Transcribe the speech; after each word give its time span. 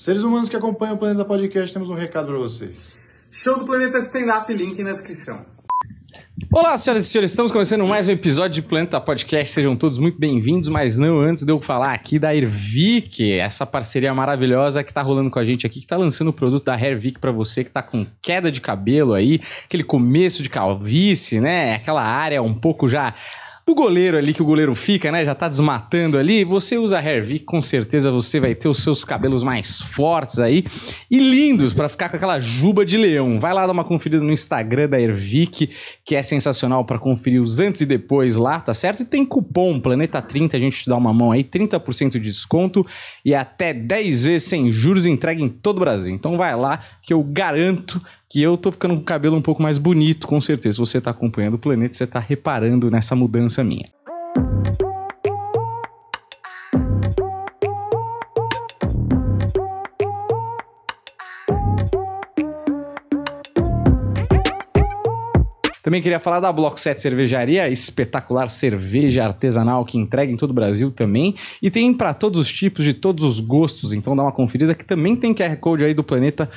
Seres 0.00 0.22
humanos 0.22 0.48
que 0.48 0.56
acompanham 0.56 0.94
o 0.94 0.98
Planeta 0.98 1.26
Podcast, 1.26 1.74
temos 1.74 1.90
um 1.90 1.94
recado 1.94 2.28
para 2.28 2.38
vocês. 2.38 2.96
Show 3.30 3.58
do 3.58 3.66
Planeta 3.66 3.98
Stand-Up, 3.98 4.50
link 4.50 4.82
na 4.82 4.92
descrição. 4.92 5.44
Olá, 6.50 6.74
senhoras 6.78 7.04
e 7.04 7.08
senhores, 7.08 7.32
estamos 7.32 7.52
começando 7.52 7.86
mais 7.86 8.08
um 8.08 8.12
episódio 8.12 8.62
de 8.62 8.62
Planeta 8.62 8.98
Podcast. 8.98 9.52
Sejam 9.52 9.76
todos 9.76 9.98
muito 9.98 10.18
bem-vindos, 10.18 10.70
mas 10.70 10.96
não 10.96 11.20
antes 11.20 11.44
de 11.44 11.52
eu 11.52 11.60
falar 11.60 11.92
aqui 11.92 12.18
da 12.18 12.34
Ervic, 12.34 13.30
essa 13.30 13.66
parceria 13.66 14.14
maravilhosa 14.14 14.82
que 14.82 14.90
tá 14.90 15.02
rolando 15.02 15.28
com 15.28 15.38
a 15.38 15.44
gente 15.44 15.66
aqui, 15.66 15.80
que 15.80 15.86
tá 15.86 15.98
lançando 15.98 16.28
o 16.28 16.32
produto 16.32 16.64
da 16.64 16.74
Hairvic 16.74 17.18
para 17.18 17.30
você 17.30 17.62
que 17.62 17.70
tá 17.70 17.82
com 17.82 18.06
queda 18.22 18.50
de 18.50 18.62
cabelo 18.62 19.12
aí, 19.12 19.38
aquele 19.66 19.84
começo 19.84 20.42
de 20.42 20.48
calvície, 20.48 21.40
né? 21.40 21.74
Aquela 21.74 22.02
área 22.02 22.42
um 22.42 22.54
pouco 22.54 22.88
já 22.88 23.14
do 23.66 23.74
goleiro 23.74 24.16
ali 24.16 24.34
que 24.34 24.42
o 24.42 24.44
goleiro 24.44 24.74
fica, 24.74 25.12
né? 25.12 25.24
Já 25.24 25.34
tá 25.34 25.48
desmatando 25.48 26.18
ali. 26.18 26.44
Você 26.44 26.76
usa 26.78 26.98
a 26.98 27.00
Hairvic, 27.00 27.44
com 27.44 27.60
certeza 27.60 28.10
você 28.10 28.40
vai 28.40 28.54
ter 28.54 28.68
os 28.68 28.82
seus 28.82 29.04
cabelos 29.04 29.42
mais 29.42 29.80
fortes 29.80 30.38
aí 30.38 30.64
e 31.10 31.18
lindos 31.18 31.72
para 31.72 31.88
ficar 31.88 32.08
com 32.08 32.16
aquela 32.16 32.38
juba 32.40 32.84
de 32.84 32.96
leão. 32.96 33.38
Vai 33.38 33.52
lá 33.52 33.66
dar 33.66 33.72
uma 33.72 33.84
conferida 33.84 34.24
no 34.24 34.32
Instagram 34.32 34.88
da 34.88 35.00
Ervic, 35.00 35.70
que 36.04 36.16
é 36.16 36.22
sensacional 36.22 36.84
para 36.84 36.98
conferir 36.98 37.40
os 37.40 37.60
antes 37.60 37.80
e 37.82 37.86
depois 37.86 38.36
lá, 38.36 38.60
tá 38.60 38.74
certo? 38.74 39.00
E 39.00 39.04
tem 39.04 39.24
cupom 39.24 39.78
Planeta 39.80 40.20
30, 40.20 40.56
a 40.56 40.60
gente 40.60 40.82
te 40.82 40.88
dá 40.88 40.96
uma 40.96 41.12
mão 41.12 41.32
aí, 41.32 41.44
30% 41.44 42.12
de 42.12 42.20
desconto 42.20 42.86
e 43.24 43.34
até 43.34 43.72
10 43.72 44.24
vezes 44.24 44.48
sem 44.48 44.72
juros 44.72 45.06
entregue 45.06 45.42
em 45.42 45.48
todo 45.48 45.76
o 45.76 45.80
Brasil. 45.80 46.10
Então 46.10 46.36
vai 46.36 46.56
lá 46.56 46.80
que 47.02 47.12
eu 47.12 47.22
garanto 47.22 48.00
que 48.30 48.40
eu 48.40 48.56
tô 48.56 48.70
ficando 48.70 48.94
com 48.94 49.00
o 49.00 49.04
cabelo 49.04 49.36
um 49.36 49.42
pouco 49.42 49.60
mais 49.60 49.76
bonito, 49.76 50.28
com 50.28 50.40
certeza. 50.40 50.76
Se 50.76 50.78
você 50.78 51.00
tá 51.00 51.10
acompanhando 51.10 51.54
o 51.54 51.58
planeta, 51.58 51.94
você 51.94 52.06
tá 52.06 52.20
reparando 52.20 52.88
nessa 52.88 53.16
mudança 53.16 53.64
minha. 53.64 53.90
Também 65.90 66.00
queria 66.00 66.20
falar 66.20 66.38
da 66.38 66.52
Bloco 66.52 66.78
7 66.78 67.02
Cervejaria, 67.02 67.68
espetacular 67.68 68.48
cerveja 68.48 69.24
artesanal 69.24 69.84
que 69.84 69.98
entrega 69.98 70.30
em 70.30 70.36
todo 70.36 70.50
o 70.50 70.54
Brasil 70.54 70.92
também. 70.92 71.34
E 71.60 71.68
tem 71.68 71.92
para 71.92 72.14
todos 72.14 72.40
os 72.40 72.52
tipos, 72.52 72.84
de 72.84 72.94
todos 72.94 73.24
os 73.24 73.40
gostos. 73.40 73.92
Então 73.92 74.14
dá 74.14 74.22
uma 74.22 74.30
conferida 74.30 74.72
que 74.72 74.84
também 74.84 75.16
tem 75.16 75.34
QR 75.34 75.56
Code 75.56 75.84
aí 75.84 75.92
do 75.92 76.04
Planeta 76.04 76.48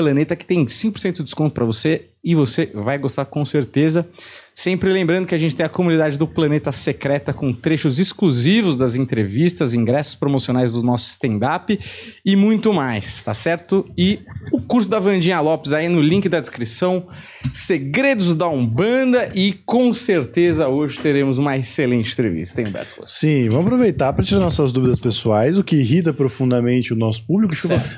Planeta 0.00 0.34
que 0.34 0.46
tem 0.46 0.64
5% 0.64 1.16
de 1.16 1.24
desconto 1.24 1.52
para 1.52 1.64
você 1.64 2.06
e 2.24 2.34
você 2.34 2.70
vai 2.72 2.96
gostar 2.96 3.26
com 3.26 3.44
certeza. 3.44 4.08
Sempre 4.54 4.90
lembrando 4.90 5.26
que 5.26 5.34
a 5.34 5.38
gente 5.38 5.54
tem 5.54 5.64
a 5.64 5.68
comunidade 5.68 6.18
do 6.18 6.26
Planeta 6.26 6.72
Secreta 6.72 7.34
com 7.34 7.52
trechos 7.52 7.98
exclusivos 7.98 8.78
das 8.78 8.96
entrevistas, 8.96 9.74
ingressos 9.74 10.14
promocionais 10.14 10.72
do 10.72 10.82
nosso 10.82 11.10
stand-up 11.10 11.78
e 12.24 12.34
muito 12.34 12.72
mais, 12.72 13.22
tá 13.22 13.34
certo? 13.34 13.86
E 13.96 14.20
o 14.50 14.59
curso 14.70 14.88
da 14.88 15.00
Vandinha 15.00 15.40
Lopes 15.40 15.72
aí 15.72 15.88
no 15.88 16.00
link 16.00 16.28
da 16.28 16.38
descrição, 16.38 17.08
Segredos 17.52 18.36
da 18.36 18.48
Umbanda 18.48 19.32
e 19.34 19.52
com 19.66 19.92
certeza 19.92 20.68
hoje 20.68 21.00
teremos 21.00 21.38
uma 21.38 21.56
excelente 21.58 22.12
entrevista, 22.12 22.62
hein, 22.62 22.68
Beto? 22.70 23.02
Sim, 23.04 23.48
vamos 23.48 23.66
aproveitar 23.66 24.12
para 24.12 24.24
tirar 24.24 24.38
nossas 24.38 24.70
dúvidas 24.70 25.00
pessoais, 25.00 25.58
o 25.58 25.64
que 25.64 25.74
irrita 25.74 26.12
profundamente 26.12 26.92
o 26.92 26.96
nosso 26.96 27.26
público. 27.26 27.52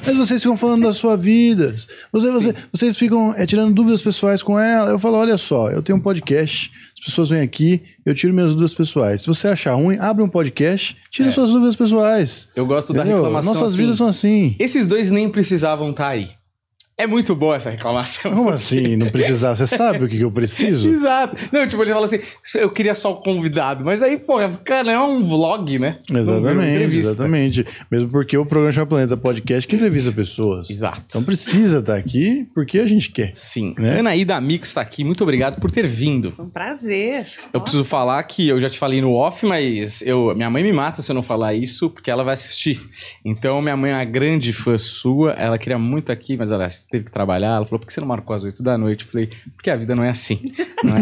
Mas 0.06 0.16
vocês 0.16 0.40
ficam 0.42 0.56
falando 0.56 0.84
da 0.84 0.94
sua 0.94 1.14
vida, 1.14 1.74
você, 2.10 2.30
você, 2.30 2.54
vocês 2.72 2.96
ficam 2.96 3.34
é, 3.36 3.44
tirando 3.44 3.74
dúvidas 3.74 4.00
pessoais 4.00 4.42
com 4.42 4.58
ela. 4.58 4.88
Eu 4.92 4.98
falo, 4.98 5.18
olha 5.18 5.36
só, 5.36 5.70
eu 5.70 5.82
tenho 5.82 5.98
um 5.98 6.02
podcast 6.02 6.70
as 7.02 7.06
pessoas 7.06 7.30
vêm 7.30 7.40
aqui, 7.40 7.82
eu 8.06 8.14
tiro 8.14 8.32
minhas 8.32 8.52
dúvidas 8.52 8.74
pessoais. 8.74 9.22
Se 9.22 9.26
você 9.26 9.48
achar 9.48 9.74
ruim, 9.74 9.98
abre 9.98 10.22
um 10.22 10.28
podcast, 10.28 10.96
tira 11.10 11.28
É. 11.28 11.32
suas 11.32 11.50
dúvidas 11.50 11.74
pessoais. 11.74 12.48
Eu 12.54 12.64
gosto 12.64 12.92
da 12.92 13.00
Entendeu? 13.00 13.16
reclamação 13.16 13.54
Nossas 13.54 13.72
assim. 13.72 13.82
vidas 13.82 13.96
são 13.98 14.06
assim. 14.06 14.54
Esses 14.56 14.86
dois 14.86 15.10
nem 15.10 15.28
precisavam 15.28 15.90
estar 15.90 16.08
aí. 16.10 16.30
É 16.96 17.06
muito 17.06 17.34
boa 17.34 17.56
essa 17.56 17.70
reclamação. 17.70 18.32
Como 18.32 18.50
assim? 18.50 18.96
Não 18.96 19.10
precisar? 19.10 19.54
Você 19.54 19.66
sabe 19.66 20.04
o 20.04 20.08
que, 20.08 20.18
que 20.18 20.24
eu 20.24 20.30
preciso? 20.30 20.88
Exato. 20.92 21.36
Não, 21.50 21.66
tipo, 21.66 21.82
ele 21.82 21.92
fala 21.92 22.04
assim, 22.04 22.20
eu 22.56 22.70
queria 22.70 22.94
só 22.94 23.12
o 23.12 23.16
convidado. 23.16 23.84
Mas 23.84 24.02
aí, 24.02 24.18
pô, 24.18 24.36
cara, 24.64 24.92
é 24.92 25.00
um 25.00 25.24
vlog, 25.24 25.78
né? 25.78 25.98
Exatamente, 26.12 26.98
exatamente. 26.98 27.66
Mesmo 27.90 28.10
porque 28.10 28.36
o 28.36 28.44
programa 28.44 28.72
chama 28.72 28.86
Planeta 28.86 29.16
Podcast 29.16 29.66
que 29.66 29.76
entrevista 29.76 30.12
pessoas. 30.12 30.68
Exato. 30.68 31.02
Então 31.06 31.24
precisa 31.24 31.78
estar 31.78 31.96
aqui 31.96 32.46
porque 32.54 32.78
a 32.78 32.86
gente 32.86 33.10
quer. 33.10 33.30
Sim. 33.34 33.74
Né? 33.78 34.00
Anaída 34.00 34.36
Amico 34.36 34.64
está 34.64 34.80
aqui. 34.82 35.02
Muito 35.02 35.22
obrigado 35.22 35.60
por 35.60 35.70
ter 35.70 35.86
vindo. 35.86 36.30
Foi 36.32 36.44
um 36.44 36.50
prazer. 36.50 37.26
Eu 37.52 37.60
preciso 37.60 37.84
falar 37.84 38.22
que 38.24 38.48
eu 38.48 38.60
já 38.60 38.68
te 38.68 38.78
falei 38.78 39.00
no 39.00 39.12
off, 39.14 39.46
mas 39.46 40.02
eu, 40.02 40.34
minha 40.34 40.50
mãe 40.50 40.62
me 40.62 40.72
mata 40.72 41.00
se 41.00 41.10
eu 41.10 41.14
não 41.14 41.22
falar 41.22 41.54
isso, 41.54 41.88
porque 41.88 42.10
ela 42.10 42.22
vai 42.22 42.34
assistir. 42.34 42.80
Então, 43.24 43.62
minha 43.62 43.76
mãe 43.76 43.90
é 43.90 43.94
uma 43.94 44.04
grande 44.04 44.52
fã 44.52 44.76
sua. 44.76 45.32
Ela 45.32 45.56
queria 45.56 45.78
muito 45.78 46.12
aqui, 46.12 46.36
mas 46.36 46.52
ela 46.52 46.66
teve 46.92 47.06
que 47.06 47.10
trabalhar. 47.10 47.56
Ela 47.56 47.64
falou, 47.64 47.80
por 47.80 47.86
que 47.86 47.92
você 47.92 48.00
não 48.00 48.06
marcou 48.06 48.36
às 48.36 48.44
8 48.44 48.62
da 48.62 48.76
noite? 48.76 49.04
Eu 49.04 49.10
falei, 49.10 49.30
porque 49.56 49.70
a 49.70 49.76
vida 49.76 49.96
não 49.96 50.04
é 50.04 50.10
assim. 50.10 50.52
não 50.84 50.96
é? 50.96 51.00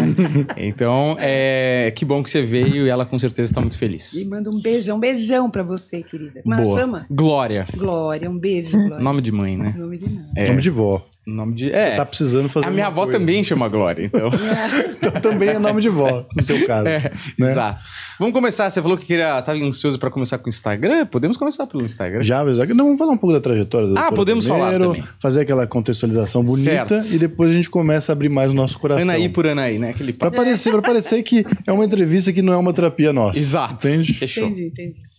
então, 0.69 1.17
é, 1.19 1.93
que 1.95 2.05
bom 2.05 2.23
que 2.23 2.31
você 2.31 2.43
veio 2.43 2.87
e 2.87 2.89
ela 2.89 3.05
com 3.05 3.19
certeza 3.19 3.51
está 3.51 3.61
muito 3.61 3.77
feliz. 3.77 4.15
E 4.15 4.25
manda 4.25 4.49
um 4.49 4.61
beijão, 4.61 4.97
um 4.97 5.01
beijão 5.01 5.51
pra 5.51 5.63
você, 5.63 6.03
querida. 6.03 6.43
Como 6.43 6.55
ela 6.55 6.65
Boa. 6.65 6.79
chama? 6.79 7.07
Glória. 7.11 7.67
Glória, 7.77 8.31
um 8.31 8.39
beijo, 8.39 8.79
Glória. 8.79 9.01
Nome 9.01 9.21
de 9.21 9.33
mãe, 9.33 9.57
né? 9.57 9.75
Nome 9.77 9.99
de 9.99 10.09
não. 10.09 10.31
É. 10.37 10.49
Nome 10.49 10.63
de 10.63 10.71
vó. 10.71 11.05
Nome 11.35 11.55
de. 11.55 11.67
Você 11.71 11.77
É. 11.77 11.95
tá 11.95 12.05
precisando 12.05 12.49
fazer 12.49 12.67
a 12.67 12.71
minha 12.71 12.87
avó 12.89 13.05
coisa. 13.05 13.19
também 13.19 13.43
chama 13.45 13.69
Glória, 13.69 14.05
então. 14.05 14.29
Então 15.01 15.13
também 15.21 15.49
é 15.51 15.59
nome 15.59 15.81
de 15.81 15.89
vó, 15.89 16.27
no 16.37 16.43
seu 16.43 16.67
caso. 16.67 16.87
É, 16.87 17.11
né? 17.39 17.51
Exato. 17.51 17.83
Vamos 18.19 18.35
começar. 18.35 18.69
Você 18.69 18.83
falou 18.83 18.99
que 18.99 19.07
queria, 19.07 19.41
tava 19.43 19.59
ansioso 19.59 19.99
para 19.99 20.11
começar 20.11 20.37
com 20.39 20.47
o 20.47 20.49
Instagram? 20.51 21.07
Podemos 21.07 21.37
começar 21.39 21.67
pelo 21.67 21.85
Instagram. 21.85 22.23
Já, 22.23 22.45
mas 22.45 22.59
não, 22.69 22.85
vamos 22.85 22.99
falar 22.99 23.13
um 23.13 23.17
pouco 23.17 23.33
da 23.33 23.41
trajetória 23.41 23.89
da 23.89 24.09
Ah, 24.09 24.13
podemos 24.13 24.47
falar 24.47 24.71
primeiro, 24.71 24.93
também. 24.95 25.09
Fazer 25.19 25.41
aquela 25.41 25.67
contextualização 25.67 26.45
bonita 26.45 27.01
Certo. 27.01 27.15
e 27.15 27.19
depois 27.19 27.51
a 27.51 27.55
gente 27.55 27.71
começa 27.71 28.11
a 28.11 28.15
abrir 28.15 28.29
mais 28.29 28.51
o 28.51 28.55
nosso 28.55 28.79
coração. 28.79 29.03
Anaí 29.03 29.29
por 29.29 29.47
Anaí, 29.47 29.79
né? 29.79 29.91
Aquele 29.91 30.13
Pra 30.13 30.31
papo. 30.31 30.43
parecer, 30.45 30.71
pra 30.71 30.83
parecer 30.83 31.23
que 31.23 31.47
é 31.67 31.73
uma 31.73 31.85
entrevista 31.85 32.31
que 32.33 32.43
não 32.43 32.53
é 32.53 32.57
uma 32.57 32.73
terapia 32.73 33.13
nossa. 33.13 33.39
Exato. 33.39 33.89
Entende? 33.89 34.13
Fechou. 34.15 34.45
Entendi, 34.49 34.67
entendi. 34.67 35.10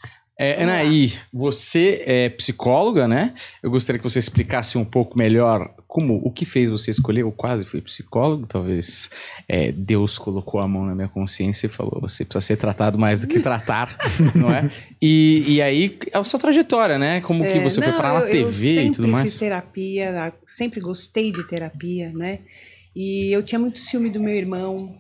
É, 0.44 0.64
Anaí, 0.64 1.14
você 1.32 2.02
é 2.06 2.30
psicóloga, 2.30 3.08
né? 3.08 3.34
Eu 3.62 3.70
gostaria 3.70 4.00
que 4.00 4.04
você 4.10 4.18
explicasse 4.18 4.76
um 4.76 4.84
pouco 4.84 5.16
melhor 5.16 5.72
como 5.88 6.16
o 6.24 6.32
que 6.32 6.46
fez 6.46 6.70
você 6.72 6.90
escolher. 6.90 7.22
Eu 7.22 7.32
quase 7.32 7.64
fui 7.64 7.80
psicólogo, 7.80 8.48
talvez 8.48 9.08
é, 9.48 9.72
Deus 9.72 10.18
colocou 10.18 10.60
a 10.60 10.68
mão 10.68 10.84
na 10.86 10.96
minha 10.96 11.08
consciência 11.08 11.68
e 11.68 11.70
falou: 11.70 12.00
você 12.02 12.26
precisa 12.26 12.42
ser 12.44 12.58
tratado 12.58 12.98
mais 12.98 13.22
do 13.22 13.28
que 13.28 13.38
tratar, 13.44 13.96
não 14.34 14.52
é? 14.52 14.68
E, 15.00 15.44
e 15.48 15.62
aí 15.62 16.00
é 16.12 16.18
a 16.18 16.24
sua 16.24 16.40
trajetória, 16.40 16.98
né? 16.98 17.22
Como 17.22 17.44
que 17.44 17.60
É, 17.60 17.62
você 17.64 17.80
foi 17.82 17.92
não, 17.92 18.02
na 18.02 18.20
eu- 18.22 18.28
eu 18.28 18.48
TV 18.52 18.72
e 18.72 18.86
tudo 18.88 18.96
sempre 18.96 19.12
mais. 19.12 19.30
fiz 19.30 19.40
terapia, 19.40 20.34
sempre 20.48 20.80
gostei 20.80 21.32
de 21.32 21.44
terapia, 21.48 22.12
né? 22.16 22.40
E 22.96 23.32
eu 23.32 23.44
tinha 23.44 23.60
muito 23.60 23.78
ciúme 23.78 24.10
do 24.10 24.20
meu 24.20 24.34
irmão. 24.34 24.98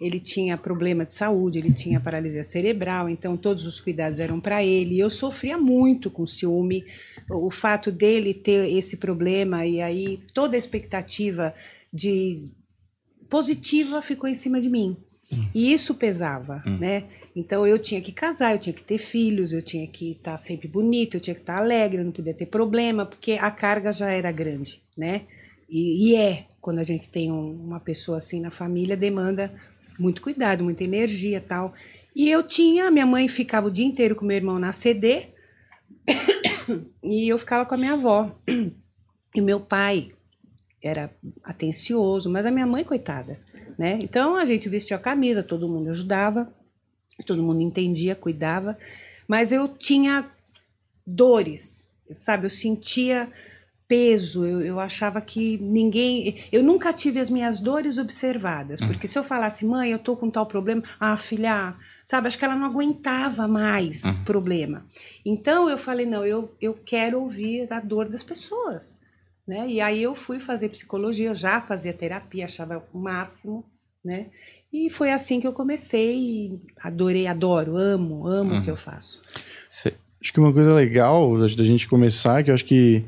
Ele 0.00 0.20
tinha 0.20 0.56
problema 0.56 1.04
de 1.04 1.12
saúde, 1.14 1.58
ele 1.58 1.72
tinha 1.72 1.98
paralisia 1.98 2.44
cerebral, 2.44 3.08
então 3.08 3.36
todos 3.36 3.66
os 3.66 3.80
cuidados 3.80 4.20
eram 4.20 4.38
para 4.40 4.64
ele. 4.64 4.98
Eu 4.98 5.10
sofria 5.10 5.58
muito 5.58 6.08
com 6.10 6.24
ciúme. 6.26 6.84
O 7.28 7.50
fato 7.50 7.90
dele 7.90 8.32
ter 8.32 8.70
esse 8.72 8.96
problema 8.96 9.66
e 9.66 9.80
aí 9.80 10.20
toda 10.32 10.54
a 10.56 10.58
expectativa 10.58 11.52
de 11.92 12.48
positiva 13.28 14.00
ficou 14.00 14.28
em 14.28 14.34
cima 14.34 14.60
de 14.60 14.68
mim. 14.70 14.96
E 15.54 15.72
isso 15.72 15.94
pesava, 15.94 16.62
né? 16.78 17.04
Então 17.36 17.66
eu 17.66 17.78
tinha 17.78 18.00
que 18.00 18.12
casar, 18.12 18.54
eu 18.54 18.58
tinha 18.58 18.72
que 18.72 18.82
ter 18.82 18.96
filhos, 18.98 19.52
eu 19.52 19.60
tinha 19.60 19.86
que 19.86 20.12
estar 20.12 20.38
sempre 20.38 20.66
bonito, 20.66 21.16
eu 21.16 21.20
tinha 21.20 21.34
que 21.34 21.40
estar 21.42 21.58
alegre, 21.58 21.98
eu 22.00 22.04
não 22.04 22.12
podia 22.12 22.32
ter 22.32 22.46
problema, 22.46 23.04
porque 23.04 23.32
a 23.32 23.50
carga 23.50 23.92
já 23.92 24.10
era 24.10 24.32
grande, 24.32 24.80
né? 24.96 25.22
E, 25.68 26.12
e 26.12 26.16
é, 26.16 26.46
quando 26.62 26.78
a 26.78 26.82
gente 26.82 27.10
tem 27.10 27.30
um- 27.30 27.52
uma 27.62 27.78
pessoa 27.78 28.16
assim 28.16 28.40
na 28.40 28.50
família, 28.50 28.96
demanda 28.96 29.52
muito 29.98 30.22
cuidado, 30.22 30.64
muita 30.64 30.84
energia 30.84 31.40
tal. 31.40 31.74
E 32.14 32.30
eu 32.30 32.42
tinha, 32.42 32.90
minha 32.90 33.06
mãe 33.06 33.28
ficava 33.28 33.68
o 33.68 33.70
dia 33.70 33.84
inteiro 33.84 34.14
com 34.14 34.24
meu 34.24 34.36
irmão 34.36 34.58
na 34.58 34.72
CD, 34.72 35.28
e 37.02 37.28
eu 37.28 37.38
ficava 37.38 37.64
com 37.66 37.74
a 37.74 37.78
minha 37.78 37.92
avó. 37.92 38.28
E 39.36 39.42
meu 39.42 39.60
pai 39.60 40.10
era 40.82 41.14
atencioso, 41.44 42.30
mas 42.30 42.46
a 42.46 42.50
minha 42.50 42.66
mãe, 42.66 42.82
coitada, 42.82 43.38
né? 43.78 43.98
Então 44.02 44.36
a 44.36 44.44
gente 44.46 44.70
vestia 44.70 44.96
a 44.96 45.00
camisa, 45.00 45.42
todo 45.42 45.68
mundo 45.68 45.90
ajudava, 45.90 46.50
todo 47.26 47.42
mundo 47.42 47.60
entendia, 47.60 48.14
cuidava, 48.14 48.78
mas 49.28 49.52
eu 49.52 49.68
tinha 49.68 50.24
dores, 51.06 51.90
sabe? 52.12 52.46
Eu 52.46 52.50
sentia 52.50 53.28
peso, 53.88 54.44
eu, 54.44 54.60
eu 54.60 54.78
achava 54.78 55.18
que 55.20 55.56
ninguém. 55.58 56.42
Eu 56.52 56.62
nunca 56.62 56.92
tive 56.92 57.18
as 57.18 57.30
minhas 57.30 57.58
dores 57.58 57.96
observadas, 57.96 58.78
porque 58.80 59.08
se 59.08 59.18
eu 59.18 59.24
falasse, 59.24 59.64
mãe, 59.64 59.90
eu 59.90 59.98
tô 59.98 60.14
com 60.14 60.28
tal 60.30 60.44
problema, 60.46 60.82
ah, 61.00 61.16
filha, 61.16 61.74
sabe? 62.04 62.26
Acho 62.26 62.38
que 62.38 62.44
ela 62.44 62.54
não 62.54 62.66
aguentava 62.66 63.48
mais 63.48 64.18
problema. 64.20 64.84
Então 65.24 65.68
eu 65.70 65.78
falei, 65.78 66.04
não, 66.04 66.24
eu, 66.26 66.52
eu 66.60 66.74
quero 66.74 67.18
ouvir 67.20 67.66
a 67.72 67.80
dor 67.80 68.08
das 68.08 68.22
pessoas. 68.22 69.00
Né? 69.46 69.66
E 69.66 69.80
aí 69.80 70.02
eu 70.02 70.14
fui 70.14 70.38
fazer 70.38 70.68
psicologia, 70.68 71.30
eu 71.30 71.34
já 71.34 71.58
fazia 71.58 71.92
terapia, 71.94 72.44
achava 72.44 72.84
o 72.92 72.98
máximo, 72.98 73.64
né? 74.04 74.26
E 74.70 74.90
foi 74.90 75.10
assim 75.10 75.40
que 75.40 75.46
eu 75.46 75.52
comecei 75.54 76.14
e 76.18 76.60
adorei, 76.78 77.26
adoro, 77.26 77.74
amo, 77.78 78.26
amo 78.26 78.56
o 78.58 78.62
que 78.62 78.70
eu 78.70 78.76
faço. 78.76 79.22
Cê- 79.66 79.94
Acho 80.20 80.32
que 80.32 80.40
uma 80.40 80.52
coisa 80.52 80.74
legal 80.74 81.38
da 81.38 81.46
gente 81.64 81.88
começar, 81.88 82.42
que 82.44 82.50
eu 82.50 82.54
acho 82.54 82.64
que 82.66 83.02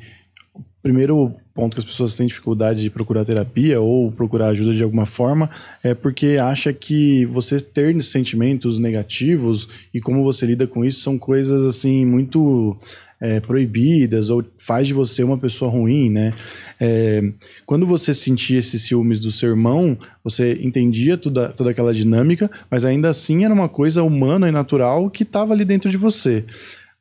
primeiro 0.83 1.35
ponto 1.55 1.75
que 1.75 1.81
as 1.81 1.85
pessoas 1.85 2.17
têm 2.17 2.27
dificuldade 2.27 2.83
de 2.83 2.91
procurar 2.91 3.25
terapia 3.25 3.81
ou 3.81 4.11
procurar 4.11 4.49
ajuda 4.49 4.75
de 4.75 4.83
alguma 4.83 5.05
forma 5.05 5.51
é 5.83 5.95
porque 5.95 6.39
acha 6.41 6.73
que 6.73 7.27
você 7.27 7.61
ter 7.61 8.03
sentimentos 8.03 8.79
negativos 8.79 9.69
e 9.93 10.01
como 10.01 10.25
você 10.25 10.47
lida 10.47 10.67
com 10.67 10.85
isso 10.85 11.01
são 11.01 11.19
coisas 11.19 11.65
assim 11.65 12.07
muito 12.07 12.79
é, 13.21 13.39
proibidas 13.39 14.31
ou 14.31 14.43
faz 14.57 14.89
de 14.89 14.95
você 14.95 15.23
uma 15.23 15.37
pessoa 15.37 15.71
ruim, 15.71 16.09
né? 16.09 16.33
É, 16.81 17.23
quando 17.67 17.87
você 17.87 18.15
sentia 18.15 18.59
esses 18.59 18.83
ciúmes 18.83 19.21
do 19.21 19.31
seu 19.31 19.51
irmão, 19.51 19.97
você 20.25 20.59
entendia 20.63 21.19
toda, 21.19 21.51
toda 21.51 21.71
aquela 21.71 21.93
dinâmica, 21.93 22.51
mas 22.71 22.85
ainda 22.85 23.11
assim 23.11 23.45
era 23.45 23.53
uma 23.53 23.69
coisa 23.69 24.03
humana 24.03 24.49
e 24.49 24.53
natural 24.53 25.11
que 25.11 25.23
estava 25.25 25.53
ali 25.53 25.67
dentro 25.67 25.91
de 25.91 25.99
você. 25.99 26.47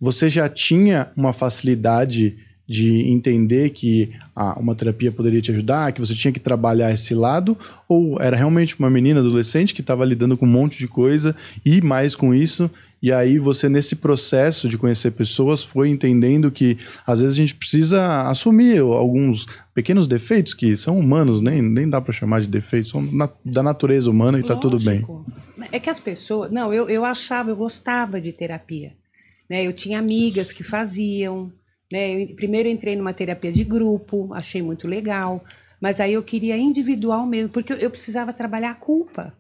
Você 0.02 0.28
já 0.28 0.50
tinha 0.50 1.10
uma 1.16 1.32
facilidade 1.32 2.38
de 2.70 3.02
entender 3.10 3.72
que 3.72 4.12
ah, 4.36 4.56
uma 4.60 4.76
terapia 4.76 5.12
poderia 5.12 5.42
te 5.42 5.52
ajudar, 5.52 5.92
que 5.92 6.00
você 6.00 6.14
tinha 6.14 6.32
que 6.32 6.40
trabalhar 6.40 6.94
esse 6.94 7.16
lado, 7.16 7.58
ou 7.88 8.22
era 8.22 8.38
realmente 8.38 8.78
uma 8.78 8.92
menina 8.92 9.22
adolescente 9.22 9.74
que 9.74 9.82
estava 9.82 10.06
lidando 10.06 10.38
com 10.38 10.46
um 10.46 10.50
monte 10.50 10.78
de 10.78 10.88
coisa 10.88 11.36
e 11.66 11.82
mais 11.82 12.16
com 12.16 12.32
isso, 12.32 12.70
e 13.02 13.12
aí 13.12 13.40
você 13.40 13.68
nesse 13.68 13.96
processo 13.96 14.70
de 14.70 14.78
conhecer 14.78 15.12
pessoas 15.12 15.64
foi 15.64 15.90
entendendo 15.90 16.52
que 16.52 16.78
às 17.08 17.22
vezes 17.22 17.36
a 17.36 17.42
gente 17.42 17.56
precisa 17.56 18.30
assumir 18.30 18.80
alguns 18.80 19.48
pequenos 19.74 20.06
defeitos 20.06 20.54
que 20.54 20.78
são 20.78 21.00
humanos, 21.00 21.42
nem, 21.42 21.64
nem 21.64 21.90
dá 21.90 22.00
para 22.00 22.14
chamar 22.14 22.42
de 22.42 22.48
defeitos, 22.48 22.92
são 22.92 23.02
na, 23.02 23.28
da 23.44 23.64
natureza 23.64 24.12
humana 24.12 24.38
e 24.38 24.42
está 24.42 24.56
tudo 24.56 24.80
bem. 24.80 25.04
É 25.72 25.80
que 25.80 25.90
as 25.90 26.00
pessoas, 26.00 26.52
não, 26.52 26.72
eu, 26.72 26.88
eu 26.88 27.04
achava, 27.04 27.50
eu 27.50 27.56
gostava 27.56 28.22
de 28.22 28.32
terapia, 28.32 28.92
né? 29.50 29.66
Eu 29.66 29.74
tinha 29.74 29.98
amigas 29.98 30.52
que 30.52 30.64
faziam, 30.64 31.52
né? 31.92 32.24
Eu, 32.24 32.36
primeiro 32.36 32.70
entrei 32.70 32.96
numa 32.96 33.14
terapia 33.14 33.52
de 33.52 33.64
grupo, 33.64 34.34
achei 34.34 34.62
muito 34.62 34.88
legal, 34.88 35.44
mas 35.80 36.00
aí 36.00 36.14
eu 36.14 36.24
queria 36.24 36.58
individual 36.58 37.26
mesmo, 37.26 37.50
porque 37.50 37.74
eu, 37.74 37.78
eu 37.78 37.90
precisava 37.90 38.34
trabalhar 38.34 38.72
a 38.72 38.76
culpa. 38.76 39.34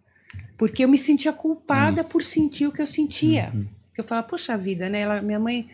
Porque 0.58 0.84
eu 0.84 0.90
me 0.90 0.98
sentia 0.98 1.32
culpada 1.32 2.02
uhum. 2.02 2.08
por 2.08 2.22
sentir 2.22 2.68
o 2.68 2.72
que 2.72 2.82
eu 2.82 2.88
sentia. 2.88 3.50
Uhum. 3.54 3.66
Eu 3.98 4.04
falava, 4.04 4.28
poxa 4.28 4.58
vida, 4.58 4.90
né? 4.90 5.02
Ela, 5.02 5.22
minha 5.22 5.40
mãe 5.40 5.70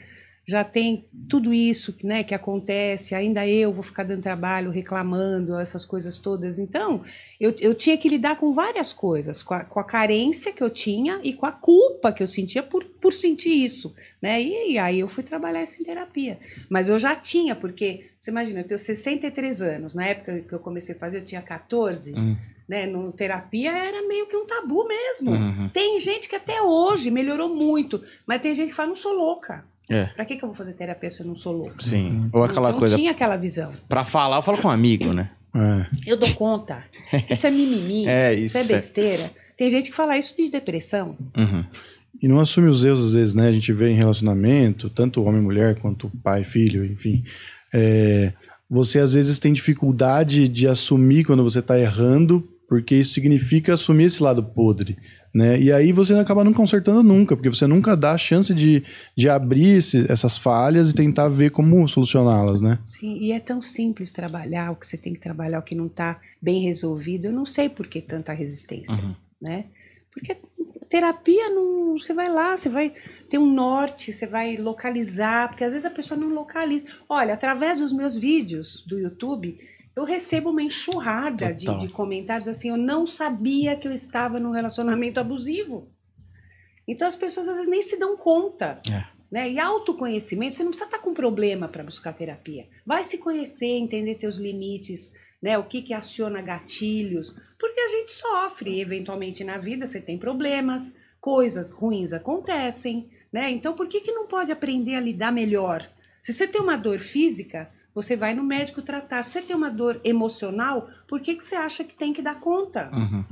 já 0.47 0.63
tem 0.63 1.07
tudo 1.27 1.51
isso 1.51 1.95
né, 2.03 2.23
que 2.23 2.35
acontece, 2.35 3.15
ainda 3.15 3.47
eu 3.47 3.73
vou 3.73 3.81
ficar 3.81 4.03
dando 4.03 4.21
trabalho, 4.21 4.69
reclamando, 4.69 5.57
essas 5.57 5.83
coisas 5.83 6.19
todas. 6.19 6.59
Então, 6.59 7.03
eu, 7.39 7.55
eu 7.59 7.73
tinha 7.73 7.97
que 7.97 8.07
lidar 8.07 8.35
com 8.35 8.53
várias 8.53 8.93
coisas, 8.93 9.41
com 9.41 9.55
a, 9.55 9.63
com 9.63 9.79
a 9.79 9.83
carência 9.83 10.53
que 10.53 10.61
eu 10.61 10.69
tinha 10.69 11.19
e 11.23 11.33
com 11.33 11.47
a 11.47 11.51
culpa 11.51 12.11
que 12.11 12.21
eu 12.21 12.27
sentia 12.27 12.61
por, 12.61 12.83
por 12.83 13.11
sentir 13.11 13.49
isso. 13.49 13.95
Né? 14.21 14.39
E, 14.39 14.73
e 14.73 14.77
aí 14.77 14.99
eu 14.99 15.07
fui 15.07 15.23
trabalhar 15.23 15.63
isso 15.63 15.81
em 15.81 15.85
terapia. 15.85 16.39
Mas 16.69 16.89
eu 16.89 16.99
já 16.99 17.15
tinha, 17.15 17.55
porque, 17.55 18.05
você 18.19 18.29
imagina, 18.29 18.59
eu 18.59 18.67
tenho 18.67 18.79
63 18.79 19.61
anos, 19.61 19.95
na 19.95 20.05
época 20.05 20.41
que 20.41 20.53
eu 20.53 20.59
comecei 20.59 20.93
a 20.93 20.99
fazer, 20.99 21.17
eu 21.17 21.25
tinha 21.25 21.41
14. 21.41 22.13
Hum. 22.13 22.37
Né, 22.67 22.87
no 22.87 23.11
terapia 23.11 23.71
era 23.71 24.07
meio 24.07 24.25
que 24.25 24.35
um 24.35 24.45
tabu 24.47 24.87
mesmo. 24.87 25.31
Uhum. 25.31 25.69
Tem 25.69 25.99
gente 25.99 26.27
que 26.27 26.35
até 26.35 26.63
hoje 26.63 27.11
melhorou 27.11 27.47
muito, 27.47 28.03
mas 28.25 28.41
tem 28.41 28.55
gente 28.55 28.69
que 28.69 28.75
fala, 28.75 28.89
não 28.89 28.95
sou 28.95 29.13
louca. 29.13 29.61
É. 29.89 30.05
Pra 30.05 30.25
que, 30.25 30.35
que 30.35 30.43
eu 30.43 30.49
vou 30.49 30.55
fazer 30.55 30.73
terapia 30.73 31.09
se 31.09 31.21
eu 31.21 31.27
não 31.27 31.35
sou 31.35 31.53
louco? 31.53 31.83
Sim. 31.83 32.29
Ou 32.33 32.43
aquela 32.43 32.69
então, 32.69 32.79
coisa. 32.79 32.97
tinha 32.97 33.11
aquela 33.11 33.37
visão. 33.37 33.73
Pra 33.87 34.03
falar, 34.03 34.37
eu 34.37 34.41
falo 34.41 34.57
com 34.57 34.67
um 34.67 34.71
amigo, 34.71 35.13
né? 35.13 35.31
É. 35.53 36.11
Eu 36.11 36.17
dou 36.17 36.33
conta. 36.33 36.83
Isso 37.29 37.47
é 37.47 37.51
mimimi. 37.51 38.07
é, 38.07 38.33
isso, 38.33 38.57
isso 38.57 38.71
é 38.71 38.75
besteira. 38.75 39.23
É. 39.23 39.31
Tem 39.55 39.69
gente 39.69 39.89
que 39.89 39.95
fala 39.95 40.17
isso 40.17 40.35
de 40.35 40.49
depressão. 40.49 41.15
Uhum. 41.37 41.63
E 42.21 42.27
não 42.27 42.39
assume 42.39 42.67
os 42.67 42.83
erros, 42.83 43.07
às 43.07 43.13
vezes, 43.13 43.35
né? 43.35 43.47
A 43.47 43.53
gente 43.53 43.71
vê 43.71 43.89
em 43.89 43.95
relacionamento, 43.95 44.89
tanto 44.89 45.23
homem 45.23 45.41
e 45.41 45.43
mulher, 45.43 45.75
quanto 45.75 46.11
pai, 46.21 46.43
filho, 46.43 46.83
enfim. 46.83 47.23
É, 47.73 48.33
você, 48.69 48.99
às 48.99 49.13
vezes, 49.13 49.39
tem 49.39 49.53
dificuldade 49.53 50.47
de 50.47 50.67
assumir 50.67 51.23
quando 51.23 51.43
você 51.43 51.59
está 51.59 51.79
errando, 51.79 52.47
porque 52.67 52.95
isso 52.95 53.13
significa 53.13 53.73
assumir 53.73 54.05
esse 54.05 54.21
lado 54.21 54.43
podre. 54.43 54.97
Né? 55.33 55.59
E 55.59 55.71
aí 55.71 55.91
você 55.91 56.13
acaba 56.13 56.45
não 56.45 56.53
consertando 56.53 57.03
nunca, 57.03 57.35
porque 57.35 57.49
você 57.49 57.67
nunca 57.67 57.95
dá 57.95 58.11
a 58.11 58.17
chance 58.17 58.53
de, 58.53 58.83
de 59.17 59.27
abrir 59.27 59.77
esse, 59.77 60.09
essas 60.09 60.37
falhas 60.37 60.91
e 60.91 60.95
tentar 60.95 61.27
ver 61.27 61.51
como 61.51 61.85
solucioná-las, 61.89 62.61
né? 62.61 62.79
Sim, 62.85 63.17
e 63.19 63.33
é 63.33 63.39
tão 63.41 63.61
simples 63.61 64.13
trabalhar 64.13 64.71
o 64.71 64.77
que 64.77 64.87
você 64.87 64.97
tem 64.97 65.13
que 65.13 65.19
trabalhar, 65.19 65.59
o 65.59 65.63
que 65.63 65.75
não 65.75 65.87
está 65.87 66.21
bem 66.41 66.63
resolvido. 66.63 67.25
Eu 67.25 67.33
não 67.33 67.45
sei 67.45 67.67
por 67.67 67.85
que 67.87 68.01
tanta 68.01 68.31
resistência, 68.31 69.03
uhum. 69.03 69.13
né? 69.41 69.65
Porque 70.09 70.37
terapia 70.89 71.49
não, 71.49 71.99
você 71.99 72.13
vai 72.13 72.29
lá, 72.29 72.55
você 72.55 72.69
vai 72.69 72.93
ter 73.29 73.37
um 73.37 73.51
norte, 73.51 74.13
você 74.13 74.25
vai 74.25 74.55
localizar, 74.55 75.49
porque 75.49 75.65
às 75.65 75.73
vezes 75.73 75.85
a 75.85 75.89
pessoa 75.89 76.17
não 76.17 76.29
localiza. 76.29 76.85
Olha, 77.09 77.33
através 77.33 77.79
dos 77.79 77.91
meus 77.91 78.15
vídeos 78.15 78.85
do 78.87 78.97
YouTube, 78.97 79.59
eu 79.95 80.03
recebo 80.03 80.49
uma 80.49 80.61
enxurrada 80.61 81.53
de, 81.53 81.73
de, 81.79 81.87
comentários 81.87 82.47
assim, 82.47 82.69
eu 82.69 82.77
não 82.77 83.07
sabia 83.07 83.75
que 83.75 83.87
eu 83.87 83.93
estava 83.93 84.39
num 84.39 84.51
relacionamento 84.51 85.19
abusivo. 85.19 85.89
Então 86.87 87.07
as 87.07 87.15
pessoas 87.15 87.47
às 87.47 87.55
vezes 87.55 87.69
nem 87.69 87.81
se 87.81 87.97
dão 87.97 88.17
conta. 88.17 88.81
É. 88.91 89.05
Né? 89.31 89.51
E 89.51 89.59
autoconhecimento, 89.59 90.53
você 90.53 90.63
não 90.63 90.71
precisa 90.71 90.89
estar 90.89 90.99
com 90.99 91.13
problema 91.13 91.67
para 91.67 91.83
buscar 91.83 92.13
terapia. 92.13 92.67
Vai 92.85 93.03
se 93.03 93.17
conhecer, 93.17 93.65
entender 93.65 94.15
teus 94.15 94.37
limites, 94.37 95.13
né? 95.41 95.57
o 95.57 95.63
que, 95.63 95.81
que 95.81 95.93
aciona 95.93 96.41
gatilhos. 96.41 97.35
Porque 97.57 97.79
a 97.79 97.87
gente 97.87 98.11
sofre, 98.11 98.79
eventualmente 98.79 99.43
na 99.43 99.57
vida 99.57 99.87
você 99.87 100.01
tem 100.01 100.17
problemas, 100.17 100.93
coisas 101.19 101.71
ruins 101.71 102.13
acontecem. 102.13 103.09
Né? 103.31 103.49
Então 103.49 103.73
por 103.73 103.87
que, 103.87 104.01
que 104.01 104.11
não 104.11 104.27
pode 104.27 104.51
aprender 104.51 104.95
a 104.95 105.01
lidar 105.01 105.31
melhor? 105.31 105.87
Se 106.21 106.33
você 106.33 106.47
tem 106.47 106.61
uma 106.61 106.77
dor 106.77 106.99
física, 106.99 107.69
você 107.95 108.17
vai 108.17 108.33
no 108.33 108.43
médico 108.43 108.81
tratar. 108.81 109.23
Se 109.23 109.31
você 109.31 109.41
tem 109.41 109.55
uma 109.55 109.71
dor 109.71 110.01
emocional, 110.03 110.89
por 111.07 111.21
que, 111.21 111.35
que 111.35 111.43
você 111.43 111.55
acha 111.55 111.85
que 111.85 111.95
tem 111.95 112.11
que 112.11 112.21
dar 112.21 112.41
conta? 112.41 112.91
Uhum. 112.93 113.23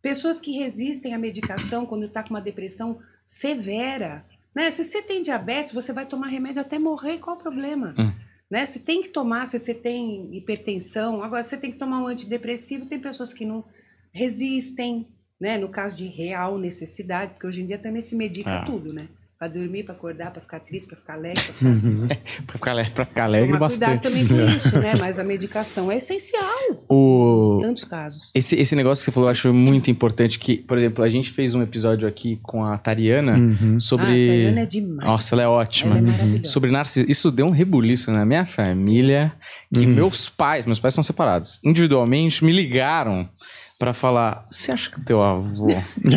Pessoas 0.00 0.40
que 0.40 0.58
resistem 0.58 1.14
à 1.14 1.18
medicação 1.18 1.84
quando 1.84 2.06
está 2.06 2.22
com 2.22 2.30
uma 2.30 2.40
depressão 2.40 2.98
severa. 3.24 4.24
Né? 4.54 4.70
Se 4.70 4.82
você 4.82 5.02
tem 5.02 5.22
diabetes, 5.22 5.72
você 5.72 5.92
vai 5.92 6.06
tomar 6.06 6.28
remédio 6.28 6.62
até 6.62 6.78
morrer, 6.78 7.18
qual 7.18 7.36
o 7.36 7.38
problema? 7.38 7.94
Uhum. 7.98 8.12
Né? 8.50 8.64
Você 8.64 8.78
tem 8.78 9.02
que 9.02 9.10
tomar, 9.10 9.46
se 9.46 9.58
você 9.58 9.74
tem 9.74 10.34
hipertensão, 10.34 11.22
agora 11.22 11.42
você 11.42 11.58
tem 11.58 11.70
que 11.70 11.78
tomar 11.78 12.00
um 12.00 12.06
antidepressivo, 12.06 12.86
tem 12.86 12.98
pessoas 12.98 13.34
que 13.34 13.44
não 13.44 13.62
resistem, 14.10 15.06
né? 15.40 15.58
No 15.58 15.68
caso 15.68 15.96
de 15.96 16.06
real 16.06 16.58
necessidade, 16.58 17.32
porque 17.32 17.46
hoje 17.46 17.62
em 17.62 17.66
dia 17.66 17.78
também 17.78 18.02
se 18.02 18.14
medica 18.14 18.58
ah. 18.60 18.64
tudo, 18.64 18.92
né? 18.92 19.08
Pra 19.42 19.48
dormir, 19.48 19.82
pra 19.82 19.92
acordar, 19.92 20.30
pra 20.30 20.40
ficar 20.40 20.60
triste, 20.60 20.86
pra 20.86 20.96
ficar 20.96 21.14
alegre, 21.14 21.42
pra 21.42 21.52
ficar. 21.52 21.68
Uhum. 21.68 22.06
pra 22.46 22.58
ficar 22.58 22.70
alegre, 22.70 22.92
pra 22.92 23.04
ficar 23.04 23.24
alegre 23.24 23.58
bastante. 23.58 24.00
cuidado 24.00 24.02
também 24.02 24.28
com 24.28 24.34
isso, 24.54 24.78
né? 24.78 24.92
Mas 25.00 25.18
a 25.18 25.24
medicação 25.24 25.90
é 25.90 25.96
essencial. 25.96 26.86
O... 26.88 27.58
Em 27.58 27.66
tantos 27.66 27.82
casos. 27.82 28.30
Esse, 28.32 28.54
esse 28.54 28.76
negócio 28.76 29.02
que 29.02 29.06
você 29.06 29.10
falou, 29.10 29.28
eu 29.28 29.32
acho 29.32 29.52
muito 29.52 29.90
importante. 29.90 30.38
Que, 30.38 30.58
por 30.58 30.78
exemplo, 30.78 31.02
a 31.02 31.10
gente 31.10 31.28
fez 31.32 31.56
um 31.56 31.62
episódio 31.62 32.06
aqui 32.06 32.38
com 32.40 32.64
a 32.64 32.78
Tariana 32.78 33.36
uhum. 33.36 33.80
sobre. 33.80 34.06
Ah, 34.06 34.10
a 34.10 34.26
Tariana 34.26 34.60
é 34.60 34.66
demais. 34.66 35.08
Nossa, 35.08 35.34
ela 35.34 35.42
é 35.42 35.48
ótima. 35.48 35.98
Ela 35.98 36.08
é 36.40 36.44
sobre 36.44 36.70
narcisismo. 36.70 37.10
Isso 37.10 37.28
deu 37.32 37.46
um 37.46 37.50
rebuliço 37.50 38.12
na 38.12 38.24
minha 38.24 38.46
família. 38.46 39.32
Que 39.74 39.84
uhum. 39.86 39.92
meus 39.92 40.28
pais, 40.28 40.66
meus 40.66 40.78
pais 40.78 40.94
são 40.94 41.02
separados, 41.02 41.58
individualmente 41.64 42.44
me 42.44 42.52
ligaram 42.52 43.28
para 43.82 43.92
falar: 43.92 44.46
Você 44.48 44.70
acha 44.70 44.88
que 44.88 45.00
teu 45.00 45.20
avô. 45.20 45.66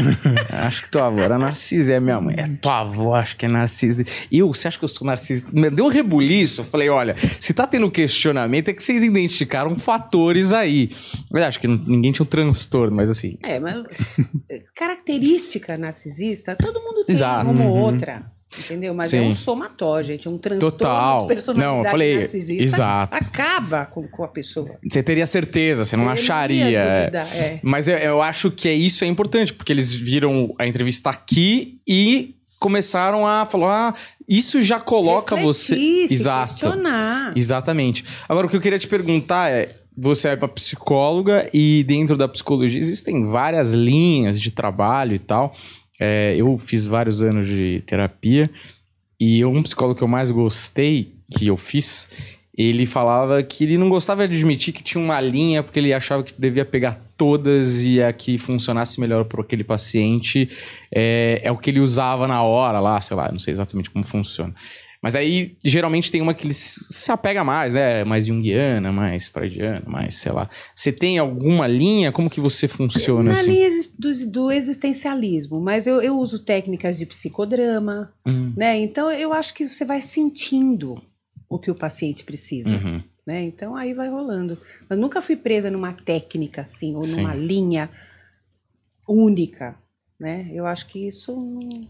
acho 0.53 0.83
que 0.83 0.91
teu 0.91 1.03
avô 1.03 1.19
era 1.19 1.39
narciso. 1.39 1.91
E 1.91 1.95
a 1.95 1.99
minha 1.99 2.21
mãe: 2.21 2.35
É 2.37 2.47
tua 2.47 2.81
avó, 2.81 3.15
acho 3.15 3.35
que 3.35 3.43
é 3.43 3.49
narciso. 3.49 4.03
E 4.29 4.37
eu, 4.37 4.53
você 4.53 4.67
acha 4.67 4.77
que 4.77 4.85
eu 4.85 4.89
sou 4.89 5.07
narciso? 5.07 5.45
Deu 5.71 5.85
um 5.85 5.89
rebuliço. 5.89 6.61
Eu 6.61 6.65
falei: 6.65 6.89
Olha, 6.89 7.15
se 7.39 7.55
tá 7.55 7.65
tendo 7.65 7.89
questionamento, 7.89 8.69
é 8.69 8.73
que 8.73 8.83
vocês 8.83 9.01
identificaram 9.01 9.75
fatores 9.79 10.53
aí. 10.53 10.91
Eu 11.33 11.43
acho 11.43 11.59
que 11.59 11.67
ninguém 11.67 12.11
tinha 12.11 12.23
um 12.23 12.29
transtorno, 12.29 12.95
mas 12.95 13.09
assim. 13.09 13.35
É, 13.41 13.59
mas. 13.59 13.83
característica 14.75 15.75
narcisista, 15.75 16.55
todo 16.55 16.79
mundo 16.79 17.03
tem 17.03 17.15
Exato. 17.15 17.49
uma 17.49 17.59
ou 17.61 17.67
uhum. 17.67 17.81
outra. 17.81 18.34
Entendeu? 18.59 18.93
Mas 18.93 19.09
Sim. 19.09 19.17
é 19.17 19.21
um 19.21 19.33
somatório, 19.33 20.05
gente. 20.05 20.27
É 20.27 20.31
um 20.31 20.37
transtorno 20.37 20.77
Total. 20.77 21.21
de 21.21 21.27
personalidade 21.27 21.75
não, 21.75 21.83
eu 21.83 21.91
falei, 21.91 22.15
narcisista. 22.15 22.63
Exato. 22.63 23.15
Acaba 23.15 23.85
com, 23.85 24.07
com 24.07 24.23
a 24.23 24.27
pessoa. 24.27 24.75
Você 24.87 25.03
teria 25.03 25.25
certeza, 25.25 25.85
você, 25.85 25.95
não 25.97 26.09
acharia. 26.09 26.79
é. 26.79 27.59
Mas 27.61 27.87
eu, 27.87 27.97
eu 27.97 28.21
acho 28.21 28.51
que 28.51 28.67
é 28.67 28.73
isso 28.73 29.03
é 29.03 29.07
importante, 29.07 29.53
porque 29.53 29.71
eles 29.71 29.93
viram 29.93 30.53
a 30.57 30.67
entrevista 30.67 31.09
aqui 31.09 31.79
e 31.87 32.35
começaram 32.59 33.27
a 33.27 33.45
falar, 33.45 33.89
ah, 33.89 33.93
isso 34.27 34.61
já 34.61 34.79
coloca 34.79 35.35
Refletir, 35.35 36.07
você. 36.07 36.13
Exato. 36.13 36.53
Questionar. 36.53 37.33
Exatamente. 37.35 38.03
Agora, 38.27 38.47
o 38.47 38.49
que 38.49 38.55
eu 38.55 38.61
queria 38.61 38.79
te 38.79 38.87
perguntar 38.87 39.51
é. 39.51 39.75
Você 39.97 40.27
é 40.27 40.35
para 40.35 40.49
psicóloga 40.49 41.49
e 41.53 41.81
dentro 41.87 42.17
da 42.17 42.27
psicologia 42.27 42.81
existem 42.81 43.25
várias 43.25 43.71
linhas 43.71 44.41
de 44.41 44.51
trabalho 44.51 45.15
e 45.15 45.19
tal. 45.19 45.55
É, 45.99 46.35
eu 46.37 46.57
fiz 46.57 46.85
vários 46.85 47.21
anos 47.21 47.47
de 47.47 47.81
terapia 47.85 48.49
e 49.19 49.43
um 49.45 49.63
psicólogo 49.63 49.97
que 49.97 50.03
eu 50.03 50.07
mais 50.07 50.29
gostei, 50.29 51.13
que 51.31 51.47
eu 51.47 51.57
fiz, 51.57 52.37
ele 52.57 52.85
falava 52.85 53.41
que 53.43 53.63
ele 53.63 53.77
não 53.77 53.89
gostava 53.89 54.27
de 54.27 54.35
admitir 54.35 54.73
que 54.73 54.83
tinha 54.83 55.03
uma 55.03 55.19
linha 55.19 55.61
porque 55.61 55.79
ele 55.79 55.93
achava 55.93 56.23
que 56.23 56.33
devia 56.37 56.63
pegar 56.63 57.01
todas 57.17 57.81
e 57.81 58.01
a 58.01 58.11
que 58.13 58.37
funcionasse 58.37 58.99
melhor 58.99 59.25
para 59.25 59.41
aquele 59.41 59.63
paciente 59.63 60.49
é, 60.93 61.41
é 61.43 61.51
o 61.51 61.57
que 61.57 61.69
ele 61.69 61.79
usava 61.79 62.27
na 62.27 62.41
hora 62.43 62.79
lá, 62.79 62.99
sei 63.01 63.15
lá, 63.15 63.31
não 63.31 63.39
sei 63.39 63.53
exatamente 63.53 63.89
como 63.89 64.05
funciona. 64.05 64.53
Mas 65.05 65.15
aí, 65.15 65.55
geralmente, 65.63 66.11
tem 66.11 66.19
uma 66.19 66.33
que 66.33 66.47
ele 66.47 66.53
se 66.55 67.11
apega 67.11 67.43
mais, 67.43 67.73
né? 67.75 68.03
Mais 68.03 68.25
junguiana, 68.25 68.91
mais 68.91 69.27
freudiana, 69.27 69.83
mais, 69.85 70.15
sei 70.15 70.31
lá. 70.31 70.49
Você 70.75 70.91
tem 70.91 71.19
alguma 71.19 71.67
linha? 71.67 72.11
Como 72.11 72.27
que 72.27 72.41
você 72.41 72.67
funciona, 72.67 73.25
Na 73.25 73.33
assim? 73.33 73.51
linha 73.51 73.69
do, 73.99 74.31
do 74.31 74.51
existencialismo, 74.51 75.61
mas 75.61 75.85
eu, 75.85 76.01
eu 76.01 76.17
uso 76.17 76.39
técnicas 76.39 76.97
de 76.97 77.05
psicodrama, 77.05 78.11
Hum, 78.25 78.51
né? 78.57 78.79
Então 78.79 79.11
eu 79.11 79.31
acho 79.31 79.53
que 79.53 79.67
você 79.67 79.85
vai 79.85 80.01
sentindo 80.01 80.99
o 81.47 81.59
que 81.59 81.69
o 81.69 81.75
paciente 81.75 82.23
precisa, 82.23 82.71
uhum. 82.71 82.99
né? 83.27 83.43
Então 83.43 83.75
aí 83.75 83.93
vai 83.93 84.09
rolando. 84.09 84.57
Mas 84.89 84.97
nunca 84.97 85.21
fui 85.21 85.35
presa 85.35 85.69
numa 85.69 85.93
técnica 85.93 86.61
assim 86.61 86.95
ou 86.95 87.03
Sim. 87.03 87.17
numa 87.17 87.35
linha 87.35 87.91
única, 89.07 89.75
né? 90.19 90.49
Eu 90.51 90.65
acho 90.65 90.87
que 90.87 91.05
isso 91.05 91.35
não- 91.35 91.81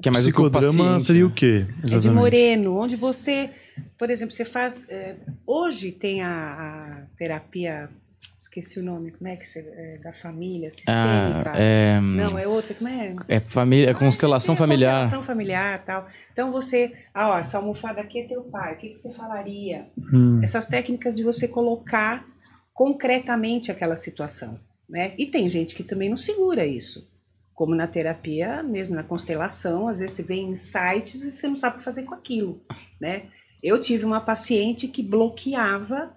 Que 0.00 0.08
é 0.08 0.12
mais 0.12 0.26
o 0.26 0.32
que 0.32 0.40
o 0.40 0.50
Psicodrama 0.50 0.84
paciente... 0.84 1.04
seria 1.04 1.22
né? 1.22 1.28
o 1.28 1.30
quê? 1.32 1.66
é 1.92 1.98
de 1.98 2.10
Moreno, 2.10 2.76
onde 2.76 2.96
você, 2.96 3.50
por 3.98 4.10
exemplo, 4.10 4.34
você 4.34 4.44
faz. 4.44 4.88
é, 4.90 5.16
hoje 5.46 5.92
tem 5.92 6.20
a, 6.22 6.28
a 6.28 7.16
terapia, 7.16 7.88
esqueci 8.36 8.80
o 8.80 8.82
nome, 8.82 9.12
como 9.12 9.28
é 9.28 9.36
que 9.36 9.48
você, 9.48 9.60
é, 9.60 9.98
da 10.02 10.12
família 10.12 10.68
Ah, 10.68 10.70
sistêmica. 10.70 11.52
é, 11.54 12.00
Não, 12.00 12.38
é 12.38 12.46
outra, 12.46 12.74
como 12.74 12.88
é? 12.88 13.14
é 13.28 13.40
família, 13.40 13.90
é 13.90 13.94
constelação 13.94 14.56
familiar. 14.56 15.02
Constelação 15.02 15.22
familiar 15.22 15.84
tal. 15.84 16.08
Então 16.32 16.50
você, 16.50 16.92
ah, 17.14 17.30
ó, 17.30 17.38
essa 17.38 17.58
almofada 17.58 18.00
aqui 18.00 18.18
é 18.18 18.26
teu 18.26 18.42
pai, 18.42 18.74
o 18.74 18.76
que, 18.76 18.88
que 18.90 18.98
você 18.98 19.14
falaria? 19.14 19.86
Hum. 20.12 20.40
Essas 20.42 20.66
técnicas 20.66 21.16
de 21.16 21.22
você 21.22 21.46
colocar 21.46 22.26
concretamente 22.72 23.70
aquela 23.70 23.96
situação, 23.96 24.58
né? 24.88 25.12
E 25.16 25.26
tem 25.26 25.48
gente 25.48 25.74
que 25.74 25.84
também 25.84 26.10
não 26.10 26.16
segura 26.16 26.66
isso. 26.66 27.08
Como 27.54 27.74
na 27.74 27.86
terapia, 27.86 28.62
mesmo 28.62 28.94
na 28.94 29.04
constelação, 29.04 29.86
às 29.88 29.98
vezes 29.98 30.16
você 30.16 30.22
vê 30.22 30.36
insights 30.36 31.22
e 31.22 31.30
você 31.30 31.46
não 31.46 31.56
sabe 31.56 31.76
o 31.76 31.78
que 31.78 31.84
fazer 31.84 32.02
com 32.02 32.14
aquilo, 32.14 32.60
né? 33.00 33.22
Eu 33.62 33.80
tive 33.80 34.04
uma 34.04 34.20
paciente 34.20 34.88
que 34.88 35.02
bloqueava 35.02 36.14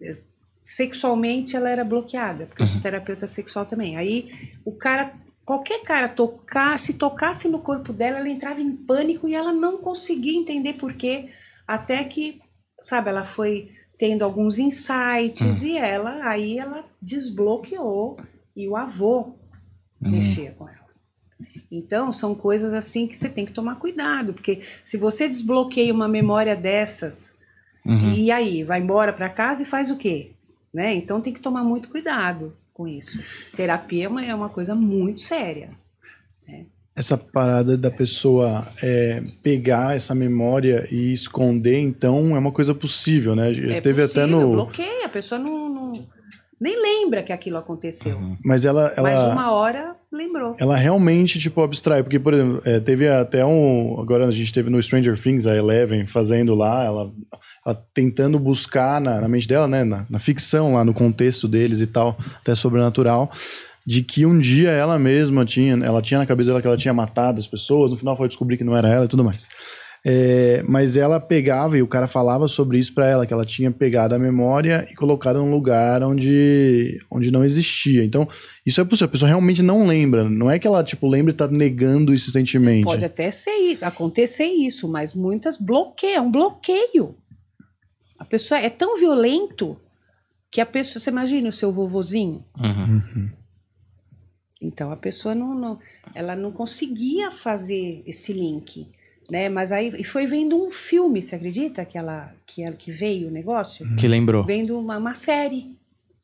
eh, 0.00 0.22
sexualmente 0.62 1.54
ela 1.54 1.70
era 1.70 1.84
bloqueada, 1.84 2.46
porque 2.46 2.62
eu 2.62 2.66
sou 2.66 2.80
terapeuta 2.80 3.26
sexual 3.26 3.64
também. 3.64 3.96
Aí 3.96 4.52
o 4.64 4.72
cara, 4.72 5.12
qualquer 5.44 5.82
cara 5.82 6.08
tocar, 6.08 6.76
se 6.78 6.94
tocasse 6.94 7.48
no 7.48 7.60
corpo 7.60 7.92
dela, 7.92 8.18
ela 8.18 8.28
entrava 8.28 8.60
em 8.60 8.72
pânico 8.72 9.28
e 9.28 9.34
ela 9.34 9.52
não 9.52 9.78
conseguia 9.78 10.36
entender 10.36 10.72
por 10.72 10.94
quê, 10.94 11.30
até 11.68 12.02
que, 12.02 12.40
sabe, 12.80 13.10
ela 13.10 13.24
foi 13.24 13.70
tendo 13.96 14.24
alguns 14.24 14.58
insights 14.58 15.62
e 15.62 15.76
ela, 15.78 16.28
aí 16.28 16.58
ela 16.58 16.84
desbloqueou 17.00 18.18
e 18.56 18.68
o 18.68 18.76
avô 18.76 19.34
mexia 20.00 20.50
com 20.52 20.68
ela. 20.68 20.86
Então, 21.70 22.12
são 22.12 22.34
coisas 22.34 22.72
assim 22.72 23.06
que 23.06 23.16
você 23.16 23.28
tem 23.28 23.44
que 23.44 23.52
tomar 23.52 23.76
cuidado, 23.76 24.32
porque 24.32 24.62
se 24.84 24.96
você 24.96 25.26
desbloqueia 25.28 25.92
uma 25.92 26.08
memória 26.08 26.54
dessas, 26.56 27.34
Uhum. 27.84 28.12
e 28.14 28.30
aí, 28.32 28.64
vai 28.64 28.80
embora 28.80 29.12
para 29.12 29.28
casa 29.28 29.62
e 29.62 29.66
faz 29.66 29.90
o 29.90 29.96
quê? 29.96 30.30
Né? 30.74 30.94
Então 30.94 31.20
tem 31.20 31.32
que 31.32 31.40
tomar 31.40 31.62
muito 31.64 31.88
cuidado 31.88 32.52
com 32.74 32.86
isso. 32.88 33.18
Terapia 33.56 34.04
é 34.06 34.08
uma, 34.08 34.24
é 34.24 34.34
uma 34.34 34.48
coisa 34.48 34.74
muito 34.74 35.20
séria. 35.20 35.70
Essa 36.94 37.18
parada 37.18 37.76
da 37.76 37.90
pessoa 37.90 38.66
é, 38.82 39.22
pegar 39.42 39.94
essa 39.94 40.14
memória 40.14 40.88
e 40.90 41.12
esconder, 41.12 41.78
então, 41.78 42.34
é 42.34 42.38
uma 42.38 42.50
coisa 42.50 42.74
possível, 42.74 43.36
né? 43.36 43.50
É 43.52 43.80
Teve 43.82 44.02
até 44.02 44.22
possível, 44.22 44.40
no. 44.40 44.52
bloqueia, 44.52 45.04
a 45.04 45.08
pessoa 45.10 45.38
não- 45.38 45.65
nem 46.60 46.80
lembra 46.80 47.22
que 47.22 47.32
aquilo 47.32 47.58
aconteceu. 47.58 48.18
Mas 48.44 48.64
ela, 48.64 48.92
ela, 48.96 49.10
Mas 49.10 49.32
uma 49.32 49.52
hora 49.52 49.94
lembrou. 50.10 50.56
ela 50.58 50.76
realmente, 50.76 51.38
tipo, 51.38 51.60
abstrai. 51.60 52.02
Porque, 52.02 52.18
por 52.18 52.32
exemplo, 52.32 52.62
é, 52.64 52.80
teve 52.80 53.08
até 53.08 53.44
um. 53.44 54.00
Agora 54.00 54.26
a 54.26 54.30
gente 54.30 54.52
teve 54.52 54.70
no 54.70 54.82
Stranger 54.82 55.20
Things, 55.20 55.46
a 55.46 55.54
Eleven 55.54 56.06
fazendo 56.06 56.54
lá, 56.54 56.84
ela, 56.84 57.12
ela 57.64 57.84
tentando 57.92 58.38
buscar 58.38 59.00
na, 59.00 59.20
na 59.20 59.28
mente 59.28 59.46
dela, 59.46 59.68
né? 59.68 59.84
Na, 59.84 60.06
na 60.08 60.18
ficção, 60.18 60.74
lá 60.74 60.84
no 60.84 60.94
contexto 60.94 61.46
deles 61.46 61.80
e 61.80 61.86
tal, 61.86 62.16
até 62.40 62.54
sobrenatural. 62.54 63.30
De 63.86 64.02
que 64.02 64.26
um 64.26 64.36
dia 64.36 64.70
ela 64.70 64.98
mesma 64.98 65.44
tinha, 65.44 65.78
ela 65.84 66.02
tinha 66.02 66.18
na 66.18 66.26
cabeça 66.26 66.50
dela 66.50 66.60
que 66.60 66.66
ela 66.66 66.76
tinha 66.76 66.92
matado 66.92 67.38
as 67.38 67.46
pessoas, 67.46 67.90
no 67.92 67.96
final 67.96 68.16
foi 68.16 68.26
descobrir 68.26 68.56
que 68.56 68.64
não 68.64 68.76
era 68.76 68.88
ela 68.88 69.04
e 69.04 69.08
tudo 69.08 69.22
mais. 69.22 69.46
É, 70.08 70.62
mas 70.68 70.96
ela 70.96 71.18
pegava 71.18 71.76
e 71.76 71.82
o 71.82 71.88
cara 71.88 72.06
falava 72.06 72.46
sobre 72.46 72.78
isso 72.78 72.94
pra 72.94 73.08
ela, 73.08 73.26
que 73.26 73.32
ela 73.32 73.44
tinha 73.44 73.72
pegado 73.72 74.14
a 74.14 74.18
memória 74.20 74.86
e 74.88 74.94
colocado 74.94 75.40
num 75.40 75.50
lugar 75.50 76.00
onde, 76.04 76.96
onde 77.10 77.32
não 77.32 77.44
existia. 77.44 78.04
Então, 78.04 78.28
isso 78.64 78.80
é 78.80 78.84
possível. 78.84 79.06
A 79.06 79.10
pessoa 79.10 79.28
realmente 79.28 79.64
não 79.64 79.84
lembra. 79.84 80.30
Não 80.30 80.48
é 80.48 80.60
que 80.60 80.66
ela, 80.66 80.84
tipo, 80.84 81.08
lembra 81.08 81.32
e 81.32 81.36
tá 81.36 81.48
negando 81.48 82.14
esse 82.14 82.30
sentimento. 82.30 82.84
Pode 82.84 83.04
até 83.04 83.32
ser, 83.32 83.78
acontecer 83.82 84.44
isso, 84.44 84.88
mas 84.88 85.12
muitas 85.12 85.56
bloqueiam, 85.56 86.16
é 86.16 86.20
um 86.20 86.30
bloqueio. 86.30 87.16
A 88.16 88.24
pessoa 88.24 88.60
é 88.60 88.70
tão 88.70 88.96
violento 88.96 89.76
que 90.52 90.60
a 90.60 90.66
pessoa, 90.66 91.02
você 91.02 91.10
imagina 91.10 91.48
o 91.48 91.52
seu 91.52 91.72
vovozinho? 91.72 92.44
Uhum. 92.60 93.28
Então 94.62 94.92
a 94.92 94.96
pessoa 94.96 95.34
não, 95.34 95.52
não- 95.52 95.78
ela 96.14 96.36
não 96.36 96.52
conseguia 96.52 97.30
fazer 97.32 98.02
esse 98.06 98.32
link, 98.32 98.86
né? 99.30 99.48
Mas 99.48 99.72
aí 99.72 99.88
e 99.98 100.04
foi 100.04 100.26
vendo 100.26 100.56
um 100.62 100.70
filme, 100.70 101.20
você 101.22 101.34
acredita 101.36 101.84
que 101.84 101.96
ela 101.98 102.32
que 102.46 102.62
ela 102.62 102.76
que 102.76 102.90
veio 102.92 103.28
o 103.28 103.30
negócio? 103.30 103.86
Que 103.96 104.06
lembrou. 104.08 104.44
Vendo 104.44 104.78
uma, 104.78 104.96
uma 104.98 105.14
série 105.14 105.76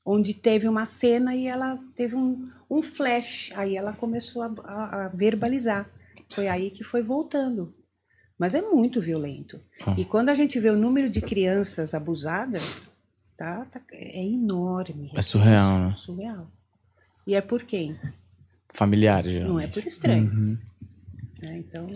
onde 0.04 0.34
teve 0.34 0.68
uma 0.68 0.84
cena 0.86 1.34
e 1.34 1.46
ela 1.46 1.78
teve 1.94 2.16
um, 2.16 2.48
um 2.70 2.82
flash, 2.82 3.52
aí 3.54 3.76
ela 3.76 3.92
começou 3.92 4.42
a, 4.42 4.52
a- 4.64 5.04
a 5.04 5.08
verbalizar. 5.08 5.88
Foi 6.30 6.48
aí 6.48 6.70
que 6.70 6.82
foi 6.82 7.02
voltando. 7.02 7.68
Mas 8.38 8.54
é 8.54 8.62
muito 8.62 9.00
violento. 9.00 9.60
Ah. 9.86 9.94
E 9.96 10.04
quando 10.04 10.28
a 10.30 10.34
gente 10.34 10.58
vê 10.58 10.70
o 10.70 10.76
número 10.76 11.08
de 11.08 11.20
crianças 11.20 11.94
abusadas, 11.94 12.90
tá, 13.36 13.64
tá- 13.66 13.80
é 13.92 14.24
enorme. 14.24 15.12
É 15.14 15.22
surreal, 15.22 15.78
né? 15.78 15.94
Surreal. 15.96 16.48
E 17.26 17.34
é 17.36 17.40
por 17.40 17.62
quem? 17.62 17.96
Familiar, 18.72 19.24
já. 19.24 19.44
Não 19.46 19.60
é 19.60 19.66
por 19.68 19.84
estranho. 19.84 20.24
Uhum. 20.32 20.58
Né? 21.42 21.58
Então, 21.58 21.88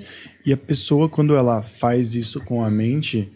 E 0.44 0.52
a 0.52 0.56
pessoa, 0.56 1.08
quando 1.08 1.34
ela 1.34 1.62
faz 1.62 2.14
isso 2.14 2.40
com 2.40 2.64
a 2.64 2.70
mente, 2.70 3.32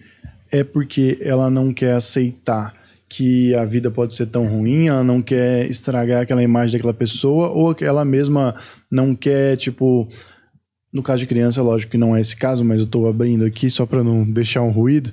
é 0.50 0.64
porque 0.64 1.18
ela 1.20 1.50
não 1.50 1.72
quer 1.72 1.92
aceitar 1.92 2.74
que 3.08 3.54
a 3.54 3.64
vida 3.64 3.90
pode 3.90 4.14
ser 4.14 4.26
tão 4.26 4.46
ruim, 4.46 4.86
ela 4.86 5.02
não 5.02 5.20
quer 5.20 5.68
estragar 5.68 6.22
aquela 6.22 6.42
imagem 6.42 6.72
daquela 6.72 6.94
pessoa, 6.94 7.48
ou 7.48 7.74
ela 7.80 8.04
mesma 8.04 8.54
não 8.90 9.14
quer, 9.14 9.56
tipo. 9.56 10.08
No 10.92 11.04
caso 11.04 11.20
de 11.20 11.26
criança, 11.28 11.62
lógico 11.62 11.92
que 11.92 11.98
não 11.98 12.16
é 12.16 12.20
esse 12.20 12.34
caso, 12.34 12.64
mas 12.64 12.80
eu 12.80 12.86
tô 12.86 13.06
abrindo 13.06 13.44
aqui 13.44 13.70
só 13.70 13.86
para 13.86 14.02
não 14.02 14.24
deixar 14.24 14.62
um 14.62 14.72
ruído. 14.72 15.12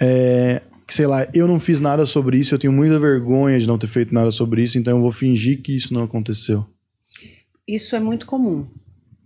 É, 0.00 0.62
que, 0.86 0.94
sei 0.94 1.06
lá, 1.06 1.28
eu 1.34 1.46
não 1.46 1.60
fiz 1.60 1.78
nada 1.78 2.06
sobre 2.06 2.38
isso, 2.38 2.54
eu 2.54 2.58
tenho 2.58 2.72
muita 2.72 2.98
vergonha 2.98 3.60
de 3.60 3.66
não 3.66 3.76
ter 3.76 3.86
feito 3.86 4.14
nada 4.14 4.32
sobre 4.32 4.62
isso, 4.62 4.78
então 4.78 4.96
eu 4.96 5.02
vou 5.02 5.12
fingir 5.12 5.60
que 5.60 5.76
isso 5.76 5.92
não 5.92 6.02
aconteceu. 6.02 6.66
isso 7.68 7.94
é 7.94 8.00
muito 8.00 8.24
comum. 8.24 8.66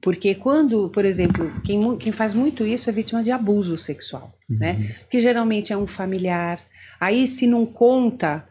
Porque 0.04 0.34
quando, 0.34 0.90
por 0.90 1.06
exemplo, 1.06 1.50
quem, 1.64 1.96
quem 1.96 2.12
faz 2.12 2.34
muito 2.34 2.66
isso 2.66 2.90
é 2.90 2.92
vítima 2.92 3.24
de 3.24 3.30
abuso 3.30 3.78
sexual, 3.78 4.30
né? 4.46 4.96
Que 5.08 5.18
geralmente 5.18 5.72
é 5.72 5.76
um 5.78 5.86
familiar. 5.86 6.60
Aí, 7.00 7.26
se 7.26 7.46
não 7.46 7.64
conta, 7.64 8.46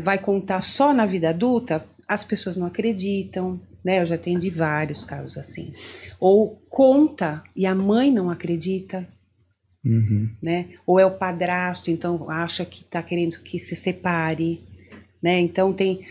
vai 0.00 0.16
contar 0.16 0.60
só 0.60 0.94
na 0.94 1.04
vida 1.04 1.30
adulta, 1.30 1.84
as 2.06 2.22
pessoas 2.22 2.56
não 2.56 2.68
acreditam, 2.68 3.60
né? 3.84 4.00
Eu 4.00 4.06
já 4.06 4.14
atendi 4.14 4.48
vários 4.48 5.02
casos 5.02 5.36
assim. 5.36 5.72
Ou 6.20 6.62
conta 6.70 7.42
e 7.56 7.66
a 7.66 7.74
mãe 7.74 8.12
não 8.12 8.30
acredita, 8.30 9.04
Uhum. 9.84 10.30
né? 10.40 10.68
Ou 10.86 11.00
é 11.00 11.04
o 11.04 11.18
padrasto, 11.18 11.90
então 11.90 12.30
acha 12.30 12.64
que 12.64 12.82
está 12.82 13.02
querendo 13.02 13.40
que 13.40 13.58
se 13.58 13.74
separe, 13.74 14.62
né? 15.20 15.40
Então 15.40 15.72
tem 15.72 16.06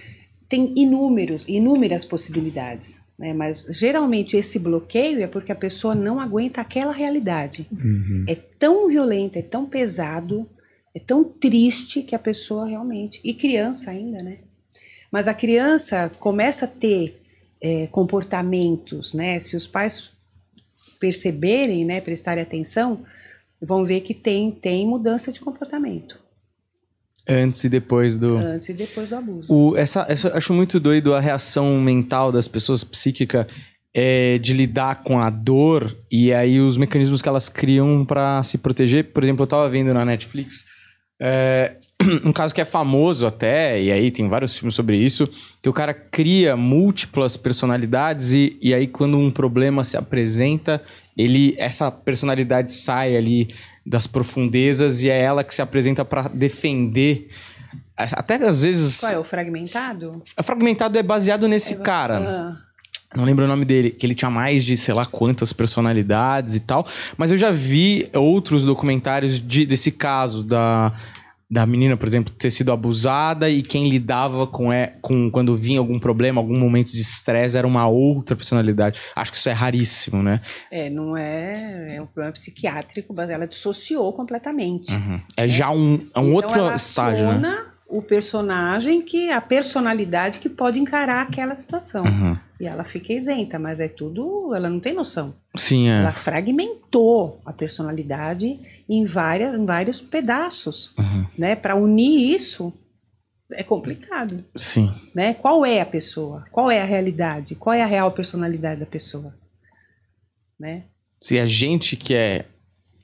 tem 0.50 0.74
inúmeros, 0.76 1.48
inúmeras 1.48 2.04
possibilidades, 2.04 3.00
né? 3.22 3.34
Mas 3.34 3.64
geralmente 3.70 4.36
esse 4.36 4.58
bloqueio 4.58 5.22
é 5.22 5.28
porque 5.28 5.52
a 5.52 5.56
pessoa 5.56 5.94
não 5.94 6.20
aguenta 6.20 6.60
aquela 6.60 6.92
realidade. 6.92 7.68
Uhum. 7.72 8.26
É 8.28 8.34
tão 8.34 8.90
violento, 8.90 9.38
é 9.38 9.44
tão 9.44 9.68
pesado, 9.68 10.50
é 10.94 11.00
tão 11.00 11.24
triste 11.24 12.02
que 12.02 12.16
a 12.16 12.20
pessoa 12.20 12.66
realmente 12.66 13.22
e 13.24 13.32
criança 13.36 13.92
ainda, 13.92 14.24
né? 14.24 14.40
Mas 15.12 15.28
a 15.28 15.36
criança 15.36 16.12
começa 16.20 16.66
a 16.66 16.68
ter 16.68 17.22
eh, 17.62 17.88
comportamentos, 17.92 19.14
né? 19.14 19.40
Se 19.40 19.56
os 19.56 19.68
pais 19.68 20.12
perceberem, 21.00 21.86
né, 21.86 22.02
prestarem 22.02 22.42
atenção, 22.42 23.04
vão 23.62 23.86
ver 23.86 24.02
que 24.02 24.14
tem, 24.14 24.52
tem 24.52 24.88
mudança 24.88 25.32
de 25.32 25.40
comportamento 25.40 26.20
Antes 27.28 27.64
e 27.64 27.70
depois 27.70 28.18
do. 28.18 28.38
antes 28.38 28.70
e 28.70 28.74
depois 28.74 29.10
do 29.10 29.16
abuso. 29.16 29.54
O, 29.54 29.78
essa, 29.78 30.06
essa, 30.10 30.30
eu 30.30 30.38
acho 30.38 30.54
muito 30.54 30.80
doido 30.80 31.14
a 31.14 31.20
reação 31.20 31.80
mental 31.80 32.32
das 32.32 32.48
pessoas 32.48 32.84
psíquica 32.84 33.48
é, 33.94 34.38
de 34.38 34.54
lidar 34.54 35.04
com 35.04 35.20
a 35.20 35.30
dor 35.30 35.96
e 36.10 36.34
aí 36.34 36.60
os 36.60 36.78
mecanismos 36.78 37.22
que 37.22 37.30
elas 37.30 37.50
criam 37.50 38.06
pra 38.06 38.42
se 38.44 38.58
proteger. 38.58 39.12
Por 39.12 39.24
exemplo, 39.24 39.44
eu 39.44 39.48
tava 39.48 39.70
vendo 39.70 39.94
na 39.94 40.06
Netflix 40.06 40.66
É, 41.20 41.76
um 42.26 42.32
caso 42.32 42.54
que 42.54 42.62
é 42.62 42.66
famoso 42.66 43.28
até, 43.28 43.82
e 43.82 43.92
aí 43.92 44.10
tem 44.10 44.28
vários 44.28 44.58
filmes 44.58 44.74
sobre 44.74 44.98
isso, 44.98 45.30
que 45.62 45.70
o 45.70 45.74
cara 45.74 45.94
cria 45.94 46.56
múltiplas 46.56 47.38
personalidades 47.38 48.34
e, 48.34 48.58
e 48.62 48.74
aí 48.74 48.88
quando 48.88 49.18
um 49.18 49.30
problema 49.30 49.84
se 49.84 49.98
apresenta, 49.98 50.82
ele 51.16 51.54
essa 51.58 51.92
personalidade 51.92 52.72
sai 52.72 53.16
ali 53.16 53.54
das 53.86 54.06
profundezas 54.08 55.02
e 55.02 55.10
é 55.10 55.20
ela 55.22 55.44
que 55.44 55.54
se 55.56 55.62
apresenta 55.62 56.04
para 56.06 56.24
defender 56.30 57.30
até 57.98 58.36
às 58.36 58.64
vezes 58.64 59.00
Qual 59.00 59.12
é 59.12 59.18
o 59.20 59.24
fragmentado? 59.24 60.24
a 60.36 60.44
fragmentado 60.44 60.98
é 60.98 61.04
baseado 61.04 61.48
nesse 61.48 61.76
cara 61.78 62.58
Ah, 63.14 63.18
não 63.18 63.26
lembro 63.26 63.44
o 63.46 63.48
nome 63.48 63.66
dele, 63.66 63.92
que 63.92 64.06
ele 64.06 64.16
tinha 64.16 64.32
mais 64.32 64.64
de 64.64 64.78
sei 64.78 64.94
lá 64.94 65.06
quantas 65.06 65.52
personalidades 65.52 66.56
e 66.56 66.62
tal. 66.62 66.88
Mas 67.18 67.30
eu 67.30 67.38
já 67.38 67.52
vi 67.52 68.10
outros 68.14 68.64
documentários 68.64 69.38
de- 69.46 69.66
desse 69.66 69.92
caso 69.92 70.42
da, 70.44 70.94
da 71.52 71.66
menina, 71.66 71.98
por 71.98 72.08
exemplo, 72.08 72.34
ter 72.34 72.50
sido 72.50 72.72
abusada 72.72 73.50
e 73.50 73.62
quem 73.62 73.90
lidava 73.90 74.48
com, 74.48 74.72
é, 74.72 74.96
com 75.02 75.30
quando 75.30 75.54
vinha 75.58 75.80
algum 75.80 76.00
problema, 76.00 76.40
algum 76.40 76.58
momento 76.58 76.92
de 76.92 77.02
estresse, 77.02 77.58
era 77.58 77.68
uma 77.68 77.86
outra 77.90 78.38
personalidade. 78.38 79.02
Acho 79.14 79.32
que 79.32 79.38
isso 79.38 79.50
é 79.50 79.52
raríssimo, 79.52 80.24
né? 80.24 80.40
é, 80.72 80.90
não 80.90 81.18
é, 81.18 81.98
é 81.98 82.02
um 82.02 82.06
problema 82.06 82.32
psiquiátrico, 82.32 83.14
mas 83.14 83.30
ela 83.30 83.46
dissociou 83.46 84.14
completamente. 84.14 84.94
É 85.36 85.46
já 85.46 85.70
um, 85.70 85.96
é 86.16 86.20
um 86.20 86.24
Então 86.24 86.34
outro 86.34 86.58
ela 86.58 86.74
estágio, 86.76 87.38
né? 87.38 87.66
o 87.86 88.02
personagem 88.02 89.02
que 89.02 89.30
a 89.30 89.42
personalidade 89.42 90.40
que 90.40 90.48
pode 90.48 90.80
encarar 90.80 91.24
aquela 91.24 91.54
situação. 91.54 92.06
Uhum. 92.06 92.38
E 92.62 92.68
ela 92.68 92.84
fica 92.84 93.12
isenta, 93.12 93.58
mas 93.58 93.80
é 93.80 93.88
tudo, 93.88 94.54
ela 94.54 94.70
não 94.70 94.80
tem 94.80 94.94
noção. 94.94 95.34
Sim, 95.56 95.90
é. 95.90 95.98
Ela 95.98 96.14
fragmentou 96.14 97.42
a 97.44 97.52
personalidade 97.52 98.60
em, 98.88 99.04
várias, 99.04 99.56
em 99.60 99.66
vários 99.66 100.00
pedaços, 100.00 100.94
Uhum. 100.96 101.26
né? 101.36 101.56
Para 101.56 101.76
unir 101.76 102.36
isso 102.36 102.72
é 103.52 103.64
complicado, 103.64 104.46
Sim. 104.56 104.94
né? 105.16 105.34
Qual 105.34 105.66
é 105.66 105.82
a 105.82 105.86
pessoa? 105.88 106.46
Qual 106.52 106.70
é 106.70 106.80
a 106.80 106.86
realidade? 106.86 107.56
Qual 107.56 107.74
é 107.74 107.82
a 107.82 107.88
real 107.88 108.12
personalidade 108.12 108.80
da 108.80 108.86
pessoa? 108.86 109.34
Né? 110.60 110.84
Se 111.20 111.40
a 111.40 111.46
gente 111.48 111.98
que 111.98 112.14
é 112.14 112.46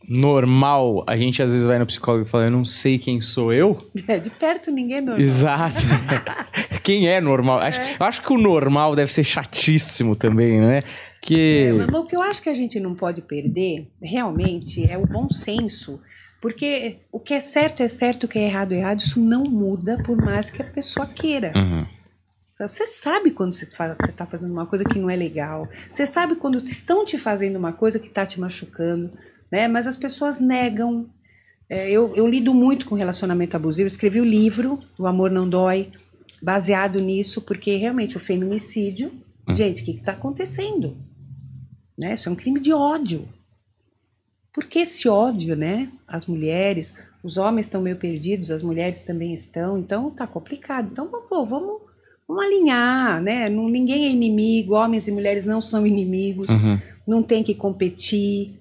normal, 0.08 1.04
a 1.08 1.18
gente 1.18 1.42
às 1.42 1.52
vezes 1.52 1.68
vai 1.68 1.78
no 1.80 1.86
psicólogo 1.86 2.26
e 2.26 2.30
fala, 2.30 2.46
eu 2.46 2.52
não 2.52 2.66
sei 2.66 2.98
quem 2.98 3.22
sou 3.22 3.54
eu. 3.54 3.86
É, 4.08 4.18
de 4.18 4.30
perto 4.30 4.72
ninguém 4.72 4.98
é 4.98 5.02
normal. 5.02 5.22
Exato. 5.22 5.82
Quem 6.84 7.10
é 7.10 7.20
normal? 7.20 7.60
Acho, 7.60 7.82
eu 8.00 8.06
acho 8.06 8.22
que 8.22 8.32
o 8.32 8.38
normal 8.38 8.96
deve 8.96 9.12
ser 9.12 9.24
chatíssimo 9.26 10.16
também, 10.16 10.62
né? 10.62 10.84
Que. 11.22 11.68
É, 11.68 11.74
mas 11.74 11.90
o 11.90 12.06
que 12.06 12.16
eu 12.16 12.22
acho 12.22 12.42
que 12.42 12.48
a 12.48 12.54
gente 12.54 12.80
não 12.80 12.96
pode 12.96 13.22
perder, 13.22 13.92
realmente, 14.02 14.90
é 14.90 14.98
o 14.98 15.06
bom 15.06 15.30
senso. 15.30 16.00
Porque 16.40 17.00
o 17.12 17.20
que 17.20 17.34
é 17.34 17.42
certo 17.42 17.84
é 17.84 17.90
certo, 17.90 18.24
o 18.24 18.28
que 18.28 18.40
é 18.40 18.44
errado 18.44 18.74
é 18.74 18.78
errado, 18.78 19.00
isso 19.00 19.20
não 19.20 19.44
muda 19.44 20.02
por 20.06 20.16
mais 20.16 20.50
que 20.50 20.62
a 20.62 20.66
pessoa 20.66 21.06
queira. 21.06 21.52
Uhum. 21.54 21.86
Você 22.60 22.88
sabe 22.88 23.32
quando 23.32 23.54
você 23.54 23.66
está 23.66 24.26
fazendo 24.26 24.52
uma 24.52 24.66
coisa 24.66 24.84
que 24.84 24.98
não 24.98 25.10
é 25.10 25.16
legal. 25.16 25.68
Você 25.92 26.06
sabe 26.06 26.36
quando 26.36 26.58
estão 26.58 27.06
te 27.06 27.18
fazendo 27.18 27.58
uma 27.58 27.72
coisa 27.72 28.00
que 28.00 28.08
está 28.08 28.26
te 28.26 28.40
machucando. 28.40 29.12
Né? 29.52 29.68
Mas 29.68 29.88
as 29.88 29.96
pessoas 29.96 30.40
negam. 30.40 31.08
É, 31.70 31.90
eu, 31.90 32.16
eu 32.16 32.28
lido 32.28 32.54
muito 32.54 32.86
com 32.86 32.96
relacionamento 32.96 33.56
abusivo. 33.56 33.88
Escrevi 33.88 34.22
o 34.22 34.26
livro, 34.26 34.80
O 34.98 35.06
Amor 35.06 35.30
Não 35.32 35.48
Dói, 35.50 35.90
baseado 36.42 37.00
nisso, 37.02 37.42
porque 37.42 37.76
realmente 37.76 38.16
o 38.18 38.20
feminicídio. 38.20 39.12
Gente, 39.56 39.82
o 39.82 39.86
que 39.86 39.92
está 39.92 40.12
acontecendo? 40.12 40.94
Né? 41.98 42.14
Isso 42.14 42.28
é 42.30 42.32
um 42.32 42.36
crime 42.36 42.60
de 42.60 42.74
ódio. 42.74 43.28
Por 44.54 44.66
que 44.66 44.80
esse 44.80 45.08
ódio, 45.08 45.56
né? 45.56 45.90
As 46.08 46.26
mulheres, 46.26 46.94
os 47.24 47.38
homens 47.38 47.68
estão 47.68 47.82
meio 47.82 47.96
perdidos, 47.96 48.50
as 48.52 48.64
mulheres 48.64 49.02
também 49.02 49.34
estão, 49.34 49.78
então 49.78 50.10
tá 50.10 50.26
complicado. 50.26 50.90
Então, 50.92 51.08
pô, 51.08 51.46
vamos, 51.46 51.82
vamos 52.28 52.44
alinhar, 52.46 53.22
né? 53.22 53.50
Não, 53.50 53.70
ninguém 53.70 54.06
é 54.08 54.10
inimigo, 54.10 54.74
homens 54.74 55.08
e 55.08 55.12
mulheres 55.12 55.46
não 55.46 55.62
são 55.62 55.86
inimigos, 55.86 56.50
Uhum. 56.50 56.80
não 57.08 57.22
tem 57.24 57.44
que 57.44 57.54
competir, 57.54 58.56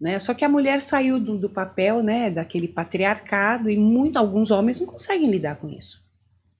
né? 0.00 0.18
Só 0.18 0.34
que 0.34 0.44
a 0.44 0.48
mulher 0.48 0.80
saiu 0.80 1.18
do, 1.18 1.38
do 1.38 1.48
papel, 1.48 2.02
né? 2.02 2.30
Daquele 2.30 2.68
patriarcado 2.68 3.70
e 3.70 3.76
muito, 3.76 4.18
alguns 4.18 4.50
homens 4.50 4.80
não 4.80 4.86
conseguem 4.86 5.30
lidar 5.30 5.56
com 5.56 5.68
isso, 5.68 6.04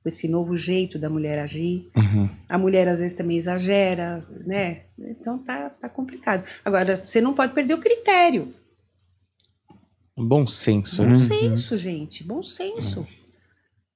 com 0.02 0.08
esse 0.08 0.26
novo 0.28 0.56
jeito 0.56 0.98
da 0.98 1.10
mulher 1.10 1.38
agir. 1.38 1.90
Uhum. 1.96 2.28
A 2.48 2.56
mulher 2.56 2.88
às 2.88 3.00
vezes 3.00 3.16
também 3.16 3.36
exagera, 3.36 4.26
né? 4.46 4.84
Então 4.98 5.38
tá, 5.38 5.70
tá 5.70 5.88
complicado. 5.88 6.44
Agora, 6.64 6.96
você 6.96 7.20
não 7.20 7.34
pode 7.34 7.54
perder 7.54 7.74
o 7.74 7.80
critério. 7.80 8.54
Bom 10.16 10.46
senso, 10.46 11.02
Bom 11.02 11.10
né? 11.10 11.16
senso, 11.16 11.76
gente. 11.76 12.24
Bom 12.24 12.42
senso. 12.42 13.06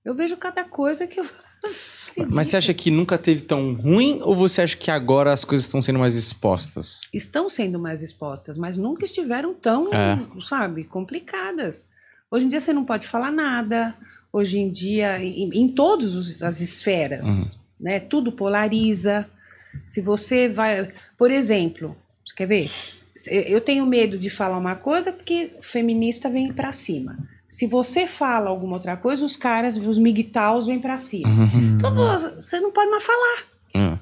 Eu 0.05 0.15
vejo 0.15 0.37
cada 0.37 0.65
coisa 0.65 1.07
que 1.07 1.19
eu. 1.19 1.25
Mas 2.31 2.49
você 2.49 2.57
acha 2.57 2.75
que 2.75 2.91
nunca 2.91 3.17
teve 3.19 3.43
tão 3.43 3.75
ruim 3.75 4.21
ou 4.23 4.35
você 4.37 4.63
acha 4.63 4.77
que 4.77 4.91
agora 4.91 5.33
as 5.33 5.45
coisas 5.45 5.67
estão 5.67 5.81
sendo 5.81 5.99
mais 5.99 6.15
expostas? 6.15 7.03
Estão 7.13 7.49
sendo 7.49 7.79
mais 7.79 8.03
expostas, 8.03 8.57
mas 8.57 8.77
nunca 8.77 9.05
estiveram 9.05 9.55
tão, 9.55 9.91
É. 9.93 10.19
sabe, 10.41 10.85
complicadas. 10.85 11.89
Hoje 12.31 12.45
em 12.45 12.49
dia 12.49 12.61
você 12.61 12.73
não 12.73 12.85
pode 12.85 13.07
falar 13.07 13.31
nada. 13.31 13.95
Hoje 14.33 14.59
em 14.59 14.71
dia, 14.71 15.21
em, 15.23 15.51
em 15.53 15.69
todas 15.69 16.43
as 16.43 16.61
esferas, 16.61 17.45
né? 17.81 17.99
Tudo 17.99 18.31
polariza. 18.31 19.29
Se 19.87 20.01
você 20.01 20.49
vai. 20.49 20.93
Por 21.19 21.31
exemplo, 21.31 21.97
você 22.25 22.35
quer 22.37 22.47
ver? 22.47 22.71
Eu 23.29 23.61
tenho 23.61 23.85
medo 23.87 24.17
de 24.17 24.31
falar 24.31 24.57
uma 24.57 24.77
coisa 24.77 25.13
porque 25.13 25.51
feminista 25.61 26.31
vem 26.31 26.53
pra 26.53 26.71
cima. 26.73 27.19
Se 27.51 27.67
você 27.67 28.07
fala 28.07 28.49
alguma 28.49 28.75
outra 28.77 28.97
coisa, 28.97 29.25
os 29.25 29.37
caras, 29.37 29.77
os 29.77 29.99
migtaus 29.99 30.67
vêm 30.67 30.79
pra 30.79 30.97
cima. 30.97 31.29
Então 31.75 31.93
você 31.95 32.61
não 32.61 32.71
pode 32.71 32.91
mais 32.91 33.05
falar. 33.05 33.43
Hum. 33.75 33.99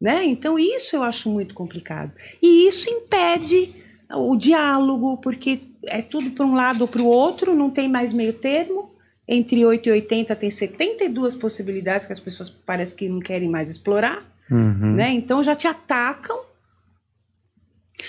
né? 0.00 0.24
Então 0.24 0.58
isso 0.58 0.94
eu 0.96 1.02
acho 1.02 1.28
muito 1.30 1.54
complicado. 1.54 2.12
E 2.42 2.68
isso 2.68 2.88
impede 2.90 3.74
o 4.14 4.36
diálogo, 4.36 5.16
porque 5.18 5.60
é 5.86 6.02
tudo 6.02 6.30
para 6.32 6.44
um 6.44 6.54
lado 6.54 6.82
ou 6.82 6.88
para 6.88 7.00
o 7.02 7.06
outro, 7.06 7.54
não 7.56 7.70
tem 7.70 7.88
mais 7.88 8.12
meio 8.12 8.32
termo. 8.34 8.90
Entre 9.26 9.64
8 9.64 9.88
e 9.88 9.92
80 9.92 10.36
tem 10.36 10.50
72 10.50 11.34
possibilidades 11.36 12.04
que 12.04 12.12
as 12.12 12.18
pessoas 12.20 12.50
parecem 12.50 12.96
que 12.98 13.08
não 13.08 13.20
querem 13.20 13.48
mais 13.48 13.70
explorar, 13.70 14.18
Uhum. 14.50 14.94
né? 14.96 15.10
Então 15.12 15.42
já 15.42 15.54
te 15.54 15.68
atacam. 15.68 16.38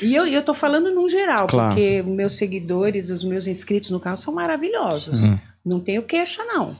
E 0.01 0.13
eu, 0.15 0.27
eu 0.27 0.43
tô 0.43 0.53
falando 0.53 0.93
num 0.93 1.07
geral, 1.07 1.47
Claro. 1.47 1.69
porque 1.69 2.01
meus 2.03 2.33
seguidores, 2.37 3.09
os 3.09 3.23
meus 3.23 3.47
inscritos 3.47 3.89
no 3.89 3.99
canal 3.99 4.17
são 4.17 4.33
maravilhosos. 4.33 5.21
Não 5.65 5.79
tenho 5.79 6.03
queixa, 6.03 6.43
não. 6.45 6.75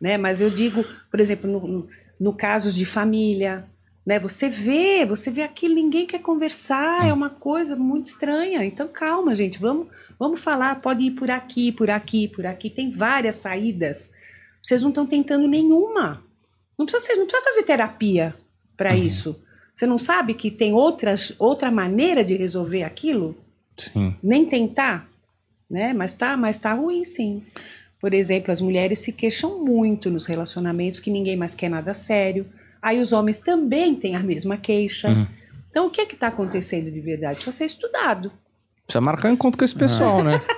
Né? 0.00 0.16
Mas 0.16 0.40
eu 0.40 0.50
digo, 0.50 0.84
por 1.10 1.20
exemplo, 1.20 1.50
no, 1.50 1.66
no, 1.66 1.88
no 2.20 2.32
casos 2.32 2.74
de 2.74 2.84
família, 2.84 3.64
né? 4.04 4.20
Você 4.20 4.48
vê, 4.48 5.04
você 5.04 5.30
vê 5.32 5.42
aquilo, 5.42 5.74
ninguém 5.74 6.06
quer 6.06 6.20
conversar, 6.20 7.08
é 7.08 7.12
uma 7.12 7.28
coisa 7.28 7.74
muito 7.74 8.06
estranha. 8.06 8.64
Então, 8.64 8.86
calma, 8.86 9.34
gente, 9.34 9.58
vamos, 9.58 9.88
vamos 10.16 10.38
falar, 10.38 10.80
pode 10.80 11.02
ir 11.02 11.10
por 11.12 11.28
aqui, 11.28 11.72
por 11.72 11.90
aqui, 11.90 12.28
por 12.28 12.46
aqui. 12.46 12.70
Tem 12.70 12.88
várias 12.90 13.34
saídas. 13.36 14.12
Vocês 14.62 14.80
não 14.80 14.90
estão 14.90 15.04
tentando 15.06 15.48
nenhuma. 15.48 16.22
Não 16.78 16.86
precisa, 16.86 17.04
ser, 17.04 17.16
não 17.16 17.26
precisa 17.26 17.44
fazer 17.44 17.62
terapia 17.64 18.34
para 18.76 18.94
isso. 18.94 19.40
Você 19.76 19.86
não 19.86 19.98
sabe 19.98 20.32
que 20.32 20.50
tem 20.50 20.72
outras, 20.72 21.34
outra 21.38 21.70
maneira 21.70 22.24
de 22.24 22.34
resolver 22.34 22.82
aquilo? 22.82 23.36
Sim. 23.76 24.16
nem 24.22 24.46
tentar, 24.46 25.06
né? 25.68 25.92
Mas 25.92 26.14
tá, 26.14 26.34
mas 26.34 26.56
tá 26.56 26.72
ruim 26.72 27.04
sim. 27.04 27.42
Por 28.00 28.14
exemplo, 28.14 28.50
as 28.50 28.58
mulheres 28.58 29.00
se 29.00 29.12
queixam 29.12 29.62
muito 29.62 30.10
nos 30.10 30.24
relacionamentos 30.24 30.98
que 30.98 31.10
ninguém 31.10 31.36
mais 31.36 31.54
quer 31.54 31.68
nada 31.68 31.92
sério. 31.92 32.46
Aí 32.80 32.98
os 32.98 33.12
homens 33.12 33.38
também 33.38 33.94
têm 33.94 34.16
a 34.16 34.22
mesma 34.22 34.56
queixa. 34.56 35.28
Então 35.70 35.88
o 35.88 35.90
que 35.90 36.00
é 36.00 36.06
que 36.06 36.14
está 36.14 36.28
acontecendo 36.28 36.90
de 36.90 37.00
verdade? 37.00 37.34
Precisa 37.34 37.54
ser 37.54 37.66
estudado. 37.66 38.32
Precisa 38.86 39.00
marcar 39.00 39.30
encontro 39.30 39.58
com 39.58 39.64
esse 39.64 39.74
pessoal, 39.74 40.22
né? 40.22 40.40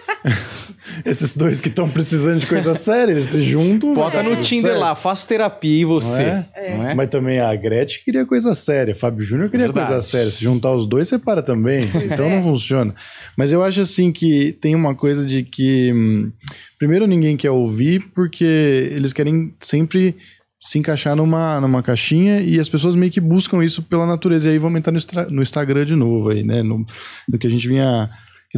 Esses 1.04 1.36
dois 1.36 1.60
que 1.60 1.68
estão 1.68 1.88
precisando 1.88 2.40
de 2.40 2.46
coisa 2.46 2.74
séria, 2.74 3.12
eles 3.12 3.26
se 3.26 3.42
juntam. 3.42 3.94
Bota 3.94 4.18
tá 4.18 4.22
no 4.22 4.36
Tinder 4.36 4.72
certo. 4.72 4.80
lá, 4.80 4.94
faço 4.94 5.26
terapia 5.28 5.82
e 5.82 5.84
você. 5.84 6.24
Não 6.24 6.78
Não 6.78 6.88
é? 6.88 6.94
Mas 6.94 7.08
também 7.08 7.38
a 7.40 7.54
Gretchen 7.54 8.02
queria 8.04 8.26
coisa 8.26 8.54
séria, 8.54 8.94
Fábio 8.94 9.24
Júnior 9.24 9.50
queria 9.50 9.66
Verdade. 9.66 9.88
coisa 9.88 10.02
séria. 10.02 10.30
Se 10.30 10.42
juntar 10.42 10.72
os 10.72 10.86
dois, 10.86 11.08
separa 11.08 11.42
também. 11.42 11.84
então 12.10 12.28
não 12.28 12.42
funciona. 12.42 12.94
Mas 13.36 13.52
eu 13.52 13.62
acho 13.62 13.80
assim 13.80 14.12
que 14.12 14.52
tem 14.60 14.74
uma 14.74 14.94
coisa 14.94 15.24
de 15.24 15.42
que. 15.42 15.92
hum, 15.92 16.32
primeiro, 16.78 17.06
ninguém 17.06 17.36
quer 17.36 17.50
ouvir 17.50 18.00
porque 18.14 18.90
eles 18.92 19.12
querem 19.12 19.54
sempre 19.60 20.16
se 20.60 20.78
encaixar 20.78 21.14
numa, 21.14 21.60
numa 21.60 21.82
caixinha 21.82 22.40
e 22.40 22.58
as 22.58 22.68
pessoas 22.68 22.96
meio 22.96 23.12
que 23.12 23.20
buscam 23.20 23.64
isso 23.64 23.82
pela 23.82 24.06
natureza. 24.06 24.48
E 24.48 24.52
aí 24.52 24.58
vamos 24.58 24.78
entrar 24.78 24.92
no, 24.92 25.30
no 25.30 25.42
Instagram 25.42 25.84
de 25.84 25.94
novo 25.94 26.30
aí, 26.30 26.42
né? 26.42 26.62
No, 26.62 26.84
no 27.28 27.38
que 27.38 27.46
a 27.46 27.50
gente 27.50 27.68
vinha 27.68 28.10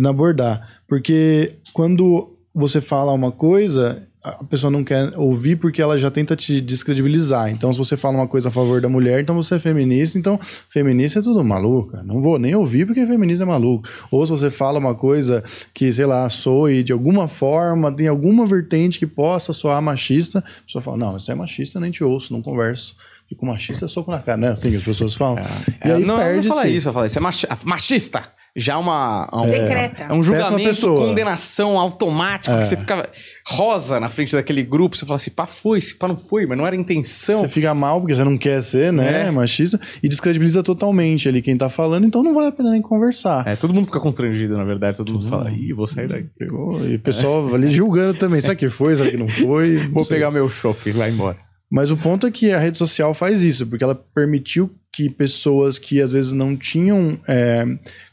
abordar. 0.09 0.81
Porque 0.89 1.57
quando 1.73 2.37
você 2.55 2.81
fala 2.81 3.13
uma 3.13 3.31
coisa 3.31 4.07
a 4.23 4.45
pessoa 4.45 4.71
não 4.71 4.85
quer 4.85 5.17
ouvir 5.17 5.57
porque 5.57 5.81
ela 5.81 5.99
já 5.99 6.11
tenta 6.11 6.37
te 6.37 6.61
descredibilizar. 6.61 7.51
Então, 7.51 7.73
se 7.73 7.79
você 7.79 7.97
fala 7.97 8.19
uma 8.19 8.29
coisa 8.29 8.49
a 8.49 8.53
favor 8.53 8.81
da 8.81 8.89
mulher, 8.89 9.21
então 9.21 9.35
você 9.35 9.55
é 9.55 9.59
feminista, 9.59 10.19
então 10.19 10.39
feminista 10.69 11.21
é 11.21 11.23
tudo 11.23 11.43
maluca. 11.43 12.03
Não 12.03 12.21
vou 12.21 12.39
nem 12.39 12.55
ouvir 12.55 12.87
porque 12.87 13.07
feminista 13.07 13.45
é 13.45 13.47
maluco. 13.47 13.89
Ou 14.11 14.25
se 14.27 14.31
você 14.31 14.51
fala 14.51 14.79
uma 14.79 14.95
coisa 14.95 15.43
que, 15.73 15.91
sei 15.91 16.05
lá, 16.05 16.29
soe 16.29 16.83
de 16.83 16.93
alguma 16.93 17.29
forma, 17.29 17.91
tem 17.91 18.09
alguma 18.09 18.45
vertente 18.45 18.99
que 18.99 19.07
possa 19.07 19.53
soar 19.53 19.81
machista, 19.81 20.41
a 20.41 20.67
pessoa 20.67 20.83
fala, 20.83 20.97
não, 20.99 21.17
isso 21.17 21.33
é 21.33 21.35
machista, 21.35 21.79
eu 21.79 21.83
nem 21.83 21.91
te 21.91 22.05
ouço, 22.05 22.33
não 22.33 22.43
converso. 22.43 22.95
E 23.31 23.35
com 23.37 23.47
machista 23.47 23.85
é 23.85 23.89
soco 23.89 24.11
na 24.11 24.19
cara, 24.19 24.37
né? 24.37 24.49
Assim 24.49 24.71
que 24.71 24.77
as 24.77 24.83
pessoas 24.83 25.15
falam. 25.15 25.39
E 25.85 25.89
É, 25.89 25.93
aí 25.95 26.05
não, 26.05 26.17
perde 26.19 26.49
não 26.49 26.57
fala 26.57 26.69
isso, 26.69 26.89
eu 26.89 26.93
falo 26.93 27.07
isso 27.07 27.19
é 27.19 27.23
machi- 27.23 27.47
machista. 27.65 28.21
Já 28.57 28.73
é 28.73 28.77
uma. 28.77 29.31
um- 29.33 29.49
Decreta. 29.49 30.03
É 30.09 30.13
um 30.13 30.21
julgamento, 30.25 30.89
condenação 30.97 31.79
automático, 31.79 32.53
que 32.59 32.67
você 32.67 32.77
fica 32.77 33.09
rosa 33.47 34.01
na 34.01 34.09
frente 34.09 34.33
daquele 34.35 34.65
grupo, 34.65 34.97
você 34.97 35.07
fala 35.07 35.15
assim, 35.15 35.31
pá, 35.31 35.47
foi, 35.47 35.81
se 35.81 35.95
pá, 35.97 36.09
não 36.09 36.17
foi, 36.17 36.47
mas 36.47 36.59
não 36.59 36.67
era 36.67 36.75
intenção. 36.75 37.43
Você 37.43 37.49
fica 37.49 37.73
mal 37.73 38.01
porque 38.01 38.13
você 38.17 38.25
não 38.25 38.37
quer 38.37 38.61
ser, 38.61 38.93
né? 38.93 39.29
É. 39.29 39.31
Machista. 39.31 39.79
E 40.03 40.09
descredibiliza 40.09 40.65
totalmente 40.65 41.29
ali 41.29 41.41
quem 41.41 41.57
tá 41.57 41.71
falando, 41.71 42.05
então 42.07 42.25
não 42.25 42.35
vale 42.35 42.49
a 42.49 42.53
pena 42.53 42.73
nem 42.73 42.83
conversar. 42.83 43.47
É, 43.47 43.55
todo 43.55 43.73
mundo 43.73 43.85
fica 43.85 44.01
constrangido, 44.01 44.57
na 44.59 44.65
verdade. 44.65 44.97
Todo 44.97 45.13
mundo 45.13 45.29
fala, 45.29 45.49
ih, 45.53 45.73
vou 45.73 45.87
sair 45.87 46.09
daí. 46.09 46.25
Pegou, 46.37 46.85
e 46.85 46.97
o 46.97 47.01
pessoal 47.01 47.55
ali 47.55 47.71
julgando 47.71 48.15
também. 48.15 48.41
Será 48.41 48.57
que 48.57 48.69
foi? 48.69 48.97
Será 48.97 49.09
que 49.13 49.17
não 49.17 49.29
foi? 49.29 49.75
Não 49.87 49.91
Vou 49.93 50.05
sei. 50.05 50.17
pegar 50.17 50.33
meu 50.33 50.49
shopping, 50.49 50.91
vai 50.91 51.11
embora. 51.11 51.37
Mas 51.71 51.91
o 51.91 51.97
ponto 51.97 52.27
é 52.27 52.31
que 52.31 52.51
a 52.51 52.59
rede 52.59 52.77
social 52.77 53.15
faz 53.15 53.43
isso, 53.43 53.65
porque 53.65 53.85
ela 53.85 53.95
permitiu 53.95 54.75
que 54.93 55.09
pessoas 55.09 55.79
que 55.79 56.01
às 56.01 56.11
vezes 56.11 56.33
não 56.33 56.57
tinham 56.57 57.19
é, 57.29 57.65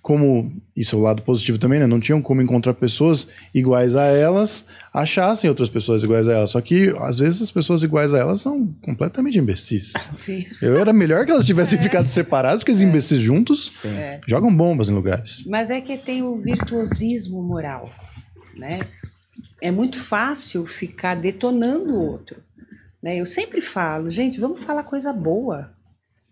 como. 0.01 0.51
Isso 0.75 0.95
é 0.95 0.99
o 0.99 1.01
lado 1.01 1.23
positivo 1.23 1.57
também, 1.57 1.79
né? 1.79 1.87
Não 1.87 1.99
tinham 1.99 2.21
como 2.21 2.39
encontrar 2.39 2.75
pessoas 2.75 3.27
iguais 3.51 3.95
a 3.95 4.03
elas, 4.03 4.63
achassem 4.93 5.49
outras 5.49 5.69
pessoas 5.69 6.03
iguais 6.03 6.27
a 6.27 6.33
elas. 6.33 6.51
Só 6.51 6.61
que 6.61 6.93
às 6.99 7.17
vezes 7.17 7.41
as 7.41 7.49
pessoas 7.49 7.81
iguais 7.81 8.13
a 8.13 8.19
elas 8.19 8.41
são 8.41 8.67
completamente 8.83 9.39
imbecis. 9.39 9.91
Sim. 10.19 10.45
Eu 10.61 10.77
era 10.77 10.93
melhor 10.93 11.25
que 11.25 11.31
elas 11.31 11.47
tivessem 11.47 11.79
ficado 11.81 12.07
separadas, 12.07 12.61
porque 12.61 12.73
os 12.73 12.81
imbecis 12.81 13.19
juntos 13.19 13.81
Sim. 13.81 13.89
jogam 14.27 14.55
bombas 14.55 14.87
em 14.87 14.93
lugares. 14.93 15.45
Mas 15.47 15.71
é 15.71 15.81
que 15.81 15.97
tem 15.97 16.21
o 16.21 16.37
virtuosismo 16.37 17.41
moral, 17.41 17.91
né? 18.55 18.81
É 19.59 19.71
muito 19.71 19.99
fácil 19.99 20.67
ficar 20.67 21.15
detonando 21.15 21.89
o 21.89 22.05
outro. 22.05 22.46
Né? 23.01 23.17
Eu 23.19 23.25
sempre 23.25 23.61
falo, 23.61 24.09
gente, 24.09 24.39
vamos 24.39 24.61
falar 24.63 24.83
coisa 24.83 25.13
boa. 25.13 25.71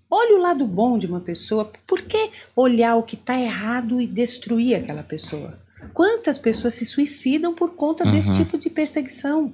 Olha 0.10 0.36
o 0.38 0.41
lado 0.41 0.65
bom 0.65 0.97
de 0.97 1.08
uma 1.08 1.19
pessoa. 1.19 1.71
Por 1.88 2.01
que 2.01 2.30
olhar 2.56 2.95
o 2.95 3.04
que 3.04 3.15
está 3.15 3.39
errado 3.39 4.01
e 4.01 4.08
destruir 4.08 4.75
aquela 4.75 5.04
pessoa? 5.04 5.58
Quantas 5.93 6.38
pessoas 6.38 6.73
se 6.73 6.86
suicidam 6.86 7.54
por 7.54 7.75
conta 7.75 8.04
desse 8.12 8.34
tipo 8.34 8.58
de 8.58 8.69
perseguição? 8.69 9.54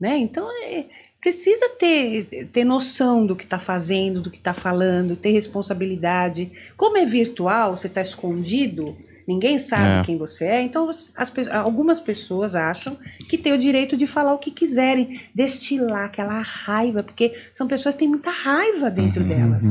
Né? 0.00 0.16
Então, 0.18 0.48
é- 0.62 0.86
precisa 1.20 1.68
ter, 1.70 2.48
ter 2.52 2.64
noção 2.64 3.26
do 3.26 3.34
que 3.34 3.44
está 3.44 3.58
fazendo, 3.58 4.20
do 4.20 4.30
que 4.30 4.38
está 4.38 4.54
falando, 4.54 5.16
ter 5.16 5.32
responsabilidade. 5.32 6.52
Como 6.76 6.96
é 6.96 7.04
virtual, 7.04 7.76
você 7.76 7.88
está 7.88 8.00
escondido, 8.00 8.96
ninguém 9.28 9.58
sabe 9.58 10.00
É. 10.00 10.02
quem 10.04 10.16
você 10.18 10.46
é, 10.46 10.62
então 10.62 10.88
as 10.88 11.12
algumas 11.52 12.00
pessoas 12.00 12.54
acham 12.54 12.96
que 13.28 13.36
tem 13.38 13.52
o 13.52 13.58
direito 13.58 13.96
de 13.96 14.06
falar 14.06 14.32
o 14.34 14.38
que 14.38 14.50
quiserem, 14.50 15.20
destilar 15.34 16.06
aquela 16.06 16.40
raiva, 16.40 17.02
porque 17.02 17.32
são 17.52 17.68
pessoas 17.68 17.94
que 17.94 18.00
têm 18.00 18.08
muita 18.08 18.30
raiva 18.30 18.90
dentro 18.90 19.22
delas. 19.22 19.64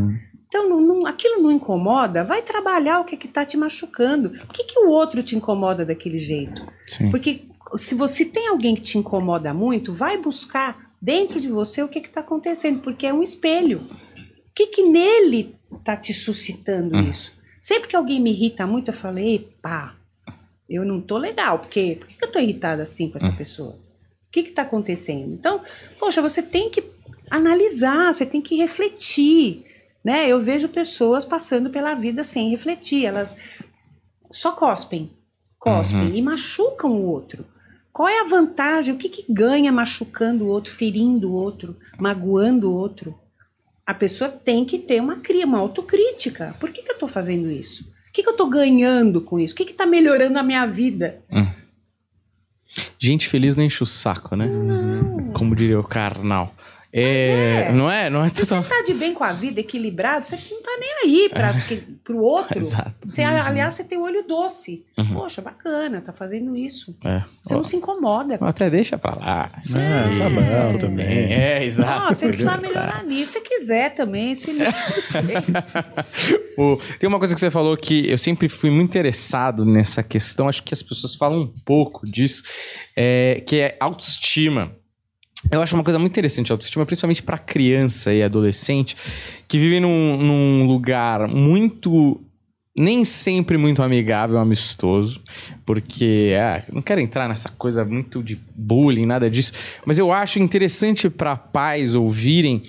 Então, 0.48 0.70
não, 0.70 0.80
não- 0.80 1.06
aquilo 1.06 1.42
não 1.42 1.52
incomoda, 1.52 2.24
vai 2.24 2.42
trabalhar 2.42 3.02
o 3.02 3.04
que 3.04 3.16
está 3.16 3.44
te 3.44 3.58
machucando. 3.58 4.30
Por 4.30 4.54
que, 4.54 4.64
que 4.64 4.80
o 4.80 4.88
outro 4.90 5.22
te 5.22 5.36
incomoda 5.36 5.84
daquele 5.84 6.20
jeito? 6.20 6.66
Sim. 6.86 7.10
Porque 7.12 7.42
se 7.76 7.94
você 7.96 8.24
tem 8.24 8.48
alguém 8.48 8.74
que 8.74 8.82
te 8.82 8.98
incomoda 8.98 9.54
muito, 9.54 9.94
vai 9.94 10.18
buscar 10.18 10.88
dentro 11.02 11.42
de 11.42 11.50
você 11.50 11.84
o 11.84 11.88
que 11.90 12.00
está 12.00 12.22
acontecendo, 12.22 12.80
porque 12.80 13.06
é 13.06 13.14
um 13.14 13.22
espelho. 13.22 13.80
O 13.82 14.54
que, 14.56 14.68
que 14.68 14.84
nele 14.84 15.54
está 15.78 15.98
te 15.98 16.14
suscitando 16.14 16.98
isso? 16.98 17.34
Sempre 17.68 17.90
que 17.90 17.98
alguém 17.98 18.22
me 18.22 18.32
irrita 18.32 18.66
muito, 18.66 18.92
eu 18.92 18.94
falo, 18.94 19.18
pá, 19.62 19.94
eu 20.70 20.86
não 20.86 21.02
tô 21.02 21.18
legal, 21.18 21.60
porque 21.60 21.98
por 22.00 22.08
que, 22.08 22.18
que 22.18 22.24
eu 22.24 22.32
tô 22.32 22.40
irritada 22.40 22.82
assim 22.82 23.10
com 23.10 23.18
essa 23.18 23.30
pessoa? 23.34 23.72
O 23.72 24.32
que 24.32 24.40
está 24.40 24.62
acontecendo? 24.62 25.34
Então, 25.34 25.62
poxa, 26.00 26.22
você 26.22 26.42
tem 26.42 26.70
que 26.70 26.82
analisar, 27.30 28.14
você 28.14 28.26
tem 28.26 28.42
que 28.42 28.56
refletir. 28.56 29.66
Né? 30.02 30.30
Eu 30.30 30.40
vejo 30.40 30.70
pessoas 30.70 31.26
passando 31.26 31.70
pela 31.70 31.94
vida 31.94 32.24
sem 32.24 32.50
refletir, 32.50 33.04
elas 33.04 33.36
só 34.32 34.54
cospem, 34.54 35.10
cospem 35.60 36.18
e 36.18 36.22
machucam 36.22 36.92
o 36.92 37.06
outro. 37.06 37.46
Qual 37.92 38.08
é 38.08 38.22
a 38.22 38.30
vantagem? 38.30 38.96
O 38.96 38.98
que, 38.98 39.10
que 39.10 39.26
ganha 39.28 39.74
machucando 39.74 40.46
o 40.46 40.48
outro, 40.48 40.72
ferindo 40.72 41.32
o 41.32 41.36
outro, 41.36 41.76
magoando 42.00 42.72
o 42.72 42.74
outro? 42.74 43.14
A 43.88 43.94
pessoa 43.94 44.30
tem 44.30 44.66
que 44.66 44.78
ter 44.78 45.02
uma, 45.02 45.16
cria, 45.16 45.46
uma 45.46 45.60
autocrítica. 45.60 46.54
Por 46.60 46.72
que, 46.72 46.82
que 46.82 46.90
eu 46.90 46.96
estou 46.96 47.08
fazendo 47.08 47.50
isso? 47.50 47.84
O 48.10 48.12
que, 48.12 48.22
que 48.22 48.28
eu 48.28 48.34
estou 48.34 48.50
ganhando 48.50 49.22
com 49.22 49.40
isso? 49.40 49.54
O 49.54 49.58
que 49.58 49.64
está 49.64 49.86
melhorando 49.86 50.38
a 50.38 50.44
minha 50.44 50.66
vida? 50.66 51.22
Gente 53.00 53.30
feliz 53.30 53.56
não 53.56 53.64
enche 53.64 53.82
o 53.82 53.86
saco, 53.86 54.36
né? 54.36 54.50
Como 55.34 55.56
diria 55.56 55.80
o 55.80 55.84
carnal. 55.84 56.54
É, 56.94 57.66
é. 57.68 57.72
Não 57.74 57.92
é? 57.92 58.10
Não 58.10 58.24
é 58.24 58.30
Se 58.30 58.36
você 58.38 58.46
total. 58.56 58.62
está 58.62 58.82
de 58.84 58.94
bem 58.94 59.14
com 59.14 59.24
a 59.24 59.34
vida, 59.34 59.60
equilibrado, 59.60 60.26
você 60.26 60.36
não 60.36 60.58
está 60.60 60.72
nem 60.80 60.90
aí 61.04 61.30
para 61.30 61.54
o 62.16 62.22
outro. 62.22 62.58
Exato. 62.58 62.94
Você, 63.06 63.24
aliás, 63.24 63.76
você 63.76 63.84
tem 63.84 63.98
o 63.98 64.04
olho 64.04 64.26
doce. 64.28 64.86
Poxa, 65.14 65.42
bacana, 65.42 66.02
tá 66.02 66.14
fazendo 66.14 66.56
isso. 66.56 66.96
É. 67.04 67.22
Você 67.44 67.54
não 67.54 67.64
se 67.64 67.76
incomoda. 67.76 68.38
Até 68.42 68.70
deixa 68.70 68.98
pra 68.98 69.16
lá. 69.16 69.22
Ah, 69.22 69.50
tá 69.50 70.70
bom 70.72 70.78
também. 70.78 71.06
bem. 71.06 71.34
É, 71.34 71.64
exato. 71.66 72.08
Ah, 72.08 72.14
você 72.14 72.28
precisa 72.30 72.58
melhorar 72.58 73.04
nisso. 73.04 73.34
Se 73.34 73.42
quiser 73.42 73.94
também, 73.94 74.34
se. 74.34 74.56
O- 76.58 76.78
tem 77.00 77.08
uma 77.08 77.20
coisa 77.20 77.36
que 77.36 77.40
você 77.40 77.52
falou 77.52 77.78
que 77.78 78.10
eu 78.10 78.18
sempre 78.18 78.50
fui 78.50 78.72
muito 78.72 78.90
interessado 78.90 79.64
nessa 79.64 80.02
questão, 80.02 80.50
acho 80.50 80.64
que 80.64 80.74
as 80.74 80.82
pessoas 80.82 81.14
falam 81.16 81.42
um 81.42 81.54
pouco 81.64 82.10
disso, 82.10 82.44
é, 82.96 83.44
que 83.46 83.58
é 83.60 83.78
autoestima. 83.80 84.72
Eu 85.50 85.62
acho 85.62 85.76
uma 85.76 85.84
coisa 85.84 85.98
muito 85.98 86.12
interessante 86.12 86.52
a 86.52 86.56
autoestima, 86.56 86.86
principalmente 86.86 87.24
para 87.24 87.38
criança 87.38 88.14
e 88.14 88.22
adolescente, 88.22 88.98
que 89.48 89.58
vivem 89.58 89.80
num, 89.80 90.18
num 90.18 90.66
lugar 90.66 91.28
muito. 91.28 92.22
Nem 92.80 93.04
sempre 93.04 93.58
muito 93.58 93.82
amigável, 93.82 94.38
amistoso, 94.38 95.20
porque 95.66 96.36
ah, 96.40 96.64
não 96.72 96.80
quero 96.80 97.02
entrar 97.02 97.28
nessa 97.28 97.50
coisa 97.50 97.84
muito 97.84 98.22
de 98.22 98.40
bullying, 98.56 99.08
nada 99.08 99.32
disso, 99.32 99.52
mas 99.84 99.98
eu 99.98 100.12
acho 100.12 100.38
interessante 100.38 101.10
para 101.10 101.36
pais 101.36 101.96
ouvirem, 101.96 102.62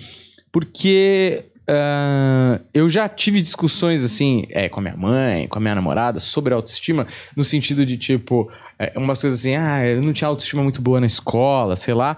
porque 0.51 1.45
ah, 1.69 2.59
eu 2.73 2.89
já 2.89 3.07
tive 3.07 3.39
discussões 3.39 4.03
assim 4.03 4.47
é, 4.49 4.67
com 4.67 4.79
a 4.79 4.83
minha 4.83 4.97
mãe, 4.97 5.47
com 5.47 5.59
a 5.59 5.61
minha 5.61 5.75
namorada 5.75 6.19
sobre 6.19 6.55
autoestima, 6.55 7.05
no 7.35 7.43
sentido 7.43 7.85
de 7.85 7.95
tipo, 7.95 8.51
é, 8.79 8.93
umas 8.97 9.21
coisas 9.21 9.41
assim, 9.41 9.55
ah, 9.55 9.85
eu 9.85 10.01
não 10.01 10.11
tinha 10.11 10.27
autoestima 10.27 10.63
muito 10.63 10.81
boa 10.81 10.99
na 10.99 11.05
escola, 11.05 11.75
sei 11.75 11.93
lá. 11.93 12.17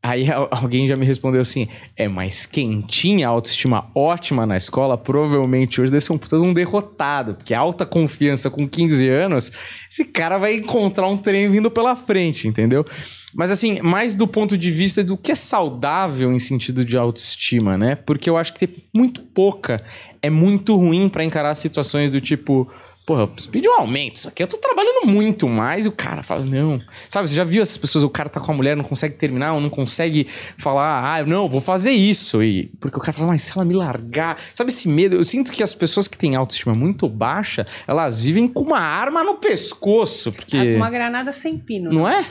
Aí 0.00 0.30
al- 0.30 0.48
alguém 0.52 0.86
já 0.86 0.96
me 0.96 1.04
respondeu 1.04 1.40
assim: 1.40 1.66
é, 1.96 2.06
mas 2.06 2.46
quem 2.46 2.80
tinha 2.82 3.26
autoestima 3.28 3.90
ótima 3.94 4.46
na 4.46 4.56
escola, 4.56 4.96
provavelmente 4.96 5.80
hoje 5.80 5.90
deve 5.90 6.04
ser 6.04 6.12
um 6.12 6.18
puta 6.18 6.38
de 6.38 6.44
um 6.44 6.54
derrotado, 6.54 7.34
porque 7.34 7.52
alta 7.52 7.84
confiança 7.84 8.48
com 8.48 8.68
15 8.68 9.08
anos, 9.08 9.50
esse 9.90 10.04
cara 10.04 10.38
vai 10.38 10.54
encontrar 10.54 11.08
um 11.08 11.16
trem 11.16 11.48
vindo 11.50 11.68
pela 11.70 11.96
frente, 11.96 12.46
entendeu? 12.46 12.86
Mas 13.34 13.50
assim, 13.50 13.80
mais 13.82 14.14
do 14.14 14.26
ponto 14.26 14.56
de 14.56 14.70
vista 14.70 15.02
do 15.02 15.16
que 15.16 15.32
é 15.32 15.34
saudável 15.34 16.32
em 16.32 16.38
sentido 16.38 16.84
de 16.84 16.96
autoestima, 16.96 17.76
né? 17.76 17.96
Porque 17.96 18.30
eu 18.30 18.36
acho 18.36 18.52
que 18.54 18.66
ter 18.66 18.70
muito 18.94 19.20
pouca 19.20 19.84
é 20.22 20.30
muito 20.30 20.76
ruim 20.76 21.08
pra 21.08 21.24
encarar 21.24 21.54
situações 21.54 22.12
do 22.12 22.20
tipo. 22.20 22.68
Porra, 23.08 23.22
eu 23.22 23.28
preciso 23.28 23.50
pedir 23.50 23.70
um 23.70 23.80
aumento. 23.80 24.16
Isso 24.16 24.28
aqui 24.28 24.42
eu 24.42 24.46
tô 24.46 24.58
trabalhando 24.58 25.06
muito 25.06 25.48
mais. 25.48 25.86
E 25.86 25.88
o 25.88 25.92
cara 25.92 26.22
fala, 26.22 26.44
não. 26.44 26.78
Sabe, 27.08 27.26
você 27.26 27.34
já 27.34 27.42
viu 27.42 27.62
essas 27.62 27.78
pessoas, 27.78 28.04
o 28.04 28.10
cara 28.10 28.28
tá 28.28 28.38
com 28.38 28.52
a 28.52 28.54
mulher, 28.54 28.76
não 28.76 28.84
consegue 28.84 29.14
terminar, 29.14 29.54
ou 29.54 29.62
não 29.62 29.70
consegue 29.70 30.26
falar, 30.58 31.14
ah, 31.14 31.24
não, 31.24 31.48
vou 31.48 31.62
fazer 31.62 31.92
isso. 31.92 32.42
E, 32.42 32.66
porque 32.78 32.98
o 32.98 33.00
cara 33.00 33.14
fala, 33.14 33.28
mas 33.28 33.40
se 33.40 33.52
ela 33.56 33.64
me 33.64 33.72
largar. 33.72 34.38
Sabe 34.52 34.68
esse 34.68 34.86
medo? 34.90 35.16
Eu 35.16 35.24
sinto 35.24 35.50
que 35.50 35.62
as 35.62 35.72
pessoas 35.72 36.06
que 36.06 36.18
têm 36.18 36.36
autoestima 36.36 36.74
muito 36.74 37.08
baixa, 37.08 37.66
elas 37.86 38.20
vivem 38.20 38.46
com 38.46 38.60
uma 38.60 38.80
arma 38.80 39.24
no 39.24 39.36
pescoço. 39.36 40.30
Porque. 40.30 40.76
Uma 40.76 40.90
granada 40.90 41.32
sem 41.32 41.56
pino. 41.56 41.90
Não 41.90 42.06
é? 42.06 42.26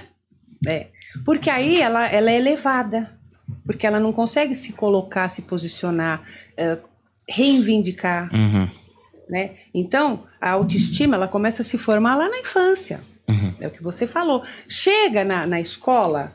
É. 0.68 0.90
Porque 1.26 1.50
aí 1.50 1.82
ela, 1.82 2.06
ela 2.06 2.30
é 2.30 2.38
elevada. 2.38 3.18
Porque 3.66 3.88
ela 3.88 4.00
não 4.00 4.14
consegue 4.14 4.54
se 4.54 4.74
colocar, 4.74 5.28
se 5.28 5.42
posicionar, 5.42 6.22
eh, 6.56 6.78
reivindicar. 7.28 8.30
Uhum. 8.32 8.70
Né? 9.28 9.56
Então, 9.74 10.27
a 10.40 10.52
autoestima 10.52 11.16
ela 11.16 11.28
começa 11.28 11.62
a 11.62 11.66
se 11.66 11.78
formar 11.78 12.16
lá 12.16 12.30
na 12.30 12.40
infância. 12.40 13.02
É 13.60 13.68
o 13.68 13.72
que 13.72 13.84
você 13.84 14.08
falou. 14.08 14.44
Chega 14.70 15.24
na, 15.24 15.46
na 15.46 15.60
escola, 15.60 16.34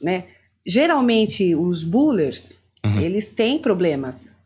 né? 0.00 0.24
geralmente 0.66 1.54
os 1.54 1.82
bullers, 1.82 2.58
eles 3.00 3.32
têm 3.32 3.58
problemas. 3.58 4.36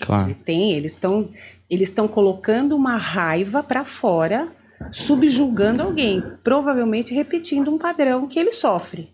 Claro. 0.00 0.28
Eles 0.28 0.40
têm, 0.40 0.72
eles 0.72 0.92
estão 0.92 1.30
eles 1.68 1.88
estão 1.88 2.08
colocando 2.08 2.74
uma 2.74 2.96
raiva 2.96 3.62
para 3.62 3.84
fora, 3.84 4.50
subjugando 4.90 5.82
alguém, 5.82 6.20
provavelmente 6.42 7.14
repetindo 7.14 7.72
um 7.72 7.78
padrão 7.78 8.26
que 8.26 8.40
ele 8.40 8.50
sofre. 8.50 9.08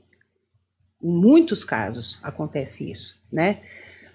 Em 1.03 1.11
muitos 1.11 1.63
casos 1.65 2.19
acontece 2.23 2.91
isso, 2.91 3.21
né? 3.31 3.61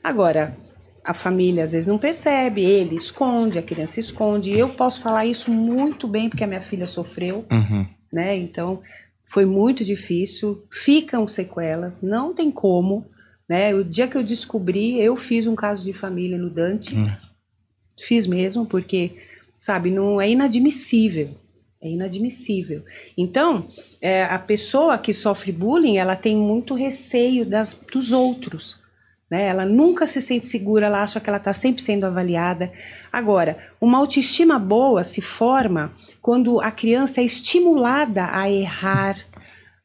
Agora, 0.04 0.58
a 1.04 1.14
família 1.14 1.64
às 1.64 1.72
vezes 1.72 1.88
não 1.88 1.98
percebe, 1.98 2.64
ele 2.64 2.96
esconde, 2.96 3.58
a 3.58 3.62
criança 3.64 4.00
esconde. 4.00 4.52
Eu 4.52 4.70
posso 4.70 5.02
falar 5.02 5.26
isso 5.26 5.50
muito 5.52 6.08
bem 6.08 6.30
porque 6.30 6.44
a 6.44 6.48
minha 6.48 6.62
filha 6.62 6.86
sofreu, 6.88 7.46
Uhum. 7.52 7.86
né? 8.12 8.38
Então 8.38 8.82
foi 9.26 9.46
muito 9.46 9.84
difícil, 9.86 10.64
ficam 10.72 11.28
sequelas, 11.28 12.02
não 12.02 12.34
tem 12.34 12.52
como, 12.52 13.06
né? 13.50 13.74
O 13.74 13.84
dia 13.84 14.08
que 14.08 14.18
eu 14.18 14.24
descobri, 14.24 15.00
eu 15.00 15.16
fiz 15.16 15.48
um 15.48 15.56
caso 15.56 15.84
de 15.84 15.94
família 15.94 16.38
no 16.38 16.50
Dante, 16.50 16.96
fiz 18.00 18.28
mesmo, 18.28 18.66
porque 18.66 19.12
sabe, 19.60 19.90
não 19.92 20.20
é 20.20 20.30
inadmissível, 20.30 21.30
é 21.82 21.90
inadmissível. 21.90 22.84
Então, 23.18 23.68
é, 24.02 24.24
a 24.26 24.38
pessoa 24.40 24.98
que 24.98 25.14
sofre 25.14 25.52
bullying, 25.52 25.98
ela 25.98 26.16
tem 26.16 26.36
muito 26.36 26.74
receio 26.74 27.46
das, 27.46 27.74
dos 27.92 28.12
outros. 28.12 28.81
Né? 29.32 29.48
Ela 29.48 29.66
nunca 29.66 30.06
se 30.06 30.22
sente 30.22 30.46
segura, 30.46 30.88
ela 30.88 31.02
acha 31.02 31.22
que 31.22 31.30
ela 31.30 31.38
está 31.38 31.54
sempre 31.54 31.82
sendo 31.82 32.06
avaliada. 32.06 32.70
Agora, 33.14 33.58
uma 33.80 33.98
autoestima 33.98 34.60
boa 34.60 35.06
se 35.06 35.22
forma 35.22 35.94
quando 36.22 36.60
a 36.60 36.70
criança 36.70 37.22
é 37.22 37.24
estimulada 37.24 38.28
a 38.30 38.50
errar, 38.50 39.16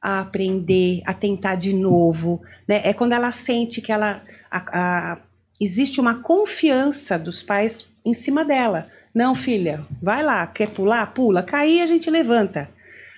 a 0.02 0.18
aprender, 0.20 1.00
a 1.06 1.14
tentar 1.14 1.54
de 1.54 1.72
novo. 1.72 2.42
Né? 2.66 2.80
É 2.84 2.92
quando 2.92 3.12
ela 3.12 3.30
sente 3.30 3.80
que 3.80 3.92
ela 3.92 4.20
a- 4.50 4.64
a- 5.12 5.18
existe 5.60 6.00
uma 6.00 6.22
confiança 6.22 7.16
dos 7.16 7.40
pais 7.40 7.86
em 8.04 8.14
cima 8.14 8.44
dela. 8.44 8.88
Não, 9.14 9.34
filha, 9.34 9.86
vai 10.02 10.22
lá, 10.24 10.44
quer 10.46 10.70
pular? 10.70 11.06
Pula. 11.14 11.42
Cair, 11.42 11.82
a 11.82 11.86
gente 11.86 12.10
levanta. 12.10 12.68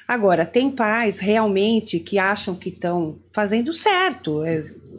Agora, 0.06 0.46
tem 0.46 0.70
pais 0.70 1.18
realmente 1.18 1.98
que 1.98 2.18
acham 2.18 2.54
que 2.54 2.68
estão 2.70 3.18
fazendo 3.30 3.74
certo. 3.74 4.42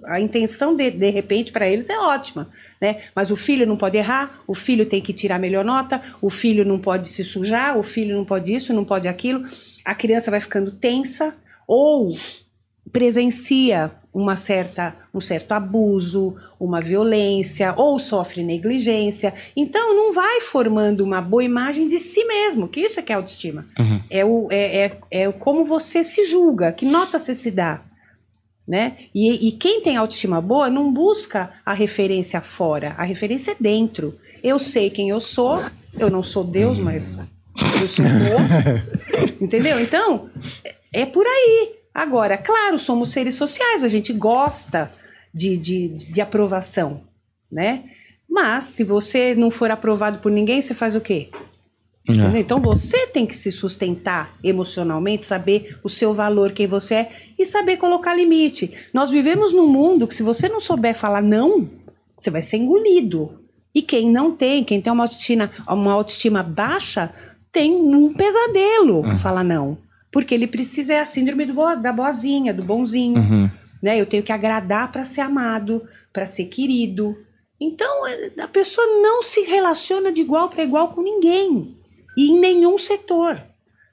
A 0.05 0.19
intenção, 0.19 0.75
de, 0.75 0.91
de 0.91 1.09
repente, 1.09 1.51
para 1.51 1.67
eles 1.67 1.89
é 1.89 1.97
ótima. 1.97 2.49
Né? 2.79 3.01
Mas 3.15 3.31
o 3.31 3.35
filho 3.35 3.65
não 3.65 3.77
pode 3.77 3.97
errar, 3.97 4.41
o 4.47 4.55
filho 4.55 4.85
tem 4.85 5.01
que 5.01 5.13
tirar 5.13 5.35
a 5.35 5.39
melhor 5.39 5.65
nota, 5.65 6.01
o 6.21 6.29
filho 6.29 6.65
não 6.65 6.79
pode 6.79 7.07
se 7.07 7.23
sujar, 7.23 7.77
o 7.77 7.83
filho 7.83 8.15
não 8.15 8.25
pode 8.25 8.53
isso, 8.53 8.73
não 8.73 8.85
pode 8.85 9.07
aquilo. 9.07 9.45
A 9.83 9.95
criança 9.95 10.31
vai 10.31 10.41
ficando 10.41 10.71
tensa 10.71 11.33
ou 11.67 12.17
presencia 12.91 13.91
uma 14.13 14.35
certa, 14.35 14.95
um 15.13 15.21
certo 15.21 15.51
abuso, 15.51 16.35
uma 16.59 16.81
violência 16.81 17.73
ou 17.77 17.99
sofre 17.99 18.43
negligência. 18.43 19.33
Então 19.55 19.95
não 19.95 20.13
vai 20.13 20.41
formando 20.41 21.01
uma 21.01 21.21
boa 21.21 21.43
imagem 21.43 21.85
de 21.85 21.99
si 21.99 22.25
mesmo, 22.25 22.67
que 22.67 22.81
isso 22.81 22.99
é 22.99 23.03
que 23.03 23.11
é 23.11 23.15
autoestima. 23.15 23.65
É, 24.09 24.25
o, 24.25 24.47
é, 24.51 24.85
é, 24.85 24.97
é 25.11 25.31
como 25.31 25.63
você 25.63 26.03
se 26.03 26.25
julga, 26.25 26.71
que 26.71 26.85
nota 26.85 27.19
você 27.19 27.35
se 27.35 27.51
dá. 27.51 27.81
Né? 28.69 28.97
E, 29.15 29.47
e 29.47 29.51
quem 29.53 29.81
tem 29.81 29.97
autoestima 29.97 30.39
boa 30.39 30.69
não 30.69 30.93
busca 30.93 31.51
a 31.65 31.73
referência 31.73 32.39
fora, 32.39 32.93
a 32.99 33.03
referência 33.03 33.53
é 33.53 33.55
dentro. 33.59 34.15
Eu 34.43 34.59
sei 34.59 34.91
quem 34.91 35.09
eu 35.09 35.19
sou, 35.19 35.59
eu 35.97 36.07
não 36.11 36.21
sou 36.21 36.43
Deus, 36.43 36.77
mas 36.77 37.17
eu 37.17 37.79
sou 37.79 38.05
boa. 38.05 39.33
Entendeu? 39.41 39.79
Então, 39.79 40.29
é 40.93 41.03
por 41.03 41.25
aí. 41.25 41.71
Agora, 41.91 42.37
claro, 42.37 42.77
somos 42.77 43.09
seres 43.09 43.33
sociais, 43.33 43.83
a 43.83 43.87
gente 43.87 44.13
gosta 44.13 44.91
de, 45.33 45.57
de, 45.57 45.87
de 45.87 46.21
aprovação, 46.21 47.01
né? 47.51 47.85
Mas 48.29 48.65
se 48.65 48.83
você 48.83 49.33
não 49.33 49.49
for 49.49 49.71
aprovado 49.71 50.19
por 50.19 50.31
ninguém, 50.31 50.61
você 50.61 50.75
faz 50.75 50.95
o 50.95 51.01
quê? 51.01 51.29
Entendeu? 52.09 52.41
Então 52.41 52.59
você 52.59 53.07
tem 53.07 53.25
que 53.25 53.35
se 53.35 53.51
sustentar 53.51 54.33
emocionalmente, 54.43 55.25
saber 55.25 55.77
o 55.83 55.89
seu 55.89 56.13
valor, 56.13 56.51
quem 56.51 56.67
você 56.67 56.95
é 56.95 57.11
e 57.37 57.45
saber 57.45 57.77
colocar 57.77 58.15
limite. 58.15 58.71
Nós 58.93 59.09
vivemos 59.09 59.53
num 59.53 59.67
mundo 59.67 60.07
que 60.07 60.15
se 60.15 60.23
você 60.23 60.49
não 60.49 60.59
souber 60.59 60.95
falar 60.95 61.21
não, 61.21 61.69
você 62.17 62.29
vai 62.29 62.41
ser 62.41 62.57
engolido. 62.57 63.39
E 63.73 63.81
quem 63.81 64.11
não 64.11 64.31
tem, 64.31 64.63
quem 64.63 64.81
tem 64.81 64.91
uma 64.91 65.03
autoestima, 65.03 65.51
uma 65.67 65.93
autoestima 65.93 66.41
baixa, 66.41 67.13
tem 67.51 67.73
um 67.73 68.13
pesadelo 68.13 69.03
falar 69.19 69.43
não. 69.43 69.77
Porque 70.11 70.33
ele 70.33 70.47
precisa, 70.47 70.93
é 70.93 70.99
a 70.99 71.05
síndrome 71.05 71.45
do 71.45 71.53
da 71.75 71.93
boazinha, 71.93 72.53
do 72.53 72.63
bonzinho. 72.63 73.19
Né? 73.81 74.01
Eu 74.01 74.07
tenho 74.07 74.23
que 74.23 74.31
agradar 74.31 74.91
para 74.91 75.03
ser 75.03 75.21
amado, 75.21 75.81
para 76.11 76.25
ser 76.25 76.45
querido. 76.45 77.15
Então, 77.61 78.07
é, 78.07 78.31
a 78.39 78.47
pessoa 78.47 78.85
não 79.01 79.21
se 79.21 79.41
relaciona 79.41 80.11
de 80.11 80.21
igual 80.21 80.49
para 80.49 80.63
igual 80.63 80.89
com 80.89 81.01
ninguém. 81.01 81.78
E 82.19 82.31
em 82.31 82.37
nenhum 82.37 82.77
setor. 82.77 83.41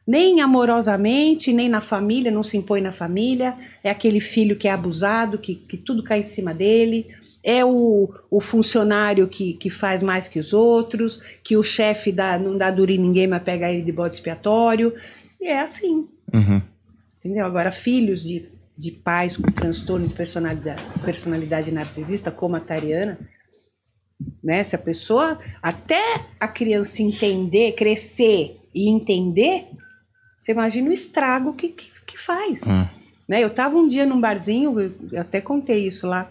Nem 0.04 0.40
amorosamente, 0.40 1.52
nem 1.52 1.68
na 1.68 1.80
família, 1.80 2.28
não 2.28 2.42
se 2.42 2.56
impõe 2.56 2.80
na 2.80 2.90
família. 2.90 3.54
É 3.84 3.88
aquele 3.88 4.18
filho 4.18 4.56
que 4.56 4.66
é 4.66 4.72
abusado, 4.72 5.38
que, 5.38 5.54
que 5.54 5.76
tudo 5.76 6.02
cai 6.02 6.18
em 6.18 6.24
cima 6.24 6.52
dele. 6.52 7.06
É 7.40 7.64
o, 7.64 8.12
o 8.28 8.40
funcionário 8.40 9.28
que, 9.28 9.54
que 9.54 9.70
faz 9.70 10.02
mais 10.02 10.26
que 10.26 10.40
os 10.40 10.52
outros, 10.52 11.22
que 11.44 11.56
o 11.56 11.62
chefe 11.62 12.10
dá, 12.10 12.36
não 12.36 12.58
dá 12.58 12.68
duro 12.68 12.90
em 12.90 12.98
ninguém, 12.98 13.28
mas 13.28 13.44
pega 13.44 13.70
ele 13.70 13.82
de 13.82 13.92
bode 13.92 14.16
expiatório. 14.16 14.92
E 15.40 15.46
é 15.46 15.60
assim. 15.60 16.08
Uhum. 16.34 16.60
Entendeu? 17.20 17.46
Agora, 17.46 17.70
filhos 17.70 18.24
de, 18.24 18.48
de 18.76 18.90
pais 18.90 19.36
com 19.36 19.52
transtorno 19.52 20.08
de 20.08 20.14
personalidade, 20.14 20.82
personalidade 21.04 21.70
narcisista, 21.70 22.32
como 22.32 22.56
a 22.56 22.60
Tariana, 22.60 23.20
né? 24.42 24.62
Se 24.64 24.74
a 24.74 24.78
pessoa, 24.78 25.38
até 25.62 26.20
a 26.40 26.48
criança 26.48 27.02
entender, 27.02 27.72
crescer 27.72 28.56
e 28.74 28.88
entender, 28.88 29.66
você 30.38 30.52
imagina 30.52 30.90
o 30.90 30.92
estrago 30.92 31.52
que, 31.54 31.68
que, 31.68 31.88
que 32.06 32.18
faz. 32.18 32.64
Né? 33.28 33.42
Eu 33.42 33.48
estava 33.48 33.76
um 33.76 33.88
dia 33.88 34.06
num 34.06 34.20
barzinho, 34.20 34.78
eu- 34.80 35.20
até 35.20 35.40
contei 35.40 35.86
isso 35.86 36.06
lá 36.06 36.30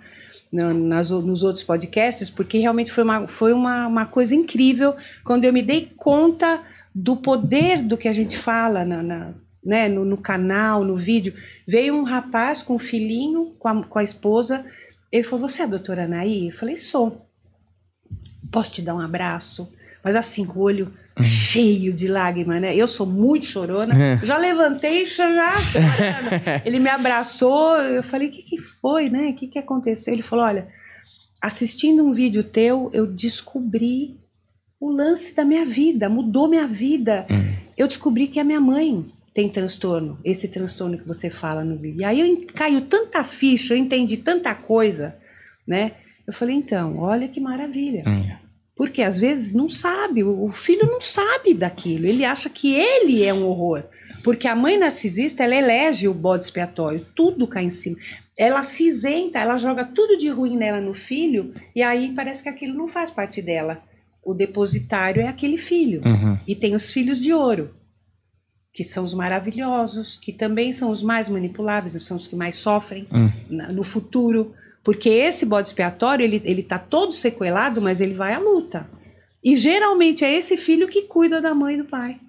no- 0.51 0.73
nas 0.73 1.09
nos 1.09 1.43
outros 1.43 1.63
podcasts, 1.63 2.29
porque 2.29 2.57
realmente 2.57 2.91
foi, 2.91 3.03
uma, 3.03 3.27
foi 3.27 3.51
uma, 3.53 3.87
uma 3.87 4.05
coisa 4.05 4.33
incrível 4.35 4.95
quando 5.23 5.43
eu 5.45 5.51
me 5.53 5.61
dei 5.61 5.91
conta 5.97 6.61
do 6.93 7.17
poder 7.17 7.81
do 7.81 7.97
que 7.97 8.07
a 8.07 8.11
gente 8.13 8.37
fala 8.37 8.85
na, 8.85 9.03
na- 9.03 9.33
né, 9.63 9.89
no, 9.89 10.05
no 10.05 10.15
canal, 10.17 10.83
no 10.83 10.95
vídeo. 10.95 11.33
Veio 11.67 11.95
um 11.95 12.03
rapaz 12.03 12.61
com 12.61 12.75
um 12.75 12.79
filhinho, 12.79 13.55
com 13.59 13.67
a, 13.67 13.83
com 13.83 13.99
a 13.99 14.03
esposa. 14.03 14.63
Ele 15.11 15.23
falou: 15.23 15.49
Você 15.49 15.63
é 15.63 15.65
a 15.65 15.67
doutora 15.67 16.03
Anaí? 16.05 16.47
Eu 16.49 16.53
falei: 16.53 16.77
Sou. 16.77 17.24
Posso 18.51 18.71
te 18.71 18.81
dar 18.81 18.95
um 18.95 18.99
abraço? 18.99 19.71
Mas 20.03 20.15
assim, 20.15 20.45
com 20.45 20.59
o 20.59 20.63
olho 20.63 20.91
cheio 21.23 21.93
de 21.93 22.07
lágrimas, 22.07 22.61
né? 22.61 22.75
Eu 22.75 22.87
sou 22.87 23.05
muito 23.05 23.45
chorona. 23.45 24.19
Já 24.23 24.37
levantei 24.37 25.05
já 25.05 25.51
chorando. 25.63 26.61
Ele 26.65 26.79
me 26.79 26.89
abraçou, 26.89 27.77
eu 27.77 28.03
falei, 28.03 28.27
o 28.27 28.31
que, 28.31 28.43
que 28.43 28.57
foi, 28.59 29.09
né? 29.09 29.29
O 29.29 29.35
que, 29.35 29.47
que 29.47 29.59
aconteceu? 29.59 30.13
Ele 30.13 30.21
falou, 30.21 30.45
olha, 30.45 30.67
assistindo 31.41 32.05
um 32.05 32.13
vídeo 32.13 32.43
teu, 32.43 32.89
eu 32.93 33.07
descobri 33.07 34.19
o 34.79 34.91
lance 34.91 35.35
da 35.35 35.45
minha 35.45 35.65
vida, 35.65 36.09
mudou 36.09 36.47
minha 36.47 36.67
vida. 36.67 37.25
Eu 37.77 37.87
descobri 37.87 38.27
que 38.27 38.39
a 38.39 38.43
minha 38.43 38.59
mãe 38.59 39.11
tem 39.33 39.49
transtorno, 39.49 40.17
esse 40.23 40.47
transtorno 40.47 40.97
que 40.97 41.07
você 41.07 41.29
fala 41.29 41.63
no 41.63 41.77
vídeo. 41.77 42.01
E 42.01 42.03
aí 42.03 42.19
eu 42.21 42.47
caiu 42.53 42.81
tanta 42.81 43.23
ficha, 43.23 43.73
eu 43.73 43.77
entendi 43.77 44.17
tanta 44.17 44.53
coisa, 44.53 45.17
né? 45.67 45.93
Eu 46.27 46.33
falei, 46.33 46.55
então, 46.55 46.97
olha 46.99 47.27
que 47.27 47.39
maravilha. 47.39 48.03
Porque 48.75 49.01
às 49.01 49.17
vezes 49.17 49.53
não 49.53 49.69
sabe, 49.69 50.23
o 50.23 50.49
filho 50.51 50.85
não 50.89 50.99
sabe 50.99 51.53
daquilo, 51.53 52.05
ele 52.07 52.25
acha 52.25 52.49
que 52.49 52.73
ele 52.73 53.23
é 53.23 53.33
um 53.33 53.45
horror. 53.45 53.83
Porque 54.23 54.47
a 54.47 54.55
mãe 54.55 54.75
narcisista, 54.77 55.43
ela 55.43 55.55
elege 55.55 56.07
o 56.07 56.13
bode 56.13 56.43
expiatório, 56.45 57.05
tudo 57.15 57.47
cai 57.47 57.63
em 57.65 57.69
cima. 57.69 57.95
Ela 58.37 58.63
se 58.63 58.85
isenta, 58.85 59.39
ela 59.39 59.55
joga 59.55 59.85
tudo 59.85 60.17
de 60.17 60.27
ruim 60.29 60.57
nela 60.57 60.81
no 60.81 60.93
filho, 60.93 61.53
e 61.75 61.81
aí 61.81 62.11
parece 62.13 62.43
que 62.43 62.49
aquilo 62.49 62.73
não 62.73 62.87
faz 62.87 63.09
parte 63.09 63.41
dela. 63.41 63.77
O 64.23 64.33
depositário 64.33 65.21
é 65.21 65.27
aquele 65.27 65.57
filho. 65.57 66.01
E 66.47 66.53
tem 66.55 66.75
os 66.75 66.91
filhos 66.91 67.21
de 67.21 67.31
ouro, 67.31 67.69
que 68.73 68.83
são 68.83 69.05
os 69.05 69.13
maravilhosos, 69.13 70.17
que 70.17 70.33
também 70.33 70.73
são 70.73 70.89
os 70.89 71.01
mais 71.01 71.29
manipuláveis, 71.29 71.93
são 72.03 72.17
os 72.17 72.27
que 72.27 72.35
mais 72.35 72.55
sofrem 72.55 73.07
na- 73.49 73.71
no 73.71 73.83
futuro. 73.83 74.53
Porque 74.85 75.09
esse 75.09 75.47
bode 75.47 75.69
expiatório, 75.69 76.23
ele, 76.23 76.39
ele 76.45 76.61
tá 76.61 76.77
todo 76.77 77.11
sequelado, 77.11 77.81
mas 77.81 77.99
ele 77.99 78.13
vai 78.13 78.33
à 78.33 78.39
luta. 78.39 78.87
E 79.43 79.55
geralmente 79.55 80.23
é 80.23 80.31
esse 80.31 80.55
filho 80.55 80.87
que 80.87 81.01
cuida 81.01 81.41
da 81.41 81.55
mãe 81.55 81.73
e 81.73 81.77
do 81.79 81.85
pai. 81.85 82.19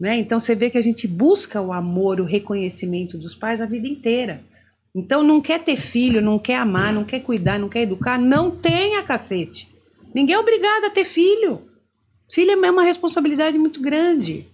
Né? 0.00 0.16
Então 0.16 0.38
você 0.38 0.54
vê 0.54 0.70
que 0.70 0.78
a 0.78 0.80
gente 0.80 1.08
busca 1.08 1.60
o 1.60 1.72
amor, 1.72 2.20
o 2.20 2.24
reconhecimento 2.24 3.18
dos 3.18 3.34
pais 3.34 3.60
a 3.60 3.66
vida 3.66 3.88
inteira. 3.88 4.44
Então 4.94 5.24
não 5.24 5.40
quer 5.40 5.58
ter 5.58 5.76
filho, 5.76 6.22
não 6.22 6.38
quer 6.38 6.54
amar, 6.54 6.92
não 6.92 7.04
quer 7.04 7.18
cuidar, 7.20 7.58
não 7.58 7.68
quer 7.68 7.82
educar, 7.82 8.16
não 8.16 8.52
tenha 8.52 9.02
cacete. 9.02 9.68
Ninguém 10.14 10.36
é 10.36 10.38
obrigado 10.38 10.84
a 10.84 10.90
ter 10.90 11.04
filho. 11.04 11.62
Filho 12.30 12.52
é 12.52 12.70
uma 12.70 12.84
responsabilidade 12.84 13.58
muito 13.58 13.80
grande. 13.80 14.46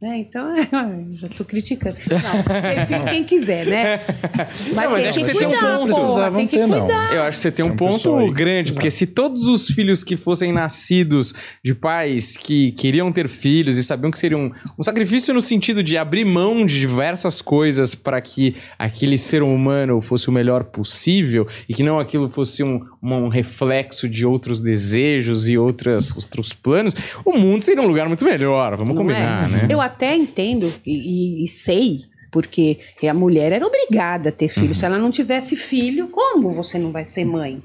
Né? 0.00 0.18
Então, 0.18 0.54
eu 0.54 1.06
já 1.16 1.28
tô 1.28 1.42
criticando. 1.42 1.96
Não, 2.10 3.06
quem 3.06 3.24
quiser, 3.24 3.66
né? 3.66 4.00
Mas, 4.74 4.84
Não, 4.84 4.90
mas 4.90 5.02
tem 5.02 5.08
acho 5.08 5.18
que 5.18 5.24
que 5.24 5.32
você 5.32 5.38
tem 5.38 5.46
um 5.46 5.50
cuidar, 5.50 5.78
ponto. 5.78 5.94
porra, 5.94 6.30
tem 6.32 6.46
que 6.46 6.58
ter, 6.58 6.68
cuidar. 6.68 7.14
Eu 7.14 7.22
acho 7.22 7.36
que 7.36 7.40
você 7.40 7.50
tem 7.50 7.64
um 7.64 7.68
É 7.68 7.72
um 7.72 7.76
ponto 7.76 8.32
grande, 8.32 8.72
porque 8.72 8.90
se 8.90 9.06
todos 9.06 9.48
os 9.48 9.68
filhos 9.68 10.04
que 10.04 10.16
fossem 10.16 10.52
nascidos 10.52 11.32
de 11.64 11.74
pais 11.74 12.36
que 12.36 12.72
queriam 12.72 13.10
ter 13.10 13.28
filhos 13.28 13.78
e 13.78 13.84
sabiam 13.84 14.10
que 14.10 14.18
seria 14.18 14.36
um, 14.36 14.50
um 14.78 14.82
sacrifício 14.82 15.32
no 15.32 15.40
sentido 15.40 15.82
de 15.82 15.96
abrir 15.96 16.24
mão 16.24 16.66
de 16.66 16.78
diversas 16.78 17.40
coisas 17.40 17.94
para 17.94 18.20
que 18.20 18.54
aquele 18.78 19.16
ser 19.16 19.42
humano 19.42 20.02
fosse 20.02 20.28
o 20.28 20.32
melhor 20.32 20.64
possível 20.64 21.48
e 21.68 21.72
que 21.72 21.82
não 21.82 21.98
aquilo 21.98 22.28
fosse 22.28 22.62
um, 22.62 22.80
um 23.14 23.28
reflexo 23.28 24.08
de 24.08 24.26
outros 24.26 24.60
desejos 24.60 25.48
e 25.48 25.56
outras, 25.56 26.14
outros 26.16 26.52
planos, 26.52 26.94
o 27.24 27.32
mundo 27.38 27.62
seria 27.62 27.82
um 27.82 27.86
lugar 27.86 28.08
muito 28.08 28.24
melhor, 28.24 28.76
vamos 28.76 28.94
Não 28.94 29.02
combinar, 29.02 29.44
é? 29.46 29.48
né? 29.48 29.66
Eu 29.70 29.80
até 29.80 30.16
entendo 30.16 30.72
e, 30.84 31.44
e- 31.44 31.48
sei, 31.48 32.00
porque 32.32 32.78
a 33.08 33.14
mulher 33.14 33.52
era 33.52 33.66
obrigada 33.66 34.28
a 34.30 34.32
ter 34.32 34.48
filho. 34.48 34.74
Se 34.74 34.84
ela 34.84 34.98
não 34.98 35.10
tivesse 35.10 35.56
filho, 35.56 36.08
como 36.08 36.50
você 36.50 36.78
não 36.78 36.90
vai 36.92 37.04
ser 37.06 37.24
mãe? 37.24 37.62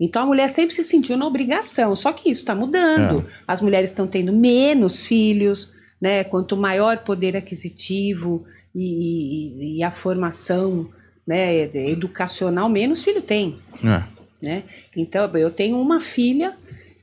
Então 0.00 0.22
a 0.22 0.26
mulher 0.26 0.48
sempre 0.48 0.74
se 0.74 0.82
sentiu 0.82 1.16
na 1.16 1.26
obrigação. 1.26 1.94
Só 1.94 2.12
que 2.12 2.30
isso 2.30 2.40
está 2.42 2.54
mudando. 2.54 3.24
As 3.46 3.60
mulheres 3.60 3.90
estão 3.90 4.06
tendo 4.06 4.32
menos 4.32 5.04
filhos, 5.04 5.72
né? 6.00 6.24
Quanto 6.24 6.56
maior 6.56 6.98
poder 6.98 7.36
aquisitivo 7.36 8.44
e, 8.74 9.76
e- 9.76 9.78
e 9.78 9.82
a 9.82 9.90
formação 9.90 10.88
né, 11.26 11.70
educacional, 11.88 12.68
menos 12.68 13.02
filho 13.02 13.22
tem 13.22 13.56
É. 13.82 14.02
né? 14.44 14.64
Então, 14.94 15.28
eu 15.36 15.50
tenho 15.50 15.80
uma 15.80 16.00
filha 16.00 16.54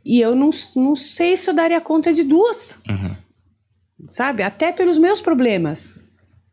e 0.05 0.21
eu 0.21 0.35
não, 0.35 0.51
não 0.75 0.95
sei 0.95 1.35
se 1.35 1.49
eu 1.49 1.53
daria 1.53 1.81
conta 1.81 2.13
de 2.13 2.23
duas. 2.23 2.79
Sabe? 4.07 4.43
Até 4.43 4.71
pelos 4.71 4.97
meus 4.97 5.19
problemas 5.19 5.95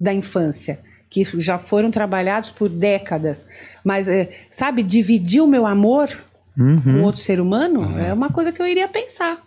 da 0.01 0.13
infância, 0.13 0.81
que 1.11 1.25
já 1.41 1.59
foram 1.59 1.91
trabalhados 1.91 2.51
por 2.51 2.69
décadas. 2.69 3.49
Mas, 3.85 4.09
é, 4.09 4.31
sabe, 4.51 4.83
dividir 4.83 5.43
o 5.43 5.47
meu 5.47 5.67
amor 5.67 6.09
com 6.83 7.03
outro 7.05 7.21
ser 7.21 7.41
humano 7.41 7.99
é 7.99 8.13
uma 8.13 8.31
coisa 8.31 8.51
que 8.51 8.61
eu 8.61 8.67
iria 8.67 8.89
pensar. 8.89 9.41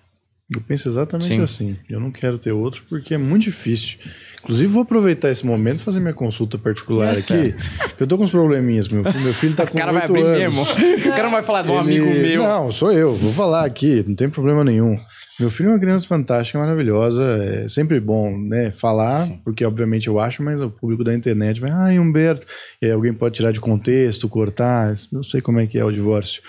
Eu 0.50 0.62
penso 0.62 0.88
exatamente 0.90 1.28
Sim. 1.28 1.42
assim. 1.42 1.78
Eu 1.90 2.00
não 2.00 2.12
quero 2.12 2.38
ter 2.38 2.52
outro 2.52 2.84
porque 2.90 3.14
é 3.14 3.18
muito 3.18 3.44
difícil. 3.44 3.98
Inclusive, 4.44 4.68
vou 4.72 4.82
aproveitar 4.84 5.30
esse 5.30 5.46
momento 5.46 5.82
e 5.82 5.84
fazer 5.84 6.00
minha 6.00 6.14
consulta 6.14 6.58
particular 6.58 7.08
É 7.16 7.20
aqui. 7.20 7.54
Eu 8.00 8.08
tô 8.08 8.18
com 8.18 8.24
uns 8.24 8.32
probleminhas 8.32 8.88
meu 8.88 9.04
filho. 9.04 9.24
Meu 9.24 9.34
filho 9.34 9.56
tá 9.56 9.64
O 9.66 9.68
com 9.68 9.78
cara 9.78 9.92
vai 9.92 10.02
8 10.02 10.12
abrir 10.12 10.24
anos. 10.44 10.76
mesmo. 10.76 11.00
O 11.08 11.10
cara 11.12 11.24
não 11.24 11.32
vai 11.32 11.44
falar 11.44 11.62
de 11.62 11.70
um 11.70 11.80
Ele- 11.82 12.00
amigo 12.00 12.22
meu. 12.22 12.44
Não, 12.44 12.72
sou 12.72 12.92
eu. 12.92 13.14
Vou 13.14 13.32
falar 13.34 13.66
aqui, 13.66 14.04
não 14.08 14.16
tem 14.16 14.30
problema 14.30 14.64
nenhum. 14.64 14.98
Meu 15.40 15.50
filho 15.50 15.70
é 15.70 15.74
uma 15.74 15.80
criança 15.80 16.06
fantástica, 16.08 16.58
maravilhosa. 16.60 17.24
É 17.24 17.68
sempre 17.70 18.00
bom, 18.00 18.38
né, 18.38 18.72
falar, 18.72 19.28
porque 19.44 19.64
obviamente 19.66 20.08
eu 20.08 20.20
acho, 20.20 20.44
mas 20.44 20.62
o 20.62 20.70
público 20.70 21.04
da 21.04 21.14
internet 21.14 21.60
vai, 21.60 21.70
ai, 21.72 22.00
Humberto. 22.00 22.46
E 22.82 22.86
aí 22.88 22.92
alguém 22.92 23.14
pode 23.14 23.36
tirar 23.36 23.52
de 23.52 23.60
contexto, 23.60 24.28
cortar. 24.28 24.94
Não 25.12 25.24
sei 25.24 25.40
como 25.42 25.60
é 25.60 25.68
que 25.68 25.78
é 25.78 25.86
o 25.86 25.92
divórcio. 25.92 26.42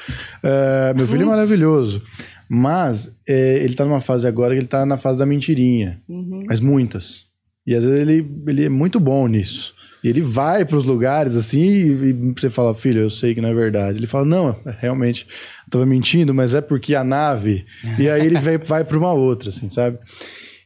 É, 0.42 0.94
meu 0.96 1.06
filho 1.06 1.22
é 1.22 1.26
maravilhoso. 1.26 2.02
Mas 2.48 3.10
é, 3.26 3.58
ele 3.62 3.74
tá 3.74 3.84
numa 3.84 4.00
fase 4.00 4.26
agora 4.26 4.52
que 4.54 4.60
ele 4.60 4.66
tá 4.66 4.84
na 4.84 4.98
fase 4.98 5.18
da 5.18 5.24
mentirinha. 5.26 5.98
Mas 6.46 6.60
muitas. 6.60 7.30
E 7.66 7.74
às 7.74 7.84
vezes 7.84 8.00
ele, 8.00 8.30
ele 8.46 8.64
é 8.64 8.68
muito 8.68 8.98
bom 8.98 9.26
nisso. 9.26 9.74
E 10.02 10.08
ele 10.08 10.20
vai 10.20 10.64
para 10.64 10.76
os 10.76 10.84
lugares 10.84 11.36
assim 11.36 11.62
e, 11.62 12.08
e 12.10 12.12
você 12.36 12.50
fala, 12.50 12.74
filho, 12.74 13.02
eu 13.02 13.10
sei 13.10 13.34
que 13.34 13.40
não 13.40 13.50
é 13.50 13.54
verdade. 13.54 13.98
Ele 13.98 14.06
fala, 14.06 14.24
não, 14.24 14.56
realmente, 14.80 15.26
eu 15.66 15.70
tava 15.70 15.86
mentindo, 15.86 16.34
mas 16.34 16.54
é 16.54 16.60
porque 16.60 16.94
a 16.94 17.04
nave. 17.04 17.64
e 17.98 18.08
aí 18.08 18.26
ele 18.26 18.38
vai, 18.38 18.58
vai 18.58 18.84
para 18.84 18.98
uma 18.98 19.12
outra, 19.12 19.48
assim, 19.48 19.68
sabe? 19.68 19.98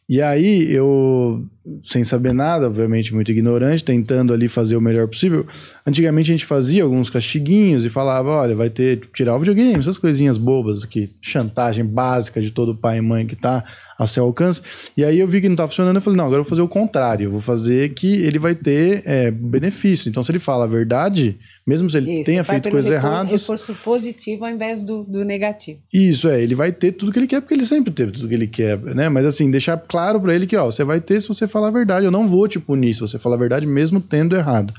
E 0.09 0.23
aí 0.23 0.73
eu, 0.73 1.45
sem 1.83 2.05
saber 2.05 2.33
nada, 2.33 2.67
obviamente 2.67 3.15
muito 3.15 3.31
ignorante, 3.31 3.83
tentando 3.83 4.33
ali 4.33 4.49
fazer 4.49 4.77
o 4.77 4.81
melhor 4.81 5.09
possível. 5.09 5.47
Antigamente 5.87 6.31
a 6.31 6.35
gente 6.35 6.47
fazia 6.47 6.85
alguns 6.85 7.11
castiguinhos 7.11 7.85
e 7.85 7.91
falava, 7.91 8.31
olha, 8.31 8.55
vai 8.55 8.71
ter 8.71 9.01
tirar 9.15 9.35
o 9.35 9.39
videogame, 9.39 9.79
essas 9.79 9.99
coisinhas 9.99 10.37
bobas 10.37 10.85
aqui, 10.85 11.11
chantagem 11.21 11.85
básica 11.85 12.41
de 12.41 12.51
todo 12.51 12.75
pai 12.75 12.99
e 12.99 13.01
mãe 13.03 13.27
que 13.27 13.37
tá 13.37 13.65
a 13.99 14.07
seu 14.07 14.25
alcance. 14.25 14.61
E 14.97 15.05
aí 15.05 15.19
eu 15.19 15.27
vi 15.27 15.41
que 15.41 15.49
não 15.49 15.57
tá 15.57 15.67
funcionando, 15.67 15.97
eu 15.97 16.03
falei, 16.03 16.17
não, 16.17 16.27
agora 16.27 16.41
eu 16.41 16.45
vou 16.45 16.51
fazer 16.51 16.63
o 16.63 16.69
contrário, 16.69 17.27
eu 17.27 17.31
vou 17.31 17.41
fazer 17.41 17.95
que 17.95 18.23
ele 18.23 18.39
vai 18.39 18.55
ter 18.55 19.03
é, 19.05 19.31
benefício. 19.31 20.09
Então 20.09 20.23
se 20.23 20.31
ele 20.31 20.39
fala 20.39 20.65
a 20.65 20.69
verdade, 20.69 21.39
mesmo 21.67 21.89
se 21.89 21.97
ele 21.97 22.17
Isso, 22.17 22.25
tenha 22.25 22.45
feito 22.45 22.71
coisas 22.71 22.91
erradas, 22.91 23.41
Reforço 23.41 23.75
positivo 23.83 24.45
ao 24.45 24.51
invés 24.51 24.83
do, 24.83 25.03
do 25.03 25.25
negativo. 25.25 25.81
isso, 25.93 26.29
é, 26.29 26.43
ele 26.43 26.55
vai 26.55 26.73
ter 26.73 26.93
tudo 26.93 27.11
que 27.11 27.19
ele 27.19 27.27
quer, 27.27 27.41
porque 27.41 27.55
ele 27.55 27.67
sempre 27.67 27.91
teve 27.91 28.13
tudo 28.13 28.29
que 28.29 28.35
ele 28.35 28.47
quer, 28.47 28.79
né? 28.79 29.09
Mas 29.09 29.25
assim, 29.25 29.51
deixar 29.51 29.77
claro 29.79 30.21
pra 30.21 30.35
ele 30.35 30.47
que, 30.47 30.57
ó, 30.57 30.67
você 30.67 30.85
vai 30.85 31.01
ter 31.01 31.21
se 31.21 31.29
você 31.29 31.47
falar 31.57 31.69
a 31.69 31.71
verdade. 31.71 32.05
Eu 32.05 32.11
não 32.11 32.27
vou 32.27 32.47
te 32.47 32.61
punir 32.61 32.93
se 32.93 33.01
você 33.01 33.19
falar 33.19 33.37
a 33.37 33.39
verdade, 33.39 33.67
mesmo 33.67 33.99
tendo 34.01 34.37
errado. 34.37 34.75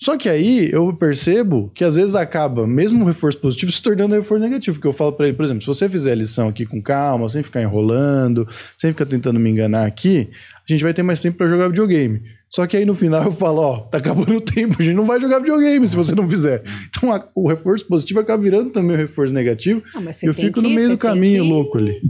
Só 0.00 0.16
que 0.16 0.28
aí 0.28 0.70
eu 0.70 0.92
percebo 0.92 1.72
que 1.74 1.82
às 1.82 1.96
vezes 1.96 2.14
acaba, 2.14 2.66
mesmo 2.66 3.02
um 3.02 3.06
reforço 3.06 3.38
positivo, 3.38 3.72
se 3.72 3.82
tornando 3.82 4.14
um 4.14 4.18
reforço 4.18 4.44
negativo. 4.44 4.76
Porque 4.76 4.86
eu 4.86 4.92
falo 4.92 5.12
pra 5.12 5.26
ele, 5.26 5.36
por 5.36 5.44
exemplo, 5.44 5.62
se 5.62 5.66
você 5.66 5.88
fizer 5.88 6.12
a 6.12 6.16
lição 6.16 6.48
aqui 6.48 6.66
com 6.66 6.80
calma, 6.82 7.28
sem 7.28 7.42
ficar 7.42 7.62
enrolando, 7.62 8.46
sem 8.76 8.92
ficar 8.92 9.06
tentando 9.06 9.40
me 9.40 9.50
enganar 9.50 9.86
aqui, 9.86 10.28
a 10.68 10.72
gente 10.72 10.84
vai 10.84 10.92
ter 10.92 11.02
mais 11.02 11.22
tempo 11.22 11.38
pra 11.38 11.48
jogar 11.48 11.68
videogame. 11.68 12.22
Só 12.50 12.66
que 12.66 12.76
aí 12.76 12.84
no 12.86 12.94
final 12.94 13.22
eu 13.24 13.32
falo, 13.32 13.60
ó, 13.60 13.80
tá 13.80 13.98
acabando 13.98 14.36
o 14.36 14.40
tempo, 14.40 14.76
a 14.78 14.82
gente 14.82 14.94
não 14.94 15.06
vai 15.06 15.20
jogar 15.20 15.38
videogame 15.38 15.86
se 15.86 15.94
você 15.94 16.14
não 16.14 16.28
fizer. 16.28 16.62
Então 16.88 17.12
a- 17.12 17.28
o 17.34 17.46
reforço 17.48 17.86
positivo 17.86 18.20
acaba 18.20 18.42
virando 18.42 18.70
também 18.70 18.96
o 18.96 18.98
reforço 18.98 19.34
negativo. 19.34 19.82
Ah, 19.94 20.00
mas 20.00 20.22
eu 20.22 20.32
fico 20.32 20.54
que- 20.60 20.66
no 20.66 20.70
meio 20.74 20.88
do 20.88 20.98
caminho 20.98 21.42
que- 21.44 21.50
louco 21.50 21.76
ali. 21.78 22.00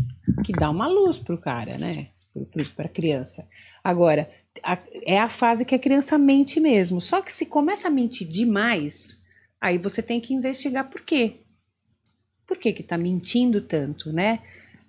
que 0.45 0.53
dá 0.53 0.71
uma 0.71 0.87
luz 0.87 1.19
pro 1.19 1.39
cara, 1.39 1.77
né? 1.79 2.09
Para 2.77 2.87
a 2.87 2.89
criança. 2.89 3.47
Agora, 3.83 4.31
a- 4.63 4.79
é 5.07 5.19
a 5.19 5.29
fase 5.29 5.65
que 5.65 5.75
a 5.75 5.79
criança 5.79 6.17
mente 6.19 6.61
mesmo. 6.61 7.01
Só 7.01 7.21
que 7.23 7.33
se 7.33 7.47
começa 7.47 7.89
a 7.89 7.91
mentir 7.91 8.29
demais, 8.29 9.17
aí 9.61 9.77
você 9.79 10.03
tem 10.03 10.21
que 10.21 10.35
investigar 10.35 10.89
por 10.89 11.01
quê. 11.01 11.37
Por 12.47 12.57
que 12.59 12.73
que 12.73 12.83
tá 12.83 12.97
mentindo 12.97 13.61
tanto, 13.61 14.13
né? 14.13 14.39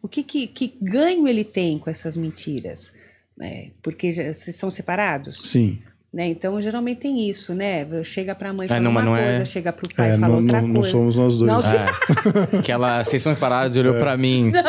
O 0.01 0.07
que, 0.07 0.23
que, 0.23 0.47
que 0.47 0.77
ganho 0.81 1.27
ele 1.27 1.43
tem 1.43 1.77
com 1.79 1.89
essas 1.89 2.15
mentiras? 2.15 2.91
Né? 3.39 3.67
porque 3.81 4.11
já, 4.11 4.31
vocês 4.33 4.55
são 4.55 4.69
separados? 4.69 5.39
Sim. 5.49 5.79
Né? 6.11 6.25
Então, 6.27 6.59
geralmente 6.59 7.01
tem 7.01 7.29
isso, 7.29 7.53
né? 7.53 7.85
Chega 8.03 8.33
pra 8.33 8.51
mãe 8.51 8.65
e 8.65 8.65
É, 8.65 8.69
fala 8.69 8.81
não, 8.81 8.91
mas 8.91 9.03
uma 9.03 9.11
não 9.11 9.15
é- 9.15 9.25
coisa, 9.25 9.45
chega 9.45 9.71
pro 9.71 9.87
pai 9.95 10.09
É, 10.09 10.15
e 10.15 10.17
fala 10.19 10.27
não, 10.33 10.41
outra 10.41 10.59
não- 10.61 10.67
não 10.67 10.73
coisa. 10.81 10.89
somos 10.89 11.15
nós 11.15 11.37
dois. 11.37 11.51
Não, 11.51 11.61
se- 11.61 11.75
É. 11.75 12.61
Que 12.63 12.71
ela, 12.71 13.03
vocês 13.03 13.21
são 13.21 13.35
separados 13.35 13.75
e 13.77 13.79
olhou 13.79 13.93
pra 13.93 14.17
mim. 14.17 14.49
Não, 14.51 14.63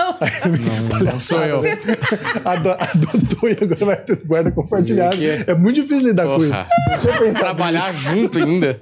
Não, 0.98 1.12
não 1.12 1.18
sou 1.18 1.42
eu. 1.42 1.56
você- 1.56 1.78
Adotou 2.44 3.48
e 3.48 3.52
agora 3.52 3.84
vai 3.86 3.96
ter 3.96 4.16
guarda 4.22 4.52
compartilhada. 4.52 5.16
é- 5.16 5.44
É 5.46 5.54
muito 5.54 5.76
difícil 5.80 6.08
lidar 6.08 6.26
com 6.26 6.44
isso. 6.44 6.52
Porra. 6.52 6.68
Deixa 7.02 7.08
eu 7.08 7.24
pensar 7.24 7.38
Trabalhar 7.40 7.86
nisso. 7.94 8.00
junto 8.10 8.38
ainda. 8.38 8.78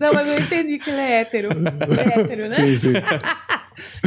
Não, 0.00 0.12
mas 0.12 0.28
eu 0.28 0.38
entendi 0.40 0.78
que 0.78 0.90
ele 0.90 1.00
é 1.00 1.20
hétero. 1.20 1.50
É 1.52 2.20
hétero, 2.20 2.42
né? 2.42 2.50
Sim, 2.50 2.76
sim. 2.76 2.92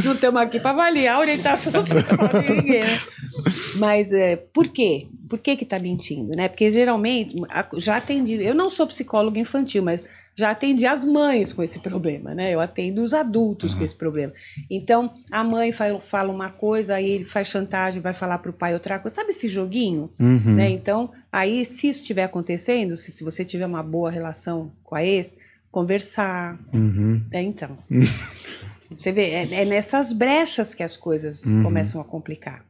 Não 0.04 0.12
estamos 0.12 0.40
aqui 0.40 0.58
para 0.60 0.70
avaliar 0.70 1.16
a 1.16 1.20
orientação 1.20 1.72
sexual 1.84 2.28
de 2.28 2.48
ninguém, 2.54 2.80
né? 2.84 3.00
Mas 3.76 4.12
é, 4.12 4.36
por 4.36 4.68
quê? 4.68 5.06
Por 5.28 5.38
que 5.38 5.56
que 5.56 5.64
tá 5.64 5.78
mentindo, 5.78 6.34
né? 6.36 6.48
Porque 6.48 6.70
geralmente, 6.70 7.34
já 7.76 7.96
atendi, 7.96 8.34
eu 8.42 8.54
não 8.54 8.70
sou 8.70 8.86
psicóloga 8.86 9.38
infantil, 9.38 9.82
mas 9.82 10.06
já 10.38 10.50
atendi 10.50 10.84
as 10.86 11.02
mães 11.04 11.50
com 11.52 11.62
esse 11.62 11.78
problema, 11.78 12.34
né? 12.34 12.52
Eu 12.52 12.60
atendo 12.60 13.02
os 13.02 13.14
adultos 13.14 13.72
com 13.74 13.82
esse 13.82 13.96
problema. 13.96 14.32
Então, 14.70 15.10
a 15.30 15.42
mãe 15.42 15.72
fa- 15.72 15.98
fala 15.98 16.30
uma 16.30 16.50
coisa, 16.50 16.94
aí 16.96 17.08
ele 17.10 17.24
faz 17.24 17.48
chantagem, 17.48 18.02
vai 18.02 18.12
falar 18.12 18.38
pro 18.38 18.52
pai 18.52 18.74
outra 18.74 18.98
coisa. 18.98 19.14
Sabe 19.14 19.30
esse 19.30 19.48
joguinho? 19.48 20.10
Uhum. 20.20 20.56
Né? 20.56 20.68
Então, 20.70 21.10
aí, 21.32 21.64
se 21.64 21.88
isso 21.88 22.00
estiver 22.02 22.24
acontecendo, 22.24 22.96
se, 22.98 23.10
se 23.10 23.24
você 23.24 23.46
tiver 23.46 23.64
uma 23.66 23.82
boa 23.82 24.10
relação 24.10 24.70
com 24.84 24.94
a 24.94 25.02
ex, 25.02 25.34
conversar. 25.72 26.58
Uhum. 26.72 27.22
É, 27.32 27.42
então. 27.42 27.74
Você 28.90 29.12
vê, 29.12 29.30
é, 29.30 29.54
é 29.62 29.64
nessas 29.64 30.12
brechas 30.12 30.74
que 30.74 30.82
as 30.82 30.96
coisas 30.96 31.44
começam 31.62 32.00
a 32.00 32.04
complicar. 32.04 32.64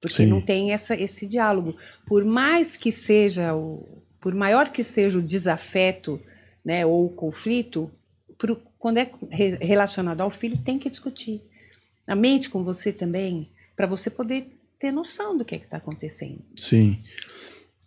Porque 0.00 0.16
Sim. 0.18 0.26
não 0.26 0.40
tem 0.40 0.72
essa, 0.72 0.94
esse 0.94 1.26
diálogo. 1.26 1.76
Por 2.06 2.24
mais 2.24 2.76
que 2.76 2.92
seja 2.92 3.54
o. 3.54 4.02
Por 4.20 4.34
maior 4.34 4.70
que 4.70 4.82
seja 4.82 5.18
o 5.18 5.22
desafeto, 5.22 6.20
né, 6.64 6.84
ou 6.84 7.04
o 7.06 7.14
conflito, 7.14 7.90
pro- 8.36 8.60
quando 8.78 8.98
é 8.98 9.08
re- 9.30 9.56
relacionado 9.60 10.20
ao 10.20 10.30
filho, 10.30 10.58
tem 10.58 10.78
que 10.78 10.90
discutir. 10.90 11.40
A 12.06 12.14
mente 12.16 12.50
com 12.50 12.64
você 12.64 12.92
também, 12.92 13.48
para 13.76 13.86
você 13.86 14.10
poder 14.10 14.50
ter 14.78 14.90
noção 14.92 15.36
do 15.36 15.44
que 15.44 15.54
é 15.54 15.58
está 15.58 15.76
acontecendo. 15.76 16.40
Sim. 16.56 16.98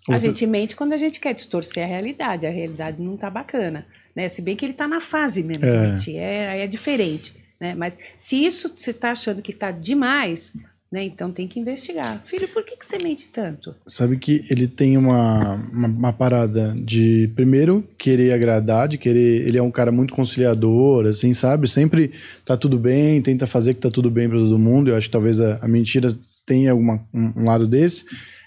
A 0.09 0.17
gente 0.17 0.45
mente 0.47 0.75
quando 0.75 0.93
a 0.93 0.97
gente 0.97 1.19
quer 1.19 1.33
distorcer 1.33 1.83
a 1.83 1.87
realidade. 1.87 2.45
A 2.47 2.49
realidade 2.49 3.01
não 3.01 3.15
tá 3.17 3.29
bacana, 3.29 3.85
né? 4.15 4.27
Se 4.29 4.41
bem 4.41 4.55
que 4.55 4.65
ele 4.65 4.73
tá 4.73 4.87
na 4.87 5.01
fase 5.01 5.43
mesmo 5.43 5.63
de 5.63 5.69
É. 5.69 5.87
mentir, 5.91 6.15
é, 6.17 6.63
é 6.63 6.67
diferente, 6.67 7.33
né? 7.59 7.73
Mas 7.75 7.97
se 8.17 8.35
isso 8.43 8.71
você 8.75 8.93
tá 8.93 9.11
achando 9.11 9.41
que 9.41 9.53
tá 9.53 9.71
demais, 9.71 10.51
Né? 10.93 11.05
Então 11.05 11.31
tem 11.31 11.47
que 11.47 11.57
investigar. 11.57 12.21
Filho, 12.25 12.49
por 12.49 12.65
que, 12.65 12.75
que 12.75 12.85
você 12.85 12.97
mente 13.01 13.29
tanto? 13.29 13.73
Sabe 13.87 14.17
que 14.17 14.43
ele 14.49 14.67
tem 14.67 14.97
uma, 14.97 15.53
uma, 15.71 15.87
uma 15.87 16.11
parada 16.11 16.75
de, 16.77 17.31
primeiro, 17.33 17.81
querer 17.97 18.33
agradar, 18.33 18.89
de 18.89 18.97
querer. 18.97 19.47
Ele 19.47 19.57
é 19.57 19.63
um 19.63 19.71
cara 19.71 19.89
muito 19.89 20.13
conciliador, 20.13 21.05
assim, 21.05 21.31
sabe? 21.31 21.69
Sempre 21.69 22.11
tá 22.43 22.57
tudo 22.57 22.77
bem, 22.77 23.21
tenta 23.21 23.47
fazer 23.47 23.73
que 23.73 23.79
tá 23.79 23.89
tudo 23.89 24.11
bem 24.11 24.27
para 24.27 24.37
todo 24.37 24.59
mundo. 24.59 24.89
Eu 24.89 24.97
acho 24.97 25.07
que 25.07 25.13
talvez 25.13 25.39
a, 25.39 25.59
a 25.61 25.67
mentira 25.67 26.13
tenha 26.45 26.71
alguma, 26.71 26.99
um, 27.13 27.31
um 27.37 27.45
lado 27.45 27.65
desse. 27.65 28.03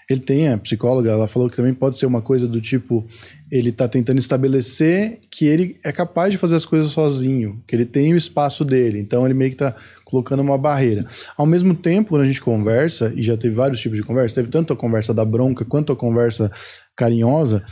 Ele 0.09 0.19
tem, 0.19 0.49
a 0.49 0.57
psicóloga, 0.57 1.09
ela 1.09 1.27
falou 1.27 1.49
que 1.49 1.55
também 1.55 1.73
pode 1.73 1.97
ser 1.97 2.05
uma 2.05 2.21
coisa 2.21 2.47
do 2.47 2.61
tipo, 2.61 3.05
ele 3.51 3.71
tá 3.71 3.87
tentando 3.87 4.19
estabelecer 4.19 5.19
que 5.31 5.45
ele 5.45 5.77
é 5.83 5.91
capaz 5.91 6.31
de 6.31 6.37
fazer 6.37 6.55
as 6.55 6.65
coisas 6.65 6.91
sozinho, 6.91 7.61
que 7.67 7.75
ele 7.75 7.85
tem 7.85 8.13
o 8.13 8.17
espaço 8.17 8.63
dele, 8.63 8.99
então 8.99 9.25
ele 9.25 9.33
meio 9.33 9.51
que 9.51 9.57
tá 9.57 9.75
colocando 10.03 10.41
uma 10.41 10.57
barreira. 10.57 11.05
Ao 11.35 11.45
mesmo 11.45 11.73
tempo, 11.73 12.09
quando 12.09 12.21
a 12.21 12.27
gente 12.27 12.41
conversa, 12.41 13.11
e 13.15 13.23
já 13.23 13.35
teve 13.35 13.55
vários 13.55 13.81
tipos 13.81 13.97
de 13.97 14.03
conversa, 14.03 14.35
teve 14.35 14.49
tanto 14.49 14.73
a 14.73 14.75
conversa 14.75 15.13
da 15.13 15.25
bronca 15.25 15.65
quanto 15.65 15.91
a 15.91 15.95
conversa 15.95 16.51
carinhosa, 16.95 17.63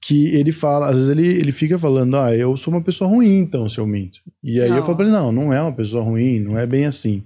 que 0.00 0.26
ele 0.34 0.52
fala, 0.52 0.88
às 0.88 0.96
vezes 0.96 1.10
ele, 1.10 1.26
ele 1.26 1.52
fica 1.52 1.78
falando, 1.78 2.16
ah, 2.16 2.34
eu 2.34 2.56
sou 2.58 2.72
uma 2.72 2.82
pessoa 2.82 3.08
ruim, 3.08 3.38
então, 3.38 3.68
se 3.68 3.78
eu 3.78 3.86
minto. 3.86 4.18
E 4.42 4.60
aí 4.60 4.68
Não. 4.68 4.76
eu 4.76 4.82
falo 4.82 4.96
pra 4.96 5.06
ele, 5.06 5.14
não, 5.14 5.32
não 5.32 5.52
é 5.52 5.60
uma 5.60 5.72
pessoa 5.72 6.02
ruim, 6.02 6.40
não 6.40 6.58
é 6.58 6.66
bem 6.66 6.84
assim. 6.84 7.22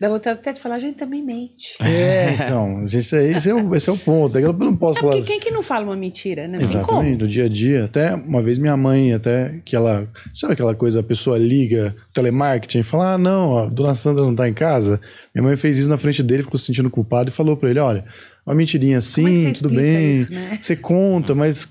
Dá 0.00 0.08
vontade 0.08 0.38
até 0.38 0.52
de 0.52 0.60
falar, 0.60 0.76
a 0.76 0.78
gente 0.78 0.96
também 0.96 1.20
mente. 1.22 1.76
É, 1.80 2.34
então, 2.34 2.84
esse, 2.84 2.98
esse, 3.16 3.50
é 3.50 3.54
o, 3.54 3.74
esse 3.74 3.88
é 3.88 3.92
o 3.92 3.96
ponto. 3.96 4.38
É 4.38 4.40
que 4.40 4.46
eu 4.46 4.52
não 4.52 4.76
posso 4.76 4.98
É 4.98 5.00
falar 5.00 5.12
porque 5.14 5.32
assim. 5.32 5.40
quem 5.40 5.48
que 5.48 5.50
não 5.50 5.62
fala 5.62 5.86
uma 5.86 5.96
mentira, 5.96 6.46
né? 6.46 6.58
Exatamente, 6.62 7.16
do 7.18 7.26
dia 7.26 7.46
a 7.46 7.48
dia. 7.48 7.84
Até 7.86 8.14
uma 8.14 8.40
vez 8.40 8.58
minha 8.58 8.76
mãe, 8.76 9.12
até 9.12 9.56
que 9.64 9.74
ela. 9.74 10.08
Sabe 10.32 10.52
aquela 10.52 10.74
coisa, 10.74 11.00
a 11.00 11.02
pessoa 11.02 11.36
liga, 11.36 11.96
telemarketing, 12.12 12.78
e 12.78 12.82
fala: 12.84 13.14
ah, 13.14 13.18
não, 13.18 13.58
a 13.58 13.66
dona 13.66 13.94
Sandra 13.94 14.22
não 14.24 14.36
tá 14.36 14.48
em 14.48 14.54
casa. 14.54 15.00
Minha 15.34 15.42
mãe 15.42 15.56
fez 15.56 15.76
isso 15.78 15.90
na 15.90 15.96
frente 15.98 16.22
dele, 16.22 16.44
ficou 16.44 16.58
se 16.58 16.66
sentindo 16.66 16.88
culpado 16.88 17.28
e 17.30 17.32
falou 17.32 17.56
pra 17.56 17.68
ele: 17.68 17.80
olha, 17.80 18.04
uma 18.46 18.54
mentirinha 18.54 18.98
assim, 18.98 19.24
é 19.24 19.30
que 19.48 19.54
você 19.54 19.62
tudo 19.62 19.74
bem. 19.74 20.12
isso, 20.12 20.32
né? 20.32 20.58
Você 20.60 20.76
conta, 20.76 21.34
mas. 21.34 21.68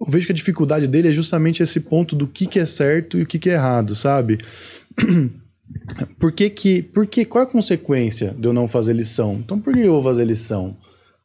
Eu 0.00 0.10
vejo 0.10 0.26
que 0.26 0.32
a 0.32 0.34
dificuldade 0.34 0.88
dele 0.88 1.08
é 1.08 1.12
justamente 1.12 1.62
esse 1.62 1.78
ponto 1.78 2.16
do 2.16 2.26
que, 2.26 2.46
que 2.46 2.58
é 2.58 2.66
certo 2.66 3.18
e 3.18 3.22
o 3.22 3.26
que, 3.26 3.38
que 3.38 3.50
é 3.50 3.52
errado, 3.52 3.94
sabe? 3.94 4.38
Por 6.18 6.32
que 6.32 6.48
que, 6.50 6.82
por 6.82 7.06
que, 7.06 7.24
qual 7.24 7.44
é 7.44 7.46
a 7.46 7.50
consequência 7.50 8.34
de 8.38 8.46
eu 8.46 8.52
não 8.52 8.68
fazer 8.68 8.92
lição? 8.92 9.34
Então 9.44 9.58
por 9.60 9.72
que 9.74 9.80
eu 9.80 9.92
vou 9.92 10.02
fazer 10.02 10.24
lição? 10.24 10.76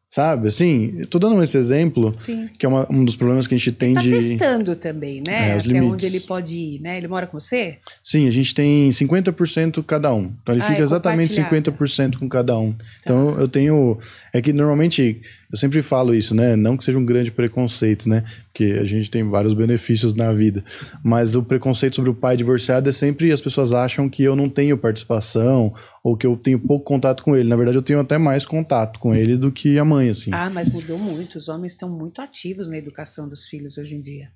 Sabe, 0.10 0.48
assim, 0.48 1.02
tô 1.10 1.20
dando 1.20 1.44
esse 1.44 1.58
exemplo, 1.58 2.14
Sim. 2.16 2.48
que 2.58 2.66
é 2.66 2.70
uma- 2.70 2.88
um 2.90 3.04
dos 3.04 3.18
problemas 3.18 3.46
que 3.46 3.54
a 3.54 3.58
gente 3.58 3.74
tem 3.74 3.94
Tá 3.94 4.00
de... 4.00 4.10
testando 4.10 4.74
também, 4.74 5.20
né? 5.20 5.50
É, 5.50 5.54
Até 5.56 5.68
limites. 5.68 5.92
onde 5.94 6.06
ele 6.06 6.20
pode 6.22 6.56
ir, 6.56 6.80
né? 6.82 6.98
Ele 6.98 7.10
mora 7.10 7.28
com 7.28 7.38
você? 7.38 7.80
Sim, 8.02 8.26
a 8.26 8.32
gente 8.32 8.56
tem 8.56 8.90
50% 8.90 9.84
cada 9.84 10.14
um. 10.14 10.32
Então 10.42 10.56
ele 10.56 10.62
Ah, 10.62 10.68
fica 10.68 10.80
é 10.80 10.84
exatamente 10.84 11.36
compartilhado. 11.36 11.56
50% 11.56 12.20
com 12.20 12.30
cada 12.30 12.58
um. 12.58 12.74
Então 13.02 13.38
eu 13.38 13.50
tenho. 13.50 13.98
É 14.34 14.42
que 14.42 14.54
normalmente, 14.54 15.22
eu 15.52 15.58
sempre 15.58 15.82
falo 15.82 16.14
isso, 16.14 16.36
né? 16.36 16.56
Não 16.56 16.76
que 16.76 16.84
seja 16.84 16.98
um 16.98 17.06
grande 17.06 17.32
preconceito, 17.32 18.10
né? 18.10 18.24
Porque 18.48 18.78
a 18.82 18.84
gente 18.84 19.10
tem 19.10 19.24
vários 19.30 19.54
benefícios 19.54 20.14
na 20.14 20.34
vida. 20.34 20.64
Mas 21.04 21.36
o 21.36 21.44
preconceito 21.44 21.96
sobre 21.96 22.10
o 22.10 22.14
pai 22.14 22.36
divorciado 22.36 22.90
é 22.90 22.92
sempre 22.92 23.32
as 23.32 23.40
pessoas 23.40 23.72
acham 23.74 24.10
que 24.10 24.24
eu 24.24 24.36
não 24.36 24.50
tenho 24.50 24.78
participação 24.78 25.74
ou 26.04 26.18
que 26.18 26.28
eu 26.28 26.36
tenho 26.36 26.60
pouco 26.60 26.84
contato 26.84 27.24
com 27.24 27.36
ele. 27.36 27.48
Na 27.48 27.56
verdade, 27.56 27.78
eu 27.78 27.82
tenho 27.82 28.00
até 28.00 28.18
mais 28.18 28.46
contato 28.46 29.00
com 29.00 29.16
ele 29.16 29.38
do 29.38 29.52
que 29.52 29.78
a 29.80 29.86
mãe, 29.86 30.10
assim. 30.10 30.32
Ah, 30.34 30.50
mas 30.50 30.68
mudou 30.70 30.98
muito. 31.00 31.38
Os 31.38 31.48
homens 31.48 31.72
estão 31.74 31.90
muito 31.90 32.22
ativos 32.22 32.68
na 32.68 32.78
educação 32.78 33.30
dos 33.30 33.46
filhos 33.46 33.78
hoje 33.78 33.96
em 33.96 34.02
dia. 34.02 34.30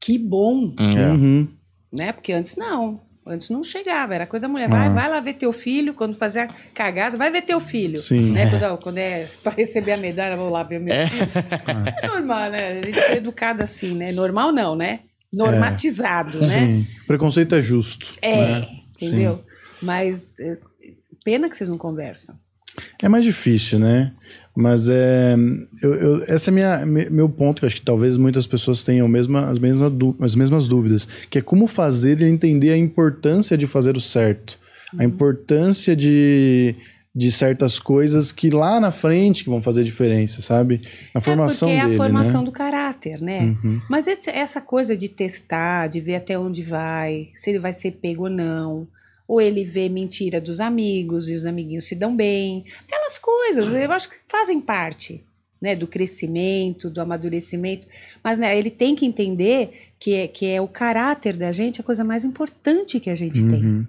Que 0.00 0.18
bom, 0.18 0.74
É. 0.78 1.10
Uhum. 1.12 1.48
né? 1.92 2.12
Porque 2.12 2.32
antes 2.32 2.56
não. 2.56 3.00
Antes 3.26 3.50
não 3.50 3.64
chegava, 3.64 4.14
era 4.14 4.26
coisa 4.26 4.42
da 4.46 4.48
mulher. 4.48 4.68
Vai, 4.68 4.86
Ah. 4.86 4.90
vai 4.90 5.08
lá 5.10 5.18
ver 5.20 5.34
teu 5.34 5.52
filho, 5.52 5.92
quando 5.94 6.14
fazer 6.16 6.40
a 6.40 6.48
cagada, 6.72 7.16
vai 7.18 7.30
ver 7.30 7.42
teu 7.42 7.58
filho. 7.60 7.96
Sim. 7.96 8.30
Né? 8.30 8.48
Quando, 8.48 8.78
quando 8.78 8.98
é 8.98 9.26
pra 9.42 9.52
receber 9.52 9.92
a 9.92 9.96
medalha, 9.96 10.36
vou 10.36 10.48
lá 10.48 10.62
ver 10.62 10.78
meu 10.78 10.94
filho. 11.08 11.26
É 12.02 12.06
normal, 12.06 12.50
né? 12.50 12.78
A 12.78 12.82
gente 12.84 13.00
foi 13.00 13.16
educado 13.16 13.62
assim, 13.62 13.94
né? 13.96 14.12
Normal 14.12 14.52
não, 14.52 14.76
né? 14.76 15.00
Normatizado, 15.32 16.38
né? 16.38 16.44
Sim. 16.46 16.86
Preconceito 17.06 17.54
é 17.54 17.62
justo. 17.62 18.10
É, 18.22 18.36
né? 18.60 18.68
entendeu? 19.00 19.40
Mas 19.82 20.38
é, 20.38 20.56
pena 21.24 21.48
que 21.50 21.56
vocês 21.56 21.68
não 21.68 21.76
conversam. 21.78 22.36
É 23.02 23.08
mais 23.08 23.24
difícil, 23.24 23.78
né? 23.78 24.12
Mas 24.56 24.88
é. 24.88 25.36
Eu, 25.82 25.94
eu- 25.94 26.22
esse 26.24 26.48
é 26.48 26.52
minha, 26.52 26.86
me- 26.86 27.10
meu 27.10 27.28
ponto, 27.28 27.60
que 27.60 27.66
acho 27.66 27.76
que 27.76 27.82
talvez 27.82 28.16
muitas 28.16 28.46
pessoas 28.46 28.82
tenham 28.82 29.06
mesma, 29.06 29.50
as, 29.50 29.58
mesmas, 29.58 29.92
as 30.20 30.34
mesmas 30.34 30.66
dúvidas. 30.66 31.06
Que 31.28 31.38
é 31.38 31.42
como 31.42 31.66
fazer 31.66 32.12
ele 32.12 32.28
entender 32.30 32.70
a 32.70 32.76
importância 32.76 33.56
de 33.56 33.66
fazer 33.66 33.96
o 33.96 34.00
certo. 34.00 34.58
A 34.98 35.04
importância 35.04 35.94
de, 35.94 36.74
de 37.14 37.30
certas 37.32 37.78
coisas 37.78 38.32
que 38.32 38.48
lá 38.50 38.80
na 38.80 38.90
frente 38.90 39.44
que 39.44 39.50
vão 39.50 39.60
fazer 39.60 39.84
diferença, 39.84 40.40
sabe? 40.40 40.80
Formação 41.20 41.68
é 41.68 41.72
porque 41.72 41.82
é 41.84 41.88
dele, 41.88 41.94
a 41.94 42.04
formação 42.04 42.40
né? 42.40 42.46
do 42.46 42.52
caráter, 42.52 43.20
né? 43.20 43.56
Uhum. 43.62 43.80
Mas 43.90 44.06
esse- 44.06 44.30
essa 44.30 44.60
coisa 44.60 44.96
de 44.96 45.08
testar, 45.08 45.88
de 45.88 46.00
ver 46.00 46.16
até 46.16 46.38
onde 46.38 46.62
vai, 46.62 47.28
se 47.34 47.50
ele 47.50 47.58
vai 47.58 47.72
ser 47.74 47.90
pego 48.00 48.22
ou 48.24 48.30
não, 48.30 48.86
ou 49.26 49.40
ele 49.40 49.64
vê 49.64 49.88
mentira 49.88 50.40
dos 50.40 50.60
amigos 50.60 51.28
e 51.28 51.34
os 51.34 51.44
amiguinhos 51.44 51.86
se 51.86 51.94
dão 51.94 52.14
bem, 52.14 52.64
aquelas 52.84 53.18
coisas, 53.18 53.72
eu 53.72 53.92
acho 53.92 54.08
que 54.08 54.16
fazem 54.28 54.60
parte, 54.60 55.22
né, 55.60 55.74
do 55.74 55.86
crescimento, 55.86 56.90
do 56.90 57.00
amadurecimento, 57.00 57.86
mas 58.22 58.38
né, 58.38 58.56
ele 58.56 58.70
tem 58.70 58.94
que 58.94 59.06
entender 59.06 59.86
que 59.98 60.14
é, 60.14 60.28
que 60.28 60.46
é 60.46 60.60
o 60.60 60.68
caráter 60.68 61.36
da 61.36 61.50
gente 61.50 61.80
a 61.80 61.84
coisa 61.84 62.04
mais 62.04 62.24
importante 62.24 63.00
que 63.00 63.10
a 63.10 63.14
gente 63.14 63.40
tem. 63.40 63.64
Uhum. 63.64 63.86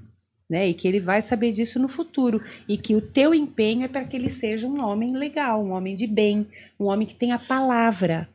Né, 0.49 0.69
e 0.69 0.73
que 0.73 0.87
ele 0.87 1.01
vai 1.01 1.21
saber 1.21 1.51
disso 1.51 1.77
no 1.77 1.89
futuro. 1.89 2.41
E 2.69 2.77
que 2.77 2.95
o 2.95 3.01
teu 3.01 3.33
empenho 3.33 3.83
é 3.83 3.87
para 3.89 4.05
que 4.05 4.15
ele 4.15 4.29
seja 4.29 4.65
um 4.65 4.79
homem 4.79 5.13
legal, 5.13 5.61
um 5.61 5.71
homem 5.71 5.93
de 5.93 6.07
bem, 6.07 6.47
um 6.79 6.85
homem 6.85 7.05
que 7.05 7.15
tenha 7.15 7.37
palavra. 7.37 8.29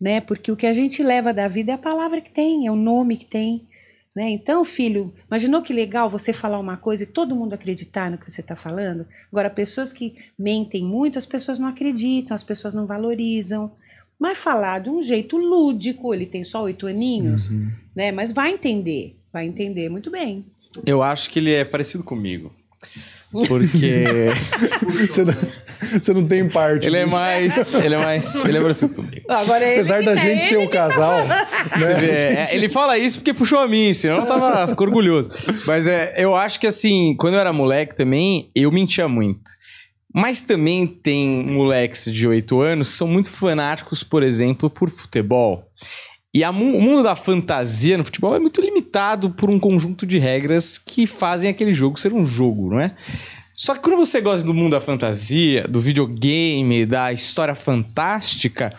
Né? 0.00 0.20
Porque 0.20 0.50
o 0.50 0.56
que 0.56 0.66
a 0.66 0.72
gente 0.72 1.04
leva 1.04 1.32
da 1.32 1.46
vida 1.46 1.70
é 1.70 1.74
a 1.76 1.78
palavra 1.78 2.20
que 2.20 2.32
tem, 2.32 2.66
é 2.66 2.72
o 2.72 2.74
nome 2.74 3.16
que 3.16 3.26
tem. 3.26 3.68
Né? 4.14 4.30
Então, 4.30 4.64
filho, 4.64 5.12
imaginou 5.26 5.62
que 5.62 5.72
legal 5.72 6.08
você 6.10 6.32
falar 6.32 6.58
uma 6.58 6.76
coisa 6.76 7.02
e 7.02 7.06
todo 7.06 7.34
mundo 7.34 7.54
acreditar 7.54 8.10
no 8.10 8.18
que 8.18 8.30
você 8.30 8.42
está 8.42 8.54
falando? 8.54 9.06
Agora, 9.30 9.48
pessoas 9.48 9.92
que 9.92 10.14
mentem 10.38 10.84
muito, 10.84 11.18
as 11.18 11.24
pessoas 11.24 11.58
não 11.58 11.68
acreditam, 11.68 12.34
as 12.34 12.42
pessoas 12.42 12.74
não 12.74 12.86
valorizam. 12.86 13.72
Mas 14.18 14.38
falar 14.38 14.80
de 14.80 14.90
um 14.90 15.02
jeito 15.02 15.36
lúdico, 15.36 16.12
ele 16.14 16.26
tem 16.26 16.44
só 16.44 16.62
oito 16.62 16.86
aninhos, 16.86 17.50
né? 17.96 18.12
Mas 18.12 18.30
vai 18.30 18.52
entender, 18.52 19.16
vai 19.32 19.46
entender 19.46 19.88
muito 19.88 20.10
bem. 20.10 20.44
Eu 20.86 21.02
acho 21.02 21.28
que 21.30 21.38
ele 21.38 21.52
é 21.52 21.64
parecido 21.64 22.04
comigo. 22.04 22.52
Porque 23.48 24.04
Você, 25.08 25.24
não, 25.24 25.34
você 26.00 26.12
não 26.14 26.26
tem 26.26 26.48
parte. 26.48 26.86
ele 26.86 26.96
é 26.98 27.04
disso. 27.04 27.16
mais. 27.16 27.74
Ele 27.74 27.94
é 27.94 27.98
mais. 27.98 28.44
Ele 28.44 28.58
é 28.58 28.60
parecido 28.60 28.94
comigo. 28.94 29.22
Agora 29.28 29.64
ele 29.64 29.74
Apesar 29.74 30.02
da 30.02 30.14
tá- 30.14 30.20
gente 30.20 30.44
ser 30.44 30.56
um 30.58 30.66
tá 30.66 30.72
casal. 30.72 31.18
Você 31.78 31.94
vê, 31.94 32.06
é, 32.10 32.48
ele 32.54 32.68
fala 32.68 32.96
isso 32.98 33.18
porque 33.18 33.34
puxou 33.34 33.58
a 33.58 33.68
mim, 33.68 33.92
senão 33.94 34.16
eu 34.16 34.26
tava 34.26 34.66
ficou 34.68 34.86
orgulhoso. 34.88 35.30
Mas 35.66 35.86
é, 35.86 36.14
eu 36.16 36.34
acho 36.36 36.58
que 36.60 36.66
assim, 36.66 37.14
quando 37.18 37.34
eu 37.34 37.40
era 37.40 37.52
moleque 37.52 37.94
também, 37.96 38.50
eu 38.54 38.70
mentia 38.72 39.08
muito. 39.08 39.50
Mas 40.14 40.42
também 40.42 40.86
tem 40.86 41.26
moleques 41.46 42.04
de 42.12 42.28
8 42.28 42.60
anos 42.60 42.90
que 42.90 42.94
são 42.96 43.08
muito 43.08 43.30
fanáticos, 43.30 44.02
por 44.04 44.22
exemplo, 44.22 44.68
por 44.68 44.90
futebol. 44.90 45.64
E 46.34 46.44
a 46.44 46.52
mu- 46.52 46.76
o 46.76 46.82
mundo 46.82 47.02
da 47.02 47.16
fantasia 47.16 47.96
no 47.98 48.04
futebol 48.04 48.34
é 48.34 48.38
muito 48.38 48.60
limitado 48.60 49.30
por 49.30 49.48
um 49.50 49.58
conjunto 49.58 50.04
de 50.06 50.18
regras 50.18 50.76
que 50.78 51.06
fazem 51.06 51.48
aquele 51.48 51.72
jogo 51.72 51.98
ser 51.98 52.12
um 52.12 52.24
jogo, 52.26 52.70
não 52.70 52.80
é? 52.80 52.94
Só 53.54 53.74
que 53.74 53.80
quando 53.80 53.96
você 53.96 54.20
gosta 54.20 54.44
do 54.46 54.54
mundo 54.54 54.72
da 54.72 54.80
fantasia, 54.80 55.64
do 55.68 55.80
videogame, 55.80 56.86
da 56.86 57.12
história 57.12 57.54
fantástica, 57.54 58.72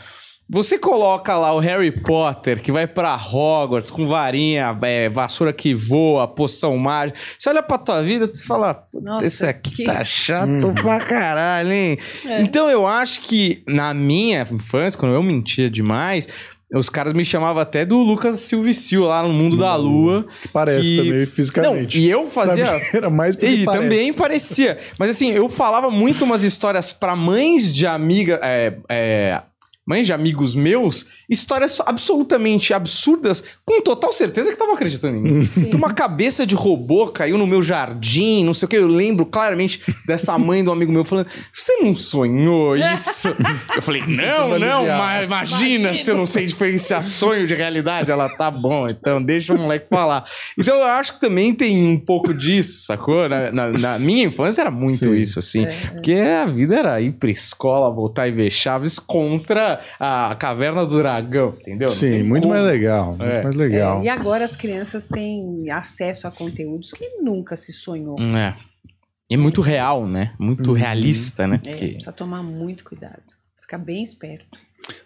você 0.50 0.78
coloca 0.78 1.36
lá 1.38 1.54
o 1.54 1.60
Harry 1.60 1.92
Potter, 1.92 2.62
que 2.62 2.72
vai 2.72 2.86
pra 2.86 3.16
Hogwarts 3.16 3.90
com 3.90 4.08
varinha, 4.08 4.78
é, 4.84 5.08
vassoura 5.10 5.54
que 5.54 5.74
voa, 5.74 6.28
poção 6.28 6.78
mágica. 6.78 7.18
Você 7.40 7.50
olha 7.50 7.64
pra 7.64 7.78
tua 7.78 8.04
vida 8.04 8.30
e 8.32 8.38
fala, 8.38 8.74
"Puta, 8.74 9.02
Nossa, 9.04 9.26
esse 9.26 9.46
aqui 9.46 9.78
que- 9.78 9.84
tá 9.86 10.04
chato 10.04 10.74
pra 10.82 11.00
caralho, 11.00 11.72
hein? 11.72 11.98
Então 12.42 12.70
eu 12.70 12.86
acho 12.86 13.22
que 13.22 13.64
na 13.68 13.94
minha 13.94 14.46
infância, 14.52 15.00
quando 15.00 15.16
eu 15.16 15.24
mentia 15.24 15.70
demais, 15.70 16.28
os 16.78 16.90
caras 16.90 17.14
me 17.14 17.24
chamavam 17.24 17.62
até 17.62 17.86
do 17.86 17.98
Lucas 18.00 18.40
Silvicil 18.40 19.04
lá 19.04 19.22
no 19.24 19.30
Mundo 19.32 19.58
da 19.58 19.76
Lua. 19.76 20.26
Que 20.42 20.48
parece 20.48 20.98
também, 20.98 21.26
fisicamente. 21.26 21.98
Não, 21.98 22.06
e 22.06 22.10
eu 22.10 22.30
fazia... 22.30 22.82
Era 22.94 23.10
mais 23.10 23.36
porque 23.36 23.52
E 23.54 23.66
parece. 23.66 23.84
também 23.84 24.14
parecia. 24.14 24.78
Mas 24.98 25.12
assim, 25.12 25.32
eu 25.32 25.48
falava 25.50 25.90
muito 25.90 26.26
umas 26.26 26.44
histórias 26.44 26.92
pra 26.92 27.16
mães 27.16 27.74
de 27.74 27.86
amiga. 27.86 28.40
É, 28.42 28.76
é, 28.90 29.42
mães 29.86 30.06
de 30.06 30.14
amigos 30.14 30.56
meus, 30.56 31.06
histórias 31.30 31.80
absolutamente 31.86 32.74
absurdas, 32.74 33.44
com 33.66 33.82
total 33.82 34.14
certeza 34.14 34.48
que 34.50 34.54
estavam 34.54 34.74
acreditando 34.74 35.18
em 35.18 35.22
mim. 35.22 35.46
Que 35.48 35.76
uma 35.76 35.92
cabeça 35.94 36.46
de 36.46 36.56
robô 36.56 37.08
caiu 37.08 37.38
no 37.38 37.46
meu 37.48 37.62
jardim, 37.62 38.44
não 38.44 38.54
sei 38.54 38.66
o 38.66 38.70
que. 38.70 38.78
Eu 38.78 38.88
lembro 38.88 39.26
claramente 39.26 39.82
dessa 40.06 40.38
mãe 40.38 40.64
do 40.64 40.72
amigo 40.72 40.92
meu 40.92 41.04
falando: 41.04 41.28
Você 41.52 41.78
não 41.78 41.96
sonhou 41.96 42.76
isso? 42.76 43.28
eu 43.76 43.82
falei: 43.82 44.04
Não, 44.08 44.58
não, 44.60 44.86
mas 44.86 45.24
imagina 45.24 45.94
se 45.96 46.10
eu 46.10 46.16
não 46.18 46.26
sei 46.26 46.46
diferenciar 46.46 47.04
sonho 47.04 47.46
de 47.48 47.54
realidade. 47.54 48.10
Ela 48.12 48.30
tá 48.30 48.50
bom, 48.52 48.88
então 48.88 49.22
deixa 49.22 49.54
o 49.54 49.58
moleque 49.58 49.88
falar. 49.90 50.24
Então 50.58 50.78
eu 50.78 50.86
acho 50.86 51.14
que 51.16 51.20
também 51.20 51.54
tem 51.54 51.86
um 51.88 52.00
pouco 52.00 52.34
disso, 52.34 52.86
sacou? 52.86 53.28
Na, 53.28 53.52
na- 53.52 53.72
na 53.72 54.00
minha 54.00 54.26
infância 54.26 54.62
era 54.62 54.72
muito 54.72 54.98
Sim. 55.06 55.16
isso, 55.16 55.40
assim. 55.40 55.66
Porque 55.92 56.14
a 56.14 56.46
vida 56.46 56.76
era 56.76 57.02
ir 57.02 57.14
pra 57.14 57.30
escola, 57.30 57.90
voltar 57.94 58.28
e 58.28 58.32
ver 58.32 58.50
Chaves 58.52 59.00
contra 59.00 59.73
a 60.00 60.36
caverna 60.40 60.86
do 60.86 60.98
dragão, 60.98 61.56
entendeu? 61.62 61.90
Não 61.90 61.96
Sim, 61.96 62.12
tem 62.12 62.24
muito 62.24 62.44
como. 62.44 62.54
mais 62.54 62.66
legal. 62.66 63.08
Muito 63.10 63.24
É. 63.24 63.44
mais 63.44 63.56
legal. 63.56 64.02
É, 64.02 64.06
e 64.06 64.10
agora 64.10 64.44
as 64.46 64.56
crianças 64.56 65.06
têm 65.08 65.70
acesso 65.72 66.28
a 66.28 66.32
conteúdos 66.32 66.92
que 66.92 67.08
nunca 67.22 67.56
se 67.56 67.72
sonhou. 67.74 68.18
É. 68.20 68.56
E 69.30 69.36
é 69.36 69.38
muito 69.38 69.62
real, 69.62 70.06
né? 70.06 70.34
Muito 70.38 70.72
Uhum. 70.72 70.78
realista, 70.78 71.48
né? 71.48 71.60
É, 71.66 71.70
Porque- 71.72 71.88
precisa 71.90 72.12
tomar 72.12 72.44
muito 72.44 72.84
cuidado. 72.84 73.22
Ficar 73.60 73.78
bem 73.78 74.04
esperto. 74.04 74.46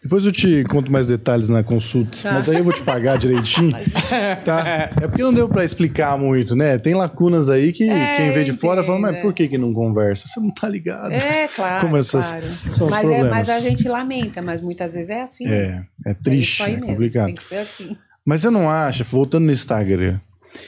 Depois 0.01 0.25
eu 0.25 0.31
te 0.31 0.63
conto 0.63 0.91
mais 0.91 1.05
detalhes 1.07 1.49
na 1.49 1.63
consulta. 1.63 2.17
Tá. 2.23 2.33
Mas 2.33 2.49
aí 2.49 2.57
eu 2.57 2.63
vou 2.63 2.73
te 2.73 2.81
pagar 2.81 3.17
direitinho. 3.17 3.71
tá? 4.43 4.89
É 4.99 5.07
porque 5.07 5.21
não 5.21 5.33
deu 5.33 5.47
pra 5.47 5.63
explicar 5.63 6.17
muito, 6.17 6.55
né? 6.55 6.77
Tem 6.77 6.95
lacunas 6.95 7.49
aí 7.49 7.71
que 7.71 7.87
É, 7.89 8.15
quem 8.17 8.31
vê 8.31 8.43
de 8.43 8.53
fora 8.53 8.83
fala, 8.83 8.97
mas 8.99 9.21
por 9.21 9.33
que, 9.33 9.47
que 9.47 9.57
não 9.57 9.73
conversa? 9.73 10.27
Você 10.27 10.39
não 10.39 10.49
tá 10.51 10.67
ligado. 10.67 11.11
É, 11.11 11.47
claro, 11.55 11.81
Como 11.85 11.97
essas 11.97 12.27
claro. 12.27 12.45
são 12.71 12.87
os 12.87 12.91
Mas, 12.91 13.09
é, 13.09 13.23
mas 13.23 13.45
problemas. 13.45 13.49
a 13.49 13.59
gente 13.59 13.87
lamenta, 13.87 14.41
mas 14.41 14.61
muitas 14.61 14.93
vezes 14.95 15.09
é 15.09 15.21
assim. 15.21 15.45
né? 15.45 15.85
É, 16.05 16.11
é 16.11 16.13
triste, 16.15 16.53
isso 16.53 16.63
aí 16.63 16.73
é 16.73 16.75
mesmo, 16.77 16.87
complicado. 16.87 17.25
Tem 17.27 17.35
que 17.35 17.43
ser 17.43 17.57
assim. 17.57 17.95
Mas 18.25 18.41
você 18.41 18.49
não 18.49 18.69
acha, 18.69 19.03
voltando 19.03 19.45
no 19.45 19.51
Instagram, 19.51 20.19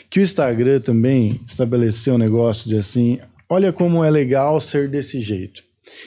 que 0.10 0.20
o 0.20 0.24
Instagram 0.24 0.80
também 0.80 1.42
estabeleceu 1.46 2.14
um 2.14 2.18
negócio 2.18 2.70
de 2.70 2.78
assim, 2.78 3.20
olha 3.50 3.74
como 3.74 4.04
é 4.04 4.10
legal 4.10 4.62
ser 4.62 4.88
desse 4.88 5.20
jeito. 5.20 5.64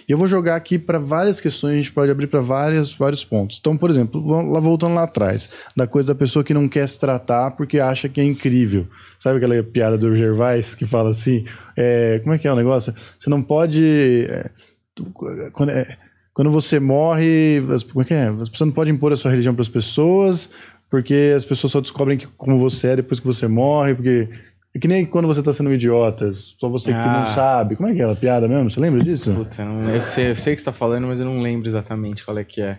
E 0.08 0.12
eu 0.12 0.18
vou 0.18 0.26
jogar 0.26 0.56
aqui 0.56 0.78
para 0.78 0.98
várias 0.98 1.40
questões, 1.40 1.72
a 1.72 1.76
gente 1.76 1.92
pode 1.92 2.10
abrir 2.10 2.26
para 2.26 2.40
vários, 2.40 2.92
vários 2.92 3.24
pontos. 3.24 3.58
Então, 3.60 3.76
por 3.76 3.90
exemplo, 3.90 4.24
lá 4.50 4.60
voltando 4.60 4.94
lá 4.94 5.04
atrás, 5.04 5.50
da 5.76 5.86
coisa 5.86 6.12
da 6.12 6.18
pessoa 6.18 6.44
que 6.44 6.54
não 6.54 6.68
quer 6.68 6.88
se 6.88 6.98
tratar 6.98 7.52
porque 7.52 7.78
acha 7.78 8.08
que 8.08 8.20
é 8.20 8.24
incrível. 8.24 8.86
Sabe 9.18 9.38
aquela 9.38 9.62
piada 9.62 9.96
do 9.98 10.16
Gervais 10.16 10.74
que 10.74 10.86
fala 10.86 11.10
assim, 11.10 11.44
é, 11.76 12.20
como 12.22 12.34
é 12.34 12.38
que 12.38 12.48
é 12.48 12.52
o 12.52 12.56
negócio? 12.56 12.94
Você 13.18 13.28
não 13.30 13.42
pode... 13.42 14.26
é, 14.28 14.50
quando, 15.52 15.70
é, 15.70 15.96
quando 16.34 16.50
você 16.50 16.80
morre, 16.80 17.62
como 17.90 18.02
é 18.02 18.04
que 18.04 18.14
é? 18.14 18.30
Você 18.30 18.64
não 18.64 18.72
pode 18.72 18.90
impor 18.90 19.12
a 19.12 19.16
sua 19.16 19.30
religião 19.30 19.54
para 19.54 19.62
as 19.62 19.68
pessoas, 19.68 20.48
porque 20.90 21.32
as 21.34 21.44
pessoas 21.44 21.72
só 21.72 21.80
descobrem 21.80 22.18
que, 22.18 22.26
como 22.36 22.58
você 22.58 22.88
é 22.88 22.96
depois 22.96 23.20
que 23.20 23.26
você 23.26 23.46
morre, 23.46 23.94
porque. 23.94 24.28
É 24.74 24.78
que 24.78 24.88
nem 24.88 25.04
quando 25.04 25.28
você 25.28 25.42
tá 25.42 25.52
sendo 25.52 25.68
um 25.68 25.72
idiota, 25.74 26.32
só 26.58 26.68
você 26.68 26.92
que 26.92 26.96
Ah. 26.98 27.20
não 27.20 27.26
sabe. 27.34 27.76
Como 27.76 27.88
é 27.88 27.92
que 27.94 28.00
é 28.00 28.04
aquela 28.04 28.16
piada 28.16 28.48
mesmo? 28.48 28.70
Você 28.70 28.80
lembra 28.80 29.02
disso? 29.04 29.32
Puta, 29.34 29.62
eu, 29.62 29.66
não- 29.66 29.88
eu 29.90 30.00
sei, 30.00 30.30
eu 30.30 30.36
sei 30.36 30.54
o 30.54 30.56
que 30.56 30.62
você 30.62 30.64
tá 30.66 30.72
falando, 30.72 31.06
mas 31.06 31.20
eu 31.20 31.26
não 31.26 31.40
lembro 31.42 31.68
exatamente 31.68 32.24
qual 32.24 32.38
é 32.38 32.44
que 32.44 32.62
é. 32.62 32.78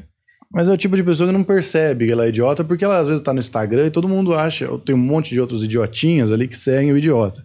Mas 0.51 0.69
é 0.69 0.71
o 0.73 0.77
tipo 0.77 0.95
de 0.95 1.03
pessoa 1.03 1.27
que 1.27 1.33
não 1.33 1.43
percebe 1.43 2.05
que 2.07 2.11
ela 2.11 2.25
é 2.25 2.29
idiota, 2.29 2.63
porque 2.63 2.83
ela 2.85 2.99
às 2.99 3.07
vezes 3.07 3.21
tá 3.21 3.33
no 3.33 3.39
Instagram 3.39 3.87
e 3.87 3.91
todo 3.91 4.07
mundo 4.09 4.33
acha, 4.35 4.67
tem 4.85 4.93
um 4.93 4.99
monte 4.99 5.31
de 5.31 5.41
outros 5.41 5.63
idiotinhas 5.63 6.31
ali 6.31 6.47
que 6.47 6.55
seguem 6.55 6.91
o 6.91 6.97
idiota. 6.97 7.43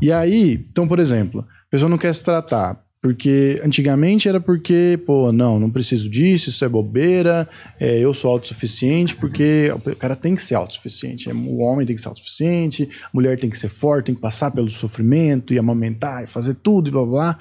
E 0.00 0.10
aí, 0.12 0.64
então, 0.70 0.86
por 0.88 0.98
exemplo, 0.98 1.40
a 1.48 1.70
pessoa 1.70 1.88
não 1.88 1.98
quer 1.98 2.12
se 2.14 2.24
tratar. 2.24 2.80
Porque 3.02 3.60
antigamente 3.64 4.28
era 4.28 4.40
porque, 4.40 4.96
pô, 5.04 5.32
não, 5.32 5.58
não 5.58 5.68
preciso 5.68 6.08
disso, 6.08 6.50
isso 6.50 6.64
é 6.64 6.68
bobeira, 6.68 7.48
é, 7.80 7.98
eu 7.98 8.14
sou 8.14 8.30
autossuficiente, 8.30 9.16
porque 9.16 9.72
o 9.74 9.96
cara 9.96 10.14
tem 10.14 10.36
que 10.36 10.42
ser 10.42 10.54
autossuficiente. 10.54 11.28
é, 11.28 11.34
O 11.34 11.58
homem 11.58 11.84
tem 11.84 11.96
que 11.96 12.00
ser 12.00 12.06
autossuficiente, 12.06 12.88
a 13.02 13.10
mulher 13.12 13.36
tem 13.40 13.50
que 13.50 13.58
ser 13.58 13.68
forte, 13.68 14.06
tem 14.06 14.14
que 14.14 14.20
passar 14.20 14.52
pelo 14.52 14.70
sofrimento 14.70 15.52
e 15.52 15.58
amamentar 15.58 16.22
e 16.22 16.28
fazer 16.28 16.54
tudo 16.54 16.88
e 16.88 16.92
blá 16.92 17.02
blá. 17.02 17.10
blá. 17.10 17.38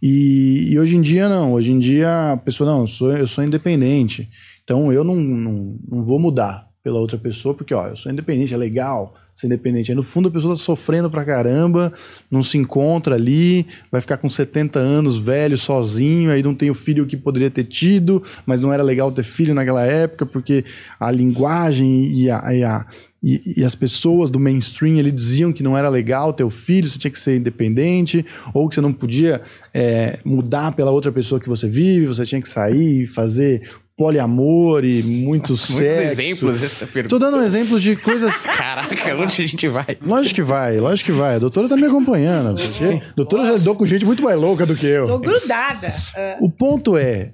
E, 0.00 0.68
e 0.70 0.78
hoje 0.78 0.96
em 0.96 1.02
dia 1.02 1.28
não, 1.28 1.52
hoje 1.52 1.72
em 1.72 1.78
dia 1.78 2.32
a 2.32 2.36
pessoa, 2.38 2.70
não, 2.72 2.80
eu 2.80 2.86
sou, 2.86 3.14
eu 3.14 3.28
sou 3.28 3.44
independente. 3.44 4.30
Então 4.64 4.90
eu 4.90 5.04
não, 5.04 5.16
não, 5.16 5.78
não 5.90 6.04
vou 6.04 6.18
mudar 6.18 6.66
pela 6.82 6.98
outra 6.98 7.18
pessoa, 7.18 7.54
porque 7.54 7.74
ó, 7.74 7.86
eu 7.86 7.96
sou 7.96 8.10
independente, 8.10 8.54
é 8.54 8.56
legal 8.56 9.14
ser 9.34 9.46
independente. 9.46 9.90
Aí 9.90 9.96
no 9.96 10.02
fundo 10.02 10.28
a 10.28 10.30
pessoa 10.30 10.54
tá 10.54 10.62
sofrendo 10.62 11.10
pra 11.10 11.24
caramba, 11.24 11.92
não 12.30 12.42
se 12.42 12.58
encontra 12.58 13.14
ali, 13.14 13.66
vai 13.90 14.00
ficar 14.00 14.16
com 14.18 14.28
70 14.30 14.78
anos, 14.78 15.16
velho, 15.16 15.56
sozinho, 15.58 16.30
aí 16.30 16.42
não 16.42 16.54
tem 16.54 16.70
o 16.70 16.74
filho 16.74 17.06
que 17.06 17.16
poderia 17.16 17.50
ter 17.50 17.64
tido, 17.64 18.22
mas 18.46 18.60
não 18.60 18.72
era 18.72 18.82
legal 18.82 19.10
ter 19.10 19.22
filho 19.22 19.54
naquela 19.54 19.84
época, 19.84 20.26
porque 20.26 20.64
a 21.00 21.10
linguagem 21.10 22.06
e, 22.12 22.30
a, 22.30 22.54
e, 22.54 22.62
a- 22.62 22.86
e- 23.22 23.54
e 23.58 23.64
as 23.64 23.74
pessoas 23.74 24.30
do 24.30 24.38
mainstream 24.40 24.96
ele 24.98 25.10
diziam 25.10 25.52
que 25.52 25.62
não 25.62 25.78
era 25.78 25.88
legal 25.88 26.32
ter 26.32 26.44
o 26.44 26.50
filho, 26.50 26.88
você 26.88 26.98
tinha 26.98 27.10
que 27.10 27.18
ser 27.18 27.36
independente, 27.36 28.24
ou 28.52 28.68
que 28.68 28.74
você 28.74 28.80
não 28.80 28.92
podia 28.92 29.40
é, 29.72 30.18
mudar 30.24 30.72
pela 30.72 30.90
outra 30.90 31.10
pessoa 31.12 31.40
que 31.40 31.48
você 31.48 31.68
vive, 31.68 32.06
você 32.06 32.24
tinha 32.26 32.42
que 32.42 32.48
sair 32.48 33.02
e 33.02 33.06
fazer 33.06 33.62
poliamor 33.96 34.84
e 34.84 35.02
muito 35.02 35.54
sexo. 35.56 35.72
Muitos 35.80 35.96
exemplos 35.98 36.62
essa 36.62 36.86
pergunta. 36.86 37.08
Tô 37.08 37.18
dando 37.18 37.42
exemplos 37.42 37.82
de 37.82 37.96
coisas 37.96 38.42
Caraca, 38.44 39.14
onde 39.16 39.42
a 39.42 39.46
gente 39.46 39.68
vai? 39.68 39.96
Lógico 40.00 40.34
que 40.36 40.42
vai, 40.42 40.78
lógico 40.78 41.10
que 41.12 41.16
vai. 41.16 41.36
A 41.36 41.38
doutora 41.38 41.68
tá 41.68 41.76
me 41.76 41.84
acompanhando. 41.86 42.54
Porque 42.56 42.84
a 42.84 43.12
doutora 43.14 43.44
já 43.46 43.52
lidou 43.52 43.74
com 43.74 43.86
gente 43.86 44.04
muito 44.04 44.22
mais 44.22 44.40
louca 44.40 44.64
do 44.66 44.74
que 44.74 44.80
Tô 44.86 44.86
eu. 44.86 45.18
grudada. 45.18 45.92
Ah, 46.16 46.36
O 46.40 46.50
ponto 46.50 46.96
é, 46.96 47.32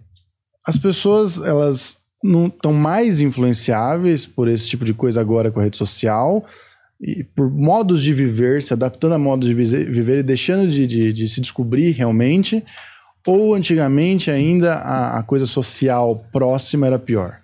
as 0.67 0.77
pessoas, 0.77 1.39
elas 1.41 1.99
não 2.23 2.47
estão 2.49 2.73
mais 2.73 3.21
influenciáveis 3.21 4.27
por 4.27 4.49
esse 4.49 4.67
tipo 4.69 4.85
de 4.85 4.93
coisa 4.93 5.21
agora 5.21 5.51
com 5.53 5.61
a 5.61 5.63
rede 5.63 5.77
social 5.77 6.45
e 7.01 7.23
por 7.23 7.49
modos 7.49 8.03
de 8.03 8.13
viver, 8.13 8.61
se 8.61 8.73
adaptando 8.73 9.13
a 9.15 9.19
modos 9.19 9.47
de 9.49 9.55
viver 9.55 10.19
e 10.19 10.23
deixando 10.25 10.69
de, 10.69 10.85
de- 10.85 11.13
de 11.13 11.29
se 11.29 11.41
descobrir 11.41 11.93
realmente, 11.93 12.65
ou 13.27 13.55
antigamente 13.55 14.31
ainda 14.31 14.75
a, 14.75 15.19
a 15.19 15.23
coisa 15.23 15.47
social 15.47 16.25
próxima 16.33 16.87
era 16.87 16.99
pior? 16.99 17.41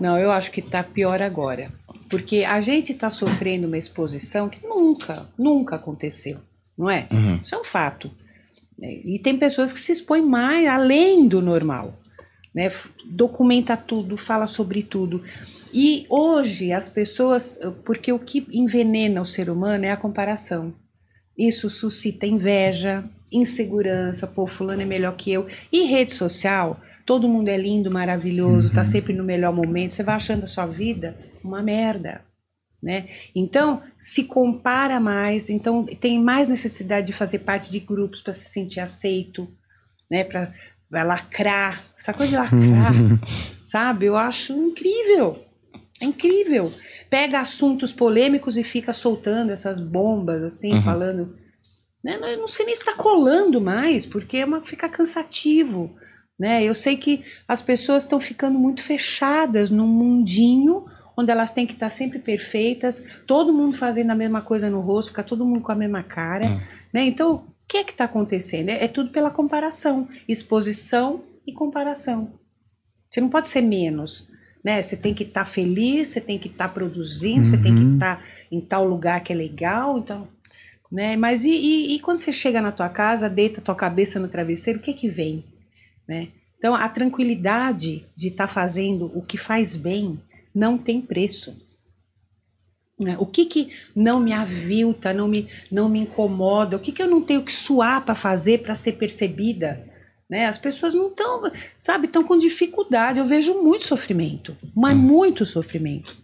Não, 0.00 0.18
eu 0.18 0.30
acho 0.30 0.50
que 0.50 0.60
tá 0.60 0.82
pior 0.82 1.22
agora. 1.22 1.72
Porque 2.08 2.44
a 2.44 2.60
gente 2.60 2.94
tá 2.94 3.10
sofrendo 3.10 3.66
uma 3.66 3.78
exposição 3.78 4.48
que 4.48 4.64
nunca, 4.64 5.26
nunca 5.36 5.74
aconteceu, 5.76 6.38
não 6.78 6.88
é? 6.88 7.08
Isso 7.42 7.54
é 7.54 7.58
um 7.58 7.64
fato. 7.64 8.10
né? 8.78 8.88
E 9.04 9.18
tem 9.18 9.36
pessoas 9.36 9.72
que 9.72 9.80
se 9.80 9.90
expõem 9.90 10.22
mais, 10.22 10.68
além 10.68 11.26
do 11.26 11.42
normal. 11.42 11.90
Né? 12.54 12.70
Documenta 13.06 13.76
tudo, 13.76 14.16
fala 14.16 14.46
sobre 14.46 14.82
tudo. 14.84 15.22
E 15.74 16.06
hoje 16.08 16.72
as 16.72 16.88
pessoas, 16.88 17.58
porque 17.84 18.12
o 18.12 18.18
que 18.20 18.46
envenena 18.52 19.20
o 19.20 19.26
ser 19.26 19.50
humano 19.50 19.84
é 19.84 19.90
a 19.90 19.96
comparação. 19.96 20.72
Isso 21.36 21.68
suscita 21.68 22.24
inveja, 22.24 23.04
insegurança, 23.30 24.26
pô, 24.26 24.46
fulano 24.46 24.82
é 24.82 24.84
melhor 24.84 25.16
que 25.16 25.32
eu. 25.32 25.46
E 25.72 25.84
rede 25.84 26.12
social, 26.12 26.80
todo 27.04 27.28
mundo 27.28 27.48
é 27.48 27.56
lindo, 27.56 27.90
maravilhoso, 27.90 28.72
tá 28.72 28.84
sempre 28.84 29.12
no 29.12 29.24
melhor 29.24 29.52
momento, 29.52 29.94
você 29.94 30.02
vai 30.02 30.16
achando 30.16 30.44
a 30.44 30.48
sua 30.48 30.66
vida 30.66 31.16
uma 31.42 31.62
merda, 31.62 32.22
né? 32.82 33.08
Então, 33.34 33.82
se 33.98 34.24
compara 34.24 34.98
mais, 35.00 35.48
então 35.48 35.84
tem 35.84 36.20
mais 36.20 36.48
necessidade 36.48 37.06
de 37.06 37.12
fazer 37.12 37.40
parte 37.40 37.70
de 37.70 37.80
grupos 37.80 38.20
para 38.20 38.34
se 38.34 38.50
sentir 38.50 38.80
aceito, 38.80 39.48
né, 40.10 40.24
para 40.24 41.02
lacrar, 41.04 41.82
essa 41.96 42.12
coisa 42.12 42.30
de 42.30 42.36
lacrar, 42.36 42.92
sabe? 43.64 44.06
Eu 44.06 44.16
acho 44.16 44.52
incrível. 44.52 45.44
É 46.00 46.04
incrível. 46.04 46.70
Pega 47.08 47.40
assuntos 47.40 47.92
polêmicos 47.92 48.56
e 48.56 48.62
fica 48.62 48.92
soltando 48.92 49.50
essas 49.50 49.80
bombas, 49.80 50.42
assim, 50.42 50.80
falando. 50.82 51.36
Né? 52.06 52.20
Eu 52.22 52.38
não 52.38 52.46
sei 52.46 52.64
nem 52.64 52.76
se 52.76 52.82
está 52.82 52.94
colando 52.94 53.60
mais, 53.60 54.06
porque 54.06 54.36
é 54.36 54.44
uma, 54.44 54.62
fica 54.62 54.88
cansativo. 54.88 55.96
Né? 56.38 56.62
Eu 56.62 56.72
sei 56.72 56.96
que 56.96 57.24
as 57.48 57.60
pessoas 57.60 58.04
estão 58.04 58.20
ficando 58.20 58.56
muito 58.56 58.80
fechadas 58.80 59.70
num 59.70 59.88
mundinho 59.88 60.84
onde 61.18 61.32
elas 61.32 61.50
têm 61.50 61.66
que 61.66 61.72
estar 61.72 61.90
sempre 61.90 62.20
perfeitas, 62.20 63.02
todo 63.26 63.52
mundo 63.52 63.76
fazendo 63.76 64.10
a 64.10 64.14
mesma 64.14 64.40
coisa 64.40 64.70
no 64.70 64.80
rosto, 64.80 65.08
fica 65.08 65.24
todo 65.24 65.44
mundo 65.44 65.62
com 65.62 65.72
a 65.72 65.74
mesma 65.74 66.02
cara. 66.04 66.62
Né? 66.92 67.06
Então, 67.06 67.34
o 67.34 67.66
que 67.66 67.78
é 67.78 67.82
que 67.84 67.90
está 67.90 68.04
acontecendo? 68.04 68.68
É, 68.68 68.84
é 68.84 68.88
tudo 68.88 69.10
pela 69.10 69.30
comparação, 69.30 70.08
exposição 70.28 71.24
e 71.44 71.52
comparação. 71.52 72.34
Você 73.10 73.20
não 73.20 73.28
pode 73.28 73.48
ser 73.48 73.62
menos, 73.62 74.30
né? 74.62 74.80
Você 74.80 74.96
tem 74.96 75.14
que 75.14 75.22
estar 75.22 75.44
feliz, 75.44 76.08
você 76.08 76.20
tem 76.20 76.38
que 76.38 76.48
estar 76.48 76.68
produzindo, 76.68 77.46
você 77.46 77.56
tem 77.56 77.74
que 77.74 77.94
estar 77.94 78.22
em 78.52 78.60
tal 78.60 78.86
lugar 78.86 79.22
que 79.22 79.32
é 79.32 79.36
legal, 79.36 79.98
então, 79.98 80.24
né? 80.90 81.16
Mas 81.16 81.44
e, 81.44 81.50
e- 81.50 81.96
e 81.96 82.00
quando 82.00 82.18
você 82.18 82.32
chega 82.32 82.60
na 82.60 82.72
tua 82.72 82.88
casa, 82.88 83.28
deita 83.28 83.60
tua 83.60 83.74
cabeça 83.74 84.18
no 84.20 84.28
travesseiro, 84.28 84.78
o 84.78 84.82
que 84.82 84.92
que 84.94 85.08
vem, 85.08 85.44
né? 86.08 86.28
Então, 86.58 86.74
a 86.74 86.88
tranquilidade 86.88 88.04
de 88.16 88.28
estar 88.28 88.48
fazendo 88.48 89.06
o 89.16 89.22
que 89.24 89.36
faz 89.36 89.76
bem 89.76 90.18
não 90.54 90.78
tem 90.78 91.00
preço. 91.02 91.54
né? 92.98 93.16
O 93.18 93.26
que, 93.26 93.44
que 93.44 93.72
não 93.94 94.18
me 94.18 94.32
avilta, 94.32 95.12
não 95.12 95.28
me, 95.28 95.48
não 95.70 95.88
me 95.88 96.00
incomoda? 96.00 96.76
O 96.76 96.80
que, 96.80 96.92
que 96.92 97.02
eu 97.02 97.06
não 97.08 97.20
tenho 97.22 97.42
que 97.42 97.52
suar 97.52 98.04
para 98.04 98.14
fazer 98.14 98.62
para 98.62 98.74
ser 98.74 98.92
percebida? 98.92 99.86
Né? 100.30 100.46
As 100.46 100.56
pessoas 100.58 100.94
não 100.94 101.08
estão, 101.08 101.50
sabe, 101.78 102.06
estão 102.06 102.24
com 102.24 102.38
dificuldade. 102.38 103.18
Eu 103.18 103.26
vejo 103.26 103.62
muito 103.62 103.84
sofrimento, 103.84 104.56
mas 104.74 104.96
muito 104.96 105.44
sofrimento. 105.44 106.16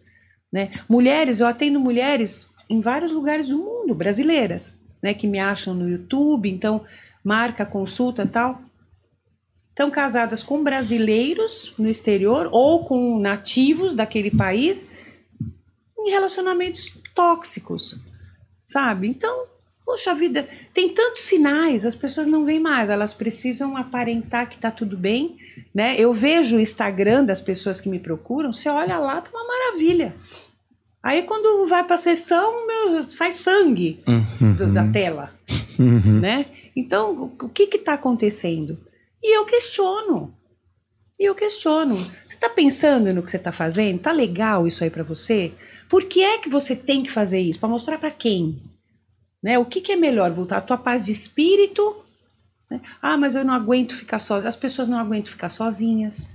Né? 0.51 0.73
Mulheres, 0.89 1.41
eu 1.41 1.47
atendo 1.47 1.79
mulheres 1.79 2.51
em 2.73 2.81
vários 2.81 3.13
lugares 3.13 3.49
do 3.49 3.59
mundo, 3.59 3.95
brasileiras, 3.95 4.79
né, 5.03 5.13
que 5.13 5.27
me 5.27 5.39
acham 5.39 5.75
no 5.75 5.89
YouTube, 5.89 6.49
então 6.51 6.83
marca 7.23 7.67
consulta 7.67 8.27
tal. 8.27 8.63
Estão 9.71 9.91
casadas 9.91 10.43
com 10.43 10.63
brasileiros 10.63 11.75
no 11.79 11.89
exterior 11.89 12.49
ou 12.53 12.85
com 12.85 13.19
nativos 13.19 13.95
daquele 13.95 14.31
país 14.31 14.89
em 15.99 16.11
relacionamentos 16.11 17.01
tóxicos, 17.15 17.97
sabe? 18.67 19.09
Então, 19.09 19.47
poxa 19.85 20.15
vida, 20.15 20.49
tem 20.75 20.91
tantos 20.91 21.23
sinais, 21.23 21.87
as 21.87 21.95
pessoas 21.95 22.27
não 22.27 22.45
veem 22.45 22.61
mais, 22.61 22.91
elas 22.91 23.15
precisam 23.15 23.77
aparentar 23.77 24.49
que 24.49 24.57
está 24.57 24.71
tudo 24.71 24.97
bem, 24.97 25.39
né? 25.75 25.97
Eu 25.99 26.13
vejo 26.13 26.57
o 26.57 26.61
Instagram 26.61 27.25
das 27.25 27.41
pessoas 27.41 27.81
que 27.81 27.89
me 27.89 27.99
procuram, 27.99 28.53
você 28.53 28.69
olha 28.69 28.99
lá, 28.99 29.21
tá 29.21 29.31
uma 29.33 29.47
maravilha. 29.47 30.15
Aí 31.03 31.23
quando 31.25 31.67
vai 31.67 31.83
para 31.85 31.95
a 31.95 31.99
sessão, 31.99 32.67
meu, 32.67 33.11
sai 33.11 33.33
sangue 33.33 34.01
Uhum. 34.07 34.55
do- 34.55 34.73
da 34.73 34.87
tela, 34.89 35.35
né? 35.79 36.47
Então, 36.77 37.33
o 37.41 37.49
que 37.49 37.65
está 37.65 37.95
acontecendo? 37.95 38.79
E 39.23 39.37
eu 39.37 39.45
questiono. 39.45 40.33
E 41.19 41.25
eu 41.25 41.35
questiono. 41.35 41.95
Você 41.97 42.35
está 42.35 42.49
pensando 42.49 43.13
no 43.13 43.23
que 43.23 43.31
você 43.31 43.37
está 43.37 43.53
fazendo? 43.53 44.01
Tá 44.01 44.13
legal 44.13 44.67
isso 44.67 44.83
aí 44.85 44.91
para 44.91 45.03
você? 45.03 45.53
Por 45.89 46.05
que 46.05 46.23
é 46.23 46.39
que 46.39 46.49
você 46.49 46.75
tem 46.75 47.03
que 47.03 47.11
fazer 47.11 47.41
isso? 47.41 47.59
Para 47.59 47.69
mostrar 47.69 47.99
para 47.99 48.11
quem? 48.11 48.63
Né? 49.43 49.59
O 49.59 49.65
que, 49.65 49.81
que 49.81 49.93
é 49.93 49.97
melhor? 49.97 50.31
Voltar 50.33 50.59
à 50.59 50.61
tua 50.61 50.79
paz 50.79 51.05
de 51.05 51.11
espírito? 51.13 51.97
né? 52.71 52.81
Ah, 53.03 53.17
mas 53.19 53.35
eu 53.35 53.45
não 53.45 53.53
aguento 53.53 53.95
ficar 53.95 54.19
sozinha. 54.19 54.49
As 54.49 54.57
pessoas 54.57 54.89
não 54.89 54.99
aguentam 54.99 55.31
ficar 55.31 55.51
sozinhas. 55.51 56.31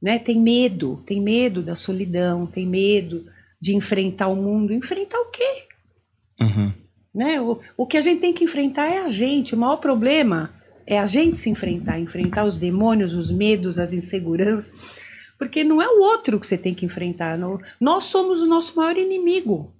Né? 0.00 0.18
Tem 0.18 0.40
medo, 0.40 1.02
tem 1.06 1.20
medo 1.20 1.62
da 1.62 1.76
solidão, 1.76 2.46
tem 2.46 2.66
medo 2.66 3.26
de 3.62 3.76
enfrentar 3.76 4.26
o 4.26 4.34
mundo. 4.34 4.72
Enfrentar 4.74 5.18
o 5.20 5.30
quê? 5.30 5.62
Uhum. 6.40 6.72
Né? 7.14 7.40
O, 7.40 7.60
o 7.76 7.86
que 7.86 7.96
a 7.96 8.00
gente 8.00 8.20
tem 8.20 8.32
que 8.32 8.42
enfrentar 8.42 8.86
é 8.90 8.98
a 8.98 9.08
gente. 9.08 9.54
O 9.54 9.58
maior 9.58 9.76
problema 9.76 10.52
é 10.84 10.98
a 10.98 11.06
gente 11.06 11.38
se 11.38 11.48
enfrentar, 11.48 12.00
enfrentar 12.00 12.44
os 12.44 12.56
demônios, 12.56 13.14
os 13.14 13.30
medos, 13.30 13.78
as 13.78 13.92
inseguranças. 13.92 14.98
Porque 15.38 15.62
não 15.62 15.80
é 15.80 15.86
o 15.86 16.00
outro 16.00 16.40
que 16.40 16.46
você 16.46 16.58
tem 16.58 16.74
que 16.74 16.84
enfrentar. 16.84 17.38
não- 17.38 17.60
Nós 17.80 18.04
somos 18.04 18.40
o 18.40 18.46
nosso 18.46 18.76
maior 18.76 18.96
inimigo. 18.96 19.72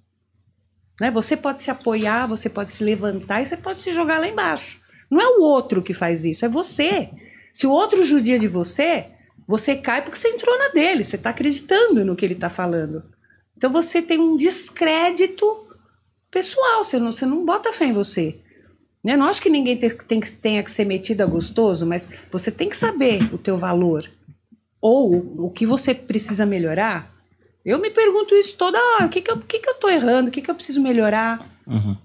Né? 1.01 1.11
Você 1.11 1.35
pode 1.35 1.59
se 1.59 1.69
apoiar, 1.69 2.25
você 2.25 2.49
pode 2.49 2.71
se 2.71 2.85
levantar 2.85 3.41
e 3.41 3.45
você 3.45 3.57
pode 3.57 3.79
se 3.79 3.91
jogar 3.91 4.17
lá 4.19 4.29
embaixo. 4.29 4.79
Não 5.11 5.19
é 5.19 5.27
o 5.27 5.41
outro 5.41 5.81
que 5.81 5.93
faz 5.93 6.23
isso, 6.23 6.45
é 6.45 6.47
você. 6.49 7.09
Se 7.51 7.67
o 7.67 7.71
outro 7.71 8.01
judia 8.03 8.39
de 8.39 8.47
você, 8.47 9.07
você 9.45 9.75
cai 9.75 10.01
porque 10.01 10.17
você 10.17 10.29
entrou 10.29 10.57
na 10.57 10.69
dele, 10.69 11.03
você 11.03 11.17
está 11.17 11.31
acreditando 11.31 12.05
no 12.05 12.15
que 12.15 12.23
ele 12.25 12.33
está 12.35 12.49
falando. 12.49 13.03
Então 13.63 13.71
você 13.71 14.01
tem 14.01 14.19
um 14.19 14.35
descrédito 14.35 15.45
pessoal, 16.29 16.83
você 16.83 16.99
não, 16.99 17.13
você 17.13 17.25
não 17.25 17.45
bota 17.45 17.71
fé 17.71 17.85
em 17.85 17.93
você. 17.93 18.37
Né? 19.01 19.15
Não 19.15 19.25
acho 19.25 19.41
que 19.41 19.49
ninguém 19.49 19.77
tem, 19.77 19.89
tem 19.89 20.19
tenha 20.19 20.61
que 20.61 20.69
ser 20.69 20.83
metido 20.83 21.21
a 21.21 21.25
gostoso, 21.25 21.85
mas 21.85 22.09
você 22.29 22.51
tem 22.51 22.67
que 22.67 22.75
saber 22.75 23.33
o 23.33 23.37
teu 23.37 23.57
valor. 23.57 24.11
Ou 24.81 25.45
o, 25.45 25.49
que 25.49 25.65
você 25.65 25.95
precisa 25.95 26.45
melhorar. 26.45 27.09
Eu 27.63 27.79
me 27.79 27.89
pergunto 27.89 28.35
isso 28.35 28.57
toda 28.57 28.77
hora. 28.77 29.05
O 29.05 29.09
que, 29.09 29.21
que, 29.21 29.31
eu, 29.31 29.37
que, 29.37 29.59
que 29.59 29.69
eu 29.69 29.75
tô 29.75 29.87
errando? 29.87 30.27
O 30.27 30.31
que, 30.33 30.41
que 30.41 30.51
eu 30.51 30.55
preciso 30.55 30.81
melhorar? 30.81 31.49
Uhum. 31.65 31.95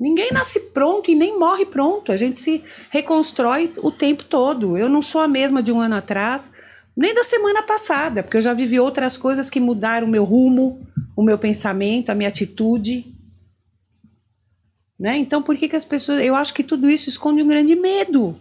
Ninguém 0.00 0.30
nasce 0.32 0.58
pronto 0.58 1.10
e 1.10 1.14
nem 1.14 1.38
morre 1.38 1.66
pronto. 1.66 2.12
A 2.12 2.16
gente 2.16 2.40
se 2.40 2.64
reconstrói 2.88 3.74
o 3.76 3.90
tempo 3.90 4.24
todo. 4.24 4.78
Eu 4.78 4.88
não 4.88 5.02
sou 5.02 5.20
a 5.20 5.28
mesma 5.28 5.62
de 5.62 5.70
um 5.70 5.82
ano 5.82 5.96
atrás, 5.96 6.50
nem 6.96 7.14
da 7.14 7.24
semana 7.24 7.62
passada, 7.62 8.22
porque 8.22 8.36
eu 8.36 8.42
já 8.42 8.52
vivi 8.52 8.78
outras 8.78 9.16
coisas 9.16 9.48
que 9.48 9.58
mudaram 9.58 10.06
o 10.06 10.10
meu 10.10 10.24
rumo, 10.24 10.86
o 11.16 11.22
meu 11.22 11.38
pensamento, 11.38 12.10
a 12.10 12.14
minha 12.14 12.28
atitude. 12.28 13.06
Né? 14.98 15.16
Então, 15.16 15.42
por 15.42 15.56
que, 15.56 15.68
que 15.68 15.76
as 15.76 15.84
pessoas. 15.84 16.20
Eu 16.20 16.34
acho 16.34 16.52
que 16.54 16.62
tudo 16.62 16.88
isso 16.88 17.08
esconde 17.08 17.42
um 17.42 17.48
grande 17.48 17.74
medo. 17.74 18.36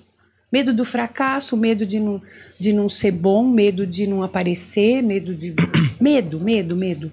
Medo 0.51 0.73
do 0.73 0.83
fracasso, 0.83 1.55
medo 1.55 1.85
de 1.85 1.97
não, 1.97 2.21
de 2.59 2.73
não 2.73 2.89
ser 2.89 3.11
bom, 3.11 3.47
medo 3.47 3.87
de 3.87 4.05
não 4.05 4.21
aparecer, 4.21 5.01
medo 5.01 5.33
de. 5.33 5.55
medo, 5.99 6.39
medo, 6.39 6.75
medo. 6.75 7.11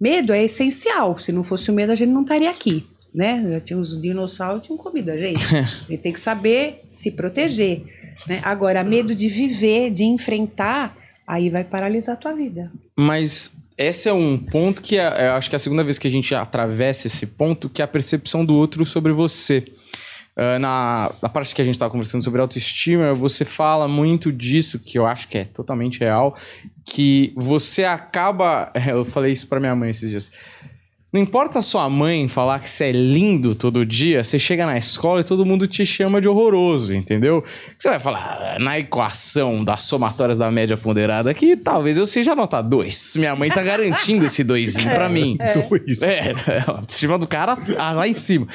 Medo 0.00 0.32
é 0.32 0.44
essencial. 0.44 1.18
Se 1.18 1.30
não 1.30 1.44
fosse 1.44 1.70
o 1.70 1.74
medo, 1.74 1.92
a 1.92 1.94
gente 1.94 2.10
não 2.10 2.22
estaria 2.22 2.50
aqui. 2.50 2.84
Né? 3.14 3.42
Já 3.50 3.60
tinha 3.60 3.78
os 3.78 3.98
dinossauros 3.98 4.66
tinham 4.66 4.76
comido 4.76 5.10
a 5.10 5.16
gente. 5.16 5.42
A 5.56 5.62
gente 5.62 6.02
tem 6.02 6.12
que 6.12 6.20
saber 6.20 6.80
se 6.86 7.12
proteger. 7.12 7.82
Né? 8.26 8.40
Agora, 8.44 8.84
medo 8.84 9.14
de 9.14 9.28
viver, 9.28 9.90
de 9.90 10.04
enfrentar, 10.04 10.96
aí 11.26 11.50
vai 11.50 11.64
paralisar 11.64 12.14
a 12.14 12.18
tua 12.18 12.32
vida. 12.32 12.70
Mas 12.96 13.56
esse 13.76 14.08
é 14.08 14.12
um 14.12 14.38
ponto 14.38 14.80
que 14.82 14.96
é, 14.96 15.28
eu 15.28 15.32
acho 15.32 15.48
que 15.50 15.56
é 15.56 15.58
a 15.58 15.60
segunda 15.60 15.82
vez 15.82 15.98
que 15.98 16.06
a 16.06 16.10
gente 16.10 16.34
atravessa 16.34 17.06
esse 17.06 17.26
ponto, 17.26 17.68
que 17.68 17.82
é 17.82 17.84
a 17.84 17.88
percepção 17.88 18.44
do 18.44 18.54
outro 18.54 18.84
sobre 18.84 19.12
você. 19.12 19.64
Ah, 20.36 20.58
na, 20.58 21.10
na 21.22 21.28
parte 21.30 21.54
que 21.54 21.62
a 21.62 21.64
gente 21.64 21.74
estava 21.74 21.90
conversando 21.90 22.22
sobre 22.22 22.42
autoestima, 22.42 23.14
você 23.14 23.44
fala 23.44 23.88
muito 23.88 24.30
disso, 24.30 24.78
que 24.78 24.98
eu 24.98 25.06
acho 25.06 25.28
que 25.28 25.38
é 25.38 25.44
totalmente 25.46 26.00
real, 26.00 26.36
que 26.84 27.32
você 27.34 27.84
acaba. 27.84 28.70
Eu 28.86 29.04
falei 29.04 29.32
isso 29.32 29.46
para 29.46 29.58
minha 29.58 29.74
mãe 29.74 29.90
esses 29.90 30.10
dias. 30.10 30.30
Não 31.16 31.22
importa 31.22 31.60
a 31.60 31.62
sua 31.62 31.88
mãe 31.88 32.28
falar 32.28 32.60
que 32.60 32.68
você 32.68 32.90
é 32.90 32.92
lindo 32.92 33.54
todo 33.54 33.86
dia, 33.86 34.22
você 34.22 34.38
chega 34.38 34.66
na 34.66 34.76
escola 34.76 35.22
e 35.22 35.24
todo 35.24 35.46
mundo 35.46 35.66
te 35.66 35.86
chama 35.86 36.20
de 36.20 36.28
horroroso, 36.28 36.92
entendeu? 36.92 37.42
Você 37.78 37.88
vai 37.88 37.98
falar, 37.98 38.38
"Ah, 38.38 38.58
na 38.58 38.78
equação 38.78 39.64
das 39.64 39.84
somatórias 39.84 40.36
da 40.36 40.50
média 40.50 40.76
ponderada 40.76 41.30
aqui, 41.30 41.56
talvez 41.56 41.96
eu 41.96 42.04
seja 42.04 42.36
nota 42.36 42.60
2. 42.60 43.14
Minha 43.16 43.34
mãe 43.34 43.48
tá 43.48 43.62
garantindo 43.62 44.26
esse 44.26 44.44
doisinho 44.44 44.90
pra 44.90 45.08
mim. 45.08 45.38
Dois. 45.70 46.02
É, 46.02 46.34
a 46.68 46.72
autoestima 46.72 47.16
do 47.16 47.26
cara 47.26 47.56
ah, 47.78 47.92
lá 47.92 48.06
em 48.06 48.12
cima. 48.14 48.46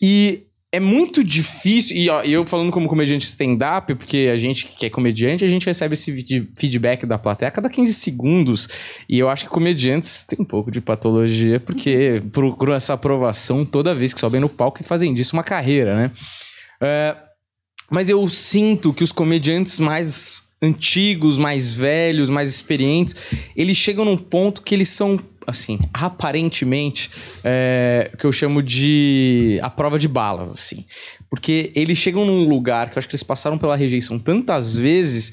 E 0.00 0.44
é 0.72 0.78
muito 0.78 1.24
difícil, 1.24 1.96
e 1.96 2.08
ó, 2.08 2.22
eu 2.22 2.46
falando 2.46 2.70
como 2.70 2.88
comediante 2.88 3.26
stand-up, 3.26 3.92
porque 3.96 4.30
a 4.32 4.36
gente 4.36 4.66
que 4.66 4.86
é 4.86 4.90
comediante, 4.90 5.44
a 5.44 5.48
gente 5.48 5.66
recebe 5.66 5.94
esse 5.94 6.46
feedback 6.56 7.04
da 7.04 7.18
plateia 7.18 7.48
a 7.48 7.52
cada 7.52 7.68
15 7.68 7.92
segundos. 7.92 8.68
E 9.08 9.18
eu 9.18 9.28
acho 9.28 9.44
que 9.44 9.50
comediantes 9.50 10.22
têm 10.22 10.38
um 10.40 10.44
pouco 10.44 10.70
de 10.70 10.80
patologia, 10.80 11.58
porque 11.58 12.22
procuram 12.30 12.72
essa 12.72 12.92
aprovação 12.92 13.64
toda 13.64 13.94
vez 13.94 14.14
que 14.14 14.20
sobem 14.20 14.40
no 14.40 14.48
palco 14.48 14.80
e 14.80 14.84
fazem 14.84 15.12
disso 15.12 15.34
uma 15.34 15.42
carreira, 15.42 15.96
né? 15.96 16.12
É, 16.80 17.16
mas 17.90 18.08
eu 18.08 18.26
sinto 18.28 18.92
que 18.94 19.02
os 19.02 19.10
comediantes 19.10 19.80
mais 19.80 20.44
antigos, 20.62 21.36
mais 21.36 21.74
velhos, 21.74 22.30
mais 22.30 22.48
experientes, 22.48 23.16
eles 23.56 23.76
chegam 23.76 24.04
num 24.04 24.16
ponto 24.16 24.62
que 24.62 24.74
eles 24.74 24.90
são, 24.90 25.18
assim, 25.46 25.78
aparentemente, 25.92 27.10
é, 27.42 28.10
que 28.18 28.24
eu 28.24 28.32
chamo 28.32 28.62
de 28.62 29.58
a 29.62 29.70
prova 29.70 29.98
de 29.98 30.06
balas, 30.08 30.50
assim. 30.50 30.84
Porque 31.28 31.72
eles 31.74 31.98
chegam 31.98 32.24
num 32.24 32.48
lugar 32.48 32.90
que 32.90 32.96
eu 32.96 33.00
acho 33.00 33.08
que 33.08 33.14
eles 33.14 33.22
passaram 33.22 33.58
pela 33.58 33.76
rejeição 33.76 34.18
tantas 34.18 34.76
vezes 34.76 35.32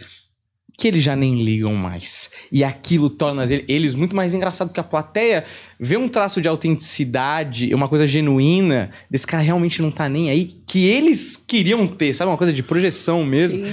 que 0.79 0.87
eles 0.87 1.03
já 1.03 1.15
nem 1.15 1.41
ligam 1.41 1.73
mais. 1.73 2.29
E 2.51 2.63
aquilo 2.63 3.09
torna 3.09 3.43
ele- 3.45 3.65
eles 3.67 3.95
muito 3.95 4.15
mais 4.15 4.31
engraçado, 4.35 4.67
porque 4.67 4.79
a 4.79 4.83
plateia 4.83 5.43
vê 5.79 5.97
um 5.97 6.07
traço 6.07 6.39
de 6.39 6.47
autenticidade, 6.47 7.73
uma 7.73 7.87
coisa 7.87 8.05
genuína, 8.05 8.91
desse 9.09 9.25
cara 9.25 9.41
realmente 9.41 9.81
não 9.81 9.89
tá 9.89 10.07
nem 10.07 10.29
aí, 10.29 10.45
que 10.67 10.85
eles 10.85 11.35
queriam 11.35 11.87
ter, 11.87 12.13
sabe? 12.13 12.29
Uma 12.29 12.37
coisa 12.37 12.53
de 12.53 12.61
projeção 12.61 13.25
mesmo. 13.25 13.65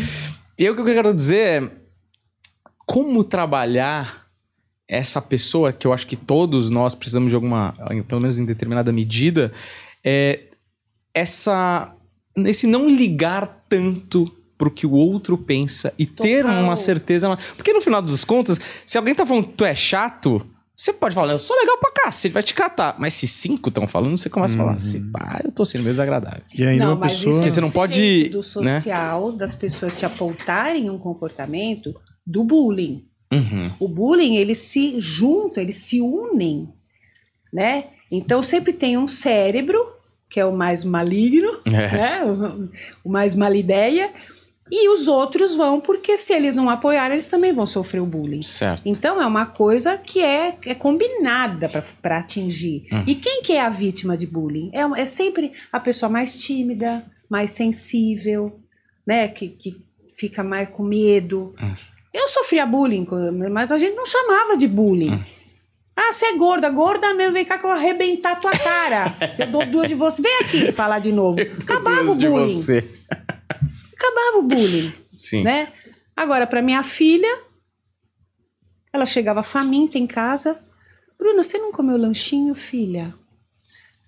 E 0.59 0.65
aí 0.65 0.71
o 0.71 0.75
que 0.75 0.81
eu 0.81 0.85
quero 0.87 1.13
dizer 1.15 1.37
é 1.63 1.71
como 2.87 3.23
trabalhar 3.23 4.24
essa 4.95 5.21
pessoa, 5.21 5.73
que 5.73 5.87
eu 5.87 5.93
acho 5.93 6.07
que 6.07 6.17
todos 6.17 6.71
nós 6.71 6.95
precisamos 6.95 7.31
de 7.31 7.35
alguma, 7.35 7.75
pelo 8.09 8.21
menos 8.21 8.39
em 8.39 8.45
determinada 8.45 8.93
medida, 8.93 9.53
é 10.05 10.41
essa 11.13 11.95
esse 12.37 12.67
não 12.67 12.89
ligar 12.89 13.65
tanto 13.69 14.31
pro 14.59 14.71
que 14.71 14.87
o 14.87 14.93
outro 14.93 15.37
pensa 15.37 15.93
e 15.99 16.07
ter 16.07 16.43
Total. 16.43 16.63
uma 16.65 16.77
certeza. 16.77 17.37
Porque 17.57 17.73
no 17.73 17.81
final 17.81 18.03
das 18.03 18.25
contas, 18.25 18.61
se 18.87 18.99
alguém 18.99 19.15
tá 19.15 19.25
falando 19.27 19.49
que 19.49 19.55
tu 19.55 19.65
é 19.65 19.75
chato, 19.75 20.45
você 20.75 20.93
pode 20.93 21.15
falar, 21.15 21.33
eu 21.33 21.39
sou 21.39 21.57
legal 21.57 21.79
pra 21.79 21.93
cacete, 21.93 22.33
vai 22.33 22.43
te 22.43 22.55
catar. 22.55 22.97
Mas 22.99 23.15
se 23.15 23.27
cinco 23.27 23.69
estão 23.69 23.87
falando, 23.87 24.19
você 24.19 24.29
começa 24.29 24.55
a 24.55 24.59
falar 24.59 24.73
assim, 24.73 25.11
pá, 25.11 25.41
eu 25.45 25.53
tô 25.53 25.65
sendo 25.65 25.83
meio 25.83 25.93
desagradável. 25.93 26.43
E 26.53 26.65
ainda 26.65 26.89
uma 26.89 26.97
mas 26.97 27.13
pessoa. 27.13 27.31
isso 27.31 27.39
é 27.39 27.43
Porque 27.43 27.51
você 27.51 27.61
não 27.61 27.71
pode, 27.71 28.29
do 28.29 28.39
né? 28.63 28.81
social, 28.81 29.33
das 29.33 29.55
pessoas 29.55 29.95
te 29.97 30.05
apontarem 30.05 30.91
um 30.91 30.99
comportamento 30.99 31.95
do 32.27 32.43
bullying. 32.43 33.05
Uhum. 33.35 33.73
O 33.81 33.89
bullying, 33.89 34.37
eles 34.37 34.59
se 34.59 34.99
juntam, 34.99 35.63
eles 35.63 35.77
se 35.77 36.01
unem, 36.01 36.69
né? 37.53 37.85
Então 38.11 38.43
sempre 38.43 38.73
tem 38.73 38.97
um 38.97 39.09
cérebro, 39.09 39.79
que 40.29 40.39
é 40.41 40.45
o 40.45 40.53
mais 40.57 40.85
maligno, 40.85 41.51
É. 41.67 41.71
né? 41.71 42.25
O, 42.25 43.09
o 43.09 43.11
mais 43.11 43.35
malideia, 43.35 44.11
e 44.71 44.89
os 44.89 45.09
outros 45.09 45.55
vão, 45.55 45.79
porque 45.79 46.17
se 46.17 46.33
eles 46.33 46.55
não 46.55 46.71
apoiarem, 46.71 47.15
eles 47.17 47.29
também 47.29 47.53
vão 47.53 47.67
sofrer 47.67 48.01
o 48.01 48.07
bullying. 48.07 48.43
Certo. 48.43 48.83
Então 48.87 49.21
é 49.21 49.27
uma 49.27 49.45
coisa 49.47 49.99
que 49.99 50.21
é, 50.23 50.57
é 50.65 50.75
combinada 50.75 51.69
para 52.01 52.19
atingir. 52.19 52.85
E 53.07 53.15
quem 53.15 53.43
que 53.43 53.53
é 53.53 53.61
a 53.61 53.69
vítima 53.69 54.17
de 54.17 54.27
bullying? 54.27 54.71
É, 54.73 54.81
é 55.03 55.05
sempre 55.05 55.53
a 55.71 55.79
pessoa 55.79 56.09
mais 56.09 56.35
tímida, 56.35 57.05
mais 57.29 57.51
sensível, 57.53 58.59
né? 59.07 59.29
Que, 59.29 59.49
que 59.49 59.77
fica 60.17 60.43
mais 60.43 60.69
com 60.71 60.83
medo. 60.83 61.55
Hum. 61.63 61.75
Eu 62.15 62.29
sofria 62.29 62.65
bullying, 62.65 63.05
mas 63.51 63.73
a 63.73 63.77
gente 63.77 63.97
não 63.97 64.07
chamava 64.07 64.57
de 64.57 64.69
bullying. 64.69 65.15
Hum. 65.15 65.25
Ah, 65.97 66.13
você 66.13 66.27
é 66.27 66.37
gorda, 66.37 66.71
gorda 66.71 67.13
mesmo, 67.13 67.33
vem 67.33 67.45
cá 67.45 67.59
que 67.59 67.67
eu 67.67 67.71
vou 67.71 67.79
arrebentar 67.79 68.41
tua 68.41 68.53
cara. 68.53 69.17
eu 69.37 69.51
dou 69.51 69.67
duas 69.67 69.89
de 69.89 69.97
você. 69.97 70.23
Vem 70.23 70.39
aqui 70.41 70.73
falar 70.73 71.01
de 71.01 71.11
novo. 71.11 71.41
Acabava 71.63 72.13
o 72.13 72.15
bullying. 72.15 72.61
Acabava 73.97 74.39
o 74.39 74.43
bullying, 74.43 74.93
Sim. 75.17 75.43
né? 75.43 75.73
Agora, 76.17 76.47
para 76.47 76.63
minha 76.63 76.83
filha, 76.85 77.29
ela 78.93 79.07
chegava 79.07 79.43
faminta 79.43 79.99
em 79.99 80.07
casa. 80.07 80.59
Bruna, 81.19 81.43
você 81.43 81.59
não 81.59 81.73
comeu 81.73 81.97
lanchinho, 81.97 82.55
filha? 82.55 83.13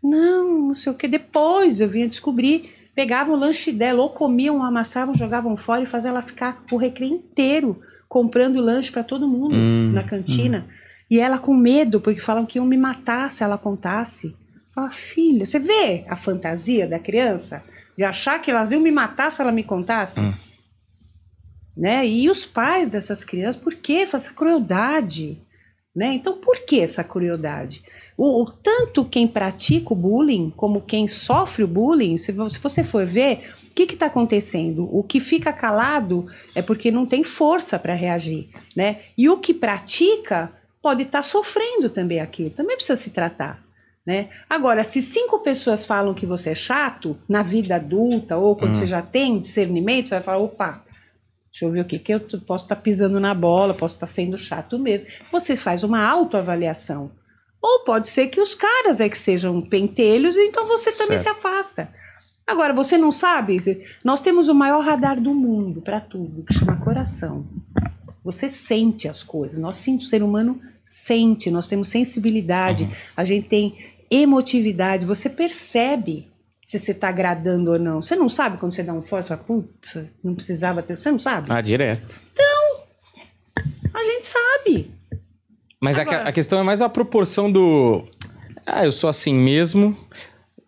Não, 0.01 0.67
não 0.67 0.75
sei 0.75 0.93
o 0.93 0.95
que. 0.95 1.09
Depois 1.09 1.81
eu 1.81 1.89
vinha 1.89 2.07
descobrir. 2.07 2.73
Pegavam 2.95 3.35
o 3.35 3.39
lanche 3.39 3.73
dela, 3.73 4.03
ou 4.03 4.11
comiam, 4.11 4.57
ou 4.57 4.63
amassavam, 4.63 5.15
jogavam 5.15 5.57
fora 5.57 5.83
e 5.83 5.87
faziam 5.87 6.13
ela 6.13 6.23
ficar 6.23 6.65
o 6.71 6.77
recreio 6.77 7.15
inteiro 7.15 7.83
comprando 8.17 8.63
lanche 8.63 8.91
para 8.91 9.05
todo 9.05 9.29
mundo 9.29 9.55
Hum, 9.55 9.93
na 9.93 10.03
cantina. 10.03 10.67
E 11.11 11.21
ela 11.21 11.39
com 11.39 11.53
medo, 11.55 12.01
porque 12.01 12.19
falam 12.19 12.47
que 12.47 12.57
iam 12.59 12.65
me 12.65 12.77
matar 12.79 13.31
se 13.31 13.45
ela 13.45 13.59
contasse. 13.59 14.35
Fala, 14.75 14.89
filha, 14.91 15.45
você 15.45 15.59
vê 15.59 16.07
a 16.09 16.17
fantasia 16.17 16.87
da 16.87 16.99
criança? 16.99 17.63
De 17.95 18.03
achar 18.05 18.41
que 18.41 18.51
elas 18.51 18.73
iam 18.73 18.81
me 18.81 18.91
matar 18.91 19.31
se 19.31 19.43
ela 19.43 19.53
me 19.53 19.63
contasse? 19.63 20.23
Né? 21.77 22.07
E 22.09 22.31
os 22.31 22.47
pais 22.47 22.89
dessas 22.89 23.23
crianças, 23.23 23.61
por 23.61 23.75
que 23.75 23.99
essa 23.99 24.33
crueldade? 24.33 25.39
Né? 25.95 26.15
Então, 26.15 26.39
por 26.39 26.65
que 26.65 26.81
essa 26.81 27.05
crueldade? 27.05 27.83
O, 28.17 28.43
o- 28.45 28.51
tanto 28.51 29.05
quem 29.05 29.29
pratica 29.29 29.93
o 29.93 29.97
bullying, 29.97 30.51
como 30.57 30.81
quem 30.81 31.07
sofre 31.07 31.63
o 31.65 31.69
bullying, 31.69 32.17
se, 32.17 32.33
se 32.49 32.59
você 32.59 32.83
for 32.83 33.05
ver, 33.05 33.55
que 33.85 33.95
está 33.95 34.07
acontecendo? 34.07 34.89
O 34.91 35.03
que 35.03 35.21
fica 35.21 35.53
calado 35.53 36.27
é 36.55 36.63
porque 36.63 36.91
não 36.91 37.05
tem 37.05 37.23
força 37.23 37.79
para 37.79 37.93
reagir. 37.95 38.49
Né? 38.75 39.01
E 39.19 39.29
o 39.29 39.39
que 39.39 39.53
pratica 39.53 40.51
pode 40.81 41.03
estar 41.03 41.23
sofrendo 41.23 41.91
também 41.91 42.21
aquilo, 42.21 42.51
também 42.51 42.77
precisa 42.77 42.97
se 42.97 43.11
tratar. 43.11 43.63
Né? 44.07 44.31
Agora, 44.49 44.85
se 44.85 45.03
cinco 45.03 45.41
pessoas 45.41 45.85
falam 45.85 46.15
que 46.15 46.25
você 46.25 46.51
é 46.51 46.55
chato, 46.55 47.19
na 47.29 47.43
vida 47.43 47.75
adulta, 47.75 48.37
ou 48.37 48.57
quando 48.57 48.75
você 48.75 48.87
já 48.87 49.03
tem 49.03 49.39
discernimento, 49.39 50.09
você 50.09 50.15
vai 50.15 50.23
falar: 50.23 50.39
opa, 50.39 50.87
Deixa 51.57 51.65
eu 51.65 51.71
ver 51.71 51.81
o 51.81 51.85
que, 51.87 51.99
que 51.99 52.13
eu 52.13 52.21
posso 52.47 52.67
estar 52.67 52.77
pisando 52.77 53.19
na 53.19 53.33
bola, 53.33 53.73
posso 53.73 53.95
estar 53.95 54.07
sendo 54.07 54.37
chato 54.37 54.79
mesmo. 54.79 55.07
Você 55.33 55.57
faz 55.57 55.83
uma 55.83 56.07
autoavaliação. 56.07 57.11
Ou 57.63 57.79
pode 57.81 58.09
ser 58.09 58.27
que 58.27 58.39
os 58.39 58.55
caras 58.55 59.01
é 59.01 59.09
que 59.09 59.19
sejam 59.19 59.63
pentelhos, 59.63 60.37
então 60.37 60.67
você 60.67 60.93
também 60.93 61.17
Certo. 61.17 61.41
se 61.41 61.47
afasta. 61.47 61.89
Agora, 62.47 62.73
você 62.73 62.97
não 62.97 63.11
sabe? 63.11 63.59
Nós 64.05 64.21
temos 64.21 64.49
o 64.49 64.55
maior 64.55 64.85
radar 64.85 65.21
do 65.21 65.35
mundo 65.35 65.81
para 65.81 66.01
tudo, 66.01 66.45
que 66.45 66.55
chama 66.55 66.77
coração. 66.77 67.45
Você 68.23 68.49
sente 68.49 69.09
as 69.09 69.23
coisas. 69.23 69.59
Nós 69.59 69.77
sim, 69.77 69.97
o 69.97 70.01
ser 70.01 70.23
humano 70.23 70.61
sente, 70.85 71.51
nós 71.51 71.67
temos 71.69 71.89
sensibilidade, 71.89 72.89
a 73.17 73.25
gente 73.25 73.49
tem 73.49 73.77
emotividade, 74.09 75.05
você 75.05 75.29
percebe 75.29 76.31
se 76.65 76.79
você 76.79 76.93
está 76.93 77.09
agradando 77.09 77.73
ou 77.73 77.79
não. 77.79 78.01
Você 78.03 78.15
não 78.15 78.29
sabe 78.29 78.59
quando 78.59 78.73
você 78.73 78.83
dá 78.85 78.93
um 78.93 79.03
forte, 79.03 79.25
você 79.27 79.29
fala, 79.37 79.43
putz, 79.43 80.13
não 80.23 80.35
precisava 80.35 80.83
ter. 80.83 80.97
Você 80.97 81.11
não 81.11 81.19
sabe? 81.19 81.49
Ah, 81.51 81.61
direto. 81.61 82.21
A 83.93 84.05
gente 84.05 84.27
sabe. 84.27 84.91
Mas 85.81 85.99
a, 85.99 86.03
Agora- 86.03 86.29
a 86.29 86.33
questão 86.33 86.59
é 86.61 86.63
mais 86.63 86.83
a 86.83 86.89
proporção 86.89 87.51
do. 87.51 88.05
Ah, 88.65 88.85
eu 88.85 88.93
sou 88.93 89.09
assim 89.09 89.35
mesmo. 89.35 89.97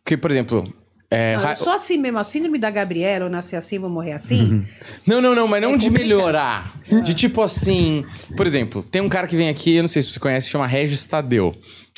Que, 0.05 0.17
por 0.17 0.31
exemplo. 0.31 0.73
É, 1.11 1.37
Não, 1.37 1.43
ra- 1.45 1.53
eu 1.53 1.57
sou 1.57 1.73
assim 1.73 1.97
mesmo, 1.99 2.19
a 2.19 2.25
síndrome 2.25 2.59
da 2.59 2.71
Gabriela, 2.71 3.25
eu 3.27 3.31
nasci 3.31 3.57
assim, 3.57 3.79
vou 3.79 3.89
morrer 3.91 4.13
assim. 4.13 4.65
Não, 5.07 5.21
não, 5.23 5.35
não, 5.35 5.49
mas 5.49 5.63
não 5.63 5.75
É 5.75 5.77
de 5.79 5.87
complicado. 5.87 6.07
melhorar. 6.09 6.81
De 7.05 7.15
tipo 7.15 7.41
assim. 7.43 8.05
Por 8.37 8.47
exemplo, 8.47 8.83
tem 8.83 9.01
um 9.01 9.09
cara 9.09 9.27
que 9.27 9.37
vem 9.37 9.49
aqui, 9.49 9.75
eu 9.77 9.83
não 9.83 9.89
sei 9.89 10.03
se 10.03 10.13
você 10.13 10.21
conhece, 10.21 10.51
chama 10.51 10.67
Regis 10.67 11.07
Tadeu. 11.07 11.55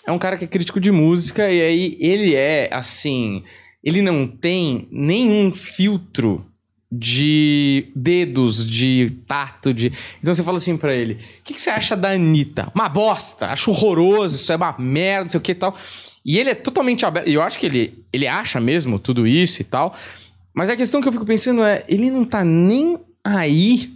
É 0.07 0.13
um 0.13 0.19
cara 0.19 0.37
que 0.37 0.45
é 0.45 0.49
crítico 0.49 0.81
de 0.81 0.91
música 0.91 1.51
e 1.51 1.61
aí 1.61 1.97
ele 2.01 2.35
é 2.35 2.69
assim. 2.73 3.43
Ele 3.83 4.01
não 4.03 4.27
tem 4.27 4.89
nenhum 4.91 5.51
filtro 5.53 6.47
de 6.93 7.91
dedos, 7.95 8.69
de 8.69 9.11
tato, 9.27 9.73
de. 9.73 9.93
Então 10.21 10.35
você 10.35 10.43
fala 10.43 10.59
assim 10.59 10.77
pra 10.77 10.95
ele: 10.95 11.15
o 11.15 11.19
que, 11.45 11.55
que 11.55 11.61
você 11.61 11.71
acha 11.71 11.97
da 11.97 12.11
Anitta? 12.11 12.71
Uma 12.75 12.89
bosta, 12.89 13.47
acho 13.49 13.71
horroroso, 13.71 14.37
isso 14.37 14.53
é 14.53 14.57
uma 14.57 14.75
merda, 14.79 15.23
não 15.23 15.29
sei 15.29 15.39
o 15.39 15.43
que 15.43 15.53
e 15.53 15.55
tal. 15.55 15.77
E 16.25 16.39
ele 16.39 16.51
é 16.51 16.55
totalmente 16.55 17.07
aberto. 17.07 17.29
Eu 17.29 17.43
acho 17.43 17.59
que 17.59 17.67
ele, 17.67 18.05
ele 18.13 18.27
acha 18.27 18.61
mesmo 18.61 18.99
tudo 18.99 19.27
isso 19.27 19.61
e 19.61 19.65
tal. 19.65 19.97
Mas 20.53 20.69
a 20.69 20.77
questão 20.77 21.01
que 21.01 21.09
eu 21.09 21.13
fico 21.13 21.25
pensando 21.25 21.63
é: 21.65 21.85
ele 21.89 22.11
não 22.11 22.25
tá 22.25 22.45
nem 22.45 22.99
aí 23.25 23.91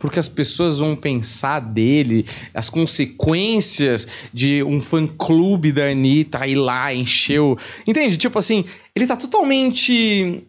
porque 0.00 0.18
as 0.18 0.28
pessoas 0.28 0.78
vão 0.78 0.96
pensar 0.96 1.60
dele, 1.60 2.24
as 2.54 2.70
consequências 2.70 4.08
de 4.32 4.62
um 4.62 4.80
fã-clube 4.80 5.70
da 5.70 5.90
Anitta 5.90 6.46
ir 6.46 6.56
lá, 6.56 6.92
encheu. 6.92 7.56
Entende? 7.86 8.16
Tipo 8.16 8.38
assim, 8.38 8.64
ele 8.96 9.06
tá 9.06 9.14
totalmente. 9.14 10.42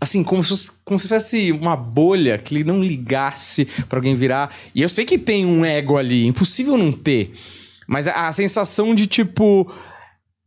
Assim, 0.00 0.22
como 0.22 0.42
se, 0.42 0.70
como 0.84 0.98
se 0.98 1.08
fosse 1.08 1.52
uma 1.52 1.76
bolha 1.76 2.38
que 2.38 2.54
ele 2.54 2.64
não 2.64 2.82
ligasse 2.82 3.64
pra 3.88 3.98
alguém 3.98 4.16
virar. 4.16 4.54
E 4.74 4.82
eu 4.82 4.88
sei 4.88 5.04
que 5.04 5.16
tem 5.16 5.46
um 5.46 5.64
ego 5.64 5.96
ali, 5.96 6.26
impossível 6.26 6.76
não 6.76 6.90
ter. 6.90 7.32
Mas 7.88 8.06
a, 8.06 8.28
a 8.28 8.32
sensação 8.32 8.94
de 8.94 9.06
tipo. 9.06 9.68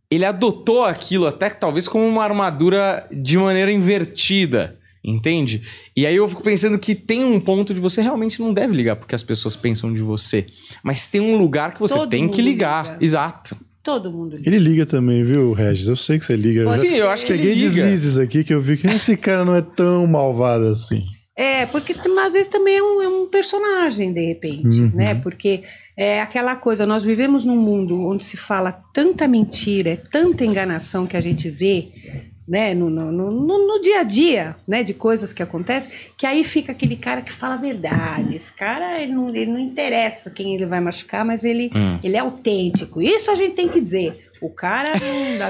Ele 0.10 0.26
adotou 0.26 0.84
aquilo 0.84 1.26
até 1.26 1.50
talvez 1.50 1.88
como 1.88 2.06
uma 2.06 2.24
armadura 2.24 3.08
de 3.12 3.38
maneira 3.38 3.72
invertida. 3.72 4.78
Entende? 5.04 5.64
E 5.98 6.06
aí 6.06 6.16
eu 6.16 6.28
fico 6.28 6.44
pensando 6.44 6.78
que 6.78 6.94
tem 6.94 7.24
um 7.26 7.40
ponto 7.40 7.74
de 7.74 7.80
você 7.80 8.02
realmente 8.04 8.40
não 8.40 8.54
deve 8.54 8.76
ligar 8.76 8.96
porque 8.98 9.16
as 9.16 9.24
pessoas 9.24 9.56
pensam 9.56 9.92
de 9.92 10.02
você. 10.02 10.46
Mas 10.84 11.10
tem 11.10 11.20
um 11.22 11.38
lugar 11.38 11.74
que 11.74 11.80
você 11.80 11.96
Todo 11.96 12.10
tem 12.10 12.28
que 12.30 12.40
ligar. 12.42 12.84
liga. 12.94 12.98
Exato. 13.04 13.58
Todo 13.82 14.12
mundo 14.12 14.36
liga. 14.36 14.48
Ele 14.48 14.60
liga 14.60 14.86
também, 14.86 15.24
viu, 15.24 15.54
Regis? 15.54 15.88
Eu 15.88 15.96
sei 15.96 16.20
que 16.20 16.26
você 16.26 16.36
liga. 16.36 16.66
Pode 16.66 16.78
Sim, 16.78 16.94
eu 16.94 17.10
acho 17.10 17.26
que 17.26 17.32
Peguei 17.34 17.56
deslizes 17.56 18.20
aqui 18.20 18.44
que 18.44 18.54
eu 18.54 18.62
vi 18.62 18.78
que 18.78 18.86
esse 18.86 19.18
cara 19.18 19.44
não 19.44 19.56
é 19.56 19.62
tão 19.64 20.06
malvado 20.06 20.68
assim. 20.68 21.04
É, 21.36 21.66
porque 21.66 21.96
às 22.20 22.34
vezes 22.34 22.48
também 22.50 22.76
é 22.78 22.84
um, 22.84 23.02
é 23.02 23.08
um 23.08 23.28
personagem, 23.28 24.14
de 24.14 24.24
repente, 24.28 24.82
Uhum. 24.82 24.92
né? 24.94 25.16
Porque 25.16 25.64
é 25.98 26.22
aquela 26.22 26.56
coisa, 26.56 26.86
nós 26.86 27.04
vivemos 27.04 27.44
num 27.44 27.58
mundo 27.58 28.00
onde 28.08 28.24
se 28.24 28.38
fala 28.38 28.72
tanta 28.94 29.28
mentira, 29.28 29.92
é 29.92 29.96
tanta 29.96 30.46
enganação 30.46 31.06
que 31.06 31.18
a 31.18 31.22
gente 31.22 31.50
vê, 31.50 31.90
né? 32.48 32.74
No, 32.74 32.90
no, 32.90 33.12
no, 33.12 33.32
no- 33.32 33.68
no 33.68 33.82
dia 33.82 34.00
a 34.00 34.04
dia, 34.04 34.56
né? 34.68 34.84
De 34.84 34.94
coisas 34.94 35.32
que 35.32 35.44
acontecem, 35.44 35.92
que 36.18 36.26
aí 36.26 36.44
fica 36.44 36.72
aquele 36.72 36.96
cara 36.96 37.22
que 37.22 37.32
fala 37.32 37.54
a 37.54 37.58
verdade. 37.58 38.36
Esse 38.36 38.52
cara, 38.54 39.02
ele 39.02 39.14
não, 39.14 39.30
ele 39.30 39.46
não 39.46 39.60
interessa 39.60 40.32
quem 40.32 40.56
ele 40.56 40.66
vai 40.66 40.80
machucar, 40.80 41.24
mas 41.24 41.44
ele, 41.44 41.72
Hum. 41.76 42.00
ele 42.04 42.16
é 42.18 42.20
autêntico. 42.20 43.02
Isso 43.02 43.30
a 43.32 43.36
gente 43.36 43.54
tem 43.56 43.70
que 43.70 43.80
dizer. 43.80 44.28
O 44.42 44.50
cara 44.50 44.94
Tá 44.98 45.50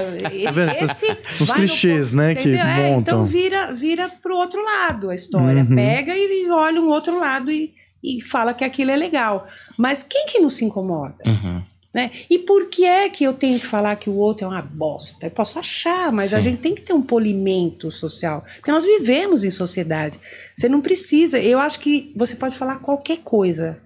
Os 1.40 1.48
no 1.48 1.54
clichês, 1.54 2.10
ponto, 2.10 2.16
né, 2.18 2.34
que? 2.34 2.50
É, 2.54 2.64
montam. 2.90 2.98
então 3.00 3.24
vira, 3.24 3.72
vira 3.72 4.10
pro 4.22 4.36
outro 4.36 4.62
lado 4.62 5.08
a 5.10 5.14
história. 5.14 5.62
Uhum. 5.68 5.74
Pega 5.74 6.14
e 6.16 6.48
olha 6.50 6.80
um 6.80 6.88
outro 6.88 7.18
lado 7.18 7.50
e, 7.50 7.72
e 8.02 8.20
fala 8.20 8.54
que 8.54 8.64
aquilo 8.64 8.90
é 8.90 8.96
legal. 8.96 9.46
Mas 9.78 10.02
quem 10.02 10.26
que 10.26 10.40
não 10.40 10.50
se 10.50 10.64
incomoda? 10.64 11.16
Uhum. 11.24 11.62
Né? 11.94 12.10
E 12.30 12.38
por 12.38 12.70
que 12.70 12.86
é 12.86 13.08
que 13.10 13.22
eu 13.22 13.34
tenho 13.34 13.60
que 13.60 13.66
falar 13.66 13.96
que 13.96 14.08
o 14.08 14.14
outro 14.14 14.46
é 14.46 14.48
uma 14.48 14.62
bosta? 14.62 15.26
Eu 15.26 15.30
posso 15.30 15.58
achar, 15.58 16.10
mas 16.10 16.32
a 16.32 16.40
Sim. 16.40 16.50
gente 16.50 16.62
tem 16.62 16.74
que 16.74 16.80
ter 16.80 16.94
um 16.94 17.02
polimento 17.02 17.90
social. 17.90 18.42
Porque 18.56 18.72
nós 18.72 18.84
vivemos 18.84 19.44
em 19.44 19.50
sociedade. 19.50 20.18
Você 20.56 20.70
não 20.70 20.80
precisa. 20.80 21.38
Eu 21.38 21.58
acho 21.58 21.78
que 21.80 22.10
você 22.16 22.34
pode 22.34 22.56
falar 22.56 22.76
qualquer 22.76 23.18
coisa, 23.18 23.78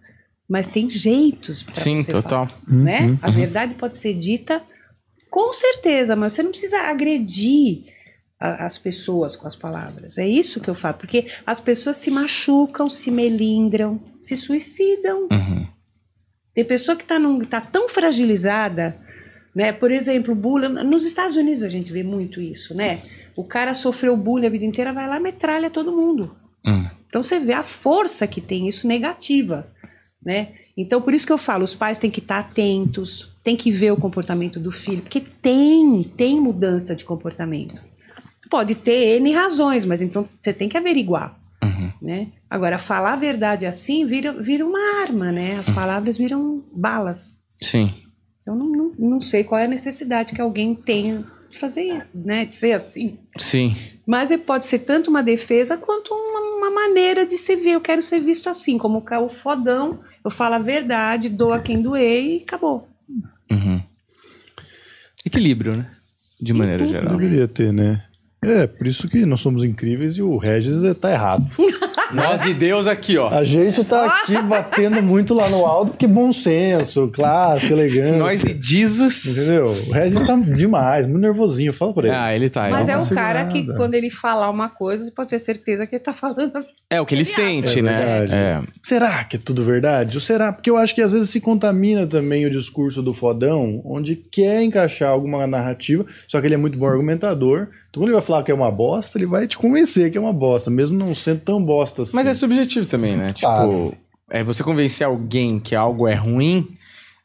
mas 0.49 0.69
tem 0.69 0.89
jeitos 0.89 1.65
para 1.65 1.75
Sim, 1.75 1.97
você 1.97 2.13
total. 2.13 2.47
falar, 2.47 2.61
né? 2.69 3.19
A 3.21 3.31
verdade 3.31 3.75
pode 3.75 3.99
ser 3.99 4.15
dita 4.15 4.63
com 5.29 5.53
certeza, 5.53 6.15
mas 6.15 6.33
você 6.33 6.45
não 6.45 6.51
precisa 6.51 6.83
agredir 6.83 7.96
a- 8.39 8.65
as 8.67 8.77
pessoas 8.79 9.35
com 9.35 9.47
as 9.47 9.55
palavras. 9.57 10.19
É 10.19 10.27
isso 10.27 10.61
que 10.61 10.69
eu 10.69 10.75
falo, 10.75 10.95
porque 10.95 11.27
as 11.47 11.61
pessoas 11.61 11.97
se 11.97 12.11
machucam, 12.11 12.89
se 12.89 13.11
melindram, 13.11 14.01
se 14.21 14.37
suicidam. 14.37 15.29
Uhum. 15.31 15.67
Tem 16.55 16.65
pessoa 16.65 16.97
que 16.97 17.03
está 17.05 17.17
tá 17.51 17.61
tão 17.61 17.89
fragilizada, 17.89 18.97
né? 19.55 19.73
Por 19.73 19.91
exemplo, 19.91 20.35
bullying. 20.35 20.69
Nos 20.85 21.05
Estados 21.05 21.37
Unidos 21.37 21.63
a 21.63 21.69
gente 21.69 21.93
vê 21.93 22.03
muito 22.03 22.41
isso, 22.41 22.75
né? 22.75 23.03
O 23.37 23.45
cara 23.45 23.75
sofreu 23.75 24.17
bullying 24.17 24.47
a 24.47 24.51
vida 24.51 24.65
inteira, 24.65 24.93
vai 24.93 25.07
lá 25.09 25.19
e 25.19 25.23
metralha 25.23 25.69
todo 25.71 25.93
mundo. 25.93 26.35
Hum. 26.67 26.87
Então 27.09 27.23
você 27.23 27.39
vê 27.39 27.53
a 27.53 27.63
força 27.63 28.27
que 28.27 28.41
tem 28.41 28.69
isso 28.69 28.87
negativa, 28.89 29.67
né? 30.25 30.49
Então 30.77 31.01
por 31.01 31.15
isso 31.15 31.27
que 31.27 31.33
eu 31.33 31.39
falo, 31.39 31.65
os 31.65 31.75
pais 31.75 31.99
têm 31.99 32.11
que 32.11 32.21
estar 32.21 32.39
atentos, 32.39 33.33
tem 33.45 33.57
que 33.57 33.71
ver 33.71 33.93
o 33.93 33.97
comportamento 33.97 34.59
do 34.59 34.73
filho, 34.73 35.03
porque 35.03 35.21
tem, 35.21 36.03
tem 36.03 36.41
mudança 36.41 36.95
de 36.97 37.05
comportamento. 37.05 37.83
Pode 38.51 38.75
ter 38.75 39.17
N 39.21 39.33
razões, 39.33 39.85
mas 39.85 40.01
então 40.03 40.29
você 40.41 40.53
tem 40.53 40.69
que 40.69 40.77
averiguar, 40.77 41.37
Uhum. 41.63 41.93
né? 42.01 42.29
Agora, 42.49 42.79
falar 42.79 43.15
a 43.15 43.17
verdade 43.17 43.67
assim 43.67 44.07
vira, 44.07 44.33
vira 44.33 44.65
uma 44.65 45.03
arma, 45.03 45.33
né? 45.33 45.57
As 45.59 45.69
palavras 45.69 46.17
viram 46.17 46.63
balas. 46.77 47.39
Sim. 47.61 47.93
Eu 48.47 48.55
não, 48.55 48.69
não, 48.69 48.93
não 48.99 49.21
sei 49.21 49.43
qual 49.43 49.61
é 49.61 49.65
a 49.65 49.69
necessidade 49.69 50.33
que 50.35 50.41
alguém 50.41 50.75
tenha 50.75 51.25
de 51.51 51.59
fazer, 51.59 52.07
né? 52.15 52.45
De 52.45 52.55
ser 52.55 52.73
assim. 52.73 53.19
Sim. 53.39 53.75
Mas 54.07 54.31
ele 54.31 54.43
pode 54.43 54.67
ser 54.67 54.81
tanto 54.81 55.11
uma 55.11 55.23
defesa 55.23 55.77
quanto 55.77 56.15
uma, 56.15 56.41
uma 56.59 56.71
maneira 56.71 57.27
de 57.27 57.37
se 57.37 57.57
ver. 57.57 57.73
Eu 57.73 57.81
quero 57.81 58.01
ser 58.03 58.21
visto 58.21 58.49
assim, 58.49 58.79
como 58.79 59.05
o 59.05 59.29
fodão. 59.29 59.99
Eu 60.25 60.31
falo 60.31 60.55
a 60.55 60.59
verdade, 60.61 61.29
dou 61.29 61.53
a 61.53 61.59
quem 61.59 61.83
doer 61.83 62.23
e 62.23 62.43
acabou. 62.43 62.89
Uhum. 63.51 63.83
Equilíbrio, 65.25 65.77
né? 65.77 65.91
De 66.41 66.53
maneira 66.53 66.79
Tudo 66.85 66.91
geral. 66.93 67.17
deveria 67.17 67.49
ter, 67.49 67.73
né? 67.73 68.05
É, 68.47 68.67
por 68.67 68.87
isso 68.87 69.09
que 69.09 69.25
nós 69.27 69.41
somos 69.41 69.65
incríveis 69.65 70.17
e 70.17 70.23
o 70.23 70.37
Regis 70.37 70.83
tá 70.99 71.11
errado. 71.11 71.47
Nós 72.13 72.45
e 72.45 72.55
Deus 72.55 72.87
aqui, 72.87 73.19
ó. 73.19 73.29
A 73.29 73.43
gente 73.43 73.83
tá 73.83 74.07
aqui 74.07 74.41
batendo 74.47 75.03
muito 75.03 75.35
lá 75.35 75.49
no 75.51 75.67
alto, 75.67 75.91
porque 75.91 76.07
bom 76.07 76.33
senso, 76.33 77.09
classe, 77.09 77.73
elegância. 77.73 78.17
Nós 78.17 78.45
e 78.45 78.57
Jesus. 78.61 79.27
Entendeu? 79.39 79.67
O 79.89 79.93
Regis 79.93 80.25
tá 80.25 80.37
demais, 80.37 81.05
muito 81.07 81.21
nervosinho. 81.23 81.73
Fala 81.73 81.93
pra 81.93 82.07
ele. 82.07 82.17
Ah, 82.17 82.35
ele 82.35 82.49
tá. 82.49 82.69
Mas 82.71 82.89
é, 82.89 82.93
é 82.93 82.97
o 82.97 83.09
cara 83.09 83.47
que, 83.47 83.59
segurada. 83.59 83.79
quando 83.79 83.95
ele 83.95 84.09
falar 84.09 84.49
uma 84.51 84.69
coisa, 84.69 85.05
você 85.05 85.11
pode 85.11 85.31
ter 85.31 85.39
certeza 85.41 85.85
que 85.85 85.97
ele 85.97 86.05
tá 86.05 86.13
falando. 86.13 86.53
é 86.89 87.01
o 87.01 87.05
que 87.05 87.15
ele 87.15 87.25
sente, 87.25 87.81
É 87.81 87.83
né? 87.83 87.99
verdade. 87.99 88.35
É. 88.35 88.63
Será 88.83 89.25
que 89.25 89.35
é 89.37 89.41
tudo 89.41 89.65
verdade? 89.65 90.17
Ou 90.17 90.21
será? 90.21 90.53
Porque 90.53 90.71
eu 90.71 90.77
acho 90.77 90.95
que 90.95 91.03
às 91.03 91.13
vezes 91.13 91.29
se 91.31 91.41
contamina 91.41 92.07
também 92.07 92.47
o 92.47 92.51
discurso 92.51 93.03
do 93.03 93.13
fodão, 93.13 93.83
onde 93.85 94.15
quer 94.15 94.63
encaixar 94.63 95.11
alguma 95.11 95.45
narrativa, 95.45 96.07
só 96.29 96.41
que 96.41 96.47
ele 96.47 96.55
é 96.55 96.59
muito 96.59 96.79
bom 96.79 96.87
argumentador. 96.87 97.67
Então 97.97 98.03
quando 98.03 98.09
ele 98.11 98.19
vai 98.19 98.27
falar 98.27 98.43
que 98.43 98.51
é 98.51 98.55
uma 98.55 98.71
bosta, 98.71 99.17
ele 99.17 99.25
vai 99.25 99.49
te 99.49 99.57
convencer 99.57 100.11
que 100.13 100.19
é 100.19 100.21
uma 100.21 100.33
bosta, 100.33 100.71
mesmo 100.71 100.99
não 100.99 101.15
sendo 101.15 101.41
tão 101.41 101.63
bosta 101.65 102.03
assim. 102.03 102.15
Mas 102.15 102.27
é 102.27 102.35
subjetivo 102.35 102.87
também, 102.87 103.17
né? 103.17 103.29
Tipo, 103.33 103.41
Claro. 103.49 103.95
é, 104.31 104.45
você 104.45 104.63
convencer 104.63 105.07
alguém 105.07 105.59
que 105.59 105.75
algo 105.75 106.07
é 106.07 106.15
ruim, 106.15 106.69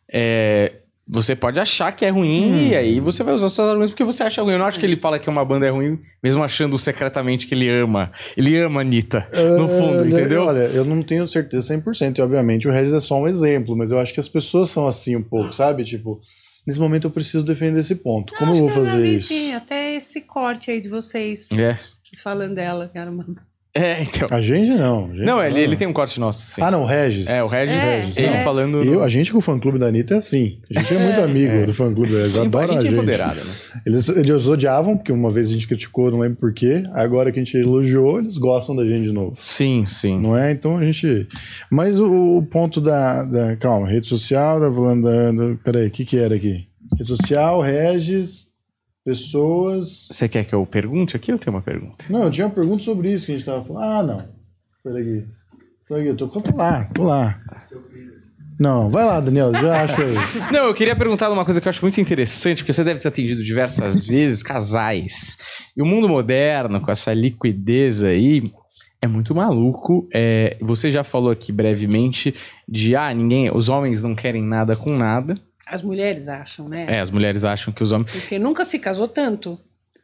é, 0.10 0.72
você 1.06 1.36
pode 1.36 1.60
achar 1.60 1.92
que 1.92 2.06
é 2.06 2.10
ruim 2.10 2.54
Hum. 2.54 2.68
e 2.70 2.76
aí 2.76 3.00
você 3.02 3.22
vai 3.22 3.34
usar 3.34 3.48
os 3.48 3.54
seus 3.54 3.68
argumentos 3.68 3.92
porque 3.92 4.06
você 4.06 4.24
acha 4.24 4.42
ruim. 4.42 4.54
Eu 4.54 4.60
não 4.60 4.66
acho 4.66 4.80
que 4.80 4.86
ele 4.86 4.96
fala 4.96 5.20
que 5.20 5.30
uma 5.30 5.44
banda 5.44 5.66
é 5.66 5.70
ruim, 5.70 6.00
mesmo 6.24 6.42
achando 6.42 6.78
secretamente 6.78 7.48
que 7.48 7.54
ele 7.54 7.68
ama. 7.70 8.10
Ele 8.38 8.58
ama 8.58 8.80
a 8.80 8.84
Anitta, 8.84 9.28
no 9.58 9.68
fundo, 9.68 10.00
Olha, 10.00 10.08
entendeu? 10.10 10.46
Olha, 10.46 10.60
eu 10.74 10.86
não 10.86 11.04
tenho 11.04 11.28
certeza 11.28 11.68
100%, 11.76 12.18
e 12.18 12.22
obviamente 12.22 12.66
o 12.66 12.72
Regis 12.72 12.94
é 12.94 13.02
só 13.02 13.20
um 13.20 13.28
exemplo, 13.28 13.76
mas 13.76 13.92
eu 13.92 14.00
acho 14.00 14.14
que 14.14 14.22
as 14.22 14.30
pessoas 14.30 14.70
são 14.70 14.88
assim 14.88 15.18
um 15.18 15.22
pouco, 15.24 15.52
sabe? 15.54 15.84
Tipo, 15.84 16.22
nesse 16.66 16.80
momento 16.80 17.08
eu 17.08 17.12
preciso 17.12 17.46
defender 17.46 17.80
esse 17.80 17.96
ponto. 17.96 18.34
Como 18.36 18.52
eu 18.54 18.60
vou 18.60 18.70
já 18.70 18.76
fazer 18.92 19.02
vi, 19.02 19.16
isso? 19.16 19.28
Sim, 19.28 19.54
até 19.54 19.96
esse 19.96 20.22
corte 20.22 20.72
aí 20.72 20.80
de 20.82 20.90
vocês 20.90 21.52
É. 21.52 21.80
falando 22.22 22.56
dela, 22.56 22.90
que 22.90 22.98
era 22.98 23.10
uma. 23.12 23.26
É, 23.74 24.02
então. 24.04 24.28
A 24.30 24.42
gente 24.42 24.70
não. 24.72 25.06
a 25.06 25.08
gente 25.08 25.24
Não, 25.26 25.42
ele, 25.42 25.60
ele 25.62 25.76
tem 25.78 25.88
um 25.88 25.94
corte 25.94 26.20
nosso, 26.20 26.46
sim. 26.46 26.62
Ah, 26.62 26.70
não, 26.70 26.82
o 26.84 26.86
Regis. 26.86 27.26
É, 27.28 27.42
o 27.42 27.48
Regis, 27.48 28.18
É, 28.18 28.22
ele 28.22 28.36
é. 28.36 28.44
falando. 28.44 28.84
Eu, 28.84 29.02
a 29.02 29.08
gente 29.08 29.32
com 29.32 29.38
o 29.38 29.42
fã-clube 29.42 29.80
da 29.80 29.88
Anitta 29.88 30.16
é 30.16 30.18
assim. 30.18 30.58
A 30.76 30.80
gente 30.82 30.94
é 30.94 31.00
muito 31.00 31.22
amigo 31.22 31.66
do 31.66 31.74
fã-clube 31.74 32.12
da 32.12 32.20
Anitta. 32.42 32.60
a 32.60 32.68
gente 32.68 32.74
a 32.74 32.78
é 32.78 32.82
gente. 32.82 32.94
empoderada, 32.94 33.42
né? 33.42 33.52
Eles, 33.86 34.10
eles 34.10 34.48
odiavam, 34.50 34.98
porque 34.98 35.12
uma 35.14 35.32
vez 35.32 35.50
a 35.50 35.54
gente 35.54 35.68
criticou, 35.68 36.12
não 36.12 36.20
lembro 36.20 36.38
porquê. 36.38 36.84
Agora 36.94 37.32
que 37.32 37.40
a 37.40 37.44
gente 37.44 37.56
elogiou, 37.58 38.20
eles 38.20 38.38
gostam 38.38 38.76
da 38.76 38.84
gente 38.86 39.04
de 39.04 39.14
novo. 39.14 39.38
Sim, 39.42 39.86
sim. 39.86 40.20
Não 40.20 40.36
é? 40.38 40.52
Então 40.52 40.76
a 40.78 40.84
gente. 40.84 41.26
Mas 41.70 41.98
o, 41.98 42.38
o 42.40 42.44
ponto 42.44 42.82
da, 42.82 43.24
da- 43.24 43.56
Calma, 43.56 43.88
rede 43.88 44.06
social, 44.08 44.60
tá 44.60 44.70
falando 44.70 45.04
da. 45.04 45.32
da- 45.32 45.56
Peraí, 45.64 45.88
o 45.88 45.92
que, 45.92 46.04
que 46.04 46.18
era 46.18 46.36
aqui? 46.36 46.66
Rede 46.98 47.08
social, 47.08 47.62
Regis, 47.62 48.51
pessoas. 49.04 50.08
Você 50.12 50.28
quer 50.30 50.46
que 50.46 50.54
eu 50.54 50.66
pergunte 50.66 51.16
aqui 51.16 51.32
ou 51.32 51.40
tem 51.40 51.52
uma 51.52 51.62
pergunta? 51.62 52.06
Não, 52.10 52.24
eu 52.24 52.32
tinha 52.32 52.48
uma 52.48 52.54
pergunta 52.54 52.84
sobre 52.84 53.12
isso 53.12 53.26
que 53.26 53.34
a 53.34 53.38
gente 53.38 53.46
tava 53.46 53.64
falando. 53.64 53.84
Ah, 53.84 54.04
não. 54.04 54.30
Peraí. 54.84 55.26
Peraí, 55.88 56.08
eu 56.08 56.16
tô, 56.16 56.28
tô 56.28 56.56
lá, 56.56 56.86
tô 56.94 57.04
lá. 57.04 57.40
Não, 58.60 58.92
vai 58.92 59.04
lá, 59.04 59.20
Daniel, 59.20 59.52
já 59.54 59.82
acho 59.84 60.02
aí. 60.02 60.14
Não, 60.54 60.66
eu 60.66 60.74
queria 60.74 60.96
perguntar 60.96 61.32
uma 61.32 61.44
coisa 61.44 61.60
que 61.60 61.68
eu 61.68 61.70
acho 61.72 61.82
muito 61.82 62.00
interessante, 62.00 62.60
porque 62.60 62.72
você 62.72 62.84
deve 62.84 63.00
ter 63.00 63.08
atendido 63.08 63.44
diversas 63.44 63.96
vezes 64.06 64.44
casais. 64.44 65.36
E 65.76 65.82
o 65.82 65.86
mundo 65.86 66.08
moderno, 66.08 66.80
com 66.80 66.92
essa 66.92 67.12
liquidez 67.14 68.04
aí, 68.04 68.52
é 69.02 69.08
muito 69.08 69.34
maluco. 69.34 70.08
É, 70.14 70.58
você 70.62 70.92
já 70.92 71.04
falou 71.04 71.32
aqui 71.32 71.52
brevemente 71.52 72.36
de 72.70 72.96
ah, 72.96 73.12
ninguém, 73.12 73.50
os 73.52 73.68
homens 73.68 74.04
não 74.04 74.14
querem 74.14 74.44
nada 74.44 74.76
com 74.76 74.96
nada. 74.96 75.36
As 75.72 75.82
mulheres 75.82 76.28
acham, 76.28 76.68
né? 76.68 76.86
É, 76.90 77.00
as 77.00 77.10
mulheres 77.10 77.46
acham 77.46 77.74
que 77.74 77.82
os 77.82 77.94
homens. 77.94 78.12
Porque 78.12 78.38
nunca 78.38 78.66
se 78.66 78.78
casou 78.78 79.08
tanto. 79.08 79.58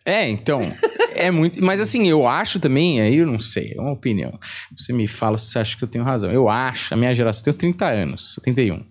É, 0.05 0.27
então. 0.27 0.61
É 1.19 1.31
muito. 1.31 1.63
Mas 1.63 1.81
assim, 1.81 2.07
eu 2.07 2.27
acho 2.27 2.59
também, 2.59 3.01
aí 3.01 3.15
eu 3.15 3.25
não 3.25 3.39
sei, 3.39 3.73
é 3.75 3.81
uma 3.81 3.91
opinião. 3.91 4.39
Você 4.77 4.93
me 4.93 5.07
fala 5.07 5.35
se 5.35 5.47
você 5.47 5.57
acha 5.57 5.75
que 5.75 5.83
eu 5.83 5.87
tenho 5.87 6.03
razão. 6.03 6.31
Eu 6.31 6.47
acho, 6.47 6.93
a 6.93 6.97
minha 6.97 7.11
geração, 7.11 7.41
eu 7.47 7.53
tenho 7.55 7.73
30 7.73 7.87
anos, 7.87 8.33
sou 8.35 8.43
31. 8.43 8.85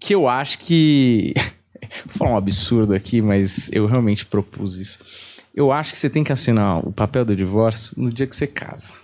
Que 0.00 0.14
eu 0.14 0.26
acho 0.26 0.60
que. 0.60 1.34
Vou 2.06 2.14
falar 2.14 2.30
um 2.30 2.36
absurdo 2.38 2.94
aqui, 2.94 3.20
mas 3.20 3.70
eu 3.70 3.86
realmente 3.86 4.24
propus 4.24 4.78
isso. 4.78 4.98
Eu 5.54 5.70
acho 5.70 5.92
que 5.92 5.98
você 5.98 6.08
tem 6.08 6.24
que 6.24 6.32
assinar 6.32 6.78
o 6.88 6.90
papel 6.90 7.22
do 7.22 7.36
divórcio 7.36 7.92
no 8.00 8.10
dia 8.10 8.26
que 8.26 8.34
você 8.34 8.46
casa. 8.46 8.94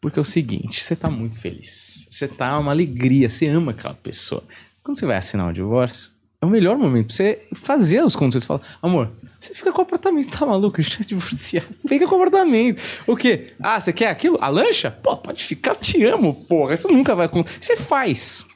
Porque 0.00 0.18
é 0.18 0.22
o 0.22 0.24
seguinte, 0.24 0.84
você 0.84 0.94
tá 0.94 1.08
muito 1.08 1.40
feliz. 1.40 2.06
Você 2.10 2.28
tá 2.28 2.58
uma 2.58 2.72
alegria, 2.72 3.30
você 3.30 3.46
ama 3.46 3.72
aquela 3.72 3.94
pessoa. 3.94 4.44
Quando 4.86 5.00
você 5.00 5.04
vai 5.04 5.16
assinar 5.16 5.50
o 5.50 5.52
divórcio, 5.52 6.12
é 6.40 6.46
o 6.46 6.48
melhor 6.48 6.78
momento 6.78 7.08
pra 7.08 7.16
você 7.16 7.42
fazer 7.54 8.04
os 8.04 8.14
contos. 8.14 8.40
Você 8.40 8.46
fala, 8.46 8.60
amor, 8.80 9.10
você 9.40 9.52
fica 9.52 9.72
com 9.72 9.80
o 9.80 9.82
apartamento, 9.82 10.38
tá 10.38 10.46
maluco? 10.46 10.80
A 10.80 10.80
gente 10.80 10.98
vai 10.98 11.06
divorciar. 11.08 11.64
Fica 11.88 12.06
com 12.06 12.14
o 12.14 12.18
apartamento. 12.18 12.80
O 13.04 13.16
quê? 13.16 13.52
Ah, 13.60 13.80
você 13.80 13.92
quer 13.92 14.06
aquilo? 14.06 14.38
A 14.40 14.48
lancha? 14.48 14.92
Pô, 14.92 15.16
pode 15.16 15.42
ficar, 15.42 15.72
eu 15.72 15.74
te 15.74 16.04
amo, 16.04 16.32
porra. 16.32 16.74
Isso 16.74 16.86
nunca 16.86 17.16
vai 17.16 17.26
acontecer. 17.26 17.58
Você 17.60 17.76
faz. 17.76 18.46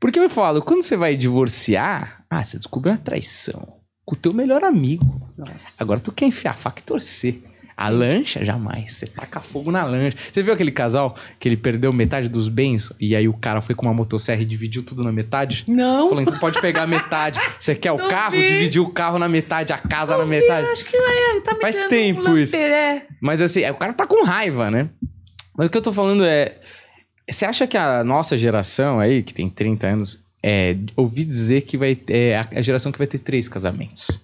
Porque 0.00 0.18
eu 0.18 0.28
falo, 0.28 0.60
quando 0.60 0.82
você 0.82 0.96
vai 0.96 1.16
divorciar, 1.16 2.24
ah, 2.28 2.42
você 2.42 2.58
descobriu 2.58 2.92
uma 2.92 2.98
traição 2.98 3.76
com 4.04 4.16
o 4.16 4.18
teu 4.18 4.34
melhor 4.34 4.64
amigo. 4.64 5.30
Nossa. 5.38 5.80
Agora 5.84 6.00
tu 6.00 6.10
quer 6.10 6.26
enfiar 6.26 6.50
a 6.50 6.54
faca 6.54 6.80
e 6.80 6.84
torcer. 6.84 7.40
A 7.80 7.88
lancha, 7.88 8.44
jamais. 8.44 8.92
Você 8.92 9.06
taca 9.06 9.40
fogo 9.40 9.70
na 9.70 9.82
lancha. 9.84 10.16
Você 10.30 10.42
viu 10.42 10.52
aquele 10.52 10.70
casal 10.70 11.16
que 11.38 11.48
ele 11.48 11.56
perdeu 11.56 11.92
metade 11.92 12.28
dos 12.28 12.46
bens 12.48 12.92
e 13.00 13.16
aí 13.16 13.26
o 13.26 13.32
cara 13.32 13.60
foi 13.62 13.74
com 13.74 13.86
uma 13.86 13.94
motosserra 13.94 14.42
e 14.42 14.44
dividiu 14.44 14.82
tudo 14.82 15.02
na 15.02 15.10
metade? 15.10 15.64
Não. 15.66 16.08
Falou, 16.08 16.22
então 16.22 16.38
pode 16.38 16.60
pegar 16.60 16.86
metade. 16.86 17.40
Você 17.58 17.74
quer 17.74 17.92
o 17.92 17.96
Não 17.96 18.08
carro? 18.08 18.32
vi. 18.32 18.46
Dividir 18.46 18.82
o 18.82 18.90
carro 18.90 19.18
na 19.18 19.28
metade, 19.28 19.72
a 19.72 19.78
casa 19.78 20.14
na 20.16 20.24
Eu 20.24 20.26
metade. 20.28 20.66
acho 20.68 20.84
que 20.84 20.96
é, 20.96 21.40
tá 21.40 21.54
me 21.54 21.60
Faz 21.60 21.86
tempo 21.86 22.36
isso. 22.36 22.56
é. 22.56 23.02
Mas 23.20 23.40
assim, 23.40 23.62
é, 23.62 23.70
o 23.72 23.76
cara 23.76 23.92
tá 23.92 24.06
com 24.06 24.24
raiva, 24.24 24.70
né? 24.70 24.88
Mas 25.56 25.66
o 25.66 25.70
que 25.70 25.78
eu 25.78 25.82
tô 25.82 25.92
falando 25.92 26.24
é. 26.24 26.58
Você 27.30 27.44
acha 27.44 27.66
que 27.66 27.76
a 27.76 28.02
nossa 28.04 28.36
geração 28.36 28.98
aí, 28.98 29.22
que 29.22 29.32
tem 29.32 29.48
30 29.48 29.86
anos, 29.86 30.22
é, 30.42 30.76
ouvi 30.96 31.24
dizer 31.24 31.62
que 31.62 31.76
vai 31.78 31.96
é 32.08 32.36
a- 32.36 32.48
a 32.56 32.60
geração 32.62 32.90
que 32.90 32.98
vai 32.98 33.06
ter 33.06 33.18
três 33.18 33.48
casamentos. 33.48 34.20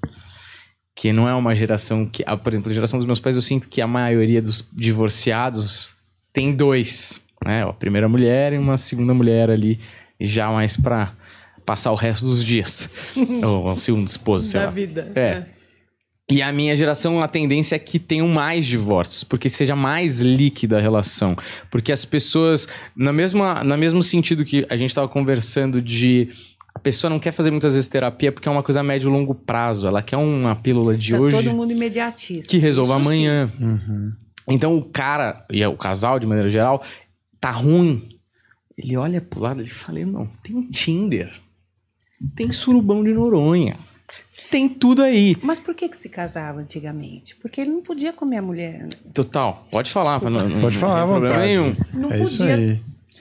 Que 0.97 1.13
não 1.13 1.29
é 1.29 1.35
uma 1.35 1.55
geração 1.55 2.07
que. 2.07 2.25
Por 2.43 2.53
exemplo, 2.53 2.71
a 2.71 2.75
geração 2.75 2.99
dos 2.99 3.07
meus 3.07 3.21
pais, 3.21 3.37
eu 3.37 3.43
sinto 3.43 3.69
que 3.69 3.81
a 3.83 3.87
maioria 3.87 4.41
dos 4.41 4.65
divorciados 4.73 5.95
tem 6.33 6.53
dois. 6.53 7.21
Né? 7.45 7.63
A 7.63 7.73
primeira 7.73 8.09
mulher 8.09 8.53
e 8.55 8.59
uma 8.59 8.79
segunda 8.79 9.13
mulher 9.15 9.51
ali, 9.51 9.79
já 10.19 10.51
mais 10.51 10.77
pra 10.77 11.13
passar 11.67 11.93
o 11.93 11.97
resto 11.97 12.25
dos 12.25 12.43
dias. 12.43 12.89
Ou 13.45 13.69
o 13.73 13.79
segundo 13.79 14.09
esposo, 14.09 14.47
sei 14.47 14.61
Da 14.61 14.67
lá. 14.67 14.73
vida. 14.73 15.13
É. 15.15 15.45
E 16.29 16.43
a 16.43 16.53
minha 16.53 16.75
geração, 16.75 17.23
a 17.23 17.29
tendência 17.29 17.77
é 17.77 17.79
que 17.79 18.01
tenham 18.01 18.27
mais 18.27 18.67
divórcios, 18.67 19.23
porque 19.23 19.49
seja 19.49 19.77
mais 19.77 20.19
líquida 20.19 20.79
a 20.79 20.81
relação. 20.81 21.37
Porque 21.71 21.93
as 21.93 22.05
pessoas, 22.05 22.67
na 22.97 23.13
mesma, 23.13 23.63
no 23.63 23.77
mesmo 23.77 24.03
sentido 24.03 24.45
que 24.45 24.67
a 24.69 24.77
gente 24.77 24.91
estava 24.91 25.09
conversando 25.09 25.81
de. 25.81 26.29
A 26.77 26.79
pessoa 26.79 27.09
não 27.09 27.19
quer 27.19 27.33
fazer 27.33 27.51
muitas 27.51 27.73
vezes 27.73 27.89
terapia 27.89 28.31
porque 28.31 28.47
é 28.47 28.53
uma 28.53 28.63
coisa 28.63 28.81
a 28.81 28.83
médio 28.83 29.09
e 29.09 29.11
longo 29.11 29.35
prazo. 29.35 29.89
Ela 29.89 30.03
quer 30.03 30.19
uma 30.19 30.55
pílula 30.55 30.95
de 30.95 31.13
Tá 31.13 31.19
hoje 31.19 31.37
todo 31.43 31.57
mundo 31.57 31.73
imediatista. 31.73 32.51
que 32.51 32.59
resolva 32.59 32.93
Isso 32.99 33.01
amanhã. 33.01 33.51
Então 34.47 34.77
o 34.77 34.85
cara, 34.85 35.43
e 35.51 35.63
é 35.63 35.67
o 35.69 35.75
casal 35.77 36.19
de 36.19 36.27
maneira 36.27 36.51
geral, 36.51 36.83
tá 37.41 37.51
ruim. 37.51 38.07
Ele 38.77 38.95
olha 38.95 39.23
pro 39.23 39.41
lado 39.41 39.63
e 39.63 39.67
fala: 39.67 39.99
não, 40.05 40.27
tem 40.43 40.61
Tinder, 40.69 41.33
tem 42.35 42.53
surubão 42.53 43.03
de 43.03 43.11
Noronha, 43.15 43.77
tem 44.51 44.69
tudo 44.69 45.03
aí. 45.03 45.35
Mas 45.43 45.59
por 45.59 45.75
que 45.75 45.89
que 45.89 45.97
se 45.97 46.11
casava 46.11 46.61
antigamente? 46.61 47.35
Porque 47.37 47.59
ele 47.63 47.71
não 47.71 47.81
podia 47.81 48.13
comer 48.13 48.37
a 48.37 48.43
mulher. 48.43 48.81
né? 48.83 48.89
Total, 49.15 49.67
pode 49.71 49.91
falar. 49.91 50.21
não- 50.23 50.31
não- 50.47 50.61
Pode 50.61 50.77
falar 50.77 51.07
não 51.07 51.07
tem 51.07 51.15
problema 51.15 51.35
vontade. 51.35 51.47
nenhum. 51.47 51.75
Não 51.95 52.13
É 52.13 52.23
isso 52.23 52.37
podia 52.37 52.55
aí. 52.55 52.81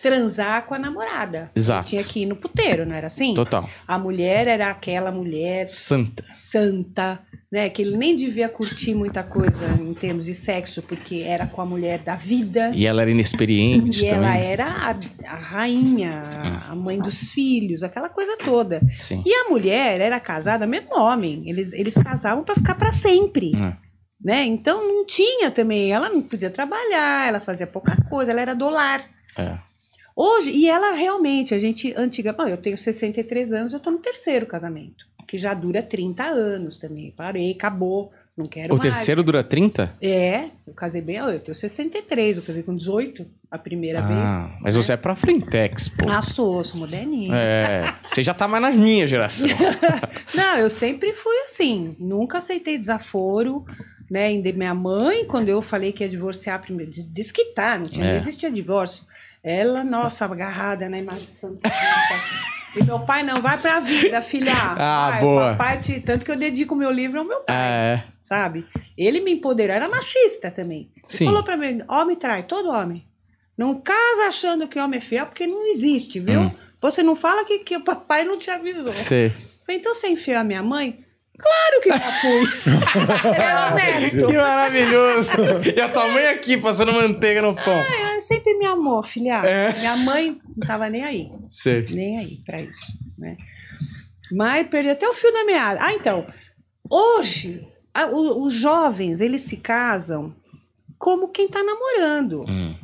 Transar 0.09 0.65
com 0.67 0.75
a 0.75 0.79
namorada. 0.79 1.49
Exato. 1.55 1.89
Tinha 1.89 2.03
que 2.03 2.19
ir 2.21 2.25
no 2.27 2.35
puteiro, 2.35 2.85
não 2.85 2.93
era 2.95 3.07
assim? 3.07 3.33
Total. 3.33 3.67
A 3.87 3.97
mulher 3.97 4.47
era 4.47 4.69
aquela 4.69 5.11
mulher 5.11 5.67
Santa. 5.67 6.23
santa, 6.31 7.19
né? 7.51 7.69
Que 7.69 7.81
ele 7.81 7.97
nem 7.97 8.15
devia 8.15 8.47
curtir 8.47 8.93
muita 8.93 9.23
coisa 9.23 9.65
em 9.81 9.93
termos 9.95 10.25
de 10.27 10.35
sexo, 10.35 10.83
porque 10.83 11.23
era 11.25 11.47
com 11.47 11.59
a 11.59 11.65
mulher 11.65 11.97
da 11.99 12.15
vida. 12.15 12.71
E 12.75 12.85
ela 12.85 13.01
era 13.01 13.09
inexperiente 13.09 14.03
E 14.03 14.07
ela 14.07 14.27
também. 14.33 14.43
era 14.47 14.65
a, 14.67 14.95
a 15.31 15.35
rainha, 15.35 16.11
a- 16.11 16.71
a 16.71 16.75
mãe 16.75 16.99
dos 16.99 17.31
filhos, 17.31 17.81
aquela 17.81 18.09
coisa 18.09 18.37
toda. 18.43 18.79
Sim. 18.99 19.23
E 19.25 19.33
a 19.33 19.49
mulher 19.49 19.99
era 20.01 20.19
casada, 20.19 20.67
mesmo 20.67 20.95
homem. 20.99 21.49
Eles, 21.49 21.73
eles 21.73 21.95
casavam 21.95 22.43
para 22.43 22.53
ficar 22.55 22.75
para 22.75 22.91
sempre. 22.91 23.53
Hum. 23.55 23.73
Né? 24.23 24.43
Então 24.45 24.87
não 24.87 25.05
tinha 25.05 25.51
também. 25.51 25.91
Ela 25.91 26.09
não 26.09 26.21
podia 26.21 26.49
trabalhar, 26.49 27.27
ela 27.27 27.39
fazia 27.39 27.67
pouca 27.67 27.95
coisa, 28.09 28.31
ela 28.31 28.41
era 28.41 28.55
do 28.55 28.69
lar. 28.69 28.99
É. 29.37 29.57
Hoje, 30.16 30.51
e 30.51 30.70
ela 30.70 30.93
realmente, 30.93 31.53
a 31.53 31.59
gente, 31.59 31.93
antiga. 31.97 32.32
Bom, 32.32 32.47
eu 32.47 32.57
tenho 32.57 32.78
63 32.78 33.51
anos, 33.53 33.74
eu 33.74 33.80
tô 33.80 33.91
no 33.91 33.99
terceiro 33.99 34.45
casamento. 34.45 35.05
que 35.28 35.38
já 35.39 35.53
dura 35.55 35.82
30 35.82 36.24
anos 36.24 36.78
também. 36.78 37.11
Parei, 37.18 37.51
acabou, 37.51 38.11
não 38.38 38.45
quero 38.45 38.76
O 38.76 38.78
mais. 38.78 38.82
terceiro 38.95 39.24
dura 39.24 39.43
30? 39.43 39.95
É, 39.99 40.49
eu 40.68 40.74
casei 40.76 41.01
bem, 41.01 41.16
eu 41.16 41.39
tenho 41.39 41.55
63, 41.55 42.38
eu 42.38 42.43
casei 42.43 42.61
com 42.61 42.76
18 42.78 43.26
a 43.49 43.57
primeira 43.57 43.99
Ah, 44.03 44.07
vez. 44.47 44.61
mas 44.61 44.76
você 44.76 44.93
é 44.93 44.97
pra 44.97 45.16
Frentex, 45.16 45.89
pô. 45.89 46.07
Ah, 46.11 46.22
sou, 46.22 46.63
sou 46.63 46.80
moderninha. 46.80 47.36
É, 47.36 47.91
você 48.03 48.24
já 48.24 48.36
tá 48.36 48.47
mais 48.47 48.61
na 48.61 48.70
minha 48.72 49.07
geração. 49.07 49.49
Não, 50.36 50.57
eu 50.59 50.70
sempre 50.70 51.11
fui 51.11 51.36
assim, 51.39 51.95
nunca 51.99 52.38
aceitei 52.38 52.78
desaforo, 52.78 53.66
né? 54.11 54.32
Minha 54.53 54.76
mãe, 54.76 55.26
quando 55.26 55.49
eu 55.49 55.59
falei 55.61 55.91
que 55.91 56.03
ia 56.03 56.09
divorciar 56.09 56.61
primeiro, 56.61 56.91
que 56.91 57.45
tá, 57.45 57.80
não, 57.80 57.86
tinha, 57.88 58.05
É. 58.05 58.09
não 58.09 58.16
existia 58.16 58.51
divórcio. 58.51 59.03
Ela, 59.45 59.83
nossa, 59.83 60.25
agarrada 60.25 60.89
na 60.89 60.97
imagem 60.97 61.29
de 61.29 61.35
Santa 61.35 61.69
Rita. 61.69 62.45
E 62.75 62.83
meu 62.83 62.99
pai 63.01 63.21
não, 63.21 63.43
vai 63.43 63.59
pra 63.61 63.79
vida, 63.79 64.19
filha. 64.19 64.51
Ah, 64.75 65.11
vai, 65.11 65.21
boa. 65.21 65.51
Papai 65.51 65.79
te... 65.79 65.99
Tanto 66.01 66.25
que 66.25 66.31
eu 66.31 66.35
dedico 66.35 66.75
meu 66.75 66.89
livro 66.91 67.19
ao 67.19 67.25
meu 67.25 67.39
pai, 67.45 67.55
é. 67.55 68.03
sabe? 68.23 68.65
Ele 68.97 69.21
me 69.21 69.33
empoderou, 69.33 69.75
era 69.75 69.87
machista 69.87 70.49
também. 70.49 70.89
Ele 70.95 71.03
Sim. 71.03 71.25
falou 71.25 71.43
pra 71.43 71.55
mim, 71.55 71.83
homem 71.87 72.15
trai, 72.17 72.41
todo 72.41 72.69
homem. 72.69 73.05
Não 73.55 73.79
casa 73.79 74.27
achando 74.27 74.67
que 74.67 74.79
homem 74.79 74.97
é 74.97 75.01
fiel, 75.01 75.27
porque 75.27 75.45
não 75.45 75.67
existe, 75.67 76.19
viu? 76.19 76.39
Hum. 76.41 76.51
Você 76.81 77.03
não 77.03 77.15
fala 77.15 77.45
que, 77.45 77.59
que 77.59 77.77
o 77.77 77.83
papai 77.83 78.23
não 78.23 78.39
te 78.39 78.49
avisou. 78.49 78.91
Falei, 79.63 79.79
então 79.79 79.93
você 79.93 80.07
enfiou 80.07 80.39
a 80.39 80.43
minha 80.43 80.63
mãe? 80.63 81.04
Claro 81.38 81.81
que 81.81 81.89
já 81.89 81.99
fui. 81.99 82.43
é 83.36 83.71
honesto. 83.73 84.27
Que 84.27 84.33
maravilhoso. 84.38 85.31
E 85.75 85.81
a 85.81 85.89
tua 85.89 86.07
mãe 86.07 86.27
aqui, 86.27 86.57
passando 86.57 86.93
manteiga 86.93 87.41
no 87.41 87.53
pão. 87.55 87.73
Ela 87.73 88.19
sempre 88.19 88.53
me 88.57 88.65
amou, 88.65 89.03
filha. 89.03 89.45
É. 89.45 89.73
Minha 89.77 89.95
mãe 89.97 90.39
não 90.55 90.65
tava 90.67 90.89
nem 90.89 91.03
aí. 91.03 91.29
Sei. 91.49 91.86
Nem 91.89 92.17
aí 92.19 92.39
pra 92.45 92.61
isso, 92.61 92.93
né? 93.17 93.36
Mas 94.31 94.67
perdi 94.67 94.89
até 94.89 95.07
o 95.07 95.13
fio 95.13 95.31
da 95.31 95.43
meada. 95.43 95.79
Ah, 95.81 95.93
então. 95.93 96.25
Hoje, 96.89 97.67
a- 97.93 98.07
o- 98.07 98.43
os 98.45 98.53
jovens, 98.53 99.19
eles 99.21 99.41
se 99.41 99.57
casam 99.57 100.33
como 100.97 101.31
quem 101.31 101.47
tá 101.47 101.61
namorando. 101.63 102.43
Hum. 102.47 102.75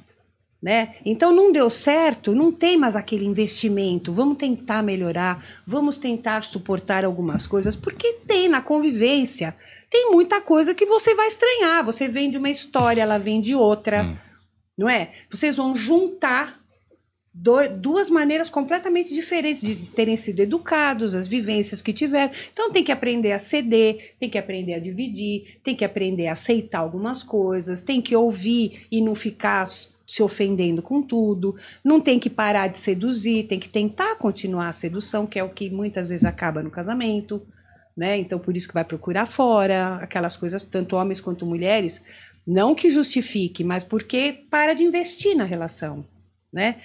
Né? 0.61 0.95
Então 1.03 1.33
não 1.33 1.51
deu 1.51 1.69
certo, 1.69 2.35
não 2.35 2.51
tem 2.51 2.77
mais 2.77 2.95
aquele 2.95 3.25
investimento. 3.25 4.13
Vamos 4.13 4.37
tentar 4.37 4.83
melhorar, 4.83 5.43
vamos 5.65 5.97
tentar 5.97 6.43
suportar 6.43 7.03
algumas 7.03 7.47
coisas, 7.47 7.75
porque 7.75 8.13
tem 8.27 8.47
na 8.47 8.61
convivência. 8.61 9.55
Tem 9.89 10.11
muita 10.11 10.39
coisa 10.39 10.73
que 10.75 10.85
você 10.85 11.15
vai 11.15 11.27
estranhar. 11.27 11.83
Você 11.83 12.07
vem 12.07 12.29
de 12.29 12.37
uma 12.37 12.49
história, 12.49 13.01
ela 13.01 13.17
vem 13.17 13.41
de 13.41 13.55
outra, 13.55 14.03
Hum. 14.03 14.15
não 14.77 14.87
é? 14.89 15.11
Vocês 15.31 15.55
vão 15.55 15.75
juntar 15.75 16.59
do- 17.33 17.77
duas 17.79 18.09
maneiras 18.09 18.49
completamente 18.49 19.13
diferentes 19.13 19.61
de 19.61 19.89
terem 19.89 20.17
sido 20.17 20.41
educados, 20.41 21.15
as 21.15 21.27
vivências 21.27 21.81
que 21.81 21.93
tiveram. 21.93 22.31
Então 22.51 22.71
tem 22.71 22.83
que 22.83 22.91
aprender 22.91 23.31
a 23.31 23.39
ceder, 23.39 24.15
tem 24.19 24.29
que 24.29 24.37
aprender 24.37 24.73
a 24.73 24.79
dividir, 24.79 25.59
tem 25.63 25.73
que 25.75 25.85
aprender 25.85 26.27
a 26.27 26.33
aceitar 26.33 26.79
algumas 26.79 27.23
coisas, 27.23 27.81
tem 27.81 28.01
que 28.01 28.15
ouvir 28.15 28.85
e 28.91 29.01
não 29.01 29.15
ficar 29.15 29.65
se 30.11 30.21
ofendendo 30.21 30.81
com 30.81 31.01
tudo, 31.01 31.55
não 31.81 32.01
tem 32.01 32.19
que 32.19 32.29
parar 32.29 32.67
de 32.67 32.75
seduzir, 32.75 33.47
tem 33.47 33.57
que 33.57 33.69
tentar 33.69 34.17
continuar 34.17 34.67
a 34.67 34.73
sedução, 34.73 35.25
que 35.25 35.39
é 35.39 35.43
o 35.43 35.53
que 35.53 35.69
muitas 35.69 36.09
vezes 36.09 36.25
acaba 36.25 36.61
no 36.61 36.69
casamento, 36.69 37.41
né? 37.95 38.17
Então 38.17 38.37
por 38.37 38.53
isso 38.57 38.67
que 38.67 38.73
vai 38.73 38.83
procurar 38.83 39.25
fora, 39.25 39.95
aquelas 40.01 40.35
coisas, 40.35 40.61
tanto 40.63 40.97
homens 40.97 41.21
quanto 41.21 41.45
mulheres, 41.45 42.03
não 42.45 42.75
que 42.75 42.89
justifique, 42.89 43.63
mas 43.63 43.85
porque 43.85 44.45
para 44.51 44.73
de 44.73 44.83
investir 44.83 45.33
na 45.33 45.45
relação, 45.45 46.05
né? 46.51 46.81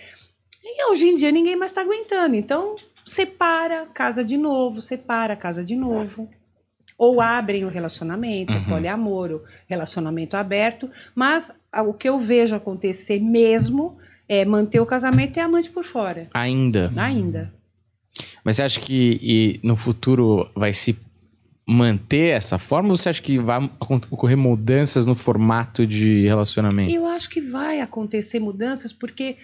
E 0.62 0.92
hoje 0.92 1.08
em 1.08 1.16
dia 1.16 1.32
ninguém 1.32 1.56
mais 1.56 1.72
está 1.72 1.80
aguentando. 1.80 2.36
Então, 2.36 2.76
separa, 3.04 3.86
casa 3.86 4.24
de 4.24 4.36
novo, 4.36 4.80
separa, 4.80 5.34
casa 5.34 5.64
de 5.64 5.74
novo. 5.74 6.30
Ou 6.98 7.20
abrem 7.20 7.64
o 7.64 7.68
relacionamento, 7.68 8.52
Uhum. 8.52 8.64
poliamor, 8.64 9.30
o 9.32 9.42
relacionamento 9.68 10.36
aberto. 10.36 10.88
Mas 11.14 11.52
o 11.84 11.92
que 11.92 12.08
eu 12.08 12.18
vejo 12.18 12.54
acontecer 12.56 13.20
mesmo 13.20 13.98
é 14.28 14.44
manter 14.44 14.80
o 14.80 14.86
casamento 14.86 15.36
e 15.36 15.40
a 15.40 15.44
amante 15.44 15.70
por 15.70 15.84
fora. 15.84 16.26
Ainda. 16.32 16.90
Ainda. 16.96 17.52
Mas 18.42 18.56
você 18.56 18.62
acha 18.62 18.80
que 18.80 19.60
no 19.62 19.76
futuro 19.76 20.48
vai 20.54 20.72
se 20.72 20.96
manter 21.68 22.28
essa 22.30 22.58
forma 22.58 22.90
ou 22.90 22.96
você 22.96 23.08
acha 23.08 23.20
que 23.20 23.38
vai 23.38 23.58
ocorrer 24.10 24.36
mudanças 24.36 25.04
no 25.04 25.14
formato 25.16 25.86
de 25.86 26.26
relacionamento? 26.26 26.92
Eu 26.94 27.06
acho 27.06 27.28
que 27.28 27.40
vai 27.40 27.80
acontecer 27.80 28.38
mudanças 28.38 28.92
porque 28.92 29.36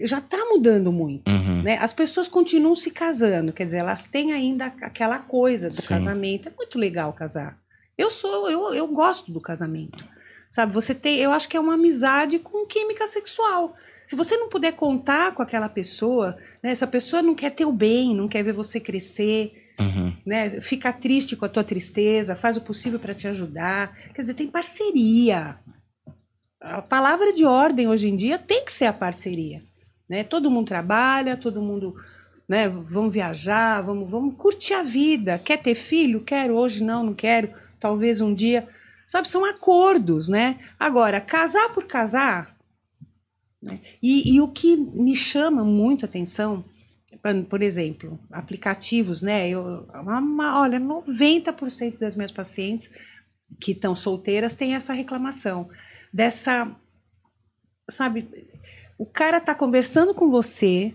já 0.00 0.18
está 0.18 0.38
mudando 0.46 0.90
muito. 0.92 1.28
Uhum. 1.30 1.62
né? 1.62 1.78
As 1.78 1.92
pessoas 1.92 2.28
continuam 2.28 2.74
se 2.74 2.90
casando, 2.90 3.52
quer 3.52 3.64
dizer, 3.64 3.78
elas 3.78 4.04
têm 4.04 4.32
ainda 4.32 4.66
aquela 4.80 5.18
coisa 5.18 5.68
do 5.68 5.74
Sim. 5.74 5.88
casamento. 5.88 6.48
É 6.48 6.52
muito 6.56 6.78
legal 6.78 7.12
casar. 7.12 7.58
Eu 7.96 8.10
sou, 8.10 8.50
eu, 8.50 8.74
eu 8.74 8.88
gosto 8.88 9.30
do 9.30 9.40
casamento. 9.40 10.04
Sabe, 10.50 10.72
você 10.72 10.94
tem, 10.94 11.18
eu 11.18 11.32
acho 11.32 11.48
que 11.48 11.56
é 11.56 11.60
uma 11.60 11.74
amizade 11.74 12.38
com 12.38 12.64
química 12.64 13.06
sexual. 13.08 13.74
Se 14.06 14.14
você 14.14 14.36
não 14.36 14.48
puder 14.48 14.72
contar 14.72 15.34
com 15.34 15.42
aquela 15.42 15.68
pessoa, 15.68 16.36
né, 16.62 16.70
essa 16.70 16.86
pessoa 16.86 17.22
não 17.22 17.34
quer 17.34 17.50
teu 17.50 17.72
bem, 17.72 18.14
não 18.14 18.28
quer 18.28 18.42
ver 18.44 18.52
você 18.52 18.78
crescer, 18.78 19.60
Uhum. 19.80 20.16
né, 20.24 20.60
fica 20.60 20.92
triste 20.92 21.34
com 21.34 21.44
a 21.44 21.48
tua 21.48 21.64
tristeza, 21.64 22.36
faz 22.36 22.56
o 22.56 22.60
possível 22.60 23.00
para 23.00 23.12
te 23.12 23.26
ajudar. 23.26 23.92
Quer 24.14 24.20
dizer, 24.20 24.34
tem 24.34 24.46
parceria. 24.48 25.58
A 26.60 26.80
palavra 26.80 27.32
de 27.32 27.44
ordem 27.44 27.88
hoje 27.88 28.08
em 28.08 28.16
dia 28.16 28.38
tem 28.38 28.64
que 28.64 28.70
ser 28.70 28.84
a 28.84 28.92
parceria. 28.92 29.64
Né? 30.08 30.24
Todo 30.24 30.50
mundo 30.50 30.68
trabalha, 30.68 31.36
todo 31.36 31.62
mundo. 31.62 31.94
Né? 32.48 32.68
Vamos 32.68 33.12
viajar, 33.12 33.80
vamos, 33.82 34.10
vamos 34.10 34.36
curtir 34.36 34.74
a 34.74 34.82
vida. 34.82 35.38
Quer 35.38 35.62
ter 35.62 35.74
filho? 35.74 36.20
Quero, 36.22 36.54
hoje 36.54 36.82
não, 36.84 37.02
não 37.02 37.14
quero. 37.14 37.52
Talvez 37.80 38.20
um 38.20 38.34
dia. 38.34 38.66
Sabe, 39.06 39.28
são 39.28 39.44
acordos, 39.44 40.28
né? 40.28 40.58
Agora, 40.78 41.20
casar 41.20 41.72
por 41.74 41.84
casar. 41.86 42.56
né? 43.62 43.80
E, 44.02 44.34
e 44.34 44.40
o 44.40 44.48
que 44.48 44.76
me 44.76 45.14
chama 45.14 45.62
muito 45.64 46.04
atenção, 46.04 46.64
por- 47.48 47.62
exemplo, 47.62 48.18
aplicativos, 48.30 49.22
né? 49.22 49.48
Eu, 49.48 49.86
uma- 49.94 50.60
olha, 50.60 50.78
90% 50.80 51.98
das 51.98 52.14
minhas 52.14 52.30
pacientes 52.30 52.90
que 53.60 53.72
estão 53.72 53.94
solteiras 53.94 54.54
têm 54.54 54.74
essa 54.74 54.92
reclamação. 54.92 55.68
Dessa. 56.12 56.74
Sabe, 57.90 58.28
o 58.98 59.06
cara 59.06 59.40
tá 59.40 59.54
conversando 59.54 60.14
com 60.14 60.28
você, 60.30 60.92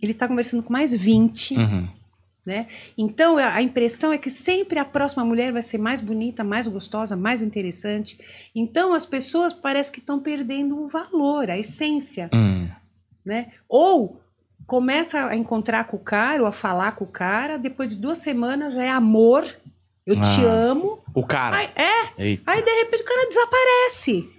ele 0.00 0.14
tá 0.14 0.26
conversando 0.28 0.62
com 0.62 0.72
mais 0.72 0.92
20, 0.94 1.54
Uhum. 1.56 1.88
né? 2.46 2.66
Então 2.96 3.36
a 3.36 3.60
impressão 3.62 4.12
é 4.12 4.18
que 4.18 4.30
sempre 4.30 4.78
a 4.78 4.84
próxima 4.84 5.24
mulher 5.24 5.52
vai 5.52 5.62
ser 5.62 5.78
mais 5.78 6.00
bonita, 6.00 6.42
mais 6.44 6.66
gostosa, 6.66 7.16
mais 7.16 7.42
interessante. 7.42 8.18
Então 8.54 8.92
as 8.94 9.04
pessoas 9.06 9.52
parece 9.52 9.90
que 9.92 9.98
estão 10.00 10.18
perdendo 10.20 10.78
o 10.82 10.88
valor, 10.88 11.50
a 11.50 11.58
essência, 11.58 12.28
Hum. 12.34 12.68
né? 13.24 13.48
Ou 13.68 14.20
começa 14.66 15.26
a 15.26 15.36
encontrar 15.36 15.84
com 15.84 15.96
o 15.96 16.00
cara, 16.00 16.42
ou 16.42 16.48
a 16.48 16.52
falar 16.52 16.92
com 16.92 17.04
o 17.04 17.08
cara, 17.10 17.56
depois 17.58 17.88
de 17.90 17.96
duas 17.96 18.18
semanas 18.18 18.74
já 18.74 18.84
é 18.84 18.90
amor, 18.90 19.44
eu 20.06 20.14
te 20.16 20.44
Ah. 20.46 20.50
amo. 20.70 20.98
O 21.14 21.24
cara. 21.26 21.56
Aí, 21.56 21.68
é, 21.74 22.22
Eita. 22.30 22.50
Aí, 22.50 22.62
de 22.62 22.70
repente, 22.70 23.02
o 23.02 23.04
cara 23.06 23.28
desaparece. 23.28 24.30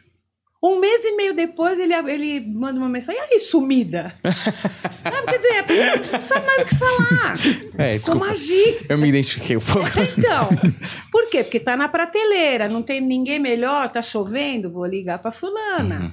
Um 0.61 0.77
mês 0.77 1.05
e 1.05 1.15
meio 1.15 1.33
depois, 1.33 1.79
ele, 1.79 1.93
ele 1.93 2.41
manda 2.53 2.77
uma 2.77 2.89
mensagem, 2.89 3.21
e 3.21 3.33
aí, 3.33 3.39
sumida? 3.39 4.13
sabe? 5.01 5.27
Quer 5.27 5.37
dizer, 5.37 5.57
a 5.57 5.63
pessoa 5.63 6.11
não 6.11 6.21
sabe 6.21 6.45
mais 6.47 6.61
o 6.61 6.65
que 6.65 6.75
falar. 6.75 7.35
É, 7.77 7.97
desculpa. 7.97 8.19
Como 8.19 8.31
agir. 8.31 8.85
Eu 8.89 8.97
me 8.97 9.07
identifiquei 9.07 9.55
um 9.55 9.61
pouco. 9.61 9.87
Então, 10.17 10.49
por 11.11 11.29
quê? 11.29 11.43
Porque 11.45 11.61
tá 11.61 11.77
na 11.77 11.87
prateleira, 11.87 12.67
não 12.67 12.83
tem 12.83 12.99
ninguém 12.99 13.39
melhor, 13.39 13.87
tá 13.89 14.01
chovendo, 14.01 14.69
vou 14.69 14.85
ligar 14.85 15.19
pra 15.19 15.31
fulana. 15.31 15.99
Uhum. 16.01 16.11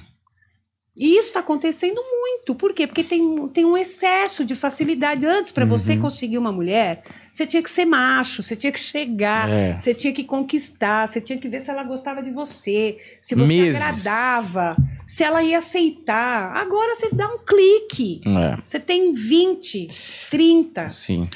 E 0.99 1.11
isso 1.17 1.27
está 1.27 1.41
acontecendo 1.41 2.01
muito. 2.01 2.55
Por 2.55 2.73
quê? 2.73 2.87
Porque 2.87 3.03
tem, 3.03 3.47
tem 3.49 3.65
um 3.65 3.77
excesso 3.77 4.43
de 4.43 4.55
facilidade. 4.55 5.25
Antes, 5.27 5.51
para 5.51 5.65
você 5.65 5.93
Uhum. 5.93 6.01
conseguir 6.01 6.37
uma 6.39 6.51
mulher, 6.51 7.03
você 7.37 7.45
tinha 7.45 7.61
que 7.61 7.69
ser 7.69 7.85
macho, 7.85 8.41
você 8.41 8.55
tinha 8.55 8.71
que 8.71 8.79
chegar, 8.79 9.47
É. 9.47 9.79
você 9.79 9.93
tinha 9.93 10.11
que 10.11 10.23
conquistar, 10.23 11.07
você 11.07 11.21
tinha 11.21 11.37
que 11.37 11.47
ver 11.47 11.61
se 11.61 11.69
ela 11.69 11.83
gostava 11.83 12.23
de 12.23 12.31
você, 12.31 12.97
se 13.21 13.35
você 13.35 13.53
Meses. 13.53 13.79
agradava, 13.79 14.75
se 15.05 15.23
ela 15.23 15.43
ia 15.43 15.59
aceitar. 15.59 16.51
Agora 16.57 16.95
você 16.95 17.09
dá 17.13 17.27
um 17.27 17.37
clique. 17.45 18.21
É, 18.25 18.57
Você 18.63 18.79
tem 18.79 19.13
20, 19.13 19.87
30. 20.31 20.89
sim. 20.89 21.29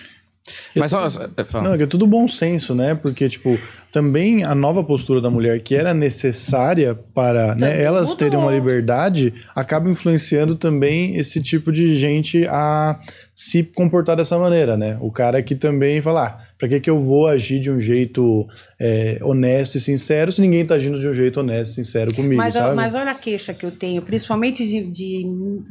Mas 0.76 0.92
ó, 0.92 1.08
fala. 1.48 1.70
Não, 1.70 1.76
é 1.76 1.84
é 1.84 1.86
tudo 1.86 2.08
bom 2.08 2.28
senso, 2.28 2.74
né? 2.74 2.96
Porque, 2.96 3.30
tipo, 3.30 3.58
também 3.92 4.44
a 4.44 4.56
nova 4.56 4.84
postura 4.84 5.20
da 5.20 5.30
mulher, 5.30 5.62
que 5.62 5.76
era 5.76 5.94
necessária 5.94 6.96
para 6.96 7.54
né, 7.56 7.82
elas 7.82 8.16
terem 8.16 8.40
uma 8.40 8.52
liberdade, 8.52 9.34
acaba 9.54 9.90
influenciando 9.90 10.56
também 10.56 11.18
esse 11.18 11.42
tipo 11.42 11.72
de 11.72 11.98
gente 11.98 12.46
a 12.48 13.00
se 13.36 13.64
comportar 13.64 14.16
dessa 14.16 14.38
maneira, 14.38 14.78
né? 14.78 14.98
O 15.02 15.12
cara 15.12 15.42
que 15.44 15.56
também 15.56 16.02
fala, 16.02 16.26
ah, 16.26 16.40
pra 16.58 16.70
que, 16.70 16.80
que 16.80 16.90
eu 16.90 17.02
vou 17.02 17.28
agir 17.28 17.60
de 17.60 17.70
um 17.70 17.82
jeito 17.82 18.48
é, 18.80 19.20
honesto 19.22 19.78
e 19.78 19.82
sincero 19.82 20.32
se 20.32 20.40
ninguém 20.40 20.66
tá 20.66 20.76
agindo 20.76 21.00
de 21.00 21.08
um 21.08 21.14
jeito 21.14 21.42
honesto 21.42 21.74
e 21.74 21.76
sincero 21.84 22.14
comigo, 22.16 22.38
Mas, 22.38 22.54
sabe? 22.54 22.76
mas 22.76 22.96
olha 22.96 23.12
a 23.12 23.16
queixa 23.16 23.54
que 23.54 23.66
eu 23.66 23.72
tenho, 23.72 24.02
principalmente 24.02 24.66
de, 24.66 24.84
de, 24.84 25.26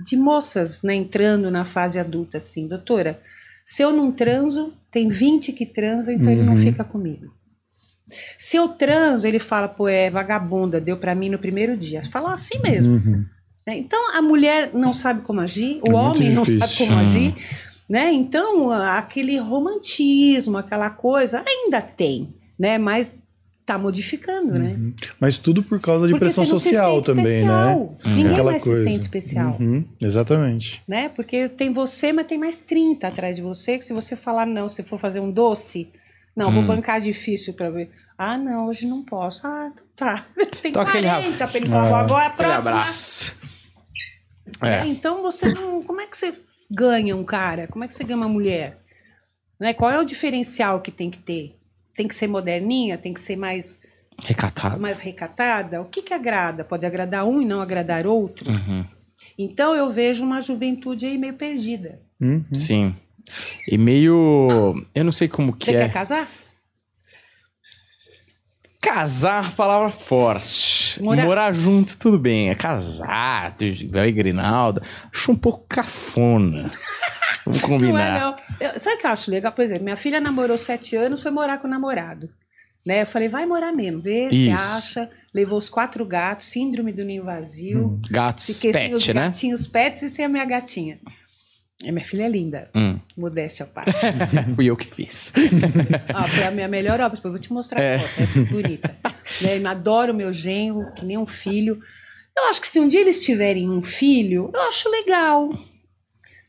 de 0.04 0.16
moças 0.16 0.82
né, 0.82 0.94
entrando 0.94 1.50
na 1.50 1.64
fase 1.64 1.98
adulta, 1.98 2.36
assim, 2.36 2.68
doutora. 2.68 3.18
Se 3.64 3.82
eu 3.82 3.92
não 3.92 4.12
transo, 4.12 4.74
tem 4.92 5.08
20 5.08 5.52
que 5.52 5.64
transam, 5.64 6.12
então 6.12 6.30
ele 6.30 6.42
não 6.42 6.56
fica 6.56 6.82
comigo. 6.82 7.39
Se 8.38 8.56
eu 8.56 8.68
transo, 8.68 9.26
ele 9.26 9.38
fala, 9.38 9.68
pô, 9.68 9.88
é 9.88 10.11
vagabunda, 10.11 10.80
deu 10.80 10.96
pra 10.96 11.14
mim 11.14 11.28
no 11.30 11.38
primeiro 11.38 11.76
dia. 11.76 12.02
Fala 12.11 12.34
assim 12.34 12.58
mesmo. 12.62 12.98
né? 13.66 13.76
Então 13.78 14.16
a 14.16 14.22
mulher 14.22 14.70
não 14.74 14.92
sabe 14.94 15.22
como 15.22 15.40
agir, 15.40 15.78
o 15.82 15.90
É 15.92 15.94
homem 15.94 16.30
não 16.32 16.44
sabe 16.44 16.76
como 16.76 16.92
agir, 16.98 17.34
né? 17.88 18.12
Então 18.12 18.70
aquele 18.72 19.38
romantismo, 19.38 20.58
aquela 20.58 20.90
coisa 20.90 21.42
ainda 21.46 21.80
tem, 21.80 22.28
né? 22.58 22.78
Mas 22.78 23.18
tá 23.66 23.78
modificando, 23.78 24.54
né? 24.58 24.76
Mas 25.20 25.38
tudo 25.38 25.62
por 25.62 25.78
causa 25.80 26.04
de 26.06 26.12
Porque 26.12 26.24
pressão 26.24 26.44
você 26.44 26.50
não 26.52 26.58
se 26.58 26.68
social 26.70 26.94
sente 26.96 27.06
também, 27.06 27.24
especial. 27.34 27.78
né? 27.78 27.96
Ninguém 28.16 28.26
Aquela 28.32 28.50
mais 28.50 28.64
coisa. 28.64 28.78
se 28.78 28.84
sente 28.84 29.00
especial. 29.02 29.56
Uhum, 29.61 29.84
exatamente. 30.00 30.82
né? 30.88 31.08
Porque 31.11 31.48
tem 31.48 31.72
você, 31.72 32.12
mas 32.12 32.26
tem 32.26 32.36
mais 32.36 32.58
30 32.58 33.06
atrás 33.06 33.36
de 33.36 33.42
você, 33.42 33.78
que 33.78 33.84
se 33.84 33.92
você 33.92 34.16
falar 34.16 34.44
não, 34.44 34.68
se 34.68 34.82
for 34.82 34.98
fazer 34.98 35.20
um 35.20 35.30
doce, 35.30 35.88
não, 36.36 36.48
Hum. 36.50 36.52
vou 36.54 36.62
bancar 36.64 37.00
difícil 37.00 37.54
pra 37.54 37.70
ver. 37.70 37.90
Ah, 38.16 38.36
não, 38.36 38.66
hoje 38.68 38.86
não 38.86 39.02
posso. 39.02 39.46
Ah, 39.46 39.70
então 39.72 39.86
tá. 39.96 40.26
Tem 40.62 40.72
aquele 40.76 41.08
40 41.08 41.48
pra 41.48 41.56
ele 41.56 41.66
falar, 41.66 41.98
Ah. 41.98 42.00
agora 42.00 42.24
a 42.24 42.26
Aquele 42.28 42.48
próxima. 42.48 42.70
abraço. 42.70 43.36
É, 44.62 44.74
É. 44.80 44.86
então 44.86 45.22
você 45.22 45.48
não. 45.52 45.82
Como 45.82 46.00
é 46.00 46.06
que 46.06 46.16
você 46.16 46.34
ganha 46.70 47.16
um 47.16 47.24
cara? 47.24 47.66
Como 47.66 47.84
é 47.84 47.88
que 47.88 47.94
você 47.94 48.04
ganha 48.04 48.16
uma 48.16 48.28
mulher? 48.28 48.78
Né? 49.58 49.72
Qual 49.74 49.90
é 49.90 49.98
o 49.98 50.04
diferencial 50.04 50.80
que 50.80 50.90
tem 50.90 51.10
que 51.10 51.18
ter? 51.18 51.56
Tem 51.94 52.06
que 52.08 52.14
ser 52.14 52.26
moderninha? 52.28 52.96
Tem 52.98 53.12
que 53.12 53.20
ser 53.20 53.36
mais, 53.36 53.80
Recatado. 54.24 54.80
mais 54.80 54.98
recatada? 54.98 55.80
O 55.82 55.84
que, 55.86 56.02
que 56.02 56.14
agrada? 56.14 56.64
Pode 56.64 56.84
agradar 56.86 57.24
um 57.26 57.40
e 57.42 57.44
não 57.44 57.60
agradar 57.60 58.06
outro? 58.06 58.50
Uhum. 58.50 58.84
Então 59.38 59.74
eu 59.74 59.90
vejo 59.90 60.24
uma 60.24 60.40
juventude 60.40 61.06
aí 61.06 61.18
meio 61.18 61.34
perdida. 61.34 62.00
Uhum. 62.20 62.44
Sim. 62.52 62.96
E 63.68 63.76
meio. 63.78 64.84
Eu 64.94 65.04
não 65.04 65.12
sei 65.12 65.28
como 65.28 65.52
que 65.54 65.66
Você 65.66 65.76
é. 65.76 65.80
quer 65.80 65.92
casar? 65.92 66.28
Casar, 68.80 69.54
palavra 69.54 69.90
forte. 69.90 71.02
Morar- 71.02 71.24
Morar, 71.26 71.52
junto, 71.52 71.96
tudo 71.98 72.18
bem. 72.18 72.48
É 72.48 72.54
casar, 72.54 73.54
igual 73.60 74.06
e 74.06 74.12
Grinalda. 74.12 74.82
Acho 75.12 75.32
um 75.32 75.36
pouco 75.36 75.66
cafona. 75.68 76.70
Vamos 77.44 77.62
Não 77.62 77.68
combinar. 77.68 78.16
é, 78.16 78.20
não. 78.20 78.36
Eu- 78.58 78.80
sabe 78.80 78.96
o 78.96 78.98
que 79.00 79.06
eu 79.06 79.10
acho 79.10 79.30
legal? 79.30 79.52
Por 79.52 79.62
exemplo, 79.62 79.84
minha 79.84 79.96
filha 79.96 80.18
namorou 80.20 80.56
sete 80.56 80.96
anos, 80.96 81.22
foi 81.22 81.30
morar 81.30 81.58
com 81.58 81.66
o 81.66 81.70
namorado. 81.70 82.30
Né? 82.86 83.02
Eu 83.02 83.06
falei, 83.06 83.28
vai 83.28 83.44
morar 83.44 83.72
mesmo, 83.72 84.00
vê 84.00 84.30
se 84.30 84.50
acha. 84.50 85.10
Levou 85.34 85.58
os 85.58 85.68
quatro 85.68 86.04
gatos, 86.04 86.46
síndrome 86.46 86.92
do 86.92 87.04
ninho 87.04 87.22
vazio. 87.24 88.00
Gatos 88.10 88.46
Fiquei 88.46 88.72
sem 88.72 88.94
os 88.94 89.04
pet, 89.04 89.14
né? 89.14 89.22
gatinhos 89.26 89.66
pets 89.66 90.02
e 90.02 90.08
sem 90.10 90.24
a 90.24 90.28
minha 90.28 90.44
gatinha. 90.44 90.96
E 91.84 91.90
minha 91.92 92.04
filha 92.04 92.24
é 92.24 92.28
linda. 92.28 92.68
Hum. 92.74 92.98
Modéstia 93.16 93.64
à 93.64 93.66
parte. 93.66 93.92
Fui 94.54 94.66
eu 94.66 94.76
que 94.76 94.86
fiz. 94.86 95.32
ah, 96.12 96.28
foi 96.28 96.44
a 96.44 96.50
minha 96.50 96.68
melhor 96.68 97.00
obra. 97.00 97.16
Depois 97.16 97.32
vou 97.32 97.40
te 97.40 97.52
mostrar 97.52 97.80
É. 97.80 97.96
a 97.96 98.00
foto. 98.00 98.38
É 98.38 98.42
bonita. 98.44 98.96
né? 99.40 99.68
Adoro 99.70 100.12
meu 100.12 100.32
genro, 100.32 100.92
que 100.94 101.04
nem 101.04 101.16
um 101.16 101.26
filho. 101.26 101.80
Eu 102.36 102.44
acho 102.50 102.60
que 102.60 102.68
se 102.68 102.78
um 102.80 102.86
dia 102.88 103.00
eles 103.00 103.24
tiverem 103.24 103.68
um 103.70 103.82
filho, 103.82 104.50
eu 104.52 104.60
acho 104.62 104.88
legal. 104.90 105.50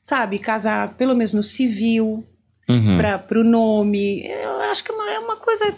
Sabe, 0.01 0.37
casar 0.39 0.95
pelo 0.95 1.15
menos 1.15 1.31
no 1.33 1.43
civil, 1.43 2.25
Uhum. 2.69 2.97
para 2.97 3.39
o 3.39 3.43
nome. 3.43 4.25
Eu 4.27 4.61
acho 4.71 4.83
que 4.83 4.91
é 4.91 4.95
uma, 4.95 5.11
é 5.11 5.19
uma 5.19 5.35
coisa 5.35 5.75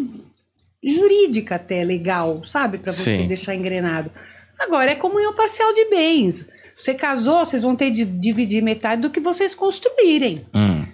jurídica 0.84 1.56
até 1.56 1.84
legal, 1.84 2.44
sabe? 2.46 2.78
Para 2.78 2.92
você 2.92 3.18
Sim. 3.18 3.28
deixar 3.28 3.56
engrenado. 3.56 4.12
Agora, 4.60 4.92
é 4.92 4.96
comunhão 4.96 5.34
parcial 5.34 5.74
de 5.74 5.86
bens. 5.90 6.48
Você 6.84 6.94
casou, 6.94 7.46
vocês 7.46 7.62
vão 7.62 7.78
ter 7.78 7.92
de 7.92 8.04
dividir 8.04 8.62
metade 8.62 9.02
do 9.02 9.10
que 9.10 9.22
vocês 9.22 9.56
construírem. 9.56 10.46
Hum. 10.54 10.86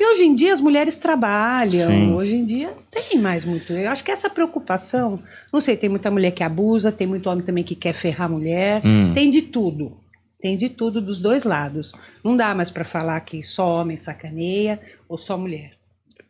E 0.00 0.04
hoje 0.04 0.24
em 0.24 0.34
dia 0.34 0.52
as 0.52 0.58
mulheres 0.60 0.96
trabalham, 0.98 1.86
Sim. 1.86 2.12
hoje 2.14 2.34
em 2.34 2.44
dia 2.44 2.72
tem 2.90 3.16
mais 3.20 3.44
muito. 3.44 3.72
Eu 3.72 3.88
acho 3.92 4.02
que 4.02 4.10
essa 4.10 4.28
preocupação, 4.28 5.22
não 5.52 5.60
sei, 5.60 5.76
tem 5.76 5.88
muita 5.88 6.10
mulher 6.10 6.32
que 6.32 6.42
abusa, 6.42 6.90
tem 6.90 7.06
muito 7.06 7.30
homem 7.30 7.44
também 7.44 7.62
que 7.62 7.76
quer 7.76 7.92
ferrar 7.94 8.26
a 8.26 8.32
mulher, 8.32 8.82
Hum. 8.84 9.12
tem 9.14 9.30
de 9.30 9.40
tudo. 9.40 9.96
Tem 10.40 10.56
de 10.56 10.68
tudo 10.68 11.00
dos 11.00 11.20
dois 11.20 11.44
lados. 11.44 11.92
Não 12.24 12.36
dá 12.36 12.52
mais 12.56 12.70
para 12.70 12.82
falar 12.82 13.20
que 13.20 13.40
só 13.40 13.72
homem 13.80 13.96
sacaneia 13.96 14.80
ou 15.08 15.16
só 15.16 15.38
mulher, 15.38 15.74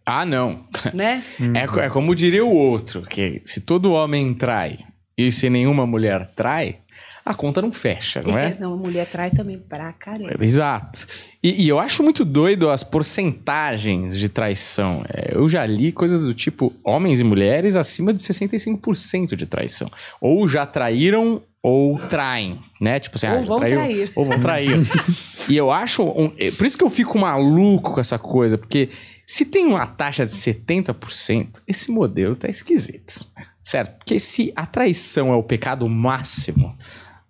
Ah, 0.04 0.26
não. 0.26 0.66
né? 0.92 1.22
É, 1.56 1.86
é 1.86 1.88
como 1.88 2.14
diria 2.14 2.44
o 2.44 2.54
outro, 2.54 3.00
que 3.00 3.40
se 3.46 3.62
todo 3.62 3.92
homem 3.94 4.34
trai 4.34 4.78
e 5.16 5.32
se 5.32 5.48
nenhuma 5.48 5.86
mulher 5.86 6.26
trai, 6.36 6.80
a 7.24 7.32
conta 7.32 7.62
não 7.62 7.72
fecha, 7.72 8.22
não 8.22 8.38
é? 8.38 8.54
Não, 8.60 8.74
a 8.74 8.76
mulher 8.76 9.06
trai 9.06 9.30
também 9.30 9.58
pra 9.58 9.92
caramba. 9.94 10.36
Exato. 10.44 11.06
E, 11.42 11.64
e 11.64 11.68
eu 11.68 11.78
acho 11.78 12.02
muito 12.02 12.22
doido 12.24 12.68
as 12.68 12.84
porcentagens 12.84 14.18
de 14.18 14.28
traição. 14.28 15.04
É, 15.08 15.34
eu 15.34 15.48
já 15.48 15.64
li 15.64 15.90
coisas 15.90 16.22
do 16.22 16.34
tipo 16.34 16.72
homens 16.84 17.20
e 17.20 17.24
mulheres 17.24 17.76
acima 17.76 18.12
de 18.12 18.20
65% 18.20 19.34
de 19.36 19.46
traição. 19.46 19.90
Ou 20.20 20.46
já 20.46 20.66
traíram 20.66 21.40
ou 21.62 21.98
traem, 21.98 22.60
né? 22.78 23.00
Tipo 23.00 23.16
assim, 23.16 23.26
Ou 23.26 23.38
ah, 23.38 23.40
vão 23.40 23.58
traiu, 23.58 23.74
trair. 23.78 24.12
Ou 24.14 24.24
vão 24.26 24.38
trair. 24.40 24.70
e 25.48 25.56
eu 25.56 25.70
acho. 25.70 26.02
um- 26.02 26.30
é, 26.36 26.50
por 26.50 26.66
isso 26.66 26.76
que 26.76 26.84
eu 26.84 26.90
fico 26.90 27.18
maluco 27.18 27.92
com 27.94 28.00
essa 28.00 28.18
coisa, 28.18 28.58
porque 28.58 28.90
se 29.26 29.46
tem 29.46 29.64
uma 29.64 29.86
taxa 29.86 30.26
de 30.26 30.32
70%, 30.32 31.62
esse 31.66 31.90
modelo 31.90 32.36
tá 32.36 32.48
esquisito. 32.48 33.26
Certo? 33.62 33.96
Porque 33.96 34.18
se 34.18 34.52
a 34.54 34.66
traição 34.66 35.32
é 35.32 35.36
o 35.36 35.42
pecado 35.42 35.88
máximo 35.88 36.76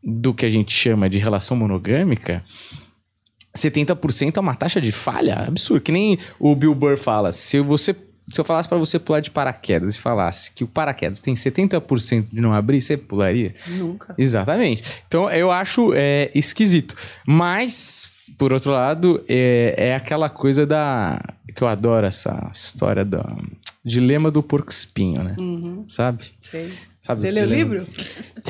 do 0.05 0.35
que 0.35 0.45
a 0.45 0.51
gente 0.51 0.73
chama 0.73 1.09
de 1.09 1.19
relação 1.19 1.57
monogâmica, 1.57 2.45
70% 3.57 4.37
é 4.37 4.41
uma 4.41 4.55
taxa 4.55 4.81
de 4.81 4.91
falha 4.91 5.47
absurda. 5.47 5.81
Que 5.81 5.93
nem 5.93 6.19
o 6.39 6.55
Bill 6.55 6.75
Burr 6.75 6.99
fala. 6.99 7.33
Se 7.33 7.61
você. 7.61 7.95
Se 8.27 8.41
eu 8.41 8.45
falasse 8.45 8.67
pra 8.67 8.79
você 8.79 8.99
pular 8.99 9.21
de 9.21 9.31
paraquedas 9.31 9.95
e 9.95 10.01
falasse 10.01 10.51
que 10.51 10.65
o 10.65 10.67
paraquedas 10.67 11.21
tem 11.21 11.35
70% 11.35 12.29
de 12.33 12.41
não 12.41 12.55
abrir, 12.55 12.81
você 12.81 12.97
pularia? 12.97 13.55
Nunca. 13.69 14.15
Exatamente. 14.17 14.83
Então 15.07 15.31
eu 15.31 15.53
acho 15.53 15.93
é, 15.95 16.31
esquisito. 16.35 16.97
Mas, 17.27 18.11
por 18.39 18.55
outro 18.55 18.73
lado, 18.73 19.23
é, 19.29 19.75
é 19.77 19.95
aquela 19.95 20.31
coisa 20.31 20.67
da. 20.67 21.21
que 21.55 21.63
eu 21.63 21.69
adoro 21.69 22.07
essa 22.07 22.51
história 22.55 23.05
do 23.05 23.23
dilema 23.85 24.31
do 24.31 24.43
porco 24.43 24.73
espinho, 24.73 25.23
né? 25.23 25.37
Uhum, 25.39 25.85
Sabe? 25.87 26.25
sei. 26.41 26.73
Sabe 27.05 27.21
Você 27.21 27.31
leu 27.31 27.45
o 27.45 27.47
livro? 27.47 27.87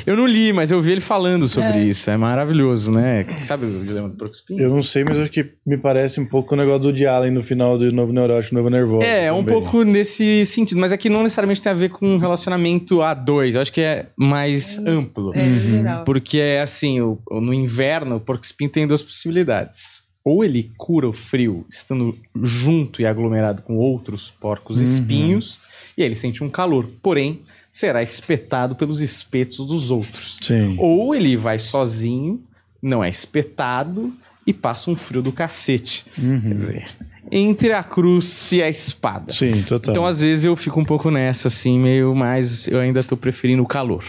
Eu 0.06 0.16
não 0.16 0.28
li, 0.28 0.52
mas 0.52 0.70
eu 0.70 0.80
vi 0.80 0.92
ele 0.92 1.00
falando 1.00 1.48
sobre 1.48 1.80
isso. 1.88 2.08
É 2.08 2.16
maravilhoso, 2.16 2.92
né? 2.92 3.26
Sabe 3.42 3.66
o 3.66 3.82
dilema 3.82 4.08
do 4.08 4.14
porco 4.14 4.32
espinho? 4.32 4.60
Eu 4.62 4.70
não 4.70 4.80
sei, 4.80 5.02
mas 5.02 5.18
acho 5.18 5.28
que 5.30 5.54
me 5.66 5.76
parece 5.76 6.20
um 6.20 6.24
pouco 6.24 6.54
o 6.54 6.56
negócio 6.56 6.78
do 6.78 6.84
Woody 6.86 7.04
Allen 7.04 7.32
no 7.32 7.42
final 7.42 7.76
do 7.76 7.90
Novo 7.90 8.12
Neurótico, 8.12 8.54
Novo 8.54 8.70
Nervoso. 8.70 9.02
É, 9.04 9.32
um 9.32 9.42
também. 9.42 9.60
pouco 9.60 9.82
nesse 9.82 10.46
sentido, 10.46 10.78
mas 10.80 10.92
aqui 10.92 11.08
não 11.08 11.24
necessariamente 11.24 11.60
tem 11.60 11.72
a 11.72 11.74
ver 11.74 11.88
com 11.88 12.06
um 12.14 12.18
relacionamento 12.18 13.02
a 13.02 13.12
dois. 13.12 13.56
Eu 13.56 13.60
acho 13.60 13.72
que 13.72 13.80
é 13.80 14.06
mais 14.16 14.78
amplo. 14.86 15.32
É, 15.34 15.44
em 15.44 15.58
geral. 15.58 16.04
Porque 16.04 16.38
é 16.38 16.60
assim, 16.62 17.00
o- 17.00 17.18
o- 17.28 17.40
no 17.40 17.52
inverno, 17.52 18.14
o 18.16 18.20
porco 18.20 18.44
espinho 18.44 18.70
tem 18.70 18.86
duas 18.86 19.02
possibilidades. 19.02 20.04
Ou 20.24 20.44
ele 20.44 20.70
cura 20.78 21.08
o 21.08 21.12
frio 21.12 21.66
estando 21.68 22.16
junto 22.40 23.02
e 23.02 23.06
aglomerado 23.06 23.62
com 23.62 23.74
outros 23.76 24.30
porcos 24.30 24.80
espinhos, 24.80 25.58
e 25.98 26.02
aí 26.02 26.08
ele 26.08 26.14
sente 26.16 26.42
um 26.44 26.48
calor. 26.48 26.88
Porém, 27.02 27.42
será 27.74 28.04
espetado 28.04 28.76
pelos 28.76 29.00
espetos 29.00 29.66
dos 29.66 29.90
outros. 29.90 30.38
Sim. 30.40 30.76
Ou 30.78 31.12
ele 31.12 31.36
vai 31.36 31.58
sozinho, 31.58 32.40
não 32.80 33.02
é 33.02 33.10
espetado 33.10 34.14
e 34.46 34.52
passa 34.54 34.92
um 34.92 34.96
frio 34.96 35.20
do 35.20 35.32
cacete. 35.32 36.06
Quer 36.14 36.54
dizer, 36.54 36.84
entre 37.32 37.72
a 37.72 37.82
cruz 37.82 38.52
e 38.52 38.62
a 38.62 38.68
espada. 38.70 39.32
Sim, 39.32 39.62
total. 39.62 39.90
Então, 39.90 40.06
às 40.06 40.20
vezes, 40.20 40.44
eu 40.44 40.54
fico 40.54 40.78
um 40.78 40.84
pouco 40.84 41.10
nessa, 41.10 41.48
assim, 41.48 41.76
meio 41.80 42.14
mais. 42.14 42.68
Eu 42.68 42.78
ainda 42.78 43.02
tô 43.02 43.16
preferindo 43.16 43.62
o 43.62 43.66
calor. 43.66 44.04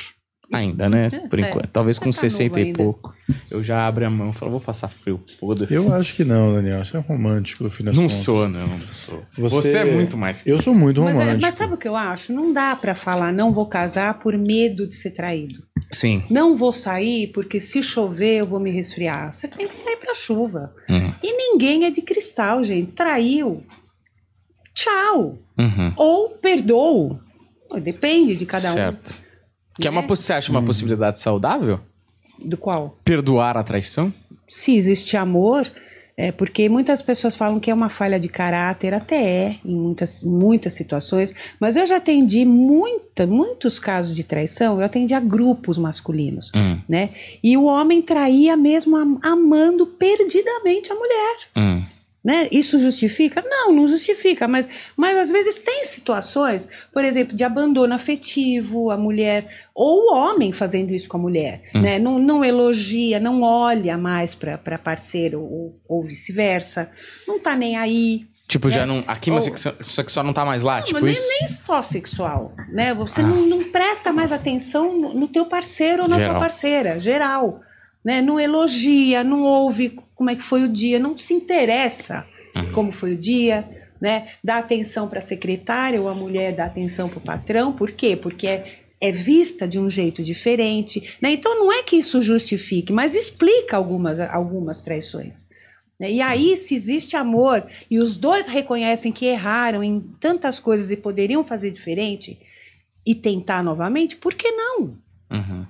Ainda, 0.53 0.87
né? 0.87 1.09
Por 1.29 1.39
É, 1.39 1.49
enquanto. 1.49 1.67
Talvez 1.69 1.97
com 1.97 2.11
você 2.11 2.27
tá 2.27 2.29
60 2.29 2.49
novo 2.49 2.59
e 2.59 2.63
ainda. 2.67 2.77
pouco. 2.77 3.15
Eu 3.49 3.63
já 3.63 3.87
abro 3.87 4.05
a 4.05 4.09
mão 4.09 4.29
e 4.29 4.33
falo, 4.33 4.51
vou 4.51 4.61
passar 4.61 4.87
frio. 4.89 5.19
Foda-se. 5.39 5.73
Eu 5.73 5.91
acho 5.93 6.13
que 6.15 6.23
não, 6.23 6.53
Daniel. 6.53 6.85
Você 6.85 6.97
é 6.97 6.99
romântico, 6.99 7.63
no 7.63 7.69
fim 7.71 7.83
das 7.83 7.95
Não 7.95 8.03
contas. 8.03 8.17
sou, 8.17 8.47
não, 8.47 8.67
não 8.67 8.79
sou. 8.91 9.23
Você- 9.37 9.55
Você, 9.71 9.77
é 9.79 9.85
muito 9.85 10.15
mais 10.15 10.43
que 10.43 10.49
Eu 10.51 10.61
sou 10.61 10.73
muito 10.75 11.01
Mas, 11.01 11.15
é- 11.17 11.19
romântico. 11.21 11.41
mas 11.41 11.55
sabe 11.55 11.73
o 11.73 11.77
que 11.77 11.87
eu 11.87 11.95
acho? 11.95 12.31
Não 12.31 12.53
dá 12.53 12.75
pra 12.75 12.93
falar 12.93 13.33
não 13.33 13.51
vou 13.51 13.65
casar 13.65 14.19
por 14.19 14.37
medo 14.37 14.87
de 14.87 14.93
ser 14.95 15.11
traído. 15.11 15.63
Sim. 15.91 16.23
Não 16.29 16.55
vou 16.55 16.71
sair 16.71 17.27
porque 17.33 17.59
se 17.59 17.81
chover 17.81 18.37
eu 18.41 18.45
vou 18.45 18.59
me 18.59 18.69
resfriar. 18.71 19.33
Você 19.33 19.47
tem 19.47 19.67
que 19.67 19.75
sair 19.75 19.97
pra 19.97 20.13
chuva. 20.13 20.73
Uhum. 20.89 21.13
E 21.23 21.35
ninguém 21.37 21.85
é 21.85 21.89
de 21.91 22.01
cristal, 22.03 22.63
gente. 22.63 22.91
Traiu. 22.91 23.63
Tchau. 24.73 25.39
Uhum. 25.57 25.93
Ou 25.97 26.29
perdoou. 26.41 27.17
Depende 27.81 28.35
de 28.35 28.45
cada 28.45 28.69
certo. 28.71 29.15
Que 29.79 29.87
é 29.87 29.91
uma, 29.91 30.03
possi- 30.03 30.23
você 30.23 30.33
acha 30.33 30.51
uma 30.51 30.61
possibilidade 30.63 31.19
saudável? 31.19 31.79
Do 32.43 32.57
qual? 32.57 32.97
Perdoar 33.03 33.57
a 33.57 33.63
traição? 33.63 34.13
Se 34.47 34.75
existe 34.75 35.15
amor, 35.17 35.67
é 36.17 36.31
porque 36.31 36.69
muitas 36.69 37.01
pessoas 37.01 37.35
falam 37.35 37.59
que 37.59 37.69
é 37.69 37.73
uma 37.73 37.89
falha 37.89 38.19
de 38.19 38.29
caráter, 38.29 38.93
até 38.93 39.15
é, 39.23 39.55
em 39.65 39.75
muitas, 39.75 40.23
muitas 40.23 40.73
situações, 40.73 41.33
mas 41.59 41.75
eu 41.75 41.85
já 41.85 41.97
atendi 41.97 42.45
muita, 42.45 43.25
muitos 43.27 43.79
casos 43.79 44.15
de 44.15 44.23
traição, 44.23 44.79
eu 44.79 44.85
atendi 44.85 45.13
a 45.13 45.19
grupos 45.19 45.77
masculinos, 45.77 46.51
Hum, 46.55 46.79
né? 46.87 47.09
E 47.43 47.57
o 47.57 47.63
homem 47.65 48.01
traía 48.01 48.55
mesmo 48.55 48.95
am- 48.95 49.19
amando 49.21 49.85
perdidamente 49.87 50.91
a 50.91 50.95
mulher. 50.95 51.35
hum. 51.57 51.83
Né? 52.25 52.47
Isso 52.51 52.79
justifica? 52.79 53.43
Não, 53.47 53.71
não 53.71 53.87
justifica, 53.87 54.47
mas, 54.47 54.67
mas 54.97 55.15
às 55.15 55.29
vezes 55.29 55.59
tem 55.59 55.85
situações, 55.85 56.67
por 56.91 57.05
exemplo, 57.05 57.35
de 57.35 57.43
abandono 57.43 57.93
afetivo, 57.93 58.89
a 58.89 58.97
mulher, 58.97 59.47
ou 59.75 60.11
o 60.11 60.15
homem 60.15 60.51
fazendo 60.51 60.91
isso 60.91 61.07
com 61.07 61.17
a 61.17 61.19
mulher, 61.19 61.61
né? 61.75 61.99
não, 61.99 62.17
não 62.17 62.43
elogia, 62.43 63.19
não 63.19 63.43
olha 63.43 63.95
mais 63.95 64.33
para 64.33 64.57
parceiro, 64.79 65.39
ou, 65.39 65.79
ou 65.87 66.03
vice-versa, 66.03 66.89
não 67.27 67.39
tá 67.39 67.55
nem 67.55 67.77
aí. 67.77 68.25
Tipo, 68.47 68.71
já 68.71 68.81
É. 68.81 68.85
não. 68.87 69.03
A 69.05 69.15
química 69.15 69.43
Ou- 69.43 69.57
sexu- 69.57 69.75
sexual 69.83 70.25
não 70.25 70.33
tá 70.33 70.43
mais 70.43 70.63
lá, 70.63 70.77
Não, 70.79 70.83
tipo 70.85 71.01
mas 71.01 71.13
isso? 71.19 71.27
nem, 71.29 71.39
nem 71.41 71.47
só 71.47 71.83
sexual, 71.83 72.53
né? 72.71 72.91
Você 72.95 73.21
Ah. 73.21 73.23
não, 73.27 73.45
não 73.45 73.71
presta 73.71 74.11
mais 74.11 74.31
atenção 74.31 74.97
no, 74.99 75.13
no 75.13 75.27
teu 75.27 75.45
parceiro 75.45 76.01
ou 76.03 76.09
na 76.09 76.15
Geral. 76.17 76.31
tua 76.33 76.39
parceira, 76.39 76.99
geral. 76.99 77.61
Né? 78.03 78.21
Não 78.21 78.39
elogia, 78.39 79.23
não 79.23 79.41
ouve 79.41 79.97
como 80.15 80.29
é 80.29 80.35
que 80.35 80.41
foi 80.43 80.63
o 80.63 80.67
dia, 80.67 80.97
não 80.99 81.17
se 81.17 81.33
interessa 81.33 82.25
Uhum. 82.55 82.71
como 82.71 82.91
foi 82.93 83.13
o 83.13 83.17
dia, 83.17 83.67
né? 83.99 84.29
Dá 84.41 84.57
atenção 84.59 85.09
para 85.09 85.19
a 85.19 85.21
secretária 85.21 86.01
ou 86.01 86.07
a 86.07 86.15
mulher 86.15 86.55
dá 86.55 86.65
atenção 86.65 87.09
para 87.09 87.17
o 87.17 87.21
patrão, 87.21 87.73
por 87.73 87.91
quê? 87.91 88.15
Porque 88.15 88.47
é, 88.47 88.79
é 89.01 89.11
vista 89.11 89.67
de 89.67 89.77
um 89.77 89.89
jeito 89.89 90.23
diferente, 90.23 91.17
né? 91.21 91.31
Então 91.31 91.59
não 91.59 91.69
é 91.71 91.83
que 91.83 91.97
isso 91.97 92.21
justifique, 92.21 92.93
mas 92.93 93.13
explica 93.13 93.75
algumas, 93.75 94.19
algumas 94.21 94.81
traições. 94.81 95.49
né? 95.99 96.09
E 96.09 96.21
aí, 96.21 96.55
se 96.55 96.73
existe 96.75 97.17
amor 97.17 97.65
e 97.91 97.99
os 97.99 98.15
dois 98.15 98.47
reconhecem 98.47 99.11
que 99.11 99.25
erraram 99.25 99.83
em 99.83 99.99
tantas 100.19 100.59
coisas 100.59 100.91
e 100.91 100.95
poderiam 100.97 101.43
fazer 101.43 101.71
diferente 101.71 102.39
e 103.05 103.13
tentar 103.13 103.61
novamente, 103.63 104.15
por 104.15 104.33
que 104.33 104.49
não? 104.49 104.97
Uhum. 105.29 105.65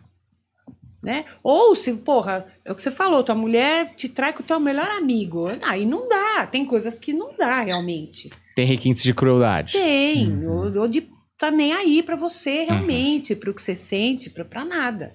Né? 1.05 1.23
Ou 1.43 1.75
se, 1.75 1.93
porra, 1.93 2.47
é 2.65 2.71
o 2.71 2.73
que 2.75 2.81
você 2.81 2.89
falou, 2.89 3.23
tua 3.23 3.35
mulher 3.35 3.93
te 3.95 4.09
trai 4.09 4.33
com 4.33 4.41
o 4.41 4.45
teu 4.45 4.59
melhor 4.59 4.89
amigo. 4.89 5.45
Aí 5.61 5.85
não 5.85 6.09
dá, 6.09 6.47
tem 6.47 6.65
coisas 6.65 6.97
que 6.97 7.13
não 7.13 7.31
dá 7.37 7.61
realmente. 7.61 8.27
Tem 8.55 8.65
requintes 8.65 9.03
de 9.03 9.13
crueldade. 9.13 9.73
Tem, 9.73 10.47
ou, 10.47 10.75
ou 10.75 10.87
de 10.87 11.07
tá 11.37 11.51
nem 11.51 11.73
aí 11.73 12.01
pra 12.01 12.15
você 12.15 12.63
realmente, 12.63 13.35
pro 13.35 13.53
que 13.53 13.61
você 13.61 13.75
sente, 13.75 14.31
pra, 14.31 14.43
pra 14.43 14.65
nada. 14.65 15.13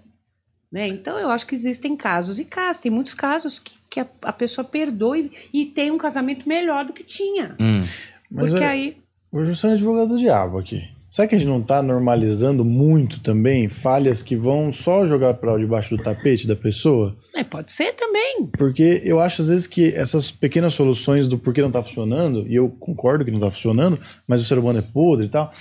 Né? 0.73 0.87
Então 0.87 1.19
eu 1.19 1.29
acho 1.29 1.45
que 1.45 1.57
existem 1.57 1.97
casos 1.97 2.39
e 2.39 2.45
casos, 2.45 2.81
tem 2.81 2.93
muitos 2.93 3.15
casos 3.15 3.59
que, 3.59 3.77
que 3.91 3.99
a, 3.99 4.07
a 4.23 4.33
pessoa 4.33 4.65
perdoa 4.65 5.19
e, 5.19 5.29
e 5.53 5.67
tem 5.67 5.91
um 5.91 5.99
casamento 5.99 6.49
melhor 6.49 6.85
do 6.85 6.93
que 6.93 7.03
tinha. 7.03 7.57
Hum. 7.61 7.85
Mas 8.31 8.51
Porque 8.51 8.63
é- 8.63 8.69
aí. 8.69 8.97
Hoje 9.33 9.51
eu 9.51 9.57
sou 9.57 9.71
advogado 9.71 10.11
do 10.11 10.19
diabo 10.21 10.57
aqui. 10.57 10.89
Será 11.11 11.27
que 11.27 11.35
a 11.35 11.39
gente 11.39 11.49
não 11.49 11.61
tá 11.61 11.83
normalizando 11.83 12.65
muito 12.65 13.19
também 13.19 13.69
falhas 13.69 14.23
que 14.23 14.37
vão 14.37 14.71
só 14.71 15.05
jogar 15.05 15.35
para 15.35 15.59
debaixo 15.59 15.97
do 15.97 16.03
tapete 16.03 16.47
da 16.47 16.55
pessoa? 16.55 17.17
É, 17.35 17.43
pode 17.43 17.73
ser 17.73 17.95
também. 17.95 18.47
Porque 18.57 19.03
eu 19.05 19.19
acho 19.19 19.43
às 19.43 19.49
vezes 19.49 19.67
que 19.67 19.93
essas 19.93 20.31
pequenas 20.31 20.73
soluções 20.73 21.27
do 21.27 21.37
porquê 21.37 21.61
não 21.61 21.71
tá 21.71 21.83
funcionando, 21.83 22.47
e 22.47 22.55
eu 22.55 22.69
concordo 22.69 23.25
que 23.25 23.31
não 23.33 23.41
tá 23.41 23.51
funcionando, 23.51 23.99
mas 24.27 24.41
o 24.41 24.45
ser 24.45 24.57
humano 24.57 24.79
é 24.79 24.83
podre 24.83 25.27
e 25.27 25.29
tal. 25.29 25.53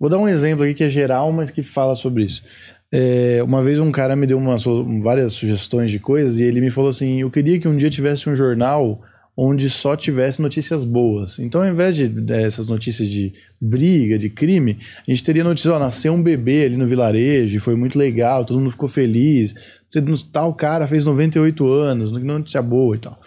Vou 0.00 0.10
dar 0.10 0.18
um 0.18 0.28
exemplo 0.28 0.64
aqui 0.64 0.74
que 0.74 0.84
é 0.84 0.90
geral, 0.90 1.30
mas 1.30 1.48
que 1.48 1.62
fala 1.62 1.94
sobre 1.94 2.24
isso. 2.24 2.42
É, 2.90 3.40
uma 3.44 3.62
vez 3.62 3.78
um 3.78 3.92
cara 3.92 4.16
me 4.16 4.26
deu 4.26 4.36
uma 4.36 4.56
várias 5.00 5.32
sugestões 5.32 5.92
de 5.92 6.00
coisas 6.00 6.38
e 6.38 6.42
ele 6.42 6.60
me 6.60 6.72
falou 6.72 6.90
assim: 6.90 7.20
eu 7.20 7.30
queria 7.30 7.60
que 7.60 7.68
um 7.68 7.76
dia 7.76 7.88
tivesse 7.88 8.28
um 8.28 8.34
jornal 8.34 9.00
onde 9.36 9.70
só 9.70 9.96
tivesse 9.96 10.42
notícias 10.42 10.84
boas. 10.84 11.38
Então, 11.38 11.62
ao 11.62 11.68
invés 11.68 11.96
de 11.96 12.06
dessas 12.06 12.66
notícias 12.66 13.08
de 13.08 13.32
briga, 13.60 14.18
de 14.18 14.28
crime, 14.28 14.78
a 15.06 15.10
gente 15.10 15.24
teria 15.24 15.42
notícias, 15.42 15.72
ó, 15.72 15.78
nasceu 15.78 16.12
um 16.12 16.22
bebê 16.22 16.66
ali 16.66 16.76
no 16.76 16.86
vilarejo, 16.86 17.56
e 17.56 17.60
foi 17.60 17.74
muito 17.74 17.98
legal, 17.98 18.44
todo 18.44 18.58
mundo 18.58 18.72
ficou 18.72 18.88
feliz. 18.88 19.54
Tal 20.32 20.52
cara 20.54 20.86
fez 20.86 21.04
98 21.04 21.66
anos, 21.66 22.12
notícia 22.12 22.62
boa 22.62 22.96
e 22.96 22.98
tal. 22.98 23.20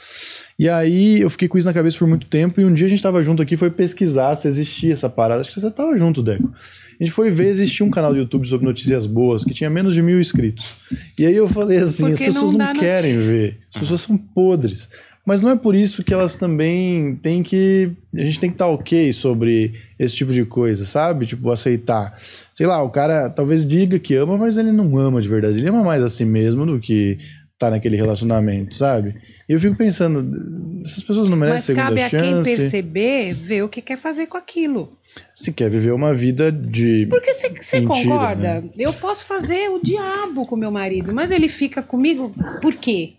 E 0.58 0.70
aí 0.70 1.22
eu 1.22 1.30
fiquei 1.30 1.48
com 1.48 1.58
isso 1.58 1.68
na 1.68 1.74
cabeça 1.74 1.98
por 1.98 2.08
muito 2.08 2.28
tempo, 2.28 2.62
e 2.62 2.66
um 2.66 2.74
dia 2.74 2.88
a 2.88 2.90
gente 2.90 3.02
tava 3.02 3.22
junto 3.24 3.42
aqui, 3.42 3.58
foi 3.58 3.70
pesquisar 3.70 4.36
se 4.36 4.48
existia 4.48 4.94
essa 4.94 5.10
parada. 5.10 5.42
Acho 5.42 5.54
que 5.54 5.60
você 5.60 5.72
tava 5.72 5.98
junto, 5.98 6.24
Deco. 6.24 6.52
A 7.00 7.04
gente 7.04 7.14
foi 7.14 7.30
ver, 7.30 7.48
existia 7.50 7.86
um 7.86 7.90
canal 7.90 8.14
do 8.14 8.18
YouTube 8.20 8.48
sobre 8.48 8.66
notícias 8.66 9.06
boas, 9.06 9.44
que 9.44 9.54
tinha 9.54 9.70
menos 9.70 9.94
de 9.94 10.02
mil 10.02 10.20
inscritos. 10.20 10.76
E 11.20 11.26
aí 11.26 11.36
eu 11.36 11.48
falei 11.48 11.80
assim, 11.80 12.08
Porque 12.08 12.24
as 12.24 12.34
pessoas 12.34 12.54
não 12.54 12.74
não, 12.74 12.80
querem 12.80 13.14
notícia. 13.14 13.32
ver. 13.34 13.58
As 13.74 13.82
pessoas 13.82 14.02
são 14.02 14.18
podres. 14.18 14.90
Mas 15.26 15.42
não 15.42 15.50
é 15.50 15.56
por 15.56 15.74
isso 15.76 16.04
que 16.04 16.14
elas 16.14 16.38
também 16.38 17.16
têm 17.16 17.42
que. 17.42 17.92
A 18.14 18.24
gente 18.24 18.40
tem 18.40 18.50
que 18.50 18.56
estar 18.56 18.68
ok 18.68 19.12
sobre 19.12 19.74
esse 19.98 20.16
tipo 20.16 20.32
de 20.32 20.46
coisa, 20.46 20.86
sabe? 20.86 21.26
Tipo, 21.26 21.50
aceitar. 21.52 22.18
Sei 22.54 22.68
lá, 22.68 22.82
o 22.84 22.90
cara 22.90 23.30
talvez 23.30 23.66
diga 23.66 23.98
que 23.98 24.16
ama, 24.16 24.38
mas 24.38 24.56
ele 24.58 24.72
não 24.72 24.98
ama 24.98 25.22
de 25.22 25.28
verdade. 25.28 25.58
Ele 25.58 25.68
ama 25.68 25.84
mais 25.84 26.04
a 26.04 26.10
si 26.10 26.24
mesmo 26.24 26.66
do 26.66 26.80
que 26.80 27.18
tá 27.58 27.72
naquele 27.72 27.96
relacionamento, 27.96 28.76
sabe? 28.76 29.16
E 29.48 29.54
eu 29.54 29.60
fico 29.60 29.76
pensando, 29.76 30.82
essas 30.84 31.02
pessoas 31.02 31.30
não 31.30 31.38
merecem 31.38 31.56
Mas 31.58 31.66
segunda 31.66 31.86
cabe 31.86 32.02
a 32.02 32.10
quem 32.10 32.20
chance. 32.20 32.56
perceber, 32.56 33.34
ver 33.34 33.64
o 33.64 33.70
que 33.70 33.82
quer 33.82 33.98
fazer 33.98 34.28
com 34.28 34.38
aquilo. 34.38 34.90
Se 35.34 35.54
quer 35.54 35.70
viver 35.70 35.92
uma 35.92 36.14
vida 36.14 36.52
de. 36.52 37.08
Porque 37.10 37.34
você 37.34 37.82
concorda? 37.82 38.62
né? 38.62 38.70
Eu 38.78 38.92
posso 38.94 39.26
fazer 39.26 39.70
o 39.70 39.80
diabo 39.82 40.46
com 40.46 40.56
meu 40.56 40.70
marido, 40.72 41.14
mas 41.14 41.32
ele 41.32 41.48
fica 41.48 41.82
comigo 41.82 42.34
por 42.62 42.76
quê? 42.76 43.14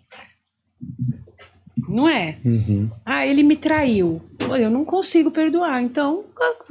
Não 1.89 2.09
é? 2.09 2.39
Uhum. 2.45 2.89
Ah, 3.05 3.27
ele 3.27 3.43
me 3.43 3.57
traiu. 3.57 4.21
Eu 4.59 4.71
não 4.71 4.85
consigo 4.85 5.31
perdoar. 5.31 5.83
Então, 5.83 6.25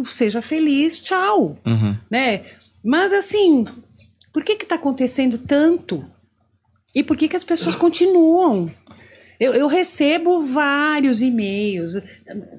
seja 0.05 0.41
feliz, 0.41 0.99
tchau. 0.99 1.57
Uhum. 1.65 1.95
Né? 2.09 2.41
Mas 2.83 3.11
assim, 3.11 3.65
por 4.33 4.43
que 4.43 4.55
que 4.55 4.65
tá 4.65 4.75
acontecendo 4.75 5.37
tanto? 5.37 6.05
E 6.93 7.03
por 7.03 7.17
que 7.17 7.27
que 7.27 7.35
as 7.35 7.43
pessoas 7.43 7.75
continuam? 7.75 8.71
Eu, 9.39 9.53
eu 9.53 9.67
recebo 9.67 10.45
vários 10.45 11.21
e-mails 11.21 12.01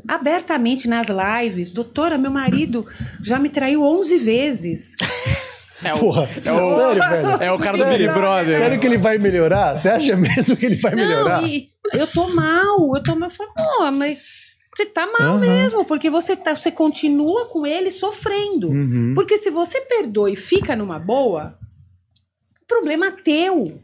abertamente 0.07 0.87
nas 0.89 1.07
lives. 1.09 1.71
Doutora, 1.71 2.19
meu 2.19 2.31
marido 2.31 2.87
já 3.23 3.39
me 3.39 3.49
traiu 3.49 3.83
11 3.83 4.19
vezes. 4.19 4.95
É 5.83 5.95
o, 5.95 5.99
Porra, 5.99 6.29
é 6.43 6.53
o, 6.53 6.75
sério, 6.75 7.09
velho? 7.11 7.43
é 7.43 7.53
o 7.53 7.59
cara 7.59 7.77
do? 7.77 7.85
Big 7.85 8.09
Brother. 8.09 8.59
Sério 8.59 8.81
que 8.81 8.87
ele 8.87 8.97
vai 8.97 9.19
melhorar? 9.19 9.77
Você 9.77 9.91
acha 9.91 10.17
mesmo 10.17 10.57
que 10.57 10.65
ele 10.65 10.77
vai 10.77 10.95
melhorar? 10.95 11.43
Não, 11.43 11.49
e 11.49 11.69
eu 11.93 12.07
tô 12.07 12.29
mal, 12.35 12.97
eu 12.97 13.03
tô 13.03 13.15
mal. 13.15 13.29
Eu 13.29 13.35
falei, 13.35 13.53
pô, 13.55 13.91
mas 13.93 14.19
você 14.75 14.87
tá 14.87 15.07
mal 15.07 15.37
Aham. 15.37 15.41
mesmo, 15.41 15.85
porque 15.85 16.11
você, 16.11 16.37
tá, 16.37 16.55
você 16.55 16.71
continua 16.71 17.47
com 17.47 17.67
ele 17.67 17.91
sofrendo. 17.91 18.69
Uhum. 18.69 19.13
Porque 19.15 19.39
se 19.39 19.51
você 19.51 19.81
perdoa 19.83 20.31
e 20.31 20.37
fica 20.37 20.77
numa 20.77 20.99
boa, 20.99 21.59
problema 22.69 23.11
teu, 23.11 23.81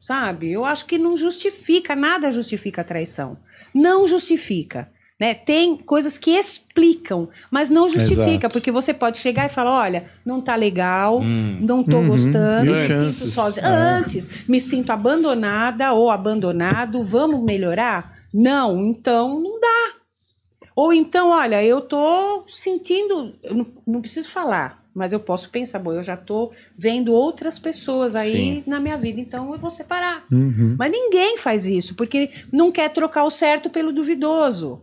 sabe? 0.00 0.50
Eu 0.50 0.64
acho 0.64 0.86
que 0.86 0.96
não 0.96 1.16
justifica, 1.16 1.94
nada 1.94 2.32
justifica 2.32 2.80
a 2.80 2.84
traição. 2.84 3.38
Não 3.74 4.08
justifica. 4.08 4.90
Né? 5.22 5.34
Tem 5.34 5.76
coisas 5.76 6.18
que 6.18 6.32
explicam, 6.32 7.28
mas 7.48 7.70
não 7.70 7.88
justifica, 7.88 8.30
Exato. 8.48 8.52
porque 8.54 8.72
você 8.72 8.92
pode 8.92 9.18
chegar 9.18 9.46
e 9.46 9.48
falar: 9.48 9.70
olha, 9.82 10.06
não 10.26 10.40
tá 10.40 10.56
legal, 10.56 11.20
Hum. 11.20 11.58
não 11.60 11.84
tô 11.84 11.98
Uhum. 11.98 12.08
gostando, 12.08 12.72
me 12.72 12.76
sinto 13.04 13.30
sozinha. 13.30 13.64
É. 13.64 13.98
Antes, 13.98 14.48
me 14.48 14.58
sinto 14.58 14.90
abandonada 14.90 15.92
ou 15.92 16.10
abandonado, 16.10 17.04
vamos 17.04 17.40
melhorar? 17.40 18.16
Não, 18.34 18.84
então 18.84 19.38
não 19.38 19.60
dá. 19.60 19.92
Ou 20.74 20.92
então, 20.92 21.30
olha, 21.30 21.62
eu 21.62 21.80
tô 21.82 22.42
sentindo, 22.48 23.32
eu 23.44 23.54
não, 23.54 23.66
não 23.86 24.00
preciso 24.00 24.28
falar, 24.28 24.80
mas 24.92 25.12
eu 25.12 25.20
posso 25.20 25.50
pensar, 25.50 25.78
bom, 25.78 25.92
eu 25.92 26.02
já 26.02 26.16
tô 26.16 26.50
vendo 26.76 27.12
outras 27.12 27.60
pessoas 27.60 28.16
aí 28.16 28.32
Sim. 28.32 28.64
na 28.66 28.80
minha 28.80 28.96
vida, 28.96 29.20
então 29.20 29.52
eu 29.52 29.60
vou 29.60 29.70
separar. 29.70 30.24
Uhum. 30.32 30.74
Mas 30.76 30.90
ninguém 30.90 31.36
faz 31.38 31.64
isso, 31.64 31.94
porque 31.94 32.28
não 32.50 32.72
quer 32.72 32.88
trocar 32.88 33.22
o 33.22 33.30
certo 33.30 33.70
pelo 33.70 33.92
duvidoso. 33.92 34.82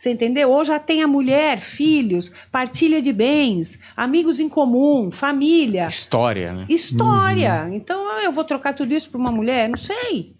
Você 0.00 0.12
entendeu? 0.12 0.50
Ou 0.50 0.64
já 0.64 0.78
tem 0.78 1.02
a 1.02 1.06
mulher, 1.06 1.60
filhos, 1.60 2.32
partilha 2.50 3.02
de 3.02 3.12
bens, 3.12 3.78
amigos 3.94 4.40
em 4.40 4.48
comum, 4.48 5.10
família, 5.12 5.86
História, 5.88 6.54
né? 6.54 6.64
história. 6.70 7.68
Então 7.70 8.08
ah, 8.10 8.24
eu 8.24 8.32
vou 8.32 8.42
trocar 8.42 8.72
tudo 8.72 8.94
isso 8.94 9.10
por 9.10 9.20
uma 9.20 9.30
mulher? 9.30 9.68
Não 9.68 9.76
sei. 9.76 10.36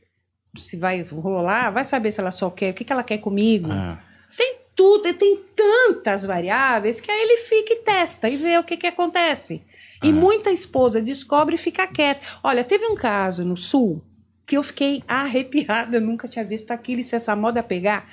Se 0.57 0.78
vai 0.78 1.03
rolar, 1.03 1.69
vai 1.73 1.85
saber 1.85 2.11
se 2.11 2.19
ela 2.19 2.31
só 2.31 2.49
quer, 2.49 2.70
o 2.70 2.74
que, 2.74 2.85
que 2.85 2.91
ela 2.91 3.03
quer 3.03 3.19
comigo. 3.19 3.69
Ah. 3.70 3.99
Tem 4.35 4.57
tudo, 4.74 5.12
tem 5.12 5.39
tantas 5.55 6.24
variáveis 6.24 6.99
que 6.99 7.11
aí 7.11 7.20
ele 7.20 7.37
fica 7.37 7.74
e 7.74 7.82
testa 7.82 8.31
e 8.31 8.39
vê 8.39 8.57
o 8.57 8.65
que, 8.65 8.78
que 8.78 8.87
acontece. 8.87 9.62
E 10.03 10.11
muita 10.11 10.51
esposa 10.51 11.03
descobre 11.03 11.57
e 11.57 11.59
fica 11.59 11.87
quieta. 11.87 12.23
Olha, 12.43 12.65
teve 12.65 12.87
um 12.87 12.95
caso 12.95 13.45
no 13.45 13.59
Sul 13.59 14.03
que 14.47 14.57
eu 14.57 14.62
fiquei 14.62 15.05
arrepiada, 15.07 15.99
eu 15.99 16.01
nunca 16.01 16.27
tinha 16.27 16.45
visto 16.45 16.73
aquilo, 16.73 17.01
e 17.01 17.05
se 17.05 17.15
essa 17.15 17.37
moda 17.37 17.62
pegar. 17.62 18.09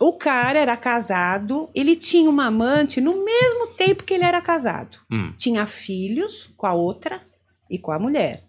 O 0.00 0.14
cara 0.14 0.58
era 0.58 0.76
casado, 0.78 1.68
ele 1.74 1.94
tinha 1.94 2.30
uma 2.30 2.46
amante 2.46 3.00
no 3.02 3.22
mesmo 3.22 3.66
tempo 3.76 4.02
que 4.02 4.14
ele 4.14 4.24
era 4.24 4.40
casado. 4.40 4.96
Hum. 5.12 5.32
Tinha 5.36 5.66
filhos 5.66 6.48
com 6.56 6.66
a 6.66 6.72
outra 6.72 7.20
e 7.68 7.78
com 7.78 7.92
a 7.92 7.98
mulher. 7.98 8.42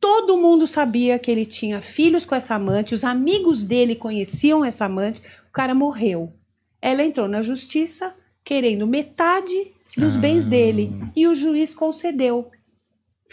Todo 0.00 0.36
mundo 0.36 0.66
sabia 0.66 1.18
que 1.20 1.30
ele 1.30 1.46
tinha 1.46 1.80
filhos 1.80 2.26
com 2.26 2.34
essa 2.34 2.56
amante, 2.56 2.92
os 2.94 3.04
amigos 3.04 3.62
dele 3.62 3.94
conheciam 3.94 4.64
essa 4.64 4.86
amante, 4.86 5.22
o 5.48 5.52
cara 5.52 5.72
morreu. 5.74 6.32
Ela 6.80 7.04
entrou 7.04 7.28
na 7.28 7.40
justiça 7.42 8.12
querendo 8.44 8.84
metade 8.84 9.54
dos 9.96 10.16
bens 10.16 10.46
dele 10.48 10.92
e 11.14 11.28
o 11.28 11.34
juiz 11.36 11.72
concedeu. 11.72 12.50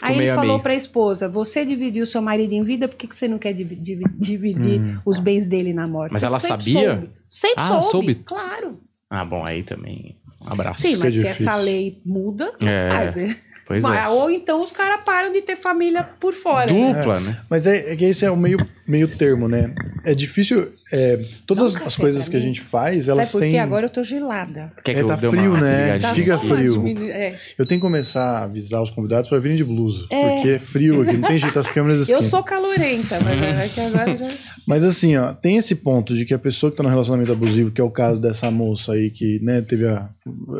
Aí 0.01 0.17
ele 0.19 0.33
falou 0.35 0.59
para 0.59 0.73
a 0.73 0.75
esposa: 0.75 1.27
Você 1.27 1.65
dividiu 1.65 2.05
seu 2.05 2.21
marido 2.21 2.53
em 2.53 2.63
vida, 2.63 2.87
por 2.87 2.95
que, 2.95 3.07
que 3.07 3.15
você 3.15 3.27
não 3.27 3.39
quer 3.39 3.53
divi- 3.53 3.75
divi- 3.75 4.03
dividir 4.17 4.99
os 5.03 5.17
bens 5.17 5.47
dele 5.47 5.73
na 5.73 5.87
morte? 5.87 6.11
Mas 6.13 6.21
Você 6.21 6.27
ela 6.27 6.39
sabia? 6.39 6.93
soube. 7.01 7.09
Sempre 7.29 7.63
Ah, 7.63 7.67
soube. 7.81 7.85
soube? 8.13 8.15
Claro. 8.15 8.79
Ah, 9.09 9.23
bom, 9.23 9.45
aí 9.45 9.63
também. 9.63 10.17
Um 10.41 10.51
abraço. 10.51 10.81
Sim, 10.81 10.97
mas 10.97 11.15
é 11.15 11.17
se 11.17 11.23
difícil. 11.23 11.47
essa 11.47 11.55
lei 11.55 12.01
muda, 12.05 12.51
não 12.59 12.67
É, 12.67 12.89
faz, 12.89 13.15
né? 13.15 13.37
Pois 13.67 13.83
Mas- 13.83 14.05
é. 14.05 14.09
Ou 14.09 14.31
então 14.31 14.63
os 14.63 14.71
caras 14.71 15.03
param 15.03 15.31
de 15.31 15.41
ter 15.43 15.55
família 15.55 16.03
por 16.19 16.33
fora. 16.33 16.71
né? 16.73 16.93
Dupla, 16.93 17.19
né? 17.19 17.39
Mas 17.47 17.67
é, 17.67 17.93
é 17.93 17.95
que 17.95 18.03
esse 18.05 18.25
é 18.25 18.31
o 18.31 18.35
meio, 18.37 18.57
meio 18.87 19.07
termo, 19.07 19.47
né? 19.47 19.73
É 20.03 20.15
difícil. 20.15 20.73
É, 20.91 21.19
todas 21.45 21.75
um 21.75 21.85
as 21.85 21.95
coisas 21.95 22.27
que 22.27 22.35
a 22.35 22.39
gente 22.39 22.61
faz, 22.61 23.07
elas 23.07 23.29
Sabe 23.29 23.45
têm. 23.45 23.59
Agora 23.59 23.85
eu 23.85 23.89
tô 23.89 24.03
gelada. 24.03 24.71
Quer 24.83 24.97
É, 24.97 25.03
tá 25.03 25.15
dê 25.15 25.27
uma 25.27 25.37
frio, 25.37 25.57
né? 25.57 25.99
Tá 25.99 26.15
Fica 26.15 26.37
frio. 26.39 26.87
é. 27.11 27.37
Eu 27.57 27.65
tenho 27.65 27.79
que 27.79 27.85
começar 27.85 28.21
a 28.39 28.43
avisar 28.43 28.81
os 28.81 28.89
convidados 28.89 29.29
para 29.29 29.39
virem 29.39 29.55
de 29.55 29.63
blusa. 29.63 30.07
Porque 30.09 30.49
é 30.49 30.59
frio 30.59 31.01
aqui, 31.01 31.13
não 31.17 31.27
tem 31.27 31.37
jeito, 31.37 31.57
as 31.59 31.69
câmeras 31.69 31.97
Eu 31.99 32.03
esquentam. 32.03 32.29
sou 32.29 32.43
calorenta, 32.43 33.19
mas 33.19 33.41
é 33.41 33.67
que 33.67 33.81
agora 33.81 34.17
já. 34.17 34.27
Mas 34.67 34.83
assim, 34.83 35.15
ó, 35.15 35.33
tem 35.33 35.57
esse 35.57 35.75
ponto 35.75 36.15
de 36.15 36.25
que 36.25 36.33
a 36.33 36.39
pessoa 36.39 36.71
que 36.71 36.77
tá 36.77 36.83
no 36.83 36.89
relacionamento 36.89 37.31
abusivo, 37.31 37.71
que 37.71 37.81
é 37.81 37.83
o 37.83 37.91
caso 37.91 38.19
dessa 38.19 38.49
moça 38.49 38.93
aí 38.93 39.09
que, 39.11 39.39
né, 39.41 39.61
teve 39.61 39.87
a 39.87 40.09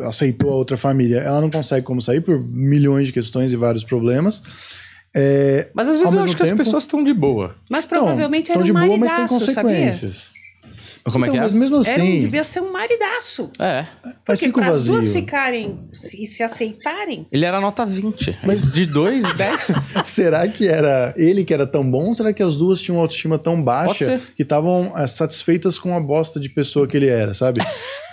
aceitou 0.04 0.50
a 0.50 0.54
outra 0.54 0.76
família, 0.76 1.18
ela 1.18 1.40
não 1.40 1.50
consegue 1.50 1.84
como 1.84 2.00
sair 2.00 2.20
por 2.20 2.38
milhões 2.40 3.08
de 3.08 3.12
questões 3.12 3.52
e 3.52 3.56
vários 3.56 3.84
problemas. 3.84 4.42
É, 5.14 5.68
Mas 5.74 5.88
às 5.88 5.98
vezes 5.98 6.12
eu 6.12 6.22
acho 6.22 6.36
que 6.36 6.42
as 6.42 6.50
pessoas 6.52 6.84
estão 6.84 7.02
de 7.02 7.12
boa. 7.12 7.56
Mas 7.68 7.84
provavelmente 7.84 8.50
então, 8.50 8.62
era 8.62 8.64
de 8.64 8.72
um 8.72 8.74
boa, 8.74 8.98
mas 8.98 9.12
tem 9.12 9.20
maridaço, 9.20 9.52
sabia? 9.52 9.92
Como 11.04 11.24
é 11.24 11.28
Então, 11.28 11.32
que 11.34 11.38
é? 11.38 11.42
Mas 11.42 11.52
mesmo 11.52 11.76
Era 11.84 12.02
um, 12.02 12.06
assim, 12.06 12.18
devia 12.18 12.44
ser 12.44 12.60
um 12.60 12.72
maridaço. 12.72 13.50
É. 13.58 13.84
mas 14.04 14.40
Porque 14.40 14.46
fica 14.46 14.70
as 14.70 14.84
duas 14.84 15.10
ficarem 15.10 15.78
e 15.92 16.26
se 16.26 16.42
aceitarem, 16.42 17.26
Ele 17.32 17.44
era 17.44 17.60
nota 17.60 17.84
20. 17.86 18.38
Mas- 18.42 18.60
Mas 18.62 18.72
de 18.72 18.86
2, 18.86 19.32
10. 19.32 19.92
Será 20.04 20.46
que 20.48 20.68
era 20.68 21.14
ele 21.16 21.44
que 21.44 21.54
era 21.54 21.66
tão 21.66 21.88
bom? 21.88 22.08
Ou 22.08 22.14
será 22.14 22.32
que 22.32 22.42
as 22.42 22.56
duas 22.56 22.80
tinham 22.80 22.96
uma 22.96 23.02
autoestima 23.02 23.38
tão 23.38 23.60
baixa 23.60 24.20
que 24.36 24.42
estavam 24.42 24.92
eh, 24.96 25.06
satisfeitas 25.06 25.78
com 25.78 25.94
a 25.96 26.00
bosta 26.00 26.38
de 26.38 26.48
pessoa 26.48 26.86
que 26.86 26.96
ele 26.96 27.08
era, 27.08 27.32
sabe? 27.34 27.60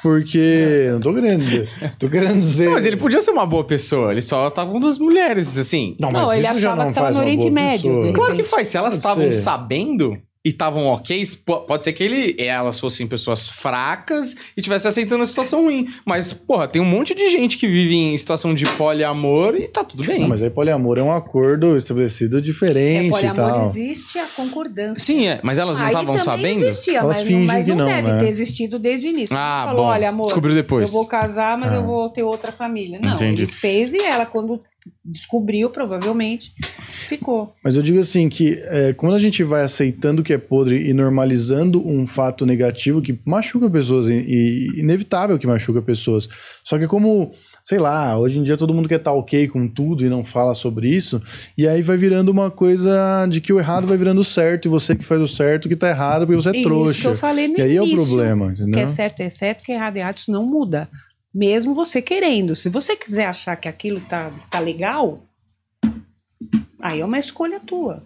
Porque. 0.01 0.89
não 0.93 0.99
tô 1.01 1.13
querendo 1.13 1.43
dizer. 1.43 1.69
Tô 1.99 2.09
querendo 2.09 2.39
dizer. 2.39 2.69
mas 2.69 2.85
ele 2.85 2.97
podia 2.97 3.21
ser 3.21 3.31
uma 3.31 3.45
boa 3.45 3.63
pessoa. 3.65 4.11
Ele 4.11 4.21
só 4.21 4.49
tava 4.49 4.71
com 4.71 4.79
duas 4.79 4.97
mulheres, 4.97 5.57
assim. 5.57 5.95
Não, 5.99 6.11
Não, 6.11 6.33
ele 6.33 6.47
achava 6.47 6.83
não 6.83 6.87
que 6.87 6.93
tava 6.93 7.11
no 7.11 7.19
Oriente 7.19 7.49
Médio, 7.49 8.13
Claro 8.13 8.35
que 8.35 8.43
faz. 8.43 8.67
Se 8.67 8.77
elas 8.77 8.95
estavam 8.95 9.31
sabendo 9.31 10.17
e 10.47 10.51
estavam 10.51 10.85
ok, 10.87 11.21
po- 11.45 11.59
pode 11.61 11.83
ser 11.83 11.91
que 11.91 12.01
ele, 12.03 12.35
elas 12.39 12.79
fossem 12.79 13.05
pessoas 13.05 13.49
fracas 13.49 14.33
e 14.55 14.61
tivesse 14.61 14.87
aceitando 14.87 15.21
a 15.23 15.25
situação 15.25 15.63
ruim. 15.63 15.87
Mas, 16.05 16.31
porra, 16.31 16.67
tem 16.69 16.81
um 16.81 16.85
monte 16.85 17.13
de 17.13 17.29
gente 17.29 17.57
que 17.57 17.67
vive 17.67 17.95
em 17.95 18.17
situação 18.17 18.55
de 18.55 18.65
poliamor 18.77 19.55
e 19.55 19.67
tá 19.67 19.83
tudo 19.83 20.03
bem. 20.05 20.21
Não, 20.21 20.27
mas 20.29 20.41
aí 20.41 20.49
poliamor 20.49 20.97
é 20.97 21.03
um 21.03 21.11
acordo 21.11 21.75
estabelecido 21.75 22.37
é, 22.37 22.41
diferente 22.41 23.07
e 23.07 23.09
poliamor 23.09 23.35
tal. 23.35 23.61
existe 23.63 24.17
a 24.19 24.25
concordância. 24.27 25.03
Sim, 25.03 25.27
é. 25.27 25.39
Mas 25.43 25.57
elas 25.59 25.77
não 25.77 25.87
estavam 25.87 26.17
sabendo? 26.17 26.63
existia, 26.65 26.99
Elas 26.99 27.17
mas, 27.17 27.19
não, 27.19 27.27
fingem 27.27 27.45
mas 27.47 27.65
que 27.65 27.71
não, 27.71 27.77
não, 27.79 27.85
deve 27.85 28.07
né? 28.07 28.19
ter 28.19 28.27
existido 28.29 28.79
desde 28.79 29.07
o 29.07 29.09
início. 29.09 29.35
Ah, 29.37 29.65
falou, 29.67 29.83
bom. 29.83 29.89
olha, 29.91 30.09
amor, 30.09 30.25
Descobriu 30.27 30.55
depois. 30.55 30.89
eu 30.89 30.93
vou 30.93 31.07
casar, 31.07 31.57
mas 31.57 31.71
Ah. 31.71 31.75
eu 31.75 31.83
vou 31.85 32.09
ter 32.09 32.23
outra 32.23 32.51
família. 32.51 32.99
Não, 33.01 33.13
Entendi. 33.15 33.43
ele 33.43 33.51
fez 33.51 33.93
e 33.93 33.97
ela, 34.01 34.25
quando 34.25 34.61
descobriu, 35.03 35.69
provavelmente, 35.69 36.51
ficou. 37.07 37.53
Mas 37.63 37.75
eu 37.75 37.81
digo 37.83 37.99
assim 37.99 38.27
que 38.29 38.59
é, 38.65 38.93
quando 38.93 39.15
a 39.15 39.19
gente 39.19 39.43
vai 39.43 39.63
aceitando 39.63 40.23
que 40.23 40.33
é 40.33 40.37
podre 40.37 40.89
e 40.89 40.93
normalizando 40.93 41.85
um 41.87 42.05
fato 42.07 42.45
negativo 42.45 43.01
que 43.01 43.19
machuca 43.25 43.69
pessoas 43.69 44.07
e, 44.09 44.13
e 44.13 44.79
inevitável 44.79 45.37
que 45.39 45.47
machuca 45.47 45.81
pessoas. 45.81 46.27
Só 46.63 46.77
que 46.77 46.87
como, 46.87 47.31
sei 47.63 47.77
lá, 47.79 48.17
hoje 48.17 48.39
em 48.39 48.43
dia 48.43 48.57
todo 48.57 48.73
mundo 48.73 48.89
quer 48.89 48.97
estar 48.99 49.13
ok 49.13 49.47
com 49.47 49.67
tudo 49.67 50.05
e 50.05 50.09
não 50.09 50.23
fala 50.23 50.53
sobre 50.53 50.89
isso, 50.89 51.21
e 51.57 51.67
aí 51.67 51.81
vai 51.81 51.97
virando 51.97 52.29
uma 52.29 52.49
coisa 52.51 53.25
de 53.29 53.39
que 53.41 53.53
o 53.53 53.59
errado 53.59 53.87
vai 53.87 53.97
virando 53.97 54.23
certo 54.23 54.65
e 54.65 54.69
você 54.69 54.95
que 54.95 55.05
faz 55.05 55.21
o 55.21 55.27
certo 55.27 55.69
que 55.69 55.75
tá 55.75 55.89
errado 55.89 56.25
porque 56.25 56.41
você 56.41 56.49
é 56.49 56.53
Isso 56.57 56.63
trouxa. 56.63 57.01
que 57.01 57.07
eu 57.07 57.15
falei 57.15 57.47
no 57.47 57.57
e 57.57 57.61
aí 57.61 57.75
é 57.75 57.81
o 57.81 57.85
início. 57.85 58.05
problema, 58.07 58.45
O 58.47 58.53
que 58.55 58.61
entendeu? 58.61 58.79
é 58.81 58.85
certo 58.85 59.21
é 59.21 59.29
certo, 59.29 59.63
que 59.63 59.71
é 59.71 59.75
errado 59.75 59.95
é 59.97 59.99
errado, 59.99 60.17
isso 60.17 60.31
não 60.31 60.45
muda. 60.45 60.89
Mesmo 61.33 61.73
você 61.75 62.01
querendo. 62.01 62.55
Se 62.55 62.69
você 62.69 62.95
quiser 62.95 63.25
achar 63.25 63.55
que 63.55 63.67
aquilo 63.67 64.01
tá, 64.01 64.31
tá 64.49 64.59
legal, 64.59 65.23
aí 66.79 66.99
é 67.01 67.05
uma 67.05 67.19
escolha 67.19 67.59
tua. 67.59 68.05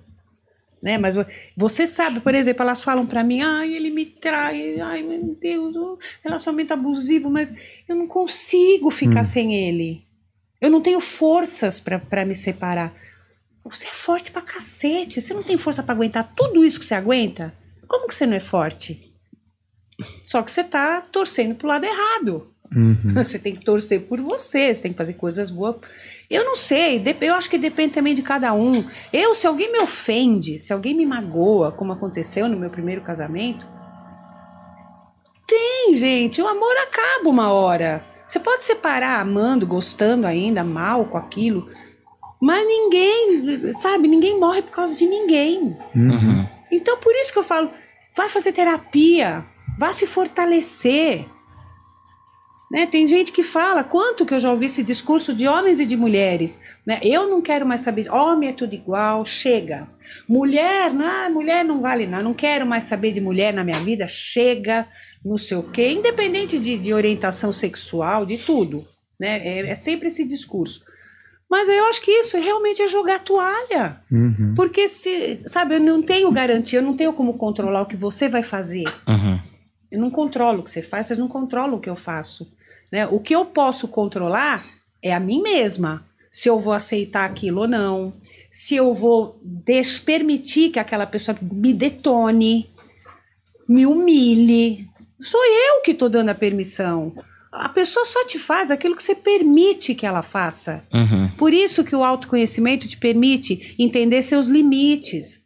Né? 0.81 0.97
Mas 0.97 1.13
vo- 1.13 1.25
você 1.55 1.85
sabe, 1.85 2.19
por 2.19 2.33
exemplo, 2.33 2.63
elas 2.63 2.81
falam 2.83 3.05
pra 3.05 3.23
mim, 3.23 3.41
ai, 3.41 3.73
ele 3.73 3.91
me 3.91 4.05
trai, 4.05 4.79
ai, 4.79 5.03
meu 5.03 5.35
Deus, 5.39 5.75
um 5.75 5.97
relacionamento 6.23 6.73
abusivo, 6.73 7.29
mas 7.29 7.53
eu 7.87 7.95
não 7.95 8.07
consigo 8.07 8.89
ficar 8.89 9.23
sem 9.23 9.53
ele. 9.55 10.03
Eu 10.59 10.69
não 10.71 10.81
tenho 10.81 10.99
forças 10.99 11.79
pra 11.79 12.25
me 12.25 12.35
separar. 12.35 12.93
Você 13.63 13.87
é 13.87 13.93
forte 13.93 14.31
pra 14.31 14.41
cacete. 14.41 15.21
Você 15.21 15.33
não 15.33 15.43
tem 15.43 15.57
força 15.57 15.81
pra 15.83 15.93
aguentar 15.93 16.31
tudo 16.35 16.65
isso 16.65 16.79
que 16.79 16.85
você 16.85 16.95
aguenta? 16.95 17.53
Como 17.87 18.07
que 18.07 18.13
você 18.15 18.25
não 18.25 18.35
é 18.35 18.39
forte? 18.39 19.11
Só 20.25 20.41
que 20.41 20.51
você 20.51 20.63
tá 20.63 21.01
torcendo 21.01 21.55
pro 21.55 21.67
lado 21.67 21.83
errado. 21.85 22.53
Uhum. 22.75 23.13
Você 23.15 23.37
tem 23.37 23.55
que 23.55 23.65
torcer 23.65 24.01
por 24.01 24.21
você, 24.21 24.73
você 24.73 24.81
tem 24.81 24.91
que 24.91 24.97
fazer 24.97 25.13
coisas 25.13 25.49
boas. 25.49 25.75
Eu 26.29 26.45
não 26.45 26.55
sei, 26.55 27.03
eu 27.19 27.33
acho 27.33 27.49
que 27.49 27.57
depende 27.57 27.93
também 27.93 28.13
de 28.13 28.21
cada 28.21 28.53
um. 28.53 28.71
Eu, 29.11 29.35
se 29.35 29.45
alguém 29.45 29.71
me 29.71 29.79
ofende, 29.79 30.57
se 30.57 30.71
alguém 30.71 30.95
me 30.95 31.05
magoa, 31.05 31.71
como 31.71 31.91
aconteceu 31.91 32.47
no 32.47 32.57
meu 32.57 32.69
primeiro 32.69 33.01
casamento, 33.01 33.67
tem, 35.45 35.93
gente, 35.95 36.41
o 36.41 36.47
amor 36.47 36.73
acaba 36.77 37.29
uma 37.29 37.51
hora. 37.51 38.05
Você 38.25 38.39
pode 38.39 38.63
separar 38.63 39.19
amando, 39.19 39.67
gostando 39.67 40.25
ainda, 40.25 40.63
mal 40.63 41.03
com 41.03 41.17
aquilo, 41.17 41.69
mas 42.41 42.65
ninguém, 42.65 43.73
sabe, 43.73 44.07
ninguém 44.07 44.39
morre 44.39 44.61
por 44.61 44.71
causa 44.71 44.95
de 44.95 45.05
ninguém. 45.05 45.77
Uhum. 45.93 46.47
Então, 46.71 46.97
por 46.97 47.13
isso 47.15 47.33
que 47.33 47.39
eu 47.39 47.43
falo, 47.43 47.69
vai 48.15 48.29
fazer 48.29 48.53
terapia, 48.53 49.43
vá 49.77 49.91
se 49.91 50.07
fortalecer. 50.07 51.25
Né? 52.71 52.85
Tem 52.85 53.05
gente 53.05 53.33
que 53.33 53.43
fala, 53.43 53.83
quanto 53.83 54.25
que 54.25 54.33
eu 54.33 54.39
já 54.39 54.49
ouvi 54.49 54.67
esse 54.67 54.81
discurso 54.81 55.33
de 55.33 55.45
homens 55.45 55.81
e 55.81 55.85
de 55.85 55.97
mulheres. 55.97 56.57
Né? 56.85 57.01
Eu 57.03 57.27
não 57.27 57.41
quero 57.41 57.65
mais 57.65 57.81
saber, 57.81 58.09
homem 58.09 58.49
é 58.49 58.53
tudo 58.53 58.73
igual, 58.73 59.25
chega. 59.25 59.89
Mulher, 60.27 60.89
ah, 60.89 61.29
mulher 61.29 61.65
não 61.65 61.81
vale 61.81 62.07
nada, 62.07 62.23
não 62.23 62.33
quero 62.33 62.65
mais 62.65 62.85
saber 62.85 63.11
de 63.11 63.19
mulher 63.19 63.53
na 63.53 63.65
minha 63.65 63.79
vida, 63.81 64.07
chega, 64.07 64.87
não 65.23 65.37
sei 65.37 65.57
o 65.57 65.63
quê. 65.63 65.89
Independente 65.91 66.57
de, 66.57 66.77
de 66.77 66.93
orientação 66.93 67.51
sexual, 67.51 68.25
de 68.25 68.37
tudo. 68.37 68.87
Né? 69.19 69.45
É, 69.45 69.71
é 69.71 69.75
sempre 69.75 70.07
esse 70.07 70.25
discurso. 70.25 70.85
Mas 71.49 71.67
eu 71.67 71.83
acho 71.89 72.01
que 72.01 72.09
isso 72.09 72.37
realmente 72.37 72.81
é 72.81 72.87
jogar 72.87 73.19
toalha. 73.19 74.01
Uhum. 74.09 74.53
Porque 74.55 74.87
se, 74.87 75.41
sabe, 75.45 75.75
eu 75.75 75.79
não 75.81 76.01
tenho 76.01 76.31
garantia, 76.31 76.79
eu 76.79 76.83
não 76.83 76.95
tenho 76.95 77.11
como 77.11 77.33
controlar 77.33 77.81
o 77.81 77.85
que 77.85 77.97
você 77.97 78.29
vai 78.29 78.43
fazer. 78.43 78.87
Uhum. 79.05 79.37
Eu 79.91 79.99
não 79.99 80.09
controlo 80.09 80.61
o 80.61 80.63
que 80.63 80.71
você 80.71 80.81
faz, 80.81 81.07
vocês 81.07 81.19
não 81.19 81.27
controlam 81.27 81.75
o 81.75 81.81
que 81.81 81.89
eu 81.89 81.97
faço. 81.97 82.60
Né? 82.91 83.07
O 83.07 83.19
que 83.19 83.33
eu 83.35 83.45
posso 83.45 83.87
controlar 83.87 84.65
é 85.01 85.13
a 85.13 85.19
mim 85.19 85.41
mesma. 85.41 86.05
Se 86.31 86.49
eu 86.49 86.59
vou 86.59 86.73
aceitar 86.73 87.25
aquilo 87.25 87.61
ou 87.61 87.67
não. 87.67 88.13
Se 88.51 88.75
eu 88.75 88.93
vou 88.93 89.39
des- 89.43 89.99
permitir 89.99 90.69
que 90.71 90.79
aquela 90.79 91.05
pessoa 91.05 91.37
me 91.41 91.73
detone, 91.73 92.69
me 93.67 93.85
humilhe. 93.85 94.87
Sou 95.21 95.39
eu 95.43 95.81
que 95.83 95.91
estou 95.91 96.09
dando 96.09 96.29
a 96.29 96.35
permissão. 96.35 97.13
A 97.51 97.69
pessoa 97.69 98.05
só 98.05 98.25
te 98.25 98.39
faz 98.39 98.71
aquilo 98.71 98.95
que 98.95 99.03
você 99.03 99.13
permite 99.15 99.93
que 99.93 100.05
ela 100.05 100.21
faça. 100.21 100.83
Uhum. 100.93 101.29
Por 101.37 101.53
isso 101.53 101.83
que 101.83 101.95
o 101.95 102.03
autoconhecimento 102.03 102.87
te 102.87 102.97
permite 102.97 103.75
entender 103.77 104.21
seus 104.21 104.47
limites. 104.47 105.41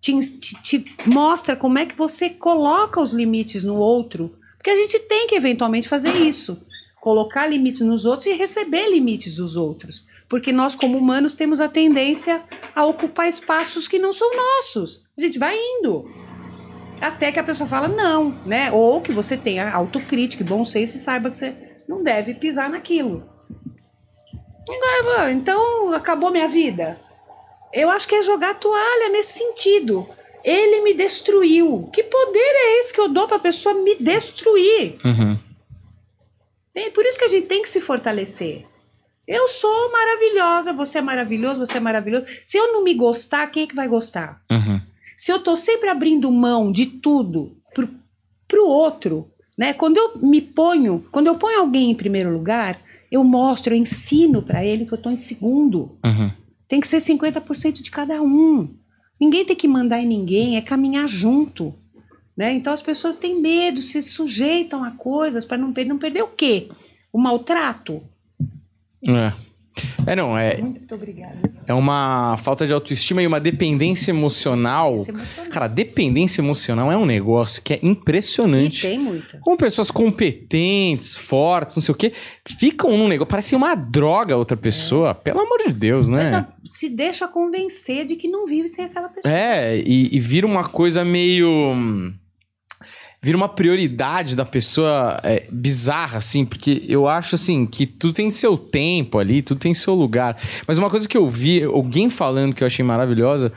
Te, 0.00 0.18
te- 0.38 0.62
te 0.62 0.84
mostra 1.06 1.54
como 1.54 1.78
é 1.78 1.84
que 1.86 1.94
você 1.96 2.30
coloca 2.30 3.00
os 3.00 3.12
limites 3.12 3.62
no 3.62 3.76
outro. 3.76 4.34
Porque 4.56 4.70
a 4.70 4.76
gente 4.76 4.98
tem 5.00 5.26
que 5.26 5.34
eventualmente 5.34 5.88
fazer 5.88 6.14
isso. 6.16 6.60
Colocar 7.00 7.46
limites 7.46 7.80
nos 7.80 8.04
outros 8.04 8.26
e 8.26 8.34
receber 8.34 8.90
limites 8.90 9.36
dos 9.36 9.56
outros. 9.56 10.06
Porque 10.28 10.52
nós, 10.52 10.74
como 10.74 10.98
humanos, 10.98 11.34
temos 11.34 11.60
a 11.60 11.68
tendência 11.68 12.42
a 12.74 12.84
ocupar 12.84 13.28
espaços 13.28 13.88
que 13.88 13.98
não 13.98 14.12
são 14.12 14.30
nossos. 14.36 15.06
A 15.18 15.20
gente 15.20 15.38
vai 15.38 15.56
indo. 15.56 16.04
Até 17.00 17.32
que 17.32 17.38
a 17.38 17.44
pessoa 17.44 17.66
fala 17.66 17.88
não, 17.88 18.30
né? 18.44 18.70
Ou 18.70 19.00
que 19.00 19.10
você 19.10 19.36
tenha 19.36 19.72
autocrítica, 19.72 20.42
e 20.42 20.46
bom 20.46 20.64
senso 20.64 20.96
e 20.96 21.00
saiba 21.00 21.30
que 21.30 21.36
você 21.36 21.54
não 21.88 22.02
deve 22.04 22.34
pisar 22.34 22.68
naquilo. 22.68 23.28
Ah, 25.18 25.30
Então, 25.30 25.92
acabou 25.94 26.30
minha 26.30 26.46
vida. 26.46 27.00
Eu 27.72 27.88
acho 27.90 28.06
que 28.06 28.14
é 28.14 28.22
jogar 28.22 28.54
toalha 28.54 29.08
nesse 29.10 29.38
sentido. 29.38 30.06
Ele 30.44 30.82
me 30.82 30.94
destruiu. 30.94 31.88
Que 31.92 32.02
poder 32.02 32.38
é 32.38 32.80
esse 32.80 32.92
que 32.92 33.00
eu 33.00 33.08
dou 33.08 33.26
para 33.26 33.36
a 33.36 33.40
pessoa 33.40 33.74
me 33.74 33.94
destruir? 33.96 34.98
Uhum. 35.04 35.38
É 36.74 36.90
por 36.90 37.04
isso 37.04 37.18
que 37.18 37.24
a 37.24 37.28
gente 37.28 37.46
tem 37.46 37.62
que 37.62 37.68
se 37.68 37.80
fortalecer. 37.80 38.66
Eu 39.26 39.46
sou 39.48 39.92
maravilhosa, 39.92 40.72
você 40.72 40.98
é 40.98 41.02
maravilhoso, 41.02 41.60
você 41.60 41.76
é 41.76 41.80
maravilhoso. 41.80 42.26
Se 42.44 42.58
eu 42.58 42.72
não 42.72 42.82
me 42.82 42.94
gostar, 42.94 43.46
quem 43.48 43.62
é 43.62 43.66
que 43.66 43.76
vai 43.76 43.86
gostar? 43.86 44.42
Uhum. 44.50 44.80
se 45.16 45.30
eu 45.30 45.38
tô 45.38 45.54
sempre 45.54 45.88
abrindo 45.88 46.30
mão 46.32 46.72
de 46.72 46.86
tudo 46.86 47.56
pro, 47.74 47.88
pro 48.48 48.66
outro, 48.66 49.30
né? 49.56 49.74
Quando 49.74 49.98
eu 49.98 50.18
me 50.18 50.40
ponho, 50.40 50.98
quando 51.12 51.26
eu 51.26 51.36
ponho 51.36 51.60
alguém 51.60 51.90
em 51.90 51.94
primeiro 51.94 52.32
lugar, 52.32 52.80
eu 53.10 53.22
mostro, 53.22 53.74
eu 53.74 53.78
ensino 53.78 54.42
para 54.42 54.64
ele 54.64 54.86
que 54.86 54.92
eu 54.92 55.00
tô 55.00 55.10
em 55.10 55.16
segundo. 55.16 55.98
Uhum. 56.04 56.30
Tem 56.66 56.80
que 56.80 56.88
ser 56.88 56.98
50% 56.98 57.82
de 57.82 57.90
cada 57.90 58.22
um. 58.22 58.74
Ninguém 59.20 59.44
tem 59.44 59.54
que 59.54 59.68
mandar 59.68 60.00
em 60.00 60.06
ninguém, 60.06 60.56
é 60.56 60.62
caminhar 60.62 61.06
junto. 61.06 61.74
Né? 62.40 62.54
Então 62.54 62.72
as 62.72 62.80
pessoas 62.80 63.18
têm 63.18 63.38
medo, 63.38 63.82
se 63.82 64.00
sujeitam 64.00 64.82
a 64.82 64.92
coisas 64.92 65.44
para 65.44 65.58
não, 65.58 65.74
per- 65.74 65.86
não 65.86 65.98
perder 65.98 66.22
o 66.22 66.28
quê? 66.28 66.68
O 67.12 67.18
maltrato? 67.20 68.02
É. 69.06 69.30
É, 70.06 70.16
não, 70.16 70.36
é, 70.36 70.56
Muito 70.56 70.94
obrigada. 70.94 71.38
é 71.66 71.72
uma 71.74 72.36
falta 72.38 72.66
de 72.66 72.72
autoestima 72.72 73.22
e 73.22 73.26
uma 73.26 73.38
dependência 73.38 74.10
emocional. 74.10 74.94
Isso 74.94 75.10
é 75.10 75.12
emocionante. 75.14 75.50
Cara, 75.54 75.68
dependência 75.68 76.40
emocional 76.40 76.90
é 76.90 76.96
um 76.96 77.04
negócio 77.04 77.62
que 77.62 77.74
é 77.74 77.78
E 77.82 77.86
impressionante. 77.86 78.82
tem 78.88 78.98
muita. 78.98 79.38
Como 79.38 79.56
pessoas 79.58 79.90
competentes, 79.90 81.16
fortes, 81.16 81.76
não 81.76 81.82
sei 81.82 81.92
o 81.92 81.96
quê, 81.96 82.12
ficam 82.46 82.96
num 82.96 83.06
negócio. 83.08 83.28
Parece 83.30 83.54
uma 83.54 83.74
droga 83.74 84.34
a 84.34 84.38
outra 84.38 84.56
pessoa. 84.56 85.14
Pelo 85.14 85.40
amor 85.40 85.58
de 85.66 85.72
Deus, 85.74 86.08
né? 86.08 86.28
Então, 86.28 86.46
se 86.64 86.88
deixa 86.88 87.28
convencer 87.28 88.06
de 88.06 88.16
que 88.16 88.28
não 88.28 88.46
vive 88.46 88.66
sem 88.66 88.86
aquela 88.86 89.08
pessoa. 89.10 89.32
É, 89.32 89.78
e, 89.78 90.08
e 90.16 90.18
vira 90.20 90.46
uma 90.46 90.64
coisa 90.64 91.04
meio. 91.04 91.74
Vira 93.22 93.36
uma 93.36 93.48
prioridade 93.48 94.34
da 94.34 94.46
pessoa 94.46 95.20
é, 95.22 95.46
bizarra, 95.52 96.18
assim, 96.18 96.44
porque 96.44 96.84
eu 96.88 97.06
acho, 97.06 97.34
assim, 97.34 97.66
que 97.66 97.86
tudo 97.86 98.14
tem 98.14 98.30
seu 98.30 98.56
tempo 98.56 99.18
ali, 99.18 99.42
tudo 99.42 99.58
tem 99.58 99.74
seu 99.74 99.94
lugar. 99.94 100.38
Mas 100.66 100.78
uma 100.78 100.88
coisa 100.88 101.06
que 101.06 101.18
eu 101.18 101.28
vi 101.28 101.62
alguém 101.62 102.08
falando 102.08 102.54
que 102.54 102.62
eu 102.62 102.66
achei 102.66 102.84
maravilhosa 102.84 103.52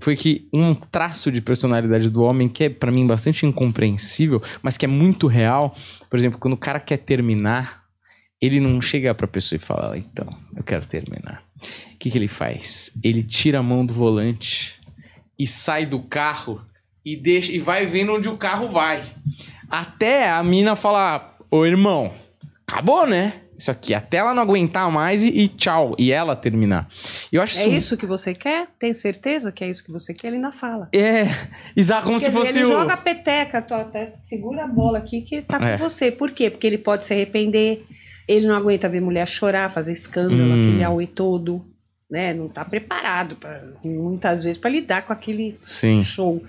foi 0.00 0.14
que 0.14 0.48
um 0.52 0.74
traço 0.74 1.32
de 1.32 1.40
personalidade 1.40 2.08
do 2.08 2.22
homem 2.22 2.48
que 2.48 2.64
é, 2.64 2.68
pra 2.68 2.92
mim, 2.92 3.06
bastante 3.06 3.44
incompreensível, 3.44 4.40
mas 4.62 4.76
que 4.76 4.84
é 4.84 4.88
muito 4.88 5.26
real. 5.26 5.74
Por 6.08 6.16
exemplo, 6.16 6.38
quando 6.38 6.54
o 6.54 6.58
cara 6.58 6.78
quer 6.78 6.98
terminar, 6.98 7.82
ele 8.40 8.60
não 8.60 8.80
chega 8.80 9.12
pra 9.14 9.26
pessoa 9.26 9.56
e 9.56 9.60
fala, 9.60 9.94
"Ah, 9.94 9.98
então, 9.98 10.28
eu 10.54 10.62
quero 10.62 10.86
terminar. 10.86 11.42
O 11.92 11.98
que, 11.98 12.08
que 12.08 12.16
ele 12.16 12.28
faz? 12.28 12.92
Ele 13.02 13.22
tira 13.24 13.58
a 13.58 13.62
mão 13.62 13.84
do 13.84 13.92
volante 13.92 14.78
e 15.36 15.44
sai 15.44 15.84
do 15.84 15.98
carro 15.98 16.60
e 17.12 17.16
deixa 17.16 17.52
e 17.52 17.58
vai 17.58 17.86
vendo 17.86 18.12
onde 18.14 18.28
o 18.28 18.36
carro 18.36 18.68
vai. 18.68 19.02
Até 19.70 20.28
a 20.28 20.42
mina 20.42 20.74
falar: 20.76 21.36
Ô 21.50 21.64
irmão, 21.64 22.12
acabou, 22.66 23.06
né? 23.06 23.32
Isso 23.56 23.72
aqui, 23.72 23.92
até 23.92 24.18
ela 24.18 24.32
não 24.32 24.42
aguentar 24.44 24.88
mais 24.88 25.20
e, 25.20 25.30
e 25.30 25.48
tchau. 25.48 25.96
E 25.98 26.12
ela 26.12 26.36
terminar. 26.36 26.86
Eu 27.32 27.42
acho 27.42 27.58
É 27.58 27.66
isso 27.66 27.96
que 27.96 28.06
você 28.06 28.32
quer? 28.32 28.68
Tem 28.78 28.94
certeza 28.94 29.50
que 29.50 29.64
é 29.64 29.68
isso 29.68 29.82
que 29.84 29.90
você 29.90 30.14
quer? 30.14 30.28
Ele 30.28 30.36
ainda 30.36 30.52
fala. 30.52 30.88
É, 30.94 31.24
exato, 31.76 32.06
como 32.06 32.20
se 32.20 32.30
fosse 32.30 32.56
ele 32.58 32.66
o. 32.66 32.68
joga 32.68 32.94
a 32.94 32.96
peteca, 32.96 33.60
tu 33.60 33.74
até 33.74 34.12
segura 34.22 34.62
a 34.62 34.68
bola 34.68 34.98
aqui 34.98 35.22
que 35.22 35.42
tá 35.42 35.56
É. 35.60 35.76
com 35.76 35.88
você. 35.88 36.12
Por 36.12 36.30
quê? 36.30 36.50
Porque 36.50 36.68
ele 36.68 36.78
pode 36.78 37.04
se 37.04 37.12
arrepender, 37.12 37.84
ele 38.28 38.46
não 38.46 38.54
aguenta 38.54 38.88
ver 38.88 39.00
mulher 39.00 39.26
chorar, 39.26 39.72
fazer 39.72 39.92
escândalo, 39.92 40.52
Hum. 40.54 40.62
aquele 40.62 40.84
auê 40.84 41.08
todo, 41.08 41.66
né? 42.08 42.32
Não 42.32 42.48
tá 42.48 42.64
preparado 42.64 43.34
pra, 43.34 43.60
muitas 43.84 44.40
vezes 44.40 44.56
para 44.56 44.70
lidar 44.70 45.02
com 45.02 45.12
aquele 45.12 45.56
Sim. 45.66 46.04
show, 46.04 46.40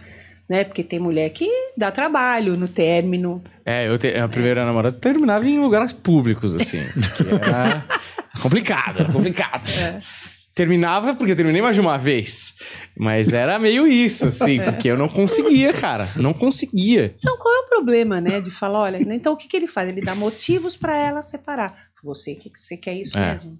né? 0.50 0.64
Porque 0.64 0.84
tem 0.84 1.00
mulher 1.00 1.30
que 1.30 1.48
dá 1.78 1.92
trabalho 1.92 2.58
no 2.58 2.68
término. 2.68 3.42
É, 3.66 3.88
eu 3.88 3.98
te- 4.00 4.16
a 4.18 4.28
primeira 4.28 4.66
namorada 4.66 4.98
terminava 4.98 5.46
em 5.48 5.60
lugares 5.60 5.92
públicos, 5.94 6.56
assim. 6.56 6.80
que 7.16 7.30
era 7.48 7.86
complicado, 8.42 9.00
era 9.02 9.12
complicado. 9.12 9.68
É. 9.70 10.00
Terminava 10.56 11.16
porque 11.16 11.36
terminei 11.36 11.62
mais 11.62 11.76
de 11.76 11.80
uma 11.80 11.98
vez. 11.98 12.56
Mas 12.98 13.32
era 13.32 13.58
meio 13.58 13.88
isso, 13.88 14.28
assim, 14.28 14.60
porque 14.62 14.90
eu 14.90 14.98
não 14.98 15.08
conseguia, 15.08 15.72
cara. 15.72 16.06
Não 16.18 16.34
conseguia. 16.34 17.16
Então, 17.18 17.38
qual 17.38 17.54
é 17.56 17.60
o 17.66 17.70
problema, 17.70 18.20
né? 18.20 18.42
De 18.42 18.52
falar, 18.52 18.80
olha, 18.82 18.98
então 19.14 19.32
o 19.34 19.38
que, 19.38 19.48
que 19.48 19.56
ele 19.56 19.68
faz? 19.68 19.88
Ele 19.88 20.02
dá 20.02 20.14
motivos 20.16 20.76
para 20.76 20.98
ela 20.98 21.22
separar. 21.22 21.74
Você, 22.04 22.36
que 22.36 22.50
que 22.50 22.60
você 22.60 22.76
quer 22.76 22.94
isso 22.96 23.18
É. 23.18 23.32
mesmo? 23.32 23.58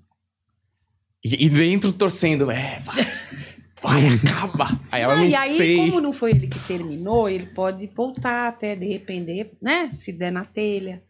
E, 1.24 1.46
e 1.46 1.50
dentro 1.50 1.92
torcendo, 1.94 2.50
é, 2.52 2.80
vai, 2.82 3.06
vai, 3.82 4.08
acaba. 4.08 4.66
Aí 4.92 5.02
ela 5.02 5.14
Ah, 5.14 5.18
não 5.18 5.26
e 5.26 5.36
aí, 5.36 5.50
sei. 5.58 5.76
como 5.78 6.02
não 6.02 6.12
foi 6.14 6.32
ele 6.32 6.48
que 6.48 6.60
terminou, 6.60 7.30
ele 7.30 7.46
pode 7.48 7.88
voltar 7.96 8.48
até, 8.48 8.76
de 8.76 8.88
repente, 8.88 9.52
né? 9.62 9.90
Se 9.92 10.12
der 10.14 10.32
na 10.32 10.44
telha. 10.46 11.02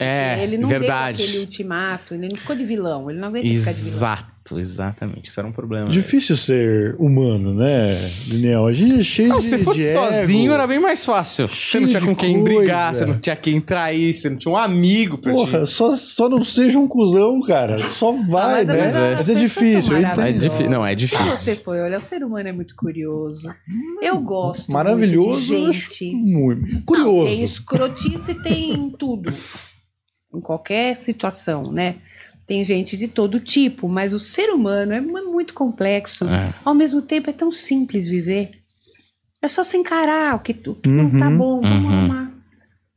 É, 0.00 0.42
ele 0.42 0.56
não 0.56 0.66
verdade. 0.66 1.18
deu 1.18 1.26
aquele 1.26 1.38
ultimato, 1.40 2.14
ele 2.14 2.28
não 2.28 2.36
ficou 2.36 2.56
de 2.56 2.64
vilão, 2.64 3.10
ele 3.10 3.18
não 3.18 3.28
aguenta 3.28 3.46
ficar 3.46 3.72
de 3.72 3.80
vilão. 3.82 3.98
Exato, 4.58 4.80
exatamente. 5.00 5.28
Isso 5.28 5.38
era 5.40 5.48
um 5.48 5.52
problema. 5.52 5.86
Difícil 5.86 6.36
ser 6.36 6.96
humano, 6.98 7.54
né, 7.54 7.96
Daniel? 8.26 8.66
A 8.66 8.72
gente 8.72 9.00
é 9.00 9.02
cheio 9.02 9.28
Não, 9.28 9.38
de 9.38 9.44
se 9.44 9.58
fosse 9.58 9.80
de 9.80 9.92
sozinho 9.92 10.44
ego. 10.46 10.54
era 10.54 10.66
bem 10.66 10.78
mais 10.80 11.04
fácil. 11.04 11.48
Você 11.48 11.78
não 11.80 11.88
tinha 11.88 12.00
com 12.00 12.14
quem 12.14 12.40
coisa. 12.40 12.56
brigar, 12.58 12.94
você 12.94 13.04
não 13.04 13.18
tinha 13.18 13.36
quem 13.36 13.60
trair, 13.60 14.12
você 14.12 14.30
não 14.30 14.36
tinha 14.36 14.52
um 14.52 14.56
amigo 14.56 15.18
pra 15.18 15.32
Porra, 15.32 15.64
te... 15.64 15.70
só, 15.70 15.92
só 15.92 16.28
não 16.28 16.42
seja 16.42 16.78
um 16.78 16.88
cuzão, 16.88 17.40
cara. 17.42 17.78
Só 17.94 18.12
vai, 18.12 18.64
mas 18.64 18.68
a 18.68 18.72
né? 18.72 18.78
maioria 18.80 19.16
das 19.16 19.28
Mas 19.28 19.30
é 19.30 19.34
difícil. 19.34 19.96
É 19.96 20.32
difícil. 20.32 20.70
Não, 20.70 20.86
é 20.86 20.96
Se 20.98 21.06
você 21.06 21.16
difícil. 21.16 21.56
foi, 21.64 21.80
olha, 21.80 21.98
o 21.98 22.00
ser 22.00 22.24
humano 22.24 22.48
é 22.48 22.52
muito 22.52 22.74
curioso. 22.76 23.52
Eu 24.02 24.20
gosto 24.20 24.70
Maravilhoso, 24.72 25.54
muito 25.54 25.72
gente. 25.72 26.12
muito. 26.14 26.72
Não, 26.72 26.82
Curioso. 26.82 27.26
tem 27.26 27.42
escrotice, 27.44 28.34
tem 28.34 28.72
em 28.72 28.90
tudo. 28.90 29.32
Em 30.34 30.40
qualquer 30.40 30.96
situação, 30.96 31.72
né? 31.72 31.96
Tem 32.50 32.64
gente 32.64 32.96
de 32.96 33.06
todo 33.06 33.38
tipo, 33.38 33.88
mas 33.88 34.12
o 34.12 34.18
ser 34.18 34.50
humano 34.50 34.92
é 34.92 35.00
mu- 35.00 35.30
muito 35.32 35.54
complexo. 35.54 36.26
É. 36.28 36.52
Ao 36.64 36.74
mesmo 36.74 37.00
tempo, 37.00 37.30
é 37.30 37.32
tão 37.32 37.52
simples 37.52 38.08
viver. 38.08 38.50
É 39.40 39.46
só 39.46 39.62
se 39.62 39.76
encarar 39.76 40.34
o 40.34 40.40
que, 40.40 40.50
o 40.68 40.74
que 40.74 40.88
não 40.88 41.08
tá 41.16 41.28
Uhum, 41.28 41.36
bom, 41.38 41.60
vamos 41.60 41.84
uhum. 41.84 41.98
arrumar. 41.98 42.30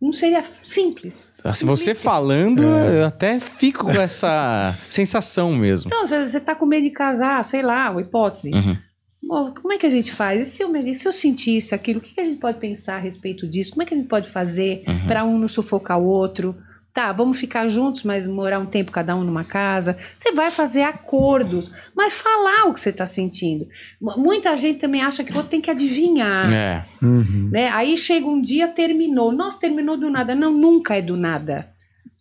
Não 0.02 0.12
seria 0.12 0.44
simples. 0.64 1.40
Se 1.52 1.64
você 1.66 1.94
falando, 1.94 2.64
eu 2.64 3.06
até 3.06 3.40
fico 3.40 3.84
com 3.86 3.92
essa 3.92 4.76
sensação 4.90 5.54
mesmo. 5.54 5.92
Então, 5.94 6.08
você 6.08 6.40
tá 6.40 6.56
com 6.56 6.66
medo 6.66 6.86
de 6.86 6.90
casar, 6.90 7.46
sei 7.46 7.62
lá, 7.62 7.92
uma 7.92 8.02
hipótese. 8.02 8.50
Uhum. 8.52 8.76
Bom, 9.22 9.54
como 9.54 9.72
é 9.72 9.78
que 9.78 9.86
a 9.86 9.90
gente 9.90 10.12
faz? 10.12 10.42
E 10.42 10.46
se 10.52 10.64
eu, 10.64 10.68
me- 10.70 10.96
se 10.96 11.08
eu 11.08 11.12
sentisse 11.12 11.76
aquilo, 11.76 12.00
o 12.00 12.02
que 12.02 12.16
que 12.16 12.22
a 12.22 12.26
gente 12.26 12.40
pode 12.40 12.58
pensar 12.58 12.96
a 12.96 13.00
respeito 13.00 13.48
disso? 13.48 13.70
Como 13.70 13.84
é 13.84 13.86
que 13.86 13.94
a 13.94 13.98
gente 13.98 14.10
pode 14.10 14.32
fazer 14.32 14.84
Uhum. 14.88 15.06
para 15.08 15.24
um 15.24 15.38
não 15.38 15.48
sufocar 15.48 16.00
o 16.02 16.06
outro? 16.08 16.56
Tá, 16.94 17.12
vamos 17.12 17.40
ficar 17.40 17.68
juntos, 17.68 18.04
mas 18.04 18.28
morar 18.28 18.60
um 18.60 18.68
tempo 18.68 18.92
cada 18.92 19.16
um 19.16 19.24
numa 19.24 19.44
casa. 19.44 19.98
Você 20.16 20.32
vai 20.32 20.52
fazer 20.52 20.84
acordos, 20.84 21.74
mas 21.96 22.14
falar 22.14 22.66
o 22.66 22.74
que 22.74 22.80
você 22.80 22.90
está 22.90 23.08
sentindo. 23.08 23.68
Muita 24.00 24.56
gente 24.56 24.78
também 24.78 25.02
acha 25.02 25.24
que 25.24 25.32
o 25.34 25.36
outro 25.36 25.50
tem 25.50 25.60
que 25.60 25.72
adivinhar. 25.72 26.54
É. 26.54 26.86
Uhum. 27.02 27.50
Né? 27.52 27.70
Aí 27.70 27.98
chega 27.98 28.28
um 28.28 28.40
dia, 28.40 28.68
terminou. 28.68 29.32
Nossa, 29.32 29.60
terminou 29.60 29.98
do 29.98 30.08
nada. 30.12 30.36
Não, 30.36 30.54
nunca 30.54 30.96
é 30.96 31.02
do 31.02 31.18
nada. 31.18 31.68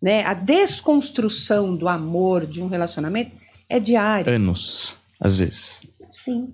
Né? 0.02 0.24
A 0.24 0.32
desconstrução 0.32 1.76
do 1.76 1.86
amor, 1.86 2.46
de 2.46 2.62
um 2.62 2.66
relacionamento, 2.66 3.32
é 3.68 3.78
diária. 3.78 4.34
Anos, 4.34 4.96
às 5.20 5.36
vezes. 5.36 5.82
Sim. 6.10 6.50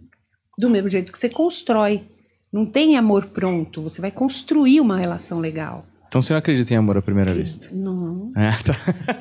Do 0.59 0.69
mesmo 0.69 0.89
jeito 0.89 1.12
que 1.12 1.19
você 1.19 1.28
constrói. 1.28 2.05
Não 2.53 2.66
tem 2.66 2.97
amor 2.97 3.27
pronto. 3.27 3.81
Você 3.82 4.01
vai 4.01 4.11
construir 4.11 4.81
uma 4.81 4.99
relação 4.99 5.39
legal. 5.39 5.86
Então 6.09 6.22
você 6.22 6.32
não 6.32 6.39
acredita 6.39 6.72
em 6.72 6.76
amor 6.76 6.97
à 6.97 7.02
primeira 7.02 7.32
vista? 7.35 7.68
Não, 7.72 8.32
É, 8.36 8.51
tá. 8.62 8.74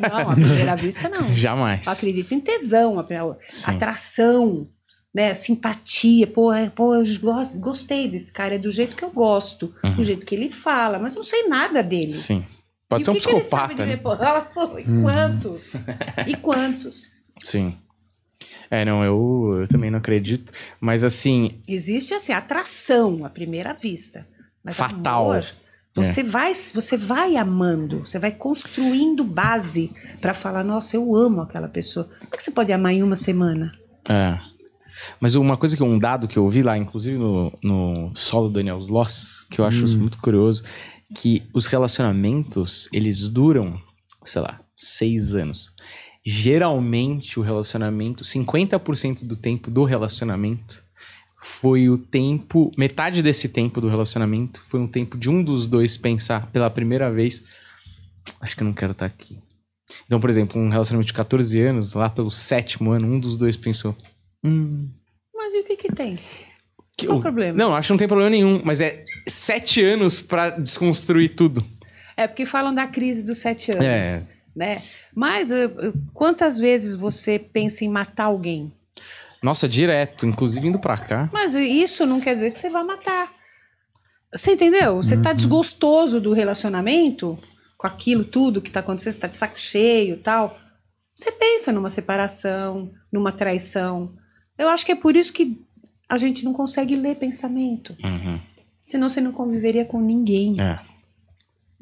não 0.09 0.29
à 0.31 0.33
primeira 0.33 0.75
vista, 0.75 1.09
não. 1.09 1.27
Jamais. 1.35 1.85
Eu 1.85 1.91
acredito 1.93 2.33
em 2.33 2.39
tesão, 2.39 2.97
atração, 3.65 4.65
né? 5.13 5.33
Simpatia. 5.33 6.25
Pô, 6.27 6.51
é- 6.53 6.69
pô 6.69 6.95
eu 6.95 7.03
gos- 7.19 7.51
gostei 7.55 8.07
desse 8.07 8.31
cara. 8.31 8.55
É 8.55 8.57
do 8.57 8.71
jeito 8.71 8.95
que 8.95 9.03
eu 9.03 9.11
gosto. 9.11 9.73
Do 9.95 10.03
jeito 10.03 10.25
que 10.25 10.33
ele 10.33 10.49
fala. 10.49 10.97
Mas 10.99 11.13
não 11.15 11.23
sei 11.23 11.47
nada 11.47 11.83
dele. 11.83 12.07
Uhum. 12.07 12.11
Sim. 12.13 12.45
Pode 12.89 13.01
E 13.01 13.05
ser 13.05 13.11
um 13.11 13.13
que 13.15 13.19
que 13.21 13.29
ele 13.29 13.43
sabe 13.43 13.75
psicopata, 13.75 13.83
de 13.83 13.89
né? 13.89 13.97
Pô, 14.53 14.79
e 14.79 15.01
quantos? 15.01 15.73
e 16.25 16.35
quantos? 16.37 17.11
Sim. 17.43 17.75
É, 18.71 18.83
não, 18.85 19.03
eu, 19.03 19.59
eu 19.61 19.67
também 19.67 19.91
não 19.91 19.97
acredito. 19.99 20.51
Mas 20.79 21.03
assim, 21.03 21.59
Existe 21.67 22.13
assim, 22.13 22.31
atração 22.31 23.25
à 23.25 23.29
primeira 23.29 23.73
vista. 23.73 24.25
Mas 24.63 24.75
Fatal. 24.77 25.31
amor, 25.31 25.45
você 26.03 26.23
vai, 26.23 26.53
você 26.53 26.97
vai 26.97 27.35
amando, 27.35 27.99
você 28.05 28.19
vai 28.19 28.31
construindo 28.31 29.23
base 29.23 29.91
para 30.21 30.33
falar, 30.33 30.63
nossa, 30.63 30.95
eu 30.95 31.15
amo 31.15 31.41
aquela 31.41 31.67
pessoa. 31.67 32.05
Como 32.05 32.29
é 32.33 32.37
que 32.37 32.43
você 32.43 32.51
pode 32.51 32.71
amar 32.71 32.93
em 32.93 33.03
uma 33.03 33.15
semana? 33.15 33.73
É. 34.07 34.37
Mas 35.19 35.35
uma 35.35 35.57
coisa 35.57 35.75
que 35.75 35.83
um 35.83 35.99
dado 35.99 36.27
que 36.27 36.37
eu 36.37 36.49
vi 36.49 36.61
lá, 36.61 36.77
inclusive 36.77 37.17
no, 37.17 37.53
no 37.63 38.11
solo 38.13 38.47
do 38.47 38.55
Daniel 38.55 38.79
Loss, 38.79 39.45
que 39.49 39.59
eu 39.61 39.65
acho 39.65 39.85
isso 39.85 39.97
muito 39.97 40.17
curioso, 40.17 40.63
que 41.15 41.43
os 41.53 41.67
relacionamentos, 41.67 42.89
eles 42.91 43.27
duram, 43.27 43.79
sei 44.25 44.41
lá, 44.41 44.59
seis 44.75 45.35
anos. 45.35 45.73
Geralmente 46.25 47.39
o 47.39 47.43
relacionamento, 47.43 48.23
50% 48.23 49.25
do 49.25 49.35
tempo 49.35 49.71
do 49.71 49.83
relacionamento 49.83 50.83
foi 51.47 51.89
o 51.89 51.97
tempo, 51.97 52.71
metade 52.77 53.23
desse 53.23 53.47
tempo 53.47 53.79
do 53.79 53.87
relacionamento 53.87 54.61
foi 54.61 54.79
um 54.79 54.87
tempo 54.87 55.17
de 55.17 55.29
um 55.29 55.41
dos 55.43 55.65
dois 55.65 55.95
pensar 55.97 56.47
pela 56.51 56.69
primeira 56.69 57.09
vez, 57.11 57.41
acho 58.41 58.55
que 58.55 58.61
eu 58.61 58.65
não 58.65 58.73
quero 58.73 58.91
estar 58.91 59.05
aqui. 59.05 59.39
Então, 60.05 60.19
por 60.19 60.29
exemplo, 60.29 60.61
um 60.61 60.67
relacionamento 60.69 61.07
de 61.07 61.13
14 61.13 61.59
anos, 61.61 61.93
lá 61.93 62.09
pelo 62.09 62.29
sétimo 62.29 62.91
ano, 62.91 63.07
um 63.07 63.19
dos 63.19 63.37
dois 63.37 63.55
pensou, 63.55 63.95
hum, 64.43 64.89
Mas 65.33 65.53
e 65.53 65.59
o 65.61 65.63
que 65.63 65.77
que 65.77 65.91
tem? 65.95 66.19
que 66.97 67.07
Qual 67.07 67.19
o 67.19 67.21
problema? 67.21 67.57
Não, 67.57 67.73
acho 67.75 67.87
que 67.87 67.93
não 67.93 67.97
tem 67.97 68.07
problema 68.07 68.29
nenhum, 68.29 68.61
mas 68.65 68.81
é 68.81 69.03
sete 69.27 69.81
anos 69.83 70.19
pra 70.19 70.49
desconstruir 70.49 71.29
tudo. 71.29 71.65
É 72.17 72.27
porque 72.27 72.45
falam 72.45 72.73
da 72.73 72.87
crise 72.87 73.25
dos 73.25 73.37
sete 73.37 73.71
anos, 73.71 73.85
É. 73.85 74.23
né? 74.55 74.81
Mas 75.15 75.49
eh, 75.49 75.63
eh, 75.65 75.93
quantas 76.13 76.57
vezes 76.57 76.93
você 76.93 77.39
pensa 77.39 77.85
em 77.85 77.89
matar 77.89 78.25
alguém? 78.25 78.71
Nossa, 79.41 79.67
direto, 79.67 80.25
inclusive 80.25 80.67
indo 80.67 80.79
pra 80.79 80.97
cá. 80.97 81.29
Mas 81.31 81.53
isso 81.53 82.05
não 82.05 82.19
quer 82.19 82.33
dizer 82.33 82.51
que 82.51 82.59
você 82.59 82.69
vai 82.69 82.83
matar. 82.83 83.31
Você 84.33 84.53
entendeu? 84.53 84.97
Você 84.97 85.21
tá 85.21 85.31
desgostoso 85.31 86.19
do 86.19 86.33
relacionamento, 86.33 87.37
com 87.77 87.87
aquilo 87.87 88.23
tudo 88.23 88.61
que 88.61 88.71
tá 88.71 88.79
acontecendo, 88.79 89.13
você 89.13 89.19
tá 89.19 89.27
de 89.27 89.37
saco 89.37 89.59
cheio 89.59 90.15
e 90.15 90.17
tal. 90.17 90.57
Você 91.13 91.31
pensa 91.31 91.71
numa 91.71 91.89
separação, 91.89 92.91
numa 93.11 93.31
traição. 93.31 94.13
Eu 94.57 94.67
acho 94.67 94.85
que 94.85 94.91
é 94.91 94.95
por 94.95 95.15
isso 95.15 95.31
que 95.31 95.59
a 96.09 96.17
gente 96.17 96.43
não 96.43 96.53
consegue 96.53 96.95
ler 96.95 97.15
pensamento. 97.15 97.95
Uhum. 98.03 98.39
Senão 98.85 99.09
você 99.09 99.21
não 99.21 99.31
conviveria 99.31 99.85
com 99.85 99.99
ninguém. 99.99 100.59
É. 100.59 100.79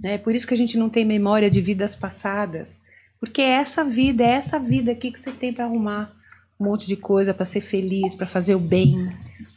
É 0.03 0.17
por 0.17 0.35
isso 0.35 0.47
que 0.47 0.53
a 0.53 0.57
gente 0.57 0.77
não 0.77 0.89
tem 0.89 1.05
memória 1.05 1.49
de 1.49 1.61
vidas 1.61 1.95
passadas. 1.95 2.81
Porque 3.19 3.41
é 3.41 3.51
essa 3.51 3.83
vida, 3.83 4.23
é 4.23 4.31
essa 4.31 4.59
vida 4.59 4.91
aqui 4.91 5.11
que 5.11 5.19
você 5.19 5.31
tem 5.31 5.53
para 5.53 5.65
arrumar 5.65 6.11
um 6.59 6.65
monte 6.65 6.87
de 6.87 6.95
coisa 6.95 7.33
para 7.33 7.45
ser 7.45 7.61
feliz, 7.61 8.15
para 8.15 8.25
fazer 8.27 8.55
o 8.55 8.59
bem, 8.59 9.11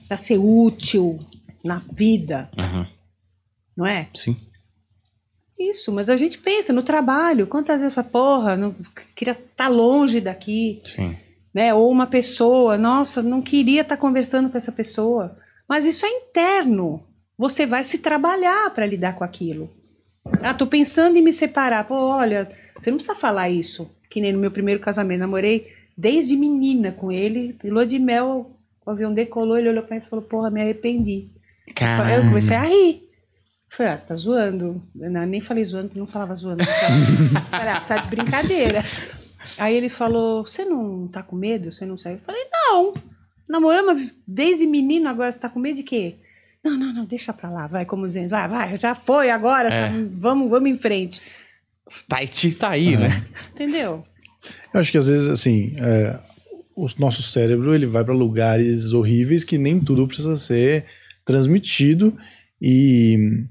para 0.08 0.16
ser 0.16 0.38
útil 0.38 1.18
na 1.64 1.82
vida, 1.92 2.50
Uhum. 2.58 2.86
não 3.76 3.86
é? 3.86 4.08
Sim. 4.14 4.36
Isso, 5.58 5.90
mas 5.92 6.08
a 6.08 6.16
gente 6.16 6.38
pensa 6.38 6.72
no 6.72 6.82
trabalho, 6.82 7.46
quantas 7.46 7.80
vezes 7.80 7.94
fala, 7.94 8.06
porra, 8.06 8.56
não 8.56 8.74
queria 9.16 9.32
estar 9.32 9.68
longe 9.68 10.20
daqui, 10.20 10.80
Sim. 10.84 11.16
né? 11.52 11.74
Ou 11.74 11.90
uma 11.90 12.06
pessoa, 12.06 12.78
nossa, 12.78 13.22
não 13.22 13.42
queria 13.42 13.80
estar 13.82 13.96
conversando 13.96 14.48
com 14.48 14.56
essa 14.56 14.70
pessoa. 14.70 15.36
Mas 15.68 15.84
isso 15.84 16.06
é 16.06 16.08
interno. 16.08 17.02
Você 17.36 17.66
vai 17.66 17.82
se 17.82 17.98
trabalhar 17.98 18.70
para 18.70 18.86
lidar 18.86 19.14
com 19.16 19.24
aquilo. 19.24 19.68
Ah, 20.40 20.54
tô 20.54 20.66
pensando 20.66 21.16
em 21.16 21.22
me 21.22 21.32
separar. 21.32 21.84
Pô, 21.88 21.94
olha, 21.94 22.48
você 22.78 22.90
não 22.90 22.98
precisa 22.98 23.16
falar 23.18 23.50
isso. 23.50 23.90
Que 24.10 24.20
nem 24.20 24.32
no 24.32 24.38
meu 24.38 24.50
primeiro 24.50 24.80
casamento, 24.80 25.20
namorei 25.20 25.66
desde 25.98 26.36
menina 26.36 26.92
com 26.92 27.10
ele, 27.10 27.58
lua 27.64 27.84
de 27.84 27.98
mel, 27.98 28.56
o 28.86 28.90
avião 28.90 29.12
decolou, 29.12 29.58
ele 29.58 29.68
olhou 29.68 29.82
para 29.82 29.96
mim 29.98 30.02
e 30.06 30.08
falou: 30.08 30.24
"Porra, 30.24 30.48
me 30.50 30.60
arrependi". 30.62 31.28
Eu 31.66 31.74
falei- 31.76 32.16
Eu 32.18 32.22
comecei 32.22 32.56
a 32.56 32.62
rir. 32.64 33.02
Falei, 33.70 33.92
ah, 33.92 33.98
você 33.98 34.08
tá 34.08 34.14
zoando. 34.16 34.82
Não- 34.94 35.26
nem 35.26 35.42
falei 35.42 35.62
zoando, 35.64 35.90
não 35.94 36.06
falava 36.06 36.34
zoando. 36.34 36.64
Falei, 37.50 37.68
ah, 37.68 37.78
você 37.78 37.88
tá 37.88 37.96
de 37.98 38.08
brincadeira. 38.08 38.82
Aí 39.58 39.74
ele 39.76 39.90
falou, 39.90 40.46
você 40.46 40.64
não 40.64 41.06
tá 41.06 41.22
com 41.22 41.36
medo? 41.36 41.70
Você 41.70 41.84
não 41.84 41.98
saiu? 41.98 42.14
Eu 42.16 42.22
falei, 42.24 42.40
não. 42.50 42.94
Namoramos 43.46 44.10
desde 44.26 44.66
menino, 44.66 45.06
agora 45.06 45.30
você 45.30 45.38
tá 45.38 45.50
com 45.50 45.60
medo 45.60 45.76
de 45.76 45.82
quê? 45.82 46.16
Não, 46.64 46.78
não, 46.78 46.92
não, 46.94 47.04
deixa 47.04 47.30
pra 47.34 47.50
lá. 47.50 47.66
Vai, 47.66 47.84
como 47.84 48.06
dizendo, 48.06 48.30
vai, 48.30 48.48
vai, 48.48 48.76
já 48.78 48.94
foi 48.94 49.28
agora, 49.30 49.68
É. 49.68 49.70
sabe? 49.92 50.10
vamos, 50.16 50.48
vamos 50.48 50.70
em 50.70 50.74
frente. 50.78 51.20
Tahiti 52.08 52.54
tá 52.54 52.70
aí, 52.70 52.96
né? 52.96 53.08
Entendeu? 53.52 54.02
Eu 54.72 54.80
acho 54.80 54.92
que 54.92 54.98
às 54.98 55.08
vezes, 55.08 55.28
assim, 55.28 55.74
é, 55.78 56.18
o 56.76 56.86
nosso 56.98 57.22
cérebro 57.22 57.74
ele 57.74 57.86
vai 57.86 58.04
para 58.04 58.14
lugares 58.14 58.92
horríveis 58.92 59.44
que 59.44 59.58
nem 59.58 59.80
tudo 59.80 60.06
precisa 60.06 60.36
ser 60.36 60.84
transmitido 61.24 62.16
e 62.60 63.44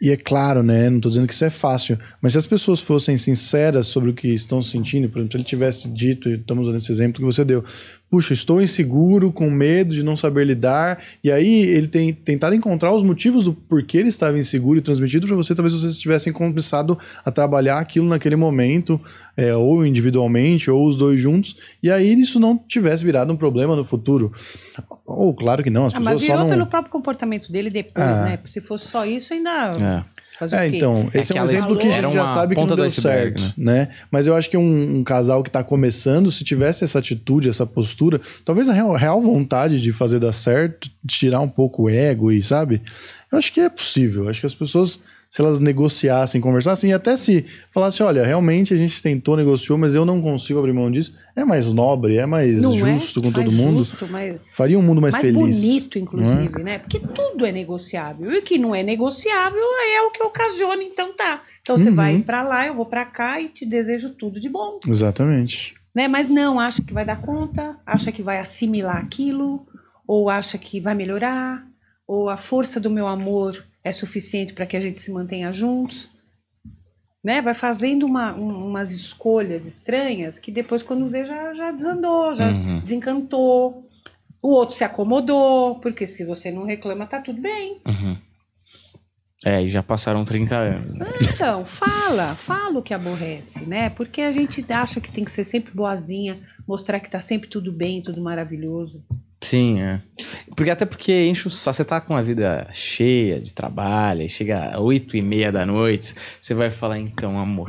e 0.00 0.10
é 0.10 0.16
claro, 0.16 0.62
né? 0.62 0.90
Não 0.90 1.00
tô 1.00 1.08
dizendo 1.08 1.26
que 1.26 1.32
isso 1.32 1.44
é 1.44 1.50
fácil, 1.50 1.98
mas 2.20 2.32
se 2.32 2.38
as 2.38 2.46
pessoas 2.46 2.80
fossem 2.80 3.16
sinceras 3.16 3.86
sobre 3.86 4.10
o 4.10 4.14
que 4.14 4.28
estão 4.28 4.60
sentindo, 4.60 5.08
por 5.08 5.18
exemplo, 5.18 5.32
se 5.32 5.36
ele 5.38 5.44
tivesse 5.44 5.88
dito, 5.88 6.28
e 6.28 6.34
estamos 6.34 6.66
dando 6.66 6.76
esse 6.76 6.92
exemplo 6.92 7.20
que 7.20 7.24
você 7.24 7.44
deu, 7.44 7.64
puxa, 8.10 8.34
estou 8.34 8.60
inseguro, 8.60 9.32
com 9.32 9.50
medo 9.50 9.94
de 9.94 10.02
não 10.02 10.14
saber 10.14 10.44
lidar, 10.44 11.02
e 11.24 11.30
aí 11.32 11.62
ele 11.62 11.88
tem 11.88 12.12
tentado 12.12 12.54
encontrar 12.54 12.92
os 12.92 13.02
motivos 13.02 13.44
do 13.44 13.54
porquê 13.54 13.96
ele 13.98 14.08
estava 14.10 14.38
inseguro 14.38 14.78
e 14.78 14.82
transmitido 14.82 15.26
para 15.26 15.34
você, 15.34 15.54
talvez 15.54 15.72
vocês 15.72 15.98
tivessem 15.98 16.30
começado 16.30 16.98
a 17.24 17.30
trabalhar 17.30 17.78
aquilo 17.78 18.06
naquele 18.06 18.36
momento, 18.36 19.00
é, 19.36 19.54
ou 19.54 19.84
individualmente, 19.84 20.70
ou 20.70 20.86
os 20.88 20.96
dois 20.96 21.20
juntos, 21.20 21.56
e 21.82 21.90
aí 21.90 22.12
isso 22.20 22.40
não 22.40 22.56
tivesse 22.56 23.04
virado 23.04 23.32
um 23.32 23.36
problema 23.36 23.76
no 23.76 23.84
futuro. 23.84 24.32
Ou 25.04 25.34
claro 25.34 25.62
que 25.62 25.70
não, 25.70 25.86
as 25.86 25.94
Ah, 25.94 25.98
pessoas 25.98 26.14
mas 26.14 26.22
só 26.22 26.32
virou 26.32 26.44
não. 26.44 26.50
pelo 26.50 26.66
próprio 26.66 26.90
comportamento 26.92 27.50
dele 27.52 27.70
depois, 27.70 28.06
Ah. 28.06 28.24
né? 28.24 28.38
Se 28.44 28.60
fosse 28.60 28.86
só 28.86 29.04
isso, 29.04 29.32
ainda. 29.34 29.70
É. 30.12 30.16
É, 30.52 30.66
então, 30.68 31.08
esse 31.14 31.32
é, 31.32 31.40
um 31.40 31.44
aquela 31.44 31.56
exemplo 31.56 31.78
que 31.78 31.86
a 31.88 31.90
gente 31.90 32.12
já 32.12 32.26
sabe 32.26 32.54
que 32.54 32.60
não 32.60 32.66
deu 32.66 32.84
iceberg, 32.84 33.40
certo, 33.40 33.54
né? 33.56 33.88
Mas 34.10 34.26
eu 34.26 34.34
acho 34.36 34.50
que 34.50 34.56
um, 34.58 34.98
um 34.98 35.02
casal 35.02 35.42
que 35.42 35.50
tá 35.50 35.64
começando, 35.64 36.30
se 36.30 36.44
tivesse 36.44 36.84
essa 36.84 36.98
atitude, 36.98 37.48
essa 37.48 37.64
postura, 37.64 38.20
talvez 38.44 38.68
a 38.68 38.74
real, 38.74 38.92
real 38.92 39.22
vontade 39.22 39.80
de 39.80 39.94
fazer 39.94 40.18
dar 40.18 40.34
certo, 40.34 40.90
tirar 41.08 41.40
um 41.40 41.48
pouco 41.48 41.84
o 41.84 41.88
ego 41.88 42.30
e, 42.30 42.42
sabe? 42.42 42.82
Eu 43.32 43.38
acho 43.38 43.50
que 43.50 43.60
é 43.60 43.70
possível. 43.70 44.24
Eu 44.24 44.28
acho 44.28 44.40
que 44.40 44.46
as 44.46 44.54
pessoas, 44.54 45.00
se 45.36 45.42
elas 45.42 45.60
negociassem, 45.60 46.40
conversassem, 46.40 46.88
e 46.88 46.92
até 46.94 47.14
se 47.14 47.44
falassem, 47.70 48.06
olha, 48.06 48.24
realmente 48.24 48.72
a 48.72 48.76
gente 48.78 49.02
tentou, 49.02 49.36
negociou, 49.36 49.76
mas 49.76 49.94
eu 49.94 50.02
não 50.06 50.22
consigo 50.22 50.58
abrir 50.58 50.72
mão 50.72 50.90
disso, 50.90 51.14
é 51.36 51.44
mais 51.44 51.70
nobre, 51.74 52.16
é 52.16 52.24
mais 52.24 52.62
Não 52.62 52.72
justo 52.74 53.20
é? 53.20 53.22
com 53.22 53.30
todo 53.30 53.42
mais 53.44 53.52
mundo. 53.54 53.76
Justo, 53.82 54.08
mais, 54.08 54.36
Faria 54.54 54.78
um 54.78 54.82
mundo 54.82 55.02
mais, 55.02 55.12
mais 55.12 55.26
feliz. 55.26 55.38
bonito, 55.60 55.94
não 55.96 56.00
é? 56.00 56.02
inclusive, 56.02 56.62
né? 56.62 56.78
Porque 56.78 56.98
tudo 57.00 57.44
é 57.44 57.52
negociável. 57.52 58.32
E 58.32 58.38
o 58.38 58.42
que 58.42 58.56
não 58.56 58.74
é 58.74 58.82
negociável 58.82 59.60
é 59.60 60.00
o 60.06 60.10
que 60.10 60.22
ocasiona, 60.22 60.82
então 60.82 61.12
tá. 61.14 61.42
Então 61.60 61.76
você 61.76 61.90
Uhum. 61.90 61.94
vai 61.96 62.18
pra 62.22 62.40
lá, 62.42 62.66
eu 62.66 62.74
vou 62.74 62.86
pra 62.86 63.04
cá 63.04 63.38
e 63.38 63.50
te 63.50 63.66
desejo 63.66 64.14
tudo 64.14 64.40
de 64.40 64.48
bom. 64.48 64.80
Exatamente. 64.88 65.74
Né? 65.94 66.08
Mas 66.08 66.30
não, 66.30 66.58
acha 66.58 66.80
que 66.82 66.94
vai 66.94 67.04
dar 67.04 67.20
conta, 67.20 67.76
acha 67.84 68.10
que 68.10 68.22
vai 68.22 68.38
assimilar 68.38 68.96
aquilo, 68.96 69.66
ou 70.06 70.30
acha 70.30 70.56
que 70.56 70.80
vai 70.80 70.94
melhorar, 70.94 71.62
ou 72.08 72.30
a 72.30 72.38
força 72.38 72.80
do 72.80 72.88
meu 72.88 73.06
amor 73.06 73.62
é 73.86 73.92
suficiente 73.92 74.52
para 74.52 74.66
que 74.66 74.76
a 74.76 74.80
gente 74.80 74.98
se 75.00 75.12
mantenha 75.12 75.52
juntos. 75.52 76.08
Né? 77.22 77.40
Vai 77.40 77.54
fazendo 77.54 78.04
uma- 78.04 78.34
um- 78.34 78.66
umas 78.66 78.90
escolhas 78.92 79.64
estranhas 79.64 80.38
que 80.38 80.50
depois, 80.50 80.82
quando 80.82 81.08
vê, 81.08 81.24
já, 81.24 81.54
já 81.54 81.70
desandou, 81.70 82.34
já 82.34 82.48
Uhum. 82.50 82.80
desencantou. 82.80 83.86
O 84.42 84.48
outro 84.48 84.74
se 84.74 84.82
acomodou, 84.84 85.76
porque 85.80 86.06
se 86.06 86.24
você 86.24 86.50
não 86.50 86.64
reclama, 86.64 87.06
tá 87.06 87.20
tudo 87.20 87.40
bem. 87.40 87.80
Uhum. 87.86 88.16
É, 89.44 89.62
e 89.62 89.70
já 89.70 89.82
passaram 89.82 90.24
30 90.24 90.56
anos. 90.56 90.94
né? 90.94 91.06
Então, 91.22 91.64
fala, 91.66 92.34
fala 92.34 92.78
o 92.78 92.82
que 92.82 92.92
aborrece, 92.94 93.66
né? 93.66 93.90
Porque 93.90 94.20
a 94.22 94.32
gente 94.32 94.64
acha 94.72 95.00
que 95.00 95.12
tem 95.12 95.24
que 95.24 95.30
ser 95.30 95.44
sempre 95.44 95.72
boazinha, 95.74 96.36
mostrar 96.66 96.98
que 96.98 97.10
tá 97.10 97.20
sempre 97.20 97.48
tudo 97.48 97.70
bem, 97.72 98.02
tudo 98.02 98.20
maravilhoso. 98.20 99.04
Sim, 99.48 99.80
é. 99.80 100.00
Porque 100.56 100.70
até 100.70 100.84
porque 100.84 101.26
enche 101.26 101.46
o 101.46 101.50
saco. 101.50 101.76
Você 101.76 101.84
tá 101.84 102.00
com 102.00 102.14
uma 102.14 102.22
vida 102.22 102.68
cheia 102.72 103.40
de 103.40 103.52
trabalho, 103.52 104.28
chega 104.28 104.70
às 104.70 104.80
8 104.80 105.16
e 105.16 105.22
meia 105.22 105.52
da 105.52 105.64
noite, 105.64 106.14
você 106.40 106.52
vai 106.54 106.70
falar, 106.70 106.98
então, 106.98 107.38
amor, 107.38 107.68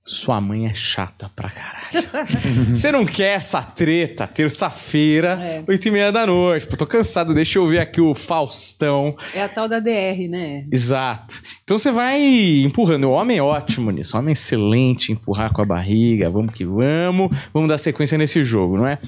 sua 0.00 0.40
mãe 0.40 0.66
é 0.66 0.72
chata 0.74 1.28
pra 1.34 1.50
caralho. 1.50 2.08
você 2.72 2.92
não 2.92 3.04
quer 3.04 3.34
essa 3.34 3.60
treta 3.60 4.24
terça-feira, 4.26 5.32
É. 5.42 5.64
8 5.68 5.88
e 5.88 5.90
meia 5.90 6.12
da 6.12 6.24
noite. 6.24 6.66
Pô, 6.66 6.76
tô 6.76 6.86
cansado, 6.86 7.34
deixa 7.34 7.58
eu 7.58 7.68
ver 7.68 7.80
aqui 7.80 8.00
o 8.00 8.14
Faustão. 8.14 9.16
É 9.34 9.42
a 9.42 9.48
tal 9.48 9.68
da 9.68 9.80
DR, 9.80 10.28
né? 10.30 10.64
Exato. 10.72 11.42
Então 11.64 11.76
você 11.76 11.90
vai 11.90 12.22
empurrando. 12.62 13.08
O 13.08 13.10
homem 13.10 13.38
é 13.38 13.42
ótimo 13.42 13.90
nisso. 13.90 14.16
O 14.16 14.20
homem 14.20 14.30
é 14.30 14.32
excelente, 14.32 15.10
empurrar 15.10 15.52
com 15.52 15.60
a 15.60 15.64
barriga. 15.64 16.30
Vamos 16.30 16.54
que 16.54 16.64
vamos. 16.64 17.36
Vamos 17.52 17.68
dar 17.68 17.76
sequência 17.78 18.16
nesse 18.16 18.44
jogo, 18.44 18.76
não 18.76 18.86
é? 18.86 18.98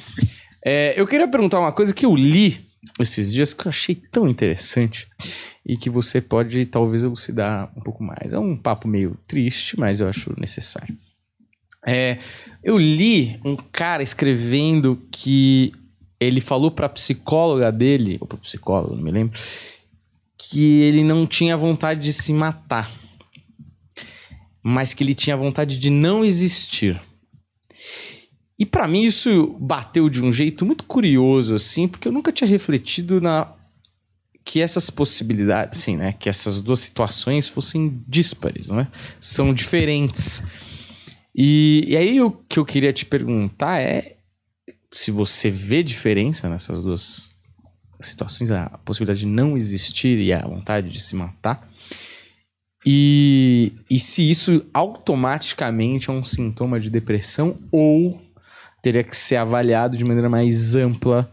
É, 0.65 0.95
eu 1.01 1.07
queria 1.07 1.29
perguntar 1.29 1.61
uma 1.61 1.73
coisa 1.73 1.95
que 1.95 2.05
eu 2.05 2.15
li 2.15 2.67
esses 3.01 3.33
dias 3.33 3.53
que 3.53 3.67
eu 3.67 3.69
achei 3.69 3.95
tão 3.95 4.29
interessante 4.29 5.07
e 5.65 5.77
que 5.77 5.91
você 5.91 6.21
pode 6.21 6.65
talvez 6.67 7.05
elucidar 7.05 7.71
um 7.77 7.81
pouco 7.81 8.03
mais. 8.03 8.33
É 8.33 8.39
um 8.39 8.57
papo 8.57 8.89
meio 8.89 9.17
triste, 9.27 9.79
mas 9.79 10.01
eu 10.01 10.09
acho 10.09 10.35
necessário. 10.39 10.97
É, 11.87 12.19
eu 12.63 12.77
li 12.77 13.39
um 13.45 13.57
cara 13.57 14.03
escrevendo 14.03 15.01
que 15.11 15.73
ele 16.21 16.41
falou 16.41 16.71
pra 16.71 16.89
psicóloga 16.89 17.71
dele, 17.71 18.19
ou 18.21 18.27
pro 18.27 18.39
psicólogo, 18.39 18.97
não 18.97 19.03
me 19.03 19.11
lembro, 19.11 19.39
que 20.37 20.81
ele 20.83 21.05
não 21.05 21.27
tinha 21.27 21.57
vontade 21.57 22.01
de 22.01 22.13
se 22.13 22.33
matar, 22.33 22.91
mas 24.63 24.93
que 24.93 25.05
ele 25.05 25.15
tinha 25.15 25.37
vontade 25.37 25.79
de 25.79 25.91
não 25.91 26.25
existir. 26.25 27.01
E 28.59 28.67
pra 28.67 28.89
mim 28.89 29.05
isso 29.05 29.57
bateu 29.61 30.09
de 30.09 30.23
um 30.23 30.33
jeito 30.33 30.67
muito 30.67 30.85
curioso 30.85 31.55
assim, 31.55 31.87
porque 31.87 32.09
eu 32.09 32.13
nunca 32.13 32.33
tinha 32.33 32.49
refletido 32.49 33.21
na 33.21 33.55
que 34.45 34.63
essas 34.63 34.89
possibilidades, 34.89 35.79
assim, 35.79 35.95
né, 35.97 36.15
que 36.19 36.27
essas 36.27 36.63
duas 36.63 36.81
situações 36.81 37.49
fossem 37.49 38.03
díspares, 38.09 38.69
não 38.69 38.81
é? 38.81 38.89
São 39.21 39.53
diferentes. 39.53 40.43
E, 41.35 41.85
e 41.87 41.97
aí 41.97 42.21
o 42.23 42.31
que 42.31 42.59
eu 42.59 42.65
queria 42.65 42.91
te 42.91 43.05
perguntar 43.05 43.79
é 43.79 44.17
se 44.91 45.11
você 45.11 45.51
vê 45.51 45.83
diferença 45.83 46.49
nessas 46.49 46.83
duas 46.83 47.31
situações, 48.01 48.51
a 48.51 48.71
possibilidade 48.85 49.21
de 49.21 49.27
não 49.27 49.57
existir 49.57 50.19
e 50.19 50.33
a 50.33 50.47
vontade 50.47 50.89
de 50.89 51.01
se 51.01 51.15
matar. 51.15 51.69
E, 52.87 53.73
e 53.91 54.01
se 54.01 54.29
isso 54.29 54.65
automaticamente 54.73 56.09
é 56.09 56.13
um 56.13 56.25
sintoma 56.25 56.81
de 56.81 56.89
depressão 56.89 57.59
ou 57.71 58.19
teria 58.83 59.03
que 59.03 59.17
ser 59.17 59.37
avaliado 59.37 59.97
de 59.97 60.05
maneira 60.05 60.29
mais 60.29 60.77
ampla, 60.77 61.31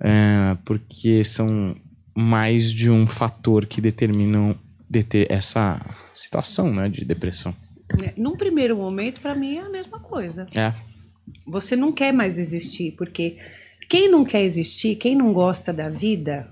é, 0.00 0.56
porque 0.64 1.24
são 1.24 1.76
mais 2.14 2.70
de 2.72 2.90
um 2.90 3.06
fator 3.06 3.66
que 3.66 3.80
determinam 3.80 4.56
deter 4.88 5.26
essa 5.30 5.80
situação 6.14 6.72
né, 6.72 6.88
de 6.88 7.04
depressão. 7.04 7.54
É, 8.02 8.12
Num 8.16 8.36
primeiro 8.36 8.76
momento, 8.76 9.20
pra 9.20 9.34
mim, 9.34 9.56
é 9.56 9.60
a 9.60 9.68
mesma 9.68 10.00
coisa. 10.00 10.46
É. 10.56 10.72
Você 11.46 11.76
não 11.76 11.92
quer 11.92 12.12
mais 12.12 12.38
existir, 12.38 12.92
porque 12.92 13.38
quem 13.88 14.10
não 14.10 14.24
quer 14.24 14.42
existir, 14.42 14.96
quem 14.96 15.14
não 15.14 15.32
gosta 15.32 15.72
da 15.72 15.88
vida, 15.88 16.48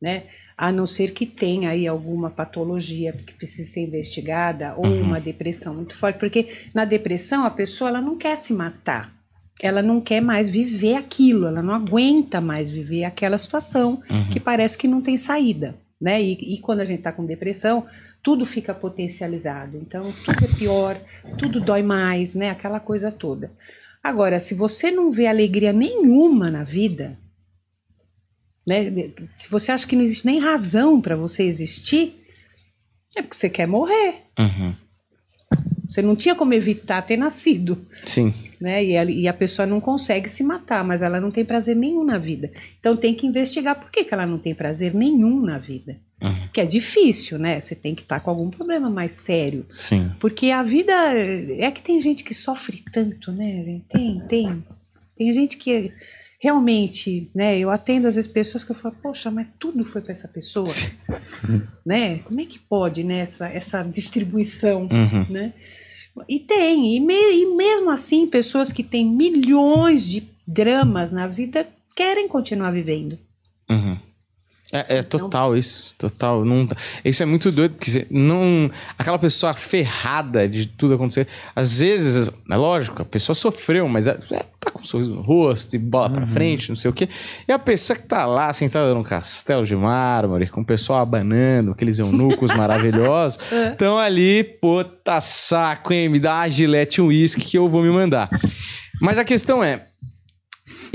né? 0.00 0.24
A 0.56 0.72
não 0.72 0.86
ser 0.86 1.10
que 1.12 1.26
tenha 1.26 1.70
aí 1.70 1.86
alguma 1.86 2.30
patologia 2.30 3.12
que 3.12 3.34
precise 3.34 3.70
ser 3.70 3.80
investigada 3.80 4.74
ou 4.74 4.86
uma 4.86 5.20
depressão 5.20 5.74
muito 5.74 5.94
forte, 5.94 6.18
porque 6.18 6.48
na 6.72 6.86
depressão 6.86 7.44
a 7.44 7.50
pessoa 7.50 7.90
ela 7.90 8.00
não 8.00 8.16
quer 8.16 8.36
se 8.36 8.54
matar. 8.54 9.15
Ela 9.60 9.82
não 9.82 10.00
quer 10.00 10.20
mais 10.20 10.50
viver 10.50 10.94
aquilo, 10.94 11.46
ela 11.46 11.62
não 11.62 11.74
aguenta 11.74 12.40
mais 12.40 12.68
viver 12.68 13.04
aquela 13.04 13.38
situação 13.38 14.02
que 14.30 14.38
parece 14.38 14.76
que 14.76 14.86
não 14.86 15.00
tem 15.00 15.16
saída, 15.16 15.74
né? 16.00 16.22
E, 16.22 16.56
e 16.56 16.58
quando 16.58 16.80
a 16.80 16.84
gente 16.84 16.98
está 16.98 17.10
com 17.10 17.24
depressão, 17.24 17.86
tudo 18.22 18.44
fica 18.44 18.74
potencializado. 18.74 19.76
Então, 19.76 20.12
tudo 20.24 20.44
é 20.44 20.48
pior, 20.58 21.00
tudo 21.38 21.60
dói 21.60 21.82
mais, 21.82 22.34
né? 22.34 22.50
Aquela 22.50 22.80
coisa 22.80 23.10
toda. 23.10 23.50
Agora, 24.02 24.38
se 24.38 24.54
você 24.54 24.90
não 24.90 25.10
vê 25.10 25.26
alegria 25.26 25.72
nenhuma 25.72 26.50
na 26.50 26.64
vida, 26.64 27.18
né? 28.66 28.92
Se 29.34 29.48
você 29.48 29.72
acha 29.72 29.86
que 29.86 29.96
não 29.96 30.02
existe 30.02 30.26
nem 30.26 30.38
razão 30.38 31.00
para 31.00 31.16
você 31.16 31.44
existir, 31.44 32.20
é 33.16 33.22
porque 33.22 33.36
você 33.36 33.48
quer 33.48 33.66
morrer. 33.66 34.16
Uhum. 34.38 34.74
Você 35.88 36.02
não 36.02 36.16
tinha 36.16 36.34
como 36.34 36.54
evitar 36.54 37.02
ter 37.02 37.16
nascido, 37.16 37.78
Sim. 38.04 38.34
né? 38.60 38.84
E 38.84 38.96
a, 38.96 39.04
e 39.04 39.28
a 39.28 39.32
pessoa 39.32 39.66
não 39.66 39.80
consegue 39.80 40.28
se 40.28 40.42
matar, 40.42 40.84
mas 40.84 41.02
ela 41.02 41.20
não 41.20 41.30
tem 41.30 41.44
prazer 41.44 41.76
nenhum 41.76 42.04
na 42.04 42.18
vida. 42.18 42.50
Então 42.78 42.96
tem 42.96 43.14
que 43.14 43.26
investigar 43.26 43.76
por 43.76 43.90
que, 43.90 44.04
que 44.04 44.14
ela 44.14 44.26
não 44.26 44.38
tem 44.38 44.54
prazer 44.54 44.94
nenhum 44.94 45.40
na 45.40 45.58
vida. 45.58 45.96
Uhum. 46.22 46.48
Que 46.52 46.62
é 46.62 46.64
difícil, 46.64 47.38
né? 47.38 47.60
Você 47.60 47.74
tem 47.74 47.94
que 47.94 48.02
estar 48.02 48.20
com 48.20 48.30
algum 48.30 48.50
problema 48.50 48.88
mais 48.88 49.12
sério. 49.12 49.66
Sim. 49.68 50.10
Porque 50.18 50.50
a 50.50 50.62
vida. 50.62 50.92
É 51.58 51.70
que 51.70 51.82
tem 51.82 52.00
gente 52.00 52.24
que 52.24 52.32
sofre 52.34 52.82
tanto, 52.92 53.30
né? 53.32 53.80
Tem, 53.88 54.20
tem. 54.28 54.64
Tem 55.16 55.32
gente 55.32 55.56
que 55.56 55.92
realmente, 56.40 57.30
né? 57.34 57.58
Eu 57.58 57.70
atendo 57.70 58.06
às 58.08 58.14
vezes 58.16 58.30
pessoas 58.30 58.62
que 58.64 58.70
eu 58.72 58.76
falo, 58.76 58.94
poxa, 59.02 59.30
mas 59.30 59.46
tudo 59.58 59.84
foi 59.84 60.00
para 60.02 60.12
essa 60.12 60.28
pessoa, 60.28 60.66
né? 61.84 62.18
Como 62.18 62.40
é 62.40 62.44
que 62.44 62.58
pode, 62.58 63.02
né? 63.04 63.18
Essa, 63.20 63.48
essa 63.48 63.82
distribuição, 63.82 64.82
Uhum. 64.90 65.26
né? 65.30 65.52
E 66.28 66.40
tem, 66.40 66.96
e, 66.96 67.00
me- 67.00 67.14
e 67.42 67.54
mesmo 67.54 67.90
assim, 67.90 68.26
pessoas 68.26 68.72
que 68.72 68.82
têm 68.82 69.04
milhões 69.04 70.06
de 70.08 70.22
dramas 70.48 71.12
na 71.12 71.26
vida 71.26 71.66
querem 71.94 72.26
continuar 72.26 72.70
vivendo. 72.70 73.18
Uhum. 73.68 73.98
É, 74.72 74.98
é 74.98 75.02
total 75.02 75.56
isso, 75.56 75.94
total. 75.96 76.44
Não, 76.44 76.66
isso 77.04 77.22
é 77.22 77.26
muito 77.26 77.52
doido, 77.52 77.76
porque 77.76 78.06
não. 78.10 78.70
Aquela 78.98 79.18
pessoa 79.18 79.54
ferrada 79.54 80.48
de 80.48 80.66
tudo 80.66 80.94
acontecer. 80.94 81.28
Às 81.54 81.78
vezes, 81.78 82.28
é 82.50 82.56
lógico, 82.56 83.00
a 83.00 83.04
pessoa 83.04 83.34
sofreu, 83.34 83.88
mas 83.88 84.08
é, 84.08 84.18
é, 84.32 84.44
tá 84.60 84.70
com 84.72 84.80
um 84.80 84.84
sorriso 84.84 85.14
no 85.14 85.20
rosto 85.20 85.76
e 85.76 85.78
bola 85.78 86.10
pra 86.10 86.26
frente, 86.26 86.68
não 86.68 86.76
sei 86.76 86.90
o 86.90 86.94
quê. 86.94 87.08
E 87.46 87.52
a 87.52 87.58
pessoa 87.58 87.96
que 87.96 88.06
tá 88.06 88.26
lá 88.26 88.52
sentada 88.52 88.92
num 88.92 89.04
castelo 89.04 89.64
de 89.64 89.76
mármore, 89.76 90.48
com 90.48 90.62
o 90.62 90.64
pessoal 90.64 91.00
abanando, 91.00 91.70
aqueles 91.70 92.00
eunucos 92.00 92.52
maravilhosos, 92.56 93.38
estão 93.70 93.98
ali, 93.98 94.42
puta 94.42 95.20
saco, 95.20 95.92
hein? 95.92 96.08
Me 96.08 96.18
dá 96.18 96.34
uma 96.34 96.48
gilete 96.50 97.00
e 97.00 97.02
um 97.02 97.06
uísque 97.06 97.40
que 97.40 97.56
eu 97.56 97.68
vou 97.68 97.82
me 97.82 97.90
mandar. 97.90 98.28
Mas 99.00 99.18
a 99.18 99.24
questão 99.24 99.62
é. 99.62 99.86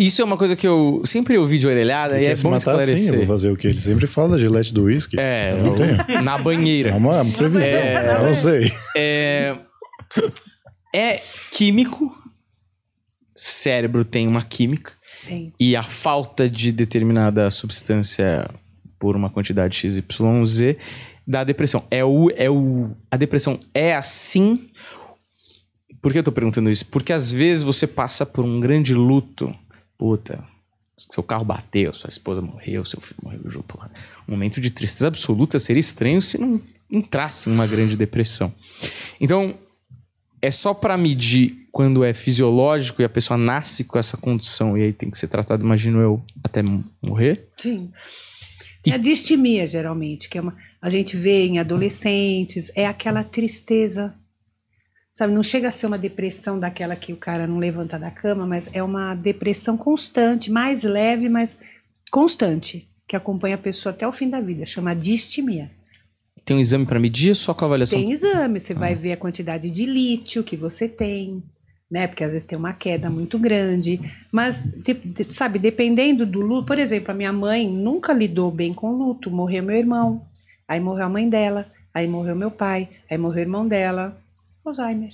Isso 0.02 0.22
é 0.22 0.26
uma 0.26 0.36
coisa 0.38 0.56
que 0.56 0.68
eu 0.68 1.02
sempre 1.06 1.38
ouvi 1.38 1.60
de 1.60 1.68
orelhada 1.68 2.20
e 2.20 2.26
é 2.26 2.36
se 2.36 2.42
bom 2.44 2.50
matar 2.50 2.72
assim, 2.76 2.80
eu 2.80 2.94
esclarecer. 2.96 3.18
vou 3.20 3.28
fazer 3.28 3.52
o 3.52 3.56
que? 3.56 3.68
Ele 3.68 3.80
sempre 3.80 4.08
fala 4.08 4.30
da 4.30 4.38
gilete 4.40 4.74
do 4.74 4.86
whisky. 4.86 5.16
É, 5.20 5.52
Eu 5.52 5.64
não 5.64 5.76
tenho. 5.76 6.24
na 6.24 6.38
banheira. 6.40 6.90
É 6.90 6.94
uma 6.96 7.24
previsão. 7.26 7.78
É, 7.78 8.18
eu 8.18 8.24
não 8.26 8.34
sei. 8.34 8.72
É, 8.98 9.56
é 10.96 11.22
químico. 11.52 12.16
Cérebro 13.36 14.04
tem 14.04 14.28
uma 14.28 14.42
química. 14.42 14.92
Tem. 15.28 15.54
E 15.60 15.76
a 15.76 15.84
falta 15.84 16.50
de 16.50 16.72
determinada 16.72 17.50
substância 17.52 18.50
por 18.98 19.16
uma 19.16 19.30
quantidade 19.30 19.76
XYZ 19.76 20.78
dá 21.28 21.44
depressão. 21.44 21.84
É 21.92 22.04
o, 22.04 22.30
é 22.36 22.50
o, 22.50 22.92
a 23.10 23.18
depressão 23.18 23.60
é 23.74 23.96
assim. 23.96 24.68
Por 26.02 26.12
que 26.12 26.18
eu 26.18 26.24
tô 26.24 26.32
perguntando 26.32 26.72
isso? 26.72 26.86
Porque 26.88 27.14
às 27.14 27.32
vezes 27.32 27.64
você 27.64 27.86
passa 27.86 28.26
por 28.26 28.44
um 28.44 28.60
grande 28.60 28.94
luto. 28.96 29.54
Puta, 30.02 30.44
seu 30.98 31.22
carro 31.22 31.46
bateu, 31.46 31.94
sua 31.94 32.10
esposa 32.10 32.42
morreu, 32.42 32.84
seu 32.84 33.00
filho 33.00 33.20
morreu. 33.22 33.40
Ju, 33.46 33.62
porra. 33.62 33.92
Um 34.28 34.32
momento 34.32 34.60
de 34.60 34.72
tristeza 34.72 35.10
absoluta 35.10 35.60
seria 35.60 35.80
estranho 35.80 36.20
se 36.24 36.40
não 36.40 36.60
entrasse 36.90 37.48
em 37.48 37.54
uma 37.54 37.68
grande 37.68 37.96
depressão. 37.96 38.52
Então, 39.20 39.54
é 40.42 40.50
só 40.50 40.74
pra 40.74 40.98
medir 40.98 41.68
quando 41.72 42.04
é 42.04 42.16
fisiológico 42.16 43.04
e 43.04 43.06
a 43.06 43.10
pessoa 43.10 43.38
nasce 43.38 43.84
com 43.84 44.00
essa 44.00 44.18
condição 44.18 44.76
e 44.76 44.82
aí 44.82 44.92
tem 44.92 45.12
que 45.12 45.20
ser 45.20 45.28
tratado, 45.28 45.64
imagino 45.64 46.00
eu, 46.00 46.20
até 46.44 46.64
morrer. 47.00 47.48
Sim. 47.58 47.92
É 48.84 48.94
a 48.94 48.98
distimia, 48.98 49.68
geralmente, 49.68 50.28
que 50.28 50.40
é 50.40 50.42
uma, 50.42 50.58
a 50.82 50.90
gente 50.90 51.16
vê 51.16 51.46
em 51.46 51.60
adolescentes, 51.60 52.72
é 52.76 52.88
aquela 52.88 53.24
tristeza. 53.24 54.16
Sabe, 55.14 55.34
não 55.34 55.44
chega 55.44 55.68
a 55.68 55.72
ser 55.72 55.88
uma 55.88 55.98
depressão 55.98 56.60
daquela 56.60 56.96
que 56.96 57.12
o 57.12 57.18
cara 57.18 57.46
não 57.46 57.58
levanta 57.58 58.00
da 58.00 58.10
cama, 58.10 58.46
mas 58.46 58.70
é 58.72 58.82
uma 58.82 59.14
depressão 59.14 59.76
constante, 59.76 60.50
mais 60.50 60.84
leve, 60.84 61.28
mas 61.28 61.60
constante, 62.10 62.88
que 63.08 63.16
acompanha 63.16 63.56
a 63.56 63.58
pessoa 63.58 63.94
até 63.94 64.08
o 64.08 64.12
fim 64.12 64.30
da 64.30 64.40
vida, 64.40 64.66
chama 64.66 64.96
distimia. 64.96 65.70
Tem 66.46 66.56
um 66.56 66.60
exame 66.60 66.86
pra 66.86 67.00
medir 67.00 67.36
só 67.36 67.54
com 67.54 67.66
a 67.66 67.68
avaliação? 67.68 68.00
Tem 68.00 68.12
exame, 68.12 68.60
você 68.60 68.74
vai 68.74 68.96
ver 68.96 69.12
a 69.12 69.18
quantidade 69.18 69.70
de 69.70 69.86
lítio 69.86 70.44
que 70.44 70.56
você 70.56 70.88
tem, 70.88 71.44
né? 71.90 72.08
Porque 72.08 72.24
às 72.24 72.32
vezes 72.32 72.48
tem 72.48 72.58
uma 72.58 72.74
queda 72.74 73.10
muito 73.10 73.38
grande. 73.38 74.00
Mas, 74.32 74.64
sabe, 75.30 75.60
dependendo 75.60 76.26
do 76.26 76.40
luto, 76.40 76.68
por 76.68 76.80
exemplo, 76.80 77.12
a 77.12 77.14
minha 77.14 77.34
mãe 77.34 77.70
nunca 77.70 78.14
lidou 78.14 78.50
bem 78.50 78.74
com 78.74 78.92
luto. 78.92 79.30
Morreu 79.30 79.62
meu 79.62 79.76
irmão, 79.76 80.26
aí 80.68 80.80
morreu 80.80 81.06
a 81.06 81.10
mãe 81.10 81.30
dela, 81.30 81.68
aí 81.94 82.08
morreu 82.08 82.36
meu 82.36 82.50
pai, 82.50 82.90
aí 83.10 83.18
morreu 83.18 83.40
o 83.40 83.46
irmão 83.46 83.68
dela. 83.68 84.21
Alzheimer. 84.66 85.14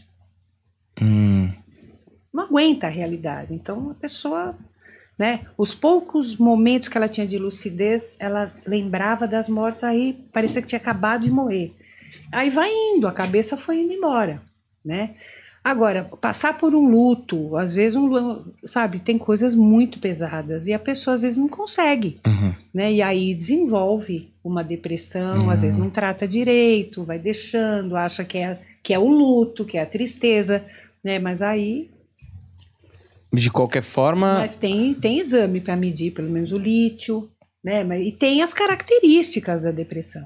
Hum, 1.01 1.51
Não 2.33 2.43
aguenta 2.43 2.87
a 2.87 2.89
realidade. 2.89 3.53
Então 3.53 3.91
a 3.91 3.93
pessoa. 3.93 4.55
Né? 5.17 5.47
Os 5.57 5.73
poucos 5.73 6.37
momentos 6.37 6.87
que 6.87 6.95
ela 6.95 7.09
tinha 7.09 7.25
de 7.25 7.39
lucidez, 7.39 8.15
ela 8.19 8.53
lembrava 8.67 9.27
das 9.27 9.49
mortes, 9.49 9.83
aí 9.83 10.13
parecia 10.31 10.61
que 10.61 10.67
tinha 10.67 10.77
acabado 10.77 11.23
de 11.23 11.31
morrer. 11.31 11.75
Aí 12.31 12.51
vai 12.51 12.69
indo, 12.71 13.07
a 13.07 13.11
cabeça 13.11 13.57
foi 13.57 13.79
indo 13.79 13.93
embora, 13.93 14.43
né? 14.85 15.15
Agora, 15.67 16.05
passar 16.21 16.57
por 16.57 16.73
um 16.73 16.89
luto, 16.89 17.57
às 17.57 17.75
vezes, 17.75 17.97
um, 17.97 18.41
sabe, 18.63 18.99
tem 18.99 19.17
coisas 19.17 19.53
muito 19.53 19.99
pesadas 19.99 20.65
e 20.65 20.71
a 20.71 20.79
pessoa 20.79 21.13
às 21.13 21.23
vezes 21.23 21.37
não 21.37 21.49
consegue, 21.49 22.21
uhum. 22.25 22.55
né? 22.73 22.93
E 22.93 23.01
aí 23.01 23.35
desenvolve 23.35 24.31
uma 24.41 24.63
depressão, 24.63 25.49
às 25.49 25.63
vezes 25.63 25.77
não 25.77 25.89
trata 25.89 26.25
direito, 26.25 27.03
vai 27.03 27.19
deixando, 27.19 27.97
acha 27.97 28.23
que 28.23 28.37
é, 28.37 28.57
que 28.81 28.93
é 28.93 28.99
o 28.99 29.09
luto, 29.09 29.65
que 29.65 29.77
é 29.77 29.81
a 29.81 29.85
tristeza, 29.85 30.63
né? 31.03 31.19
Mas 31.19 31.41
aí 31.41 31.89
De 33.33 33.51
qualquer 33.51 33.83
forma, 33.83 34.35
mas 34.35 34.55
tem, 34.55 34.93
tem 34.93 35.19
exame 35.19 35.59
para 35.59 35.75
medir, 35.75 36.11
pelo 36.11 36.29
menos 36.29 36.53
o 36.53 36.57
lítio, 36.57 37.29
né? 37.61 37.83
E 38.01 38.13
tem 38.13 38.41
as 38.41 38.53
características 38.53 39.59
da 39.59 39.71
depressão. 39.71 40.25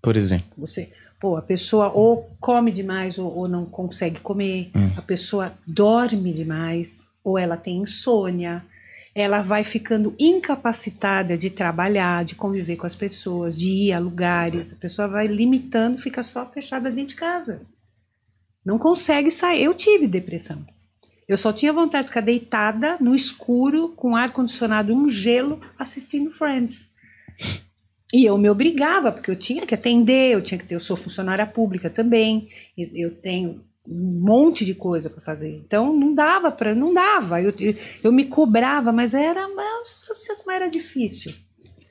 por 0.00 0.16
exemplo. 0.16 0.48
Você, 0.56 0.88
pô, 1.20 1.36
a 1.36 1.42
pessoa 1.42 1.90
ou 1.92 2.30
come 2.40 2.70
demais 2.70 3.18
ou, 3.18 3.34
ou 3.34 3.48
não 3.48 3.64
consegue 3.64 4.20
comer, 4.20 4.70
a 4.96 5.02
pessoa 5.02 5.52
dorme 5.66 6.32
demais, 6.32 7.10
ou 7.22 7.38
ela 7.38 7.56
tem 7.56 7.78
insônia, 7.78 8.64
ela 9.14 9.42
vai 9.42 9.62
ficando 9.62 10.14
incapacitada 10.18 11.38
de 11.38 11.48
trabalhar, 11.48 12.24
de 12.24 12.34
conviver 12.34 12.76
com 12.76 12.86
as 12.86 12.94
pessoas, 12.94 13.56
de 13.56 13.68
ir 13.68 13.92
a 13.92 13.98
lugares, 13.98 14.72
a 14.72 14.76
pessoa 14.76 15.06
vai 15.06 15.26
limitando, 15.26 15.98
fica 15.98 16.22
só 16.22 16.44
fechada 16.50 16.90
dentro 16.90 17.10
de 17.10 17.20
casa. 17.20 17.62
Não 18.64 18.78
consegue 18.78 19.30
sair. 19.30 19.62
Eu 19.62 19.74
tive 19.74 20.06
depressão. 20.06 20.66
Eu 21.28 21.36
só 21.36 21.52
tinha 21.52 21.72
vontade 21.72 22.04
de 22.04 22.08
ficar 22.08 22.20
deitada 22.22 22.96
no 23.00 23.14
escuro, 23.14 23.90
com 23.90 24.16
ar 24.16 24.32
condicionado, 24.32 24.94
um 24.94 25.08
gelo, 25.08 25.60
assistindo 25.78 26.30
Friends. 26.30 26.90
E 28.14 28.24
eu 28.24 28.38
me 28.38 28.48
obrigava, 28.48 29.10
porque 29.10 29.28
eu 29.28 29.34
tinha 29.34 29.66
que 29.66 29.74
atender, 29.74 30.34
eu 30.34 30.40
tinha 30.40 30.56
que 30.56 30.64
ter, 30.64 30.76
eu 30.76 30.80
sou 30.80 30.96
funcionária 30.96 31.44
pública 31.44 31.90
também, 31.90 32.48
eu, 32.78 32.88
eu 32.94 33.10
tenho 33.10 33.60
um 33.88 34.20
monte 34.24 34.64
de 34.64 34.72
coisa 34.72 35.10
para 35.10 35.20
fazer. 35.20 35.50
Então 35.66 35.92
não 35.92 36.14
dava 36.14 36.52
para, 36.52 36.76
não 36.76 36.94
dava. 36.94 37.42
Eu, 37.42 37.52
eu, 37.58 37.74
eu 38.04 38.12
me 38.12 38.26
cobrava, 38.26 38.92
mas 38.92 39.14
era, 39.14 39.48
nossa, 39.48 40.14
senhora, 40.14 40.40
como 40.40 40.54
era 40.54 40.68
difícil. 40.68 41.34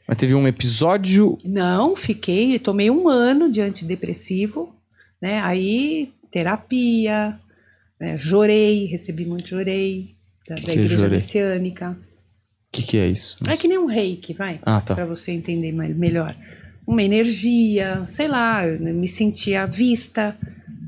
Mas 0.08 0.16
teve 0.16 0.34
um 0.34 0.48
episódio. 0.48 1.38
Não, 1.44 1.94
fiquei, 1.94 2.58
tomei 2.58 2.90
um 2.90 3.10
ano 3.10 3.52
de 3.52 3.60
antidepressivo, 3.60 4.74
né? 5.22 5.42
Aí 5.42 6.14
terapia, 6.32 7.38
né? 8.00 8.16
jorei, 8.16 8.86
recebi 8.86 9.26
muito 9.26 9.50
jorei 9.50 10.16
da, 10.48 10.56
da 10.56 10.72
igreja 10.72 11.10
messiânica. 11.10 11.98
O 12.74 12.76
que, 12.76 12.82
que 12.82 12.98
é 12.98 13.08
isso? 13.08 13.38
É 13.48 13.56
que 13.56 13.68
nem 13.68 13.78
um 13.78 13.86
reiki, 13.86 14.34
vai. 14.34 14.60
Ah, 14.64 14.82
tá. 14.82 14.96
Para 14.96 15.06
você 15.06 15.32
entender 15.32 15.72
melhor. 15.72 16.36
Uma 16.88 17.04
energia, 17.04 18.04
sei 18.08 18.28
lá, 18.28 18.64
me 18.66 19.08
sentia 19.08 19.68
vista, 19.68 20.36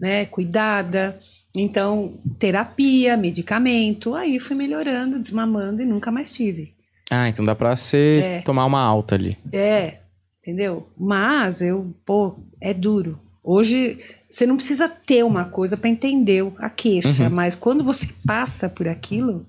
né, 0.01 0.25
cuidada. 0.25 1.19
Então, 1.55 2.17
terapia, 2.39 3.15
medicamento, 3.15 4.15
aí 4.15 4.39
fui 4.39 4.55
melhorando, 4.55 5.19
desmamando 5.19 5.83
e 5.83 5.85
nunca 5.85 6.09
mais 6.11 6.31
tive. 6.31 6.73
Ah, 7.11 7.29
então 7.29 7.45
dá 7.45 7.53
pra 7.53 7.75
você 7.75 8.19
É. 8.23 8.41
tomar 8.41 8.65
uma 8.65 8.81
alta 8.81 9.13
ali. 9.13 9.37
É, 9.53 9.99
Entendeu? 10.41 10.87
Mas 10.95 11.61
eu, 11.61 11.93
pô, 12.05 12.35
é 12.61 12.71
duro. 12.73 13.19
Hoje 13.43 13.97
você 14.29 14.45
não 14.45 14.55
precisa 14.55 14.87
ter 14.87 15.23
uma 15.23 15.45
coisa 15.45 15.75
para 15.77 15.89
entender 15.89 16.43
a 16.59 16.69
queixa, 16.69 17.29
mas 17.31 17.55
quando 17.55 17.83
você 17.83 18.07
passa 18.27 18.69
por 18.69 18.87
aquilo, 18.87 19.45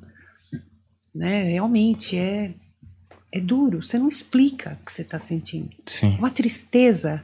né, 1.16 1.44
realmente 1.44 2.16
é 2.16 2.52
é 3.36 3.40
duro. 3.40 3.82
Você 3.82 3.98
não 3.98 4.08
explica 4.08 4.78
o 4.80 4.86
que 4.86 4.92
você 4.92 5.02
está 5.02 5.18
sentindo. 5.18 5.70
Sim. 5.86 6.16
Uma 6.18 6.30
tristeza 6.30 7.22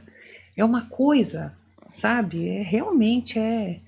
é 0.55 0.63
uma 0.63 0.83
coisa, 0.83 1.53
sabe? 1.93 2.47
É 2.47 2.61
realmente 2.61 3.39
é. 3.39 3.79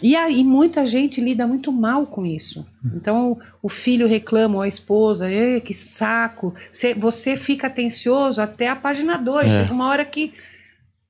E 0.00 0.14
aí 0.14 0.44
muita 0.44 0.86
gente 0.86 1.20
lida 1.20 1.46
muito 1.46 1.72
mal 1.72 2.06
com 2.06 2.24
isso. 2.24 2.64
Então 2.94 3.38
o 3.62 3.68
filho 3.68 4.06
reclama, 4.06 4.56
ou 4.56 4.62
a 4.62 4.68
esposa, 4.68 5.30
"Ê, 5.30 5.60
que 5.60 5.74
saco. 5.74 6.54
Você, 6.72 6.94
você 6.94 7.36
fica 7.36 7.66
atencioso 7.66 8.40
até 8.40 8.68
a 8.68 8.76
página 8.76 9.16
2. 9.16 9.50
É. 9.50 9.62
Chega 9.62 9.72
uma 9.74 9.88
hora 9.88 10.04
que. 10.04 10.32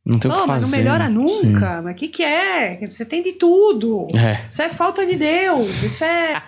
Não 0.06 0.18
tem 0.18 0.30
o 0.30 0.34
que 0.34 0.40
mas 0.40 0.46
fazer. 0.46 0.64
não 0.64 0.78
melhora 0.78 1.04
né? 1.04 1.10
nunca. 1.10 1.82
Mas 1.82 1.92
o 1.92 1.98
que, 1.98 2.08
que 2.08 2.22
é? 2.22 2.78
Você 2.88 3.04
tem 3.04 3.22
de 3.22 3.32
tudo. 3.32 4.06
É. 4.16 4.48
Isso 4.50 4.62
é 4.62 4.70
falta 4.70 5.04
de 5.04 5.16
Deus. 5.16 5.82
Isso 5.82 6.02
é. 6.02 6.42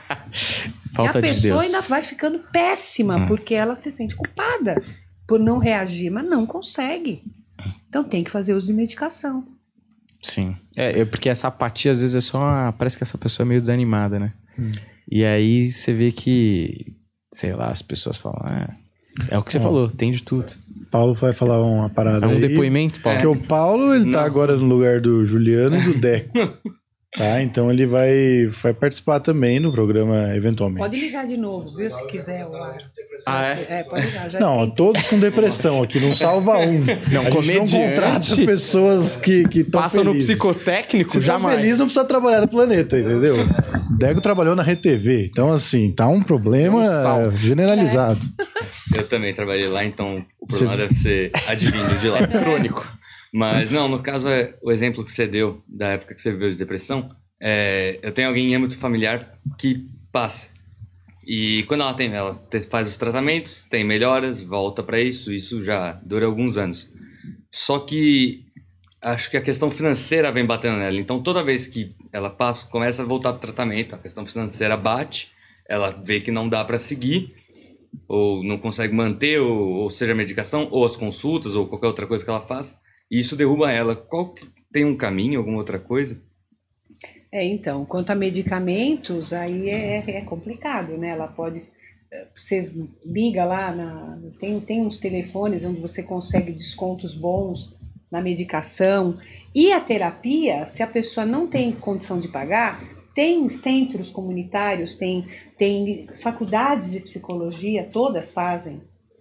Falta 0.94 1.18
e 1.18 1.24
a 1.24 1.26
de 1.26 1.28
pessoa 1.40 1.60
Deus. 1.62 1.66
ainda 1.74 1.80
vai 1.88 2.02
ficando 2.02 2.38
péssima, 2.52 3.16
Hum. 3.16 3.26
porque 3.26 3.54
ela 3.54 3.76
se 3.76 3.90
sente 3.90 4.14
culpada 4.16 4.82
por 5.26 5.38
não 5.38 5.58
reagir, 5.58 6.10
mas 6.10 6.24
não 6.28 6.44
consegue. 6.46 7.22
Então 7.88 8.02
tem 8.04 8.24
que 8.24 8.30
fazer 8.30 8.54
uso 8.54 8.66
de 8.66 8.72
medicação. 8.72 9.44
Sim. 10.22 10.56
É, 10.76 11.00
é 11.00 11.04
porque 11.04 11.28
essa 11.28 11.48
apatia, 11.48 11.92
às 11.92 12.00
vezes, 12.00 12.14
é 12.16 12.20
só. 12.20 12.38
uma- 12.38 12.72
Parece 12.72 12.96
que 12.96 13.02
essa 13.04 13.16
pessoa 13.18 13.44
é 13.44 13.48
meio 13.48 13.60
desanimada, 13.60 14.18
né? 14.18 14.32
E 15.10 15.24
aí 15.24 15.70
você 15.70 15.92
vê 15.92 16.12
que, 16.12 16.94
sei 17.32 17.54
lá, 17.54 17.68
as 17.70 17.80
pessoas 17.82 18.16
falam. 18.18 18.38
"Ah, 18.44 18.74
é 19.30 19.38
o 19.38 19.42
que 19.42 19.50
você 19.52 19.58
Ó. 19.58 19.62
falou, 19.62 19.90
tem 19.90 20.10
de 20.10 20.22
tudo. 20.22 20.46
Paulo 20.90 21.14
vai 21.14 21.32
falar 21.32 21.62
uma 21.64 21.88
parada 21.88 22.26
É 22.26 22.28
um 22.28 22.32
aí. 22.32 22.40
depoimento, 22.40 23.00
Paulo. 23.00 23.18
Porque 23.20 23.38
o 23.38 23.40
Paulo, 23.46 23.94
ele 23.94 24.10
tá 24.12 24.18
Não. 24.20 24.26
agora 24.26 24.56
no 24.56 24.66
lugar 24.66 25.00
do 25.00 25.24
Juliano 25.24 25.76
e 25.76 25.82
do 25.82 25.94
Deco. 25.98 26.30
tá? 27.16 27.42
Então 27.42 27.70
ele 27.70 27.86
vai, 27.86 28.46
vai 28.62 28.72
participar 28.72 29.20
também 29.20 29.58
no 29.60 29.70
programa, 29.72 30.34
eventualmente. 30.34 30.78
Pode 30.80 30.98
ligar 31.00 31.26
de 31.26 31.36
novo, 31.36 31.74
viu? 31.76 31.90
Se 31.90 32.06
quiser 32.06 32.46
o 32.46 32.54
ar. 32.54 32.78
Ah, 33.26 33.46
é? 33.48 33.66
É, 33.80 33.82
pode 33.84 34.06
ligar. 34.06 34.30
Já 34.30 34.40
Não, 34.40 34.66
tem- 34.66 34.74
todos 34.76 35.02
com 35.04 35.18
depressão 35.18 35.82
aqui, 35.82 36.00
não 36.00 36.14
salva 36.14 36.58
um. 36.58 36.80
Não, 36.80 36.86
a 36.86 36.94
gente 36.94 37.12
não 37.24 37.30
comediante. 37.30 37.76
contrata 37.76 38.36
pessoas 38.46 39.16
que 39.16 39.44
estão 39.54 39.80
Passam 39.82 40.04
no 40.04 40.12
felizes. 40.12 40.30
psicotécnico, 40.36 41.10
Se 41.10 41.18
tá 41.18 41.24
jamais. 41.26 41.56
feliz, 41.56 41.78
não 41.78 41.86
precisa 41.86 42.04
trabalhar 42.04 42.40
no 42.40 42.48
planeta, 42.48 42.98
entendeu? 42.98 43.36
Dego 43.98 44.20
trabalhou 44.20 44.56
na 44.56 44.62
RTV. 44.62 45.26
Então, 45.30 45.52
assim, 45.52 45.92
tá 45.92 46.06
um 46.08 46.22
problema 46.22 46.84
É 46.84 47.28
um 47.28 47.36
generalizado. 47.36 48.20
Eu 48.94 49.06
também 49.06 49.32
trabalhei 49.34 49.68
lá, 49.68 49.84
então 49.84 50.24
o 50.40 50.46
Você- 50.50 50.64
problema 50.64 50.76
deve 50.88 50.94
ser 50.94 51.30
advindo 51.46 52.00
de 52.00 52.08
lá. 52.08 52.26
Crônico. 52.26 52.99
Mas 53.32 53.70
não, 53.70 53.88
no 53.88 54.02
caso, 54.02 54.28
é 54.28 54.54
o 54.60 54.72
exemplo 54.72 55.04
que 55.04 55.12
você 55.12 55.26
deu 55.26 55.62
da 55.68 55.88
época 55.88 56.14
que 56.14 56.20
você 56.20 56.32
viveu 56.32 56.50
de 56.50 56.56
depressão, 56.56 57.14
é, 57.40 57.98
eu 58.02 58.12
tenho 58.12 58.28
alguém 58.28 58.52
em 58.52 58.54
âmbito 58.54 58.76
familiar 58.76 59.38
que 59.56 59.88
passa. 60.12 60.50
E 61.24 61.62
quando 61.68 61.82
ela 61.82 61.94
tem, 61.94 62.12
ela 62.12 62.34
faz 62.68 62.88
os 62.88 62.96
tratamentos, 62.96 63.62
tem 63.62 63.84
melhoras, 63.84 64.42
volta 64.42 64.82
pra 64.82 65.00
isso, 65.00 65.32
isso 65.32 65.62
já 65.62 65.92
dura 66.04 66.26
alguns 66.26 66.56
anos. 66.56 66.90
Só 67.50 67.78
que 67.78 68.44
acho 69.00 69.30
que 69.30 69.36
a 69.36 69.42
questão 69.42 69.70
financeira 69.70 70.32
vem 70.32 70.44
batendo 70.44 70.78
nela. 70.78 70.98
Então 70.98 71.22
toda 71.22 71.42
vez 71.42 71.66
que 71.66 71.94
ela 72.12 72.30
passa, 72.30 72.66
começa 72.66 73.02
a 73.02 73.06
voltar 73.06 73.32
pro 73.32 73.40
tratamento, 73.40 73.94
a 73.94 73.98
questão 73.98 74.26
financeira 74.26 74.76
bate, 74.76 75.30
ela 75.68 75.90
vê 75.90 76.20
que 76.20 76.32
não 76.32 76.48
dá 76.48 76.64
pra 76.64 76.78
seguir 76.78 77.34
ou 78.08 78.42
não 78.42 78.58
consegue 78.58 78.94
manter, 78.94 79.40
ou, 79.40 79.82
ou 79.82 79.90
seja, 79.90 80.12
a 80.12 80.14
medicação, 80.14 80.68
ou 80.70 80.84
as 80.84 80.96
consultas, 80.96 81.54
ou 81.54 81.66
qualquer 81.66 81.86
outra 81.86 82.06
coisa 82.06 82.24
que 82.24 82.30
ela 82.30 82.40
faça, 82.40 82.79
e 83.10 83.18
isso 83.18 83.36
derruba 83.36 83.72
ela. 83.72 83.96
Qual 83.96 84.32
que- 84.32 84.48
tem 84.72 84.84
um 84.84 84.96
caminho, 84.96 85.38
alguma 85.38 85.58
outra 85.58 85.78
coisa? 85.78 86.22
É, 87.32 87.44
então, 87.44 87.84
quanto 87.84 88.10
a 88.10 88.14
medicamentos, 88.14 89.32
aí 89.32 89.68
é, 89.70 90.04
é 90.06 90.20
complicado, 90.22 90.96
né? 90.96 91.10
Ela 91.10 91.28
pode. 91.28 91.62
Você 92.34 92.70
liga 93.04 93.44
lá, 93.44 93.72
na, 93.72 94.18
tem, 94.40 94.60
tem 94.60 94.82
uns 94.84 94.98
telefones 94.98 95.64
onde 95.64 95.80
você 95.80 96.02
consegue 96.02 96.50
descontos 96.50 97.14
bons 97.14 97.72
na 98.10 98.20
medicação. 98.20 99.18
E 99.54 99.72
a 99.72 99.80
terapia, 99.80 100.66
se 100.66 100.82
a 100.82 100.86
pessoa 100.88 101.24
não 101.24 101.46
tem 101.46 101.70
condição 101.72 102.20
de 102.20 102.26
pagar, 102.28 102.82
tem 103.14 103.48
centros 103.48 104.10
comunitários, 104.10 104.96
tem, 104.96 105.24
tem 105.56 106.06
faculdades 106.20 106.90
de 106.92 107.00
psicologia, 107.00 107.88
todas 107.92 108.32
fazem. 108.32 108.80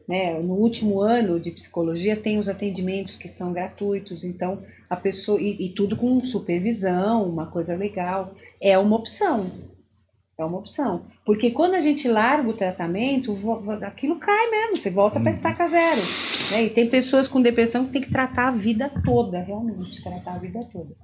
Né? 0.10 0.40
No 0.40 0.56
último 0.56 1.02
ano 1.02 1.40
de 1.40 1.52
psicologia 1.52 2.16
tem 2.16 2.40
os 2.40 2.50
atendimentos 2.50 3.16
que 3.16 3.30
são 3.30 3.54
gratuitos, 3.54 4.24
então 4.24 4.58
a 4.90 4.96
pessoa 4.96 5.40
e, 5.40 5.68
e 5.68 5.70
tudo 5.70 5.96
com 5.96 6.24
supervisão, 6.24 7.30
uma 7.30 7.46
coisa 7.46 7.76
legal, 7.76 8.34
é 8.60 8.76
uma 8.76 8.96
opção. 8.96 9.52
É 10.36 10.44
uma 10.44 10.58
opção. 10.58 11.04
Porque 11.24 11.52
quando 11.52 11.76
a 11.76 11.82
gente 11.82 12.08
larga 12.08 12.50
o 12.50 12.58
tratamento, 12.58 13.38
aquilo 13.86 14.18
cai 14.18 14.50
mesmo, 14.50 14.78
você 14.78 14.90
volta 14.90 15.20
para 15.20 15.30
estaca 15.30 15.68
zero. 15.68 16.02
Né? 16.50 16.64
E 16.64 16.70
tem 16.72 16.90
pessoas 16.90 17.28
com 17.28 17.40
depressão 17.40 17.86
que 17.86 17.92
tem 17.92 18.02
que 18.02 18.12
tratar 18.12 18.48
a 18.48 18.52
vida 18.52 18.92
toda, 19.06 19.40
realmente, 19.40 20.02
tratar 20.02 20.36
a 20.36 20.40
vida 20.40 20.62
toda. 20.72 20.96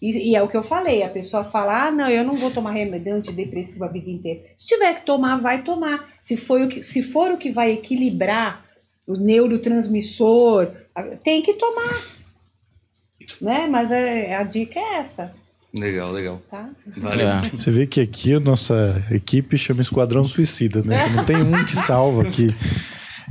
E, 0.00 0.30
e 0.30 0.36
é 0.36 0.42
o 0.42 0.48
que 0.48 0.56
eu 0.56 0.62
falei, 0.62 1.02
a 1.02 1.08
pessoa 1.10 1.44
fala, 1.44 1.86
ah, 1.88 1.90
não, 1.90 2.08
eu 2.08 2.24
não 2.24 2.38
vou 2.38 2.50
tomar 2.50 2.70
remédio 2.72 3.14
antidepressivo 3.14 3.84
a 3.84 3.88
vida 3.88 4.08
inteira. 4.10 4.40
Se 4.56 4.66
tiver 4.66 4.94
que 4.94 5.04
tomar, 5.04 5.36
vai 5.40 5.62
tomar. 5.62 6.08
Se 6.22 6.36
for 6.36 6.60
o 6.62 6.68
que, 6.68 6.82
se 6.82 7.02
for 7.02 7.30
o 7.32 7.36
que 7.36 7.50
vai 7.52 7.72
equilibrar 7.72 8.64
o 9.06 9.14
neurotransmissor, 9.16 10.70
a- 10.94 11.02
tem 11.16 11.42
que 11.42 11.54
tomar. 11.54 12.02
Né? 13.40 13.66
Mas 13.70 13.90
é, 13.90 14.34
a 14.36 14.42
dica 14.42 14.78
é 14.78 14.96
essa, 14.96 15.32
Legal, 15.72 16.10
legal. 16.10 16.42
tá? 16.50 16.68
Valeu. 16.96 17.28
É. 17.28 17.42
Você 17.50 17.70
vê 17.70 17.86
que 17.86 18.00
aqui 18.00 18.34
a 18.34 18.40
nossa 18.40 19.04
equipe 19.10 19.56
chama 19.56 19.82
Esquadrão 19.82 20.26
Suicida, 20.26 20.82
né? 20.82 21.08
Não 21.10 21.24
tem 21.24 21.36
um 21.36 21.64
que 21.64 21.76
salva 21.76 22.22
aqui. 22.22 22.48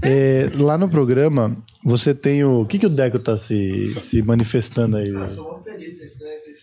É, 0.02 0.50
lá 0.54 0.78
no 0.78 0.88
programa, 0.88 1.58
você 1.84 2.16
tem 2.16 2.42
o. 2.46 2.62
O 2.62 2.66
que, 2.66 2.80
que 2.80 2.86
o 2.86 2.90
Deco 2.90 3.20
tá 3.20 3.36
se, 3.36 3.94
se 4.00 4.22
manifestando 4.22 4.96
aí? 4.96 5.10
Eu 5.10 5.28
sou 5.28 5.50
uma 5.52 5.62
feliz, 5.62 5.98
vocês, 5.98 6.18
né? 6.22 6.38
Vocês 6.40 6.59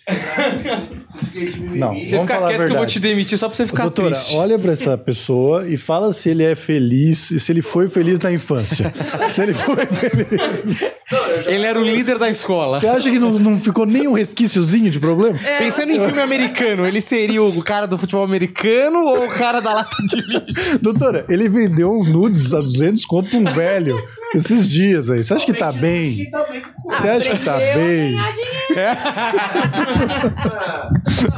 Não, 1.75 1.95
Você 1.95 2.11
Vamos 2.17 2.23
fica 2.23 2.35
falar 2.35 2.47
a 2.47 2.51
quieto 2.51 2.67
que 2.67 2.73
eu 2.73 2.77
vou 2.77 2.87
te 2.87 3.01
demitir 3.01 3.37
só 3.39 3.49
pra 3.49 3.57
você 3.57 3.67
ficar 3.67 3.83
Doutora, 3.83 4.11
triste. 4.15 4.37
olha 4.37 4.59
pra 4.59 4.73
essa 4.73 4.97
pessoa 4.97 5.69
e 5.69 5.77
fala 5.77 6.13
se 6.13 6.29
ele 6.31 6.45
é 6.45 6.55
feliz 6.55 7.31
e 7.31 7.41
se 7.41 7.53
ele 7.53 7.61
foi 7.63 7.89
feliz 7.89 8.21
na 8.21 8.33
infância. 8.33 8.93
se 9.31 9.43
ele 9.43 9.53
foi 9.53 9.85
feliz. 9.87 10.81
Não, 11.11 11.53
Ele 11.53 11.65
era 11.67 11.79
o 11.79 11.83
líder 11.85 12.19
da 12.19 12.31
escola. 12.31 12.81
Você 12.81 12.89
acha 12.89 13.11
que 13.11 13.19
não, 13.19 13.33
não 13.39 13.61
ficou 13.61 13.85
nenhum 13.87 14.13
resquíciozinho 14.13 14.91
de 14.91 14.99
problema? 14.99 15.39
Pensando 15.59 15.93
em 15.93 16.01
filme 16.01 16.21
americano, 16.21 16.87
ele 16.87 17.01
seria 17.01 17.43
o 17.43 17.63
cara 17.63 17.87
do 17.87 17.99
futebol 17.99 18.25
americano 18.25 19.05
ou 19.05 19.25
o 19.25 19.29
cara 19.29 19.61
da 19.61 19.73
lata 19.73 19.97
de 20.09 20.17
lixo? 20.17 20.79
Doutora, 20.81 21.25
ele 21.29 21.49
vendeu 21.49 21.93
um 21.93 22.05
nudes 22.05 22.53
a 22.55 22.61
200 22.61 23.05
conto 23.05 23.31
pra 23.31 23.39
um 23.39 23.45
velho 23.45 23.97
esses 24.37 24.71
dias 24.71 25.11
aí. 25.11 25.25
Você 25.25 25.35
acha 25.35 25.47
que 25.47 25.55
tá 25.55 25.73
bem? 25.73 26.15
Que 26.17 26.31
tá 26.31 26.45
bem 26.45 26.61
com 26.61 26.69
o 26.69 26.75
cu. 26.83 26.91
Você 26.91 27.09
acha 27.09 27.37
que 27.37 27.45
tá 27.45 27.57
bem? 27.57 28.17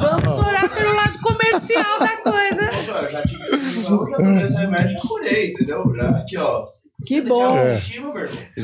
Vamos 0.00 0.38
orar 0.38 0.68
pelo 0.68 0.94
lado 0.94 1.18
comercial 1.20 1.98
da 2.00 2.16
coisa. 2.18 2.70
Eu 2.72 3.10
já 3.10 3.22
tive 3.22 3.48
eu 3.88 4.10
já 4.10 4.16
tomei 4.16 4.44
esse 4.44 4.56
remédio 4.56 4.98
curei, 5.00 5.52
entendeu? 5.52 5.92
Já 5.96 6.08
aqui, 6.10 6.36
ó. 6.36 6.64
Que 7.06 7.20
bom. 7.20 7.56
É. 7.56 7.78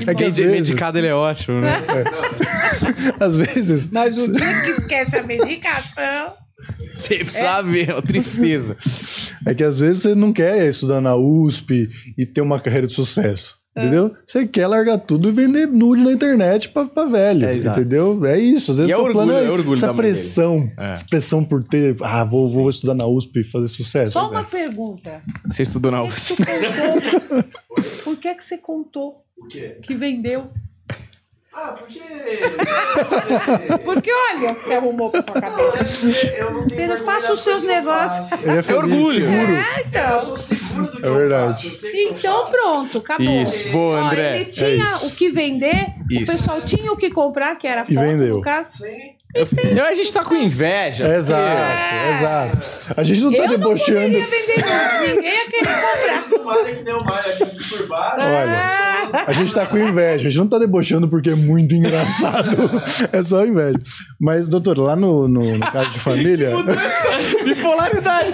É 0.06 0.14
que 0.14 0.24
às 0.24 0.36
vezes, 0.36 0.50
Medicado 0.50 0.98
ele 0.98 1.06
é 1.06 1.14
ótimo, 1.14 1.60
né? 1.60 1.76
às 3.20 3.36
vezes, 3.36 3.90
Mas 3.90 4.18
o 4.18 4.32
dia 4.32 4.62
que 4.62 4.70
esquece 4.70 5.16
a 5.16 5.22
medicação. 5.22 6.34
Você 6.96 7.24
sabe, 7.24 7.84
é 7.88 7.92
uma 7.92 8.02
tristeza. 8.02 8.76
é 9.46 9.54
que 9.54 9.62
às 9.62 9.78
vezes 9.78 10.02
você 10.02 10.14
não 10.14 10.32
quer 10.32 10.68
estudar 10.68 11.00
na 11.00 11.14
USP 11.14 11.88
e 12.16 12.26
ter 12.26 12.40
uma 12.40 12.58
carreira 12.58 12.86
de 12.86 12.92
sucesso. 12.92 13.63
Entendeu? 13.76 14.14
Você 14.24 14.46
quer 14.46 14.68
largar 14.68 14.98
tudo 14.98 15.28
e 15.28 15.32
vender 15.32 15.66
nude 15.66 16.02
na 16.04 16.12
internet 16.12 16.68
pra, 16.68 16.84
pra 16.84 17.06
velho. 17.06 17.44
É, 17.44 17.56
entendeu? 17.56 18.24
É 18.24 18.38
isso. 18.38 18.70
Às 18.70 18.78
vezes 18.78 18.90
E 18.90 18.92
é 18.92 18.96
orgulho, 18.96 19.14
plano 19.14 19.32
é 19.32 19.50
orgulho 19.50 19.76
essa 19.76 19.92
pressão. 19.92 20.70
É. 20.78 20.92
Essa 20.92 21.04
pressão 21.04 21.44
por 21.44 21.64
ter. 21.64 21.96
Ah, 22.00 22.22
vou, 22.22 22.48
vou 22.48 22.70
estudar 22.70 22.94
na 22.94 23.04
USP 23.06 23.40
e 23.40 23.44
fazer 23.44 23.66
sucesso. 23.66 24.12
Só 24.12 24.30
uma 24.30 24.44
pergunta. 24.44 25.20
Você 25.46 25.62
estudou 25.62 25.90
na 25.90 26.02
Por 26.02 26.10
que, 26.10 26.14
USP. 26.14 26.36
que 26.36 26.44
você 26.52 26.70
contou? 26.70 27.44
Por 28.04 28.16
que, 28.16 28.34
que 28.34 28.44
você 28.44 28.58
contou 28.58 29.14
O 29.36 29.46
quê? 29.48 29.76
que 29.82 29.94
vendeu? 29.96 30.50
Ah, 31.56 31.68
porque. 31.78 32.00
Porque 33.84 34.10
olha 34.12 34.52
o 34.52 34.54
que 34.56 34.64
você 34.64 34.74
arrumou 34.74 35.10
pra 35.10 35.22
sua 35.22 35.40
cabeça. 35.40 35.78
eu 36.36 36.50
não 36.52 36.66
tenho 36.66 36.76
Pedro, 36.76 36.96
vergonha 36.96 37.04
faça 37.04 37.28
das 37.28 37.30
os 37.38 37.44
seus 37.44 37.62
eu 37.62 37.68
negócios. 37.68 38.28
faço. 38.28 38.42
Ele 38.42 38.58
é 38.58 38.62
feliz, 38.62 38.78
orgulho. 38.82 39.14
seguro. 39.14 39.52
É, 39.52 39.80
Eu 39.80 39.86
então. 39.86 40.20
sou 40.20 40.36
seguro 40.36 40.86
do 40.90 40.96
que 41.00 41.04
É 41.04 41.08
eu 41.08 41.14
verdade. 41.14 41.70
faço. 41.70 41.86
eu 41.86 41.90
o 41.90 41.92
que 41.92 42.08
eu 42.08 42.10
Então 42.18 42.38
faço. 42.40 42.50
pronto, 42.50 42.98
acabou. 42.98 43.26
Isso, 43.42 43.68
boa, 43.70 44.00
Ó, 44.00 44.04
André. 44.06 44.36
ele 44.36 44.44
tinha 44.46 44.68
É 44.68 44.74
isso. 44.76 45.06
o 45.06 45.10
que 45.14 45.28
vender, 45.30 45.86
O 46.10 46.12
Isso. 46.12 46.32
pessoal 46.32 46.60
tinha 46.62 46.92
o 46.92 46.96
que 46.96 47.10
comprar, 47.10 47.56
que 47.56 47.66
era 47.68 47.82
E 47.88 47.94
foto, 47.94 48.04
vendeu. 48.04 48.36
no 48.36 48.42
caso. 48.42 48.68
Eu, 49.34 49.84
a 49.84 49.94
gente 49.94 50.12
tá 50.12 50.22
com 50.24 50.34
inveja. 50.34 51.08
Exato, 51.16 51.42
É. 51.42 52.12
exato. 52.12 52.58
A 52.96 53.02
gente 53.02 53.20
não 53.20 53.30
tá 53.32 53.38
Eu 53.38 53.42
não 53.44 53.50
debochando. 53.50 54.00
poderia 54.00 54.26
vender 54.26 54.64
não. 54.64 55.06
Ninguém 55.14 55.32
ia 55.34 55.50
querer 55.50 55.74
comprar. 56.30 56.64
Baixo. 57.88 58.16
Olha, 58.20 59.24
a 59.26 59.32
gente 59.32 59.52
tá 59.54 59.66
com 59.66 59.78
inveja. 59.78 60.26
A 60.28 60.30
gente 60.30 60.38
não 60.38 60.46
tá 60.48 60.58
debochando 60.58 61.08
porque 61.08 61.30
é 61.30 61.34
muito 61.34 61.74
engraçado. 61.74 62.54
É 63.12 63.22
só 63.22 63.44
inveja. 63.44 63.78
Mas, 64.20 64.48
doutor, 64.48 64.78
lá 64.78 64.94
no, 64.96 65.26
no, 65.28 65.58
no 65.58 65.72
caso 65.72 65.90
de 65.90 65.98
família. 66.00 66.50
Bipolaridade. 67.44 68.28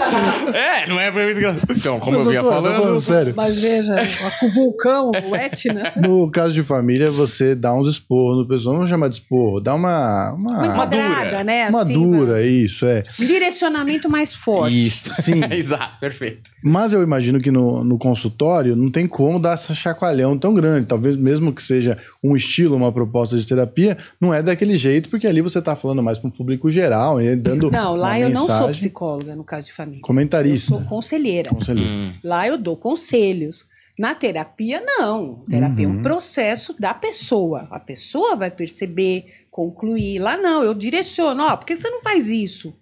é, 0.54 0.86
não 0.86 0.98
é 1.00 1.10
muito 1.10 1.38
engraçado. 1.38 1.66
Então, 1.70 2.00
como 2.00 2.18
eu 2.18 2.24
vinha 2.28 2.42
falando. 2.42 2.74
falando 2.80 2.98
sério. 3.00 3.32
Mas 3.36 3.60
veja, 3.60 3.96
o 4.42 4.48
vulcão, 4.50 5.10
o 5.28 5.36
Etna. 5.36 5.92
No 5.96 6.30
caso 6.30 6.54
de 6.54 6.62
família, 6.62 7.10
você 7.10 7.54
dá 7.54 7.74
uns 7.74 7.88
esporros 7.88 8.38
no 8.38 8.48
pessoal. 8.48 8.74
Vamos 8.76 8.90
chamar 8.90 9.08
de 9.08 9.16
esporro. 9.16 9.60
Dá 9.60 9.74
uma. 9.74 10.32
Uma, 10.32 10.74
Uma 10.74 10.86
quadrada, 10.90 11.44
né? 11.44 11.68
uma 11.70 11.82
assim, 11.82 11.92
dura, 11.94 12.44
isso, 12.46 12.86
é. 12.86 13.02
Um 13.20 13.24
direcionamento 13.26 14.08
mais 14.08 14.32
forte. 14.34 14.80
Isso. 14.82 15.10
Sim. 15.22 15.40
Exato, 15.52 15.98
perfeito. 15.98 16.50
Mas 16.62 16.92
eu 16.92 17.02
imagino 17.02 17.40
que 17.40 17.50
no, 17.50 17.82
no 17.84 17.98
consultório 17.98 18.74
não 18.76 18.90
tem 18.90 19.06
como 19.06 19.38
dar 19.38 19.54
essa 19.54 19.74
chacoalhão 19.74 20.36
tão 20.38 20.52
grande. 20.54 20.86
Talvez 20.86 21.16
mesmo 21.16 21.52
que 21.52 21.62
seja 21.62 21.98
um 22.22 22.36
estilo, 22.36 22.76
uma 22.76 22.92
proposta 22.92 23.36
de 23.36 23.46
terapia, 23.46 23.96
não 24.20 24.32
é 24.34 24.42
daquele 24.42 24.76
jeito, 24.76 25.08
porque 25.08 25.26
ali 25.26 25.40
você 25.40 25.58
está 25.58 25.74
falando 25.76 26.02
mais 26.02 26.18
para 26.18 26.28
um 26.28 26.30
público 26.30 26.70
geral, 26.70 27.20
e 27.20 27.34
dando 27.36 27.70
Não, 27.70 27.94
lá 27.96 28.08
uma 28.10 28.18
eu 28.18 28.28
não 28.30 28.40
sou 28.46 28.48
mensagem. 28.54 28.72
psicóloga, 28.72 29.34
no 29.36 29.44
caso 29.44 29.66
de 29.66 29.72
família. 29.72 30.02
Comentarista. 30.02 30.74
Eu 30.74 30.78
sou 30.78 30.86
conselheira. 30.88 31.50
Conselheiro. 31.50 31.92
Hum. 31.92 32.12
Lá 32.24 32.46
eu 32.46 32.58
dou 32.58 32.76
conselhos. 32.76 33.68
Na 33.98 34.14
terapia, 34.14 34.82
não. 34.86 35.42
Terapia 35.46 35.86
Uhum. 35.86 35.96
é 35.96 35.98
um 35.98 36.02
processo 36.02 36.74
da 36.78 36.94
pessoa. 36.94 37.66
A 37.70 37.78
pessoa 37.78 38.34
vai 38.34 38.50
perceber, 38.50 39.26
concluir. 39.50 40.18
Lá 40.18 40.36
não, 40.36 40.62
eu 40.62 40.74
direciono. 40.74 41.42
Ó, 41.44 41.56
por 41.56 41.66
que 41.66 41.76
você 41.76 41.88
não 41.90 42.00
faz 42.00 42.28
isso? 42.28 42.72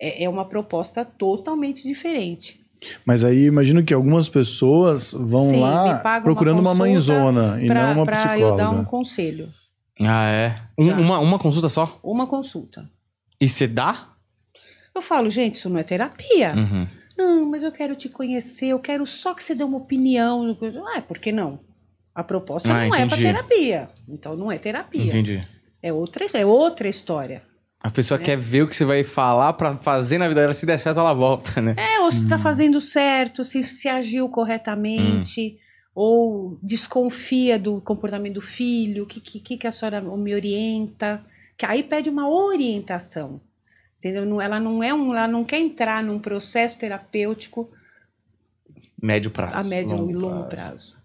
É, 0.00 0.24
é 0.24 0.28
uma 0.28 0.44
proposta 0.44 1.04
totalmente 1.04 1.82
diferente. 1.86 2.60
Mas 3.04 3.24
aí 3.24 3.44
imagino 3.46 3.82
que 3.82 3.94
algumas 3.94 4.28
pessoas 4.28 5.12
vão 5.12 5.44
Sim, 5.44 5.60
lá 5.60 6.20
procurando 6.22 6.60
uma, 6.60 6.70
consulta 6.70 6.88
mãezona 6.88 7.62
e 7.62 7.66
pra- 7.66 7.82
não 7.86 7.92
uma 7.94 8.04
pra 8.04 8.16
psicóloga. 8.16 8.42
eu 8.44 8.56
dar 8.56 8.70
um 8.70 8.84
conselho. 8.84 9.48
Ah, 10.02 10.28
é? 10.30 10.60
Um- 10.78 11.00
uma, 11.00 11.18
uma 11.18 11.38
consulta 11.38 11.68
só? 11.70 11.98
Uma 12.02 12.26
consulta. 12.26 12.88
E 13.40 13.48
você 13.48 13.66
dá? 13.66 14.10
Eu 14.94 15.00
falo, 15.02 15.28
gente, 15.30 15.54
isso 15.54 15.68
não 15.70 15.78
é 15.78 15.82
terapia. 15.82 16.54
Uhum. 16.54 16.86
Não, 17.16 17.50
mas 17.50 17.62
eu 17.62 17.72
quero 17.72 17.96
te 17.96 18.10
conhecer, 18.10 18.66
eu 18.68 18.78
quero 18.78 19.06
só 19.06 19.32
que 19.32 19.42
você 19.42 19.54
dê 19.54 19.64
uma 19.64 19.78
opinião. 19.78 20.56
Ah, 20.94 21.00
por 21.00 21.18
que 21.18 21.32
não? 21.32 21.60
A 22.14 22.22
proposta 22.22 22.70
Ah, 22.70 22.86
não 22.88 22.94
é 22.94 23.06
para 23.06 23.06
entendi. 23.06 23.22
terapia. 23.22 23.88
Então 24.06 24.36
não 24.36 24.52
é 24.52 24.58
terapia. 24.58 25.02
Entendi. 25.02 25.48
É 25.82 25.92
outra, 25.92 26.24
é 26.34 26.44
outra 26.46 26.88
história. 26.88 27.42
A 27.82 27.90
pessoa 27.90 28.18
quer 28.18 28.36
ver 28.36 28.62
o 28.62 28.68
que 28.68 28.74
você 28.74 28.84
vai 28.84 29.04
falar 29.04 29.52
pra 29.52 29.76
fazer 29.76 30.18
na 30.18 30.26
vida 30.26 30.40
dela. 30.40 30.54
Se 30.54 30.66
der 30.66 30.78
certo, 30.78 30.98
ela 30.98 31.12
volta, 31.14 31.60
né? 31.60 31.76
É, 31.78 32.00
ou 32.00 32.10
se 32.10 32.24
está 32.24 32.38
fazendo 32.38 32.80
certo, 32.80 33.44
se, 33.44 33.62
se 33.62 33.88
agiu 33.88 34.28
corretamente, 34.28 35.58
ou 35.94 36.58
desconfia 36.62 37.58
do 37.58 37.80
comportamento 37.80 38.34
do 38.34 38.40
filho, 38.40 39.04
o 39.04 39.06
que, 39.06 39.20
que, 39.20 39.56
que 39.56 39.66
a 39.66 39.70
senhora 39.72 40.00
me 40.00 40.34
orienta. 40.34 41.24
Que 41.56 41.64
aí 41.64 41.82
pede 41.82 42.10
uma 42.10 42.28
orientação. 42.28 43.40
Entendeu? 43.98 44.26
Não- 44.26 44.40
Ela 44.40 44.58
não 44.58 44.82
é 44.82 44.92
um, 44.92 45.14
ela 45.14 45.28
não 45.28 45.44
quer 45.44 45.58
entrar 45.58 46.02
num 46.02 46.18
processo 46.18 46.78
terapêutico 46.78 47.70
Médio 49.00 49.30
prazo. 49.30 49.54
a 49.54 49.62
médio 49.62 49.96
longo 49.96 50.10
e 50.10 50.14
longo 50.14 50.44
prazo. 50.48 50.96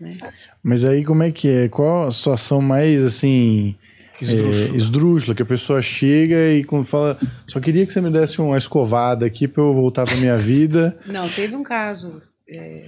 né? 0.00 0.18
Mas 0.62 0.84
aí 0.84 1.04
como 1.04 1.22
é 1.22 1.30
que 1.30 1.48
é? 1.48 1.68
Qual 1.68 2.08
a 2.08 2.12
situação 2.12 2.60
mais 2.60 3.02
assim 3.04 3.74
esdrúxula, 4.22 4.76
esdrúxula 4.76 5.34
que 5.34 5.42
a 5.42 5.46
pessoa 5.46 5.82
chega 5.82 6.52
e 6.52 6.64
quando 6.64 6.84
fala, 6.84 7.18
só 7.46 7.60
queria 7.60 7.86
que 7.86 7.92
você 7.92 8.00
me 8.00 8.10
desse 8.10 8.40
uma 8.40 8.58
escovada 8.58 9.26
aqui 9.26 9.46
para 9.48 9.62
eu 9.62 9.74
voltar 9.74 10.04
para 10.04 10.16
minha 10.16 10.36
vida. 10.36 10.98
Não, 11.06 11.28
teve 11.28 11.54
um 11.56 11.62
caso. 11.62 12.22
é, 12.48 12.84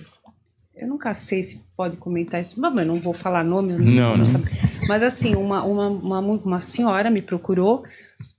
eu 0.77 0.89
nunca 0.89 1.15
sei 1.15 1.43
se 1.43 1.63
pode 1.77 1.97
comentar 1.97 2.41
isso, 2.41 2.61
mas 2.61 2.77
eu 2.77 2.85
não 2.85 3.01
vou 3.01 3.13
falar 3.13 3.45
nomes. 3.45 3.79
Não, 3.79 4.17
não. 4.17 4.25
sabe. 4.25 4.45
Mas 4.89 5.03
assim, 5.03 5.37
uma, 5.37 5.63
uma, 5.63 5.89
uma, 5.89 6.19
uma 6.21 6.61
senhora 6.61 7.11
me 7.11 7.23
procurou 7.23 7.85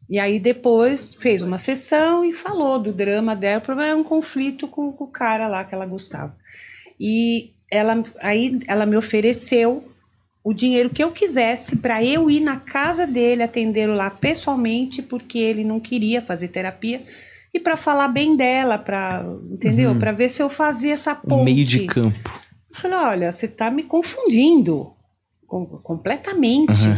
e 0.10 0.20
aí 0.20 0.40
depois 0.40 1.16
fez 1.16 1.42
uma 1.42 1.58
sessão 1.58 2.24
e 2.26 2.34
falou 2.34 2.78
do 2.78 2.94
drama 2.94 3.36
dela. 3.36 3.60
O 3.60 3.62
problema 3.62 3.90
era 3.90 3.98
um 3.98 4.04
conflito 4.04 4.68
com, 4.68 4.92
com 4.92 5.06
o 5.06 5.12
cara 5.12 5.48
lá 5.48 5.64
que 5.64 5.74
ela 5.74 5.86
gostava. 5.86 6.36
E 7.00 7.52
ela, 7.72 8.04
aí 8.20 8.60
ela 8.68 8.86
me 8.86 8.98
ofereceu 8.98 9.84
o 10.46 10.54
dinheiro 10.54 10.92
que 10.92 11.04
eu 11.04 11.12
quisesse 11.12 11.78
para 11.78 12.04
eu 12.04 12.30
ir 12.30 12.40
na 12.40 12.58
casa 12.58 13.08
dele 13.08 13.42
atendê-lo 13.42 13.96
lá 13.96 14.12
pessoalmente, 14.12 15.02
porque 15.02 15.40
ele 15.40 15.64
não 15.64 15.80
queria 15.80 16.22
fazer 16.22 16.50
terapia 16.50 17.02
e 17.52 17.60
para 17.60 17.76
falar 17.76 18.10
bem 18.10 18.38
dela, 18.38 18.78
para 18.78 19.26
entendeu? 19.52 19.96
Para 19.96 20.12
ver 20.12 20.30
se 20.30 20.44
eu 20.44 20.48
fazia 20.50 20.94
essa 20.94 21.16
ponte. 21.16 21.34
Uhum. 21.40 21.44
Meio 21.46 21.66
de 21.66 21.86
campo. 21.88 22.30
Eu 22.70 22.76
falei, 22.76 22.98
olha, 22.98 23.32
você 23.32 23.48
tá 23.48 23.72
me 23.72 23.82
confundindo 23.84 24.92
com- 25.48 25.66
completamente, 25.82 26.88
Uhum. 26.90 26.98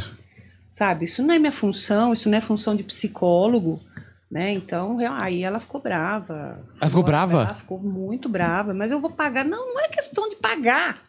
sabe? 0.70 1.06
Isso 1.06 1.24
não 1.24 1.34
é 1.34 1.40
minha 1.40 1.52
função, 1.52 2.12
isso 2.12 2.28
não 2.30 2.38
é 2.38 2.42
função 2.42 2.76
de 2.76 2.84
psicólogo, 2.84 3.80
né? 4.30 4.52
Então, 4.52 4.98
aí 5.16 5.42
ela 5.44 5.60
ficou 5.62 5.80
brava. 5.80 6.66
Ela 6.82 6.90
ficou 6.90 7.04
brava? 7.04 7.42
Ela 7.44 7.56
ficou 7.56 7.80
muito 7.80 8.28
brava, 8.28 8.74
mas 8.74 8.92
eu 8.92 9.00
vou 9.00 9.12
pagar. 9.12 9.46
Não, 9.46 9.74
não 9.74 9.80
é 9.80 9.88
questão 9.88 10.28
de 10.28 10.36
pagar, 10.36 11.02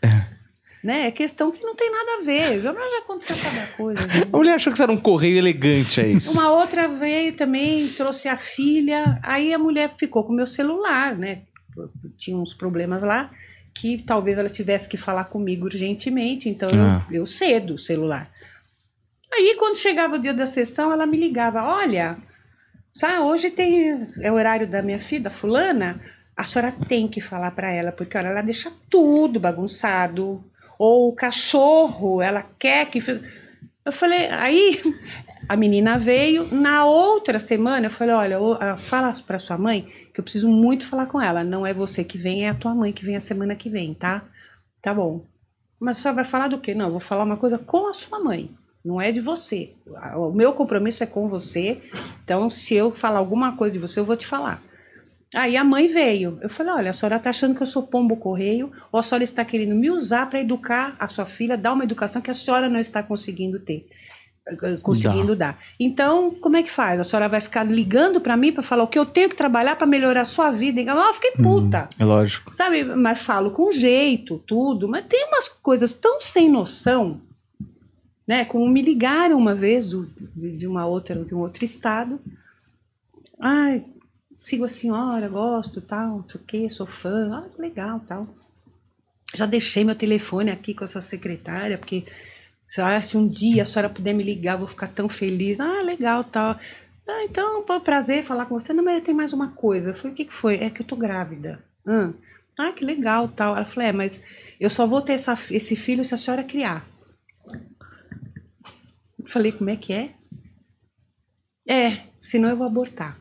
né? 0.88 1.06
É 1.06 1.10
questão 1.10 1.50
que 1.52 1.62
não 1.62 1.74
tem 1.76 1.90
nada 1.90 2.10
a 2.20 2.24
ver. 2.24 2.60
Já, 2.62 2.72
já 2.72 2.98
aconteceu 3.04 3.36
cada 3.36 3.66
coisa. 3.76 4.06
né? 4.06 4.22
A 4.32 4.36
mulher 4.36 4.54
achou 4.54 4.72
que 4.72 4.76
você 4.78 4.82
era 4.84 4.92
um 4.92 4.96
correio 4.96 5.36
elegante, 5.36 6.00
é 6.00 6.08
isso? 6.08 6.32
Uma 6.32 6.50
outra 6.50 6.88
veio 6.88 7.34
também, 7.34 7.88
trouxe 7.92 8.26
a 8.28 8.36
filha, 8.36 9.20
aí 9.22 9.52
a 9.52 9.58
mulher 9.58 9.92
ficou 9.98 10.24
com 10.24 10.32
o 10.32 10.36
meu 10.36 10.46
celular, 10.46 11.14
né? 11.16 11.42
Tinha 12.16 12.36
uns 12.36 12.54
problemas 12.54 13.02
lá 13.02 13.30
que 13.74 13.98
talvez 13.98 14.38
ela 14.38 14.48
tivesse 14.48 14.88
que 14.88 14.96
falar 14.96 15.24
comigo 15.24 15.66
urgentemente, 15.66 16.48
então 16.48 16.68
eu- 16.70 16.80
Ah. 16.82 17.06
eu, 17.12 17.26
cedo 17.26 17.74
o 17.74 17.78
celular. 17.78 18.28
Aí 19.32 19.54
quando 19.58 19.76
chegava 19.76 20.16
o 20.16 20.18
dia 20.18 20.32
da 20.34 20.46
sessão, 20.46 20.90
ela 20.92 21.06
me 21.06 21.16
ligava, 21.16 21.62
olha, 21.62 22.16
sabe, 22.92 23.18
hoje 23.20 23.50
tem 23.50 24.06
é 24.22 24.32
o 24.32 24.34
horário 24.34 24.66
da 24.66 24.80
minha 24.82 24.98
filha, 24.98 25.30
fulana, 25.30 26.00
a 26.36 26.44
senhora 26.44 26.72
tem 26.88 27.06
que 27.06 27.20
falar 27.20 27.50
para 27.52 27.70
ela, 27.70 27.92
porque 27.92 28.16
olha, 28.18 28.28
ela 28.28 28.42
deixa 28.42 28.72
tudo 28.90 29.38
bagunçado, 29.38 30.42
ou 30.78 31.08
o 31.08 31.12
cachorro, 31.12 32.22
ela 32.22 32.46
quer 32.58 32.86
que 32.86 33.02
eu 33.84 33.92
falei, 33.92 34.26
aí 34.28 34.80
a 35.48 35.56
menina 35.56 35.98
veio. 35.98 36.46
Na 36.54 36.84
outra 36.84 37.38
semana, 37.38 37.86
eu 37.86 37.90
falei: 37.90 38.14
olha, 38.14 38.38
ah, 38.60 38.76
fala 38.76 39.14
pra 39.26 39.38
sua 39.38 39.56
mãe 39.56 39.82
que 40.12 40.20
eu 40.20 40.24
preciso 40.24 40.48
muito 40.48 40.86
falar 40.86 41.06
com 41.06 41.20
ela. 41.20 41.42
Não 41.42 41.66
é 41.66 41.72
você 41.72 42.04
que 42.04 42.18
vem, 42.18 42.44
é 42.44 42.50
a 42.50 42.54
tua 42.54 42.74
mãe 42.74 42.92
que 42.92 43.04
vem 43.04 43.16
a 43.16 43.20
semana 43.20 43.56
que 43.56 43.70
vem, 43.70 43.94
tá? 43.94 44.24
Tá 44.82 44.92
bom. 44.92 45.24
Mas 45.80 45.96
senhora 45.96 46.16
vai 46.16 46.24
falar 46.24 46.48
do 46.48 46.58
quê? 46.58 46.74
Não, 46.74 46.86
eu 46.86 46.90
vou 46.90 47.00
falar 47.00 47.24
uma 47.24 47.36
coisa 47.36 47.58
com 47.58 47.86
a 47.88 47.94
sua 47.94 48.18
mãe. 48.18 48.50
Não 48.84 49.00
é 49.00 49.10
de 49.10 49.20
você. 49.20 49.74
O 50.16 50.32
meu 50.32 50.52
compromisso 50.52 51.02
é 51.02 51.06
com 51.06 51.28
você. 51.28 51.80
Então, 52.24 52.48
se 52.50 52.74
eu 52.74 52.90
falar 52.92 53.18
alguma 53.18 53.56
coisa 53.56 53.74
de 53.74 53.78
você, 53.78 54.00
eu 54.00 54.04
vou 54.04 54.16
te 54.16 54.26
falar. 54.26 54.62
Aí 55.34 55.56
a 55.56 55.64
mãe 55.64 55.88
veio. 55.88 56.38
Eu 56.40 56.48
falei: 56.48 56.72
olha, 56.72 56.90
a 56.90 56.92
senhora 56.92 57.16
está 57.16 57.30
achando 57.30 57.54
que 57.54 57.62
eu 57.62 57.66
sou 57.66 57.82
pombo 57.82 58.16
correio 58.16 58.72
ou 58.90 58.98
a 58.98 59.02
senhora 59.02 59.24
está 59.24 59.44
querendo 59.44 59.74
me 59.74 59.90
usar 59.90 60.28
para 60.28 60.40
educar 60.40 60.96
a 60.98 61.08
sua 61.08 61.26
filha, 61.26 61.56
dar 61.56 61.72
uma 61.72 61.84
educação 61.84 62.22
que 62.22 62.30
a 62.30 62.34
senhora 62.34 62.68
não 62.68 62.80
está 62.80 63.02
conseguindo 63.02 63.60
ter, 63.60 63.86
eh, 64.48 64.78
conseguindo 64.82 65.36
dar. 65.36 65.58
Então, 65.78 66.34
como 66.34 66.56
é 66.56 66.62
que 66.62 66.70
faz? 66.70 66.98
A 66.98 67.04
senhora 67.04 67.28
vai 67.28 67.42
ficar 67.42 67.62
ligando 67.62 68.22
para 68.22 68.38
mim 68.38 68.52
para 68.52 68.62
falar 68.62 68.84
o 68.84 68.88
que 68.88 68.98
eu 68.98 69.04
tenho 69.04 69.28
que 69.28 69.36
trabalhar 69.36 69.76
para 69.76 69.86
melhorar 69.86 70.22
a 70.22 70.24
sua 70.24 70.50
vida? 70.50 70.80
Então, 70.80 70.98
eu 70.98 71.14
fiquei 71.14 71.32
puta. 71.32 71.90
É 71.98 72.04
lógico. 72.06 72.54
Sabe, 72.54 72.82
mas 72.84 73.18
falo 73.18 73.50
com 73.50 73.70
jeito, 73.70 74.42
tudo, 74.46 74.88
mas 74.88 75.04
tem 75.04 75.26
umas 75.26 75.46
coisas 75.46 75.92
tão 75.92 76.22
sem 76.22 76.48
noção, 76.48 77.20
né? 78.26 78.46
Como 78.46 78.66
me 78.66 78.80
ligaram 78.80 79.36
uma 79.36 79.54
vez 79.54 79.84
do, 79.84 80.06
de 80.34 80.66
uma 80.66 80.86
outra, 80.86 81.22
de 81.22 81.34
um 81.34 81.40
outro 81.40 81.66
estado. 81.66 82.18
Ai, 83.38 83.84
sigo 84.38 84.64
a 84.64 84.68
senhora, 84.68 85.28
gosto, 85.28 85.80
tal, 85.80 86.18
não 86.18 86.28
sei 86.28 86.40
o 86.40 86.44
quê, 86.44 86.70
sou 86.70 86.86
fã, 86.86 87.36
ah, 87.36 87.48
que 87.48 87.60
legal, 87.60 88.00
tal. 88.06 88.26
Já 89.34 89.44
deixei 89.44 89.84
meu 89.84 89.96
telefone 89.96 90.50
aqui 90.50 90.72
com 90.72 90.84
a 90.84 90.88
sua 90.88 91.02
secretária, 91.02 91.76
porque 91.76 92.04
ah, 92.78 93.02
se 93.02 93.16
um 93.16 93.26
dia 93.26 93.62
a 93.62 93.66
senhora 93.66 93.88
puder 93.88 94.12
me 94.14 94.22
ligar, 94.22 94.54
eu 94.54 94.60
vou 94.60 94.68
ficar 94.68 94.88
tão 94.88 95.08
feliz. 95.08 95.58
Ah, 95.58 95.82
legal, 95.82 96.22
tal. 96.24 96.58
Ah, 97.06 97.24
então, 97.24 97.62
pô, 97.64 97.80
prazer 97.80 98.22
falar 98.22 98.46
com 98.46 98.58
você. 98.58 98.72
Não, 98.72 98.84
mas 98.84 99.02
tem 99.02 99.14
mais 99.14 99.32
uma 99.32 99.48
coisa. 99.48 99.90
Eu 99.90 99.94
falei, 99.94 100.12
o 100.12 100.16
que, 100.16 100.24
que 100.26 100.34
foi? 100.34 100.56
É 100.56 100.70
que 100.70 100.82
eu 100.82 100.86
tô 100.86 100.94
grávida. 100.94 101.62
Ah, 101.86 102.12
ah, 102.58 102.72
que 102.72 102.84
legal, 102.84 103.28
tal. 103.28 103.56
Ela 103.56 103.64
falou, 103.64 103.88
é, 103.88 103.92
mas 103.92 104.20
eu 104.60 104.68
só 104.68 104.86
vou 104.86 105.00
ter 105.00 105.14
essa, 105.14 105.38
esse 105.50 105.74
filho 105.76 106.04
se 106.04 106.14
a 106.14 106.16
senhora 106.16 106.44
criar. 106.44 106.86
Falei, 109.26 109.52
como 109.52 109.70
é 109.70 109.76
que 109.76 109.92
é? 109.92 110.14
É, 111.66 111.98
senão 112.20 112.48
eu 112.48 112.56
vou 112.56 112.66
abortar. 112.66 113.18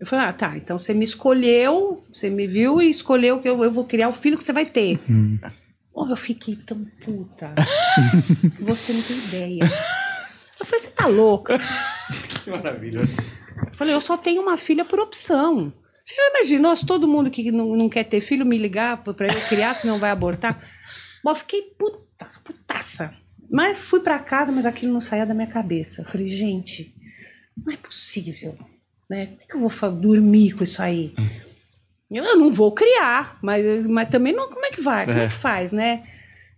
Eu 0.00 0.06
falei, 0.06 0.26
ah, 0.26 0.32
tá, 0.32 0.56
então 0.56 0.78
você 0.78 0.94
me 0.94 1.04
escolheu, 1.04 2.04
você 2.12 2.30
me 2.30 2.46
viu 2.46 2.80
e 2.80 2.88
escolheu 2.88 3.40
que 3.40 3.48
eu, 3.48 3.64
eu 3.64 3.70
vou 3.70 3.84
criar 3.84 4.08
o 4.08 4.12
filho 4.12 4.38
que 4.38 4.44
você 4.44 4.52
vai 4.52 4.64
ter. 4.64 5.00
Porra, 5.92 6.12
eu 6.12 6.16
fiquei 6.16 6.54
tão 6.54 6.84
puta. 7.04 7.52
Você 8.60 8.92
não 8.92 9.02
tem 9.02 9.18
ideia. 9.18 9.64
Eu 10.60 10.64
falei, 10.64 10.80
você 10.80 10.90
tá 10.90 11.06
louca? 11.06 11.58
Que 12.44 12.50
maravilhoso. 12.50 13.20
Eu 13.66 13.76
falei, 13.76 13.94
eu 13.94 14.00
só 14.00 14.16
tenho 14.16 14.40
uma 14.40 14.56
filha 14.56 14.84
por 14.84 15.00
opção. 15.00 15.72
Você 16.04 16.14
já 16.14 16.30
imaginou 16.30 16.74
se 16.76 16.86
todo 16.86 17.08
mundo 17.08 17.30
que 17.30 17.50
não, 17.50 17.74
não 17.74 17.88
quer 17.88 18.04
ter 18.04 18.20
filho 18.20 18.46
me 18.46 18.56
ligar 18.56 19.02
pra 19.02 19.26
eu 19.26 19.48
criar, 19.48 19.74
senão 19.74 19.98
vai 19.98 20.10
abortar? 20.10 20.62
Bom, 21.24 21.32
eu 21.32 21.34
fiquei 21.34 21.62
putaça, 21.76 22.40
putaça. 22.44 23.14
Mas 23.50 23.78
fui 23.78 23.98
pra 23.98 24.20
casa, 24.20 24.52
mas 24.52 24.66
aquilo 24.66 24.92
não 24.92 25.00
saía 25.00 25.26
da 25.26 25.34
minha 25.34 25.48
cabeça. 25.48 26.02
Eu 26.02 26.06
falei, 26.06 26.28
gente, 26.28 26.94
não 27.56 27.72
é 27.72 27.76
possível. 27.76 28.56
Né? 29.08 29.26
Como 29.26 29.40
é 29.42 29.46
que 29.46 29.54
eu 29.54 29.68
vou 29.68 29.90
dormir 29.92 30.52
com 30.52 30.64
isso 30.64 30.82
aí? 30.82 31.14
Eu 32.10 32.24
eu 32.24 32.36
não 32.36 32.52
vou 32.52 32.72
criar, 32.72 33.38
mas, 33.42 33.86
mas 33.86 34.08
também 34.08 34.32
não. 34.32 34.48
Como 34.48 34.64
é 34.64 34.70
que 34.70 34.80
vai? 34.80 35.04
Como 35.06 35.18
é 35.18 35.24
É. 35.24 35.28
que 35.28 35.34
faz, 35.34 35.72
né? 35.72 36.02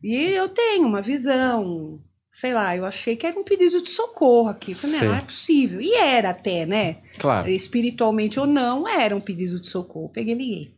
E 0.02 0.14
eu 0.32 0.48
tenho 0.48 0.86
uma 0.86 1.02
visão, 1.02 2.00
sei 2.30 2.54
lá, 2.54 2.74
eu 2.76 2.84
achei 2.86 3.16
que 3.16 3.26
era 3.26 3.38
um 3.38 3.44
pedido 3.44 3.82
de 3.82 3.90
socorro 3.90 4.48
aqui. 4.48 4.72
Eu 4.72 4.76
Falei, 4.76 4.96
Sei. 4.96 5.06
não, 5.08 5.14
não 5.14 5.20
é 5.20 5.24
possível. 5.24 5.80
E 5.80 5.94
era 5.94 6.30
até, 6.30 6.64
né? 6.66 6.98
Claro. 7.18 7.48
Espiritualmente 7.48 8.38
ou 8.40 8.46
não, 8.46 8.88
era 8.88 9.14
um 9.14 9.20
pedido 9.20 9.60
de 9.60 9.66
socorro. 9.68 10.08
Peguei 10.08 10.34
e 10.34 10.38
liguei. 10.38 10.74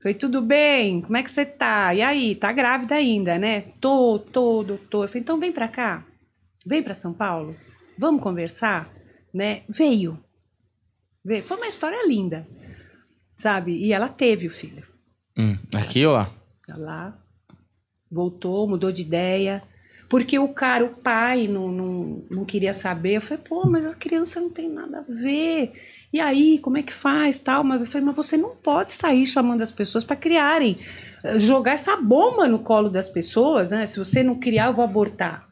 Falei, 0.00 0.14
tudo 0.14 0.40
bem? 0.40 1.00
Como 1.00 1.16
é 1.16 1.22
que 1.24 1.30
você 1.30 1.44
tá? 1.44 1.92
E 1.92 2.00
aí, 2.02 2.36
tá 2.36 2.52
grávida 2.52 2.94
ainda, 2.94 3.36
né? 3.38 3.62
Tô, 3.80 4.18
tô, 4.18 4.62
doutor. 4.62 5.04
Eu 5.04 5.08
falei, 5.08 5.22
então 5.22 5.40
vem 5.40 5.50
pra 5.50 5.66
cá. 5.66 6.06
Vem 6.64 6.82
pra 6.82 6.94
São 6.94 7.12
Paulo. 7.12 7.56
Vamos 7.98 8.22
conversar? 8.22 8.92
Né? 9.34 9.62
Veio. 9.68 10.22
Veio. 11.28 11.42
Foi 11.42 11.58
uma 11.58 11.68
história 11.68 12.08
linda. 12.08 12.48
Sabe? 13.36 13.76
E 13.76 13.92
ela 13.92 14.08
teve 14.08 14.46
o 14.46 14.50
filho. 14.50 14.82
Hum, 15.36 15.58
aqui 15.74 16.06
ou 16.06 16.14
lá? 16.14 16.30
Tá 16.66 16.76
lá. 16.76 17.18
Voltou, 18.10 18.66
mudou 18.66 18.90
de 18.90 19.02
ideia. 19.02 19.62
Porque 20.08 20.38
o 20.38 20.48
cara, 20.48 20.86
o 20.86 21.02
pai, 21.02 21.46
não, 21.46 21.70
não, 21.70 22.24
não 22.30 22.44
queria 22.46 22.72
saber. 22.72 23.16
Eu 23.16 23.20
falei, 23.20 23.44
pô, 23.46 23.68
mas 23.68 23.84
a 23.84 23.94
criança 23.94 24.40
não 24.40 24.48
tem 24.48 24.70
nada 24.70 25.00
a 25.00 25.12
ver. 25.12 25.74
E 26.10 26.18
aí, 26.18 26.58
como 26.60 26.78
é 26.78 26.82
que 26.82 26.94
faz? 26.94 27.38
Tal? 27.38 27.62
Mas 27.62 27.80
eu 27.80 27.86
falei, 27.86 28.06
mas 28.06 28.16
você 28.16 28.38
não 28.38 28.56
pode 28.56 28.90
sair 28.90 29.26
chamando 29.26 29.60
as 29.60 29.70
pessoas 29.70 30.02
para 30.02 30.16
criarem. 30.16 30.78
Jogar 31.36 31.72
essa 31.72 31.94
bomba 31.96 32.48
no 32.48 32.60
colo 32.60 32.88
das 32.88 33.10
pessoas, 33.10 33.70
né? 33.70 33.84
Se 33.84 33.98
você 33.98 34.22
não 34.22 34.40
criar, 34.40 34.68
eu 34.68 34.72
vou 34.72 34.84
abortar. 34.84 35.46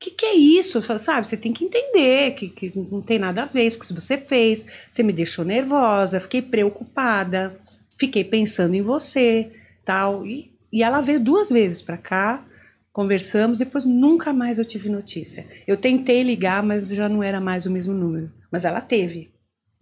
O 0.00 0.02
que, 0.02 0.12
que 0.12 0.24
é 0.24 0.34
isso? 0.34 0.80
Sabe, 0.98 1.26
você 1.26 1.36
tem 1.36 1.52
que 1.52 1.62
entender 1.62 2.30
que, 2.30 2.48
que 2.48 2.72
não 2.74 3.02
tem 3.02 3.18
nada 3.18 3.42
a 3.42 3.44
ver 3.44 3.66
isso 3.66 3.78
que 3.78 3.92
você 3.92 4.16
fez. 4.16 4.64
Você 4.90 5.02
me 5.02 5.12
deixou 5.12 5.44
nervosa, 5.44 6.18
fiquei 6.20 6.40
preocupada, 6.40 7.60
fiquei 7.98 8.24
pensando 8.24 8.72
em 8.74 8.80
você, 8.80 9.52
tal. 9.84 10.26
E, 10.26 10.52
e 10.72 10.82
ela 10.82 11.02
veio 11.02 11.20
duas 11.20 11.50
vezes 11.50 11.82
para 11.82 11.98
cá, 11.98 12.42
conversamos, 12.90 13.58
depois 13.58 13.84
nunca 13.84 14.32
mais 14.32 14.56
eu 14.58 14.64
tive 14.64 14.88
notícia. 14.88 15.46
Eu 15.66 15.76
tentei 15.76 16.22
ligar, 16.22 16.62
mas 16.62 16.88
já 16.88 17.06
não 17.06 17.22
era 17.22 17.38
mais 17.38 17.66
o 17.66 17.70
mesmo 17.70 17.92
número. 17.92 18.32
Mas 18.50 18.64
ela 18.64 18.80
teve. 18.80 19.30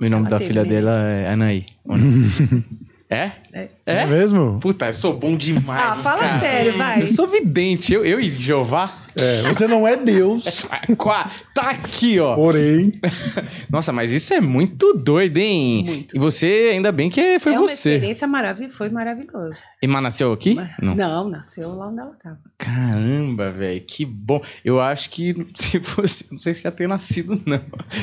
O 0.01 0.09
nome 0.09 0.27
Ela 0.27 0.31
da 0.31 0.39
teve 0.39 0.49
filha 0.49 0.65
neném. 0.65 0.79
dela 0.79 1.05
é 1.09 1.29
Anaí. 1.29 1.67
não? 3.11 3.17
é? 3.17 3.33
É. 3.53 3.69
É 3.87 4.07
mesmo? 4.07 4.61
Puta, 4.61 4.87
eu 4.87 4.93
sou 4.93 5.17
bom 5.17 5.37
demais. 5.37 5.83
Ah, 5.83 5.95
fala 5.97 6.21
cara. 6.21 6.39
sério, 6.41 6.77
vai. 6.77 7.03
Eu 7.03 7.07
sou 7.07 7.27
vidente. 7.27 7.93
Eu, 7.93 8.05
eu 8.05 8.21
e 8.21 8.31
Jeová. 8.31 8.93
É, 9.17 9.43
você 9.43 9.67
não 9.67 9.89
é 9.89 9.97
Deus, 9.97 10.65
Qua- 10.97 11.29
Tá 11.53 11.71
aqui, 11.71 12.21
ó. 12.21 12.37
porém. 12.37 12.93
Nossa, 13.69 13.93
mas 13.93 14.13
isso 14.13 14.33
é 14.33 14.41
muito 14.41 14.95
doido, 14.95 15.39
hein? 15.39 15.83
Muito. 15.85 16.17
E 16.17 16.21
você, 16.21 16.71
ainda 16.73 16.93
bem 16.93 17.11
que 17.11 17.37
foi 17.41 17.53
é 17.55 17.59
uma 17.59 17.67
você. 17.67 17.95
experiência 17.95 18.29
maravilhosa, 18.29 18.75
foi 18.77 18.89
maravilhoso. 18.91 19.57
E 19.83 19.89
mas 19.89 20.03
nasceu 20.05 20.33
aqui? 20.33 20.57
Não. 20.81 21.29
nasceu 21.29 21.69
lá 21.75 21.89
onde 21.89 21.99
ela 22.01 22.13
estava. 22.13 22.39
Caramba, 22.57 23.51
velho, 23.51 23.81
que 23.85 24.05
bom. 24.05 24.41
Eu 24.65 24.81
acho 24.81 25.11
que 25.11 25.35
se 25.57 25.81
fosse. 25.81 26.29
Não 26.31 26.39
sei 26.39 26.55
se 26.55 26.65
ia 26.67 26.71
ter 26.71 26.87
nascido, 26.87 27.43
não. 27.45 27.61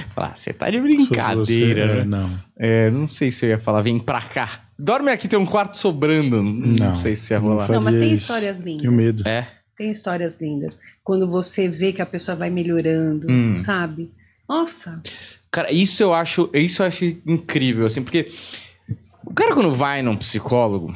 Falar, 0.10 0.36
você 0.36 0.52
tá 0.52 0.70
de 0.70 0.82
brincadeira, 0.82 1.88
você, 1.88 1.94
né? 1.96 2.00
é, 2.02 2.04
Não. 2.04 2.40
É, 2.58 2.90
não 2.90 3.08
sei 3.08 3.32
se 3.32 3.46
eu 3.46 3.52
ia 3.52 3.58
falar, 3.58 3.82
vem 3.82 4.00
pra 4.00 4.20
cá. 4.22 4.50
Dorme 4.78 5.12
aqui, 5.12 5.28
tem 5.28 5.40
um 5.40 5.46
quarto 5.46 5.78
sobrando. 5.78 6.44
Não, 6.44 6.92
Não, 6.92 7.00
sei 7.00 7.16
se 7.16 7.34
ia 7.34 7.40
não 7.40 7.50
rolar. 7.50 7.68
faz- 7.68 7.78
Não, 7.78 7.84
mas 7.84 7.96
tem 7.96 8.12
isso. 8.12 8.24
histórias 8.24 8.58
lindas. 8.58 8.82
Tenho 8.82 8.92
medo. 8.94 9.28
É. 9.28 9.48
Tem 9.78 9.92
histórias 9.92 10.40
lindas. 10.42 10.80
Quando 11.04 11.28
você 11.30 11.68
vê 11.68 11.92
que 11.94 12.02
a 12.02 12.06
pessoa 12.06 12.36
vai 12.36 12.50
melhorando, 12.50 13.28
Hum. 13.30 13.60
sabe? 13.60 14.12
Nossa, 14.48 15.02
Cara, 15.52 15.72
isso 15.72 16.04
eu 16.04 16.14
acho, 16.14 16.50
isso 16.54 16.82
eu 16.84 16.88
acho 16.88 17.06
incrível, 17.26 17.86
assim, 17.86 18.04
porque 18.04 18.30
o 19.26 19.34
cara 19.34 19.54
quando 19.54 19.74
vai 19.74 20.02
num 20.02 20.18
psicólogo, 20.18 20.94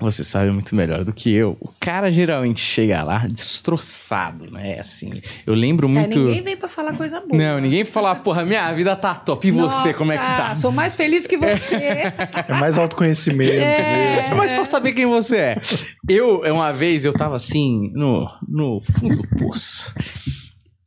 você 0.00 0.24
sabe 0.24 0.50
muito 0.50 0.74
melhor 0.74 1.04
do 1.04 1.12
que 1.12 1.32
eu. 1.32 1.56
O 1.60 1.70
cara 1.78 2.10
geralmente 2.10 2.60
chega 2.60 3.02
lá 3.02 3.26
destroçado, 3.26 4.50
né? 4.50 4.78
Assim, 4.78 5.20
eu 5.46 5.54
lembro 5.54 5.86
é, 5.88 5.90
muito. 5.90 6.18
ninguém 6.18 6.42
vem 6.42 6.56
pra 6.56 6.68
falar 6.68 6.94
coisa 6.94 7.20
boa. 7.20 7.36
Não, 7.40 7.60
ninguém 7.60 7.84
fala, 7.84 8.14
porra, 8.14 8.44
minha 8.44 8.72
vida 8.72 8.96
tá 8.96 9.14
top. 9.14 9.46
E 9.46 9.50
você, 9.50 9.62
Nossa, 9.62 9.94
como 9.94 10.12
é 10.12 10.18
que 10.18 10.24
tá? 10.24 10.56
Sou 10.56 10.72
mais 10.72 10.94
feliz 10.94 11.26
que 11.26 11.36
você. 11.36 11.74
É 11.74 12.54
mais 12.58 12.78
autoconhecimento. 12.78 13.52
É. 13.52 14.16
mesmo. 14.22 14.36
Mas 14.36 14.52
pra 14.52 14.64
saber 14.64 14.92
quem 14.92 15.06
você 15.06 15.36
é. 15.36 15.60
Eu, 16.08 16.40
uma 16.52 16.72
vez, 16.72 17.04
eu 17.04 17.12
tava 17.12 17.36
assim, 17.36 17.90
no, 17.94 18.28
no 18.48 18.80
fundo 18.80 19.16
do 19.16 19.28
poço. 19.38 19.94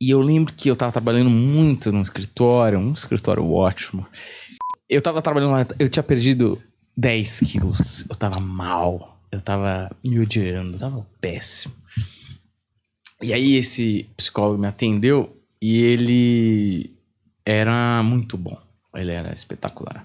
E 0.00 0.10
eu 0.10 0.20
lembro 0.20 0.52
que 0.52 0.68
eu 0.68 0.76
tava 0.76 0.92
trabalhando 0.92 1.30
muito 1.30 1.92
no 1.92 2.02
escritório, 2.02 2.78
um 2.78 2.92
escritório 2.92 3.48
ótimo. 3.50 4.06
Eu 4.88 5.00
tava 5.00 5.22
trabalhando 5.22 5.52
lá, 5.52 5.66
eu 5.78 5.88
tinha 5.88 6.02
perdido 6.02 6.60
10 6.96 7.40
quilos. 7.40 8.04
Eu 8.08 8.14
tava 8.14 8.40
mal. 8.40 9.18
Eu 9.30 9.40
tava 9.40 9.90
me 10.02 10.20
odiando, 10.20 10.74
eu 10.74 10.78
tava 10.78 11.06
péssimo. 11.20 11.74
E 13.22 13.32
aí 13.32 13.56
esse 13.56 14.08
psicólogo 14.16 14.60
me 14.60 14.68
atendeu 14.68 15.36
e 15.60 15.82
ele 15.82 16.94
era 17.44 18.02
muito 18.02 18.36
bom. 18.36 18.56
Ele 18.94 19.10
era 19.10 19.32
espetacular. 19.32 20.04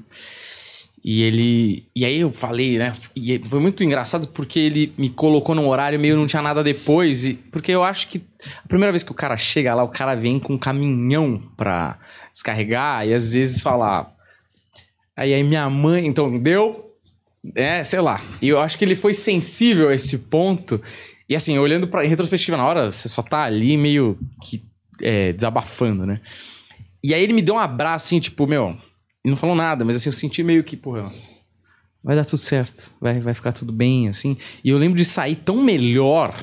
E 1.04 1.22
ele. 1.22 1.86
E 1.96 2.04
aí 2.04 2.20
eu 2.20 2.32
falei, 2.32 2.78
né? 2.78 2.92
E 3.16 3.40
foi 3.40 3.60
muito 3.60 3.84
engraçado 3.84 4.28
porque 4.28 4.60
ele 4.60 4.94
me 4.98 5.10
colocou 5.10 5.56
num 5.56 5.68
horário 5.68 6.00
meio 6.00 6.18
não 6.18 6.28
tinha 6.28 6.42
nada 6.42 6.64
depois. 6.64 7.26
E, 7.26 7.34
porque 7.34 7.72
eu 7.72 7.84
acho 7.84 8.08
que 8.08 8.22
a 8.64 8.68
primeira 8.68 8.92
vez 8.92 9.04
que 9.04 9.12
o 9.12 9.16
cara 9.16 9.38
chega 9.38 9.74
lá, 9.74 9.84
o 9.84 9.90
cara 9.90 10.16
vem 10.16 10.40
com 10.40 10.54
um 10.54 10.58
caminhão 10.58 11.42
pra 11.56 11.98
descarregar 12.34 13.08
e 13.08 13.14
às 13.14 13.34
vezes 13.34 13.62
falar. 13.62 14.14
Aí, 15.20 15.34
aí 15.34 15.44
minha 15.44 15.70
mãe, 15.70 16.08
então, 16.08 16.40
deu. 16.40 16.96
É, 17.54 17.84
sei 17.84 18.00
lá. 18.00 18.22
E 18.42 18.48
eu 18.48 18.58
acho 18.58 18.78
que 18.78 18.86
ele 18.86 18.96
foi 18.96 19.14
sensível 19.14 19.90
a 19.90 19.94
esse 19.94 20.18
ponto. 20.18 20.82
E 21.28 21.36
assim, 21.36 21.60
olhando 21.60 21.90
pra, 21.90 22.06
em 22.06 22.08
retrospectiva 22.08 22.56
na 22.56 22.66
hora, 22.66 22.90
você 22.90 23.10
só 23.10 23.22
tá 23.22 23.44
ali 23.44 23.76
meio 23.76 24.18
que 24.42 24.64
é, 25.02 25.34
desabafando, 25.34 26.06
né? 26.06 26.22
E 27.04 27.14
aí 27.14 27.22
ele 27.22 27.34
me 27.34 27.42
deu 27.42 27.56
um 27.56 27.60
abraço, 27.60 28.06
assim, 28.06 28.22
tipo, 28.22 28.48
meu, 28.48 28.78
não 29.26 29.36
falou 29.36 29.58
nada, 29.58 29.84
mas 29.84 29.98
assim, 29.98 30.08
eu 30.08 30.14
senti 30.14 30.42
meio 30.42 30.64
que, 30.64 30.78
porra, 30.78 31.12
vai 32.02 32.16
dar 32.16 32.24
tudo 32.24 32.40
certo, 32.40 32.90
vai, 33.02 33.20
vai 33.20 33.34
ficar 33.34 33.52
tudo 33.52 33.74
bem, 33.74 34.08
assim. 34.08 34.38
E 34.64 34.70
eu 34.70 34.78
lembro 34.78 34.98
de 34.98 35.04
sair 35.04 35.36
tão 35.36 35.62
melhor 35.62 36.34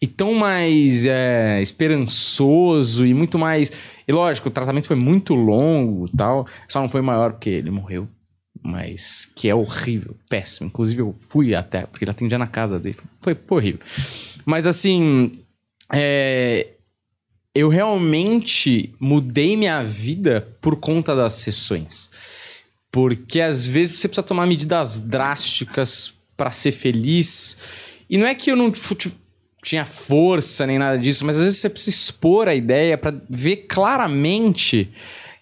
e 0.00 0.06
tão 0.06 0.34
mais 0.34 1.06
é, 1.06 1.60
esperançoso 1.62 3.06
e 3.06 3.14
muito 3.14 3.38
mais. 3.38 3.72
E 4.06 4.12
lógico, 4.12 4.48
o 4.48 4.52
tratamento 4.52 4.86
foi 4.86 4.96
muito 4.96 5.34
longo 5.34 6.08
tal, 6.16 6.46
só 6.68 6.80
não 6.80 6.88
foi 6.88 7.00
maior 7.00 7.32
porque 7.32 7.50
ele 7.50 7.70
morreu. 7.70 8.08
Mas 8.62 9.30
que 9.36 9.48
é 9.48 9.54
horrível, 9.54 10.16
péssimo. 10.28 10.66
Inclusive, 10.66 11.00
eu 11.00 11.12
fui 11.12 11.54
até, 11.54 11.86
porque 11.86 12.04
ele 12.04 12.10
atendia 12.10 12.38
na 12.38 12.46
casa 12.46 12.80
dele. 12.80 12.96
Foi, 13.20 13.34
foi 13.34 13.58
horrível. 13.58 13.80
Mas 14.44 14.66
assim, 14.66 15.38
é, 15.92 16.68
eu 17.54 17.68
realmente 17.68 18.94
mudei 18.98 19.56
minha 19.56 19.82
vida 19.82 20.48
por 20.60 20.76
conta 20.76 21.14
das 21.14 21.34
sessões. 21.34 22.10
Porque 22.90 23.40
às 23.40 23.64
vezes 23.64 23.98
você 23.98 24.08
precisa 24.08 24.26
tomar 24.26 24.46
medidas 24.46 25.00
drásticas 25.00 26.12
pra 26.36 26.50
ser 26.50 26.72
feliz. 26.72 27.56
E 28.10 28.18
não 28.18 28.26
é 28.26 28.34
que 28.34 28.50
eu 28.50 28.56
não 28.56 28.70
tinha 29.66 29.84
força 29.84 30.64
nem 30.64 30.78
nada 30.78 30.96
disso, 30.96 31.26
mas 31.26 31.36
às 31.36 31.42
vezes 31.42 31.58
você 31.58 31.68
precisa 31.68 31.96
expor 31.96 32.46
a 32.46 32.54
ideia 32.54 32.96
pra 32.96 33.12
ver 33.28 33.66
claramente 33.68 34.88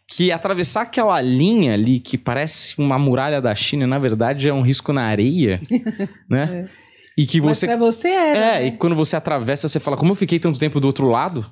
que 0.09 0.33
atravessar 0.33 0.83
aquela 0.83 1.21
linha 1.21 1.75
ali 1.75 2.01
que 2.01 2.17
parece 2.17 2.75
uma 2.79 2.99
muralha 2.99 3.39
da 3.39 3.55
China, 3.55 3.87
na 3.87 3.99
verdade 3.99 4.49
é 4.49 4.55
um 4.55 4.63
risco 4.63 4.95
na 4.95 5.05
areia, 5.05 5.61
né? 6.29 6.71
E 7.19 7.27
que 7.27 7.39
Mas 7.39 7.59
você 7.59 7.67
pra 7.67 7.77
você 7.77 8.09
era. 8.09 8.39
é, 8.39 8.61
né? 8.61 8.67
e 8.69 8.73
quando 8.73 8.97
você 8.97 9.15
atravessa, 9.15 9.69
você 9.69 9.79
fala, 9.79 9.95
como 9.95 10.13
eu 10.13 10.17
fiquei 10.17 10.39
tanto 10.39 10.59
tempo 10.59 10.81
do 10.81 10.87
outro 10.87 11.07
lado, 11.11 11.45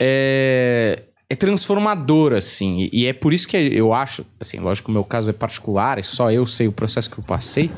é, 0.00 1.02
é 1.28 1.36
transformador, 1.36 2.32
assim. 2.32 2.88
E, 2.90 3.02
e 3.02 3.06
é 3.06 3.12
por 3.12 3.34
isso 3.34 3.46
que 3.46 3.54
eu 3.54 3.92
acho, 3.92 4.24
assim, 4.40 4.58
lógico 4.58 4.86
que 4.86 4.90
o 4.90 4.94
meu 4.94 5.04
caso 5.04 5.28
é 5.28 5.34
particular, 5.34 5.98
é 5.98 6.02
só 6.02 6.32
eu 6.32 6.46
sei 6.46 6.68
o 6.68 6.72
processo 6.72 7.10
que 7.10 7.18
eu 7.18 7.24
passei, 7.24 7.70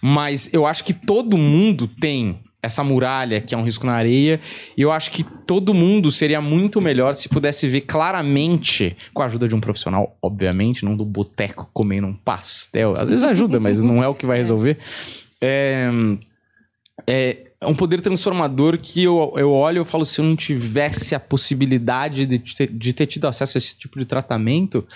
mas 0.00 0.48
eu 0.52 0.64
acho 0.64 0.84
que 0.84 0.94
todo 0.94 1.36
mundo 1.36 1.88
tem 1.88 2.45
essa 2.66 2.84
muralha 2.84 3.40
que 3.40 3.54
é 3.54 3.58
um 3.58 3.64
risco 3.64 3.86
na 3.86 3.94
areia, 3.94 4.40
e 4.76 4.82
eu 4.82 4.92
acho 4.92 5.10
que 5.10 5.22
todo 5.22 5.72
mundo 5.72 6.10
seria 6.10 6.40
muito 6.40 6.80
melhor 6.80 7.14
se 7.14 7.28
pudesse 7.28 7.68
ver 7.68 7.82
claramente, 7.82 8.96
com 9.14 9.22
a 9.22 9.26
ajuda 9.26 9.48
de 9.48 9.54
um 9.54 9.60
profissional, 9.60 10.16
obviamente, 10.20 10.84
não 10.84 10.96
do 10.96 11.04
boteco 11.04 11.70
comendo 11.72 12.06
um 12.06 12.14
pastel. 12.14 12.96
Às 12.96 13.08
vezes 13.08 13.24
ajuda, 13.24 13.58
mas 13.58 13.82
não 13.82 14.02
é 14.02 14.08
o 14.08 14.14
que 14.14 14.26
vai 14.26 14.36
resolver. 14.38 14.78
É, 15.40 15.88
é, 17.06 17.46
é 17.60 17.66
um 17.66 17.74
poder 17.74 18.00
transformador 18.00 18.78
que 18.78 19.02
eu, 19.02 19.34
eu 19.36 19.50
olho 19.50 19.78
e 19.78 19.80
eu 19.80 19.84
falo, 19.84 20.04
se 20.04 20.20
eu 20.20 20.24
não 20.24 20.36
tivesse 20.36 21.14
a 21.14 21.20
possibilidade 21.20 22.26
de 22.26 22.38
ter, 22.38 22.68
de 22.68 22.92
ter 22.92 23.06
tido 23.06 23.26
acesso 23.26 23.56
a 23.56 23.58
esse 23.58 23.76
tipo 23.76 23.98
de 23.98 24.04
tratamento, 24.04 24.86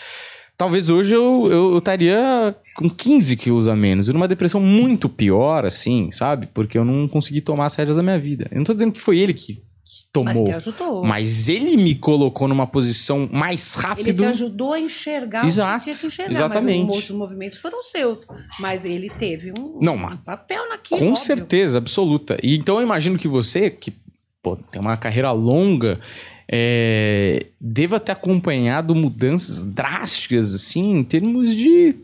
talvez 0.61 0.91
hoje 0.91 1.15
eu, 1.15 1.49
eu, 1.51 1.73
eu 1.73 1.78
estaria 1.78 2.55
com 2.77 2.91
15 2.91 3.35
quilos 3.39 3.66
a 3.66 3.74
menos. 3.74 4.11
E 4.11 4.12
numa 4.12 4.28
depressão 4.28 4.61
muito 4.61 5.09
pior, 5.09 5.65
assim, 5.65 6.11
sabe? 6.11 6.49
Porque 6.53 6.77
eu 6.77 6.85
não 6.85 7.09
consegui 7.09 7.41
tomar 7.41 7.65
as 7.65 7.74
rédeas 7.74 7.97
da 7.97 8.03
minha 8.03 8.19
vida. 8.19 8.47
Eu 8.51 8.59
não 8.59 8.65
tô 8.65 8.74
dizendo 8.74 8.93
que 8.93 9.01
foi 9.01 9.19
ele 9.19 9.32
que, 9.32 9.55
que 9.55 9.62
tomou. 10.12 10.35
Mas 10.35 10.43
que 10.43 10.53
ajudou. 10.53 11.03
Mas 11.03 11.49
ele 11.49 11.78
me 11.78 11.95
colocou 11.95 12.47
numa 12.47 12.66
posição 12.66 13.27
mais 13.32 13.74
rápida. 13.74 14.11
Ele 14.11 14.19
te 14.19 14.24
ajudou 14.27 14.74
a 14.74 14.81
enxergar 14.81 15.47
Exato, 15.47 15.77
o 15.77 15.78
que 15.78 15.85
tinha 15.85 15.99
que 15.99 16.07
enxergar. 16.09 16.31
exatamente. 16.31 16.81
Mas 16.81 16.91
os 16.91 16.97
outros 16.97 17.16
movimentos 17.16 17.57
foram 17.57 17.82
seus. 17.82 18.27
Mas 18.59 18.85
ele 18.85 19.09
teve 19.09 19.55
um, 19.59 19.78
Não, 19.81 19.95
um 19.95 20.16
papel 20.19 20.69
naquilo. 20.69 21.01
Com 21.01 21.07
óbvio. 21.07 21.24
certeza, 21.24 21.78
absoluta. 21.78 22.37
E 22.43 22.55
então 22.55 22.77
eu 22.77 22.82
imagino 22.82 23.16
que 23.16 23.27
você, 23.27 23.70
que 23.70 23.95
pô, 24.43 24.57
tem 24.57 24.78
uma 24.78 24.99
carreira 24.99 25.32
longa, 25.32 25.99
é, 26.52 27.47
deva 27.60 28.01
ter 28.01 28.10
acompanhado 28.10 28.93
mudanças 28.93 29.64
drásticas, 29.64 30.52
assim, 30.52 30.97
em 30.97 31.05
termos 31.05 31.55
de. 31.55 31.94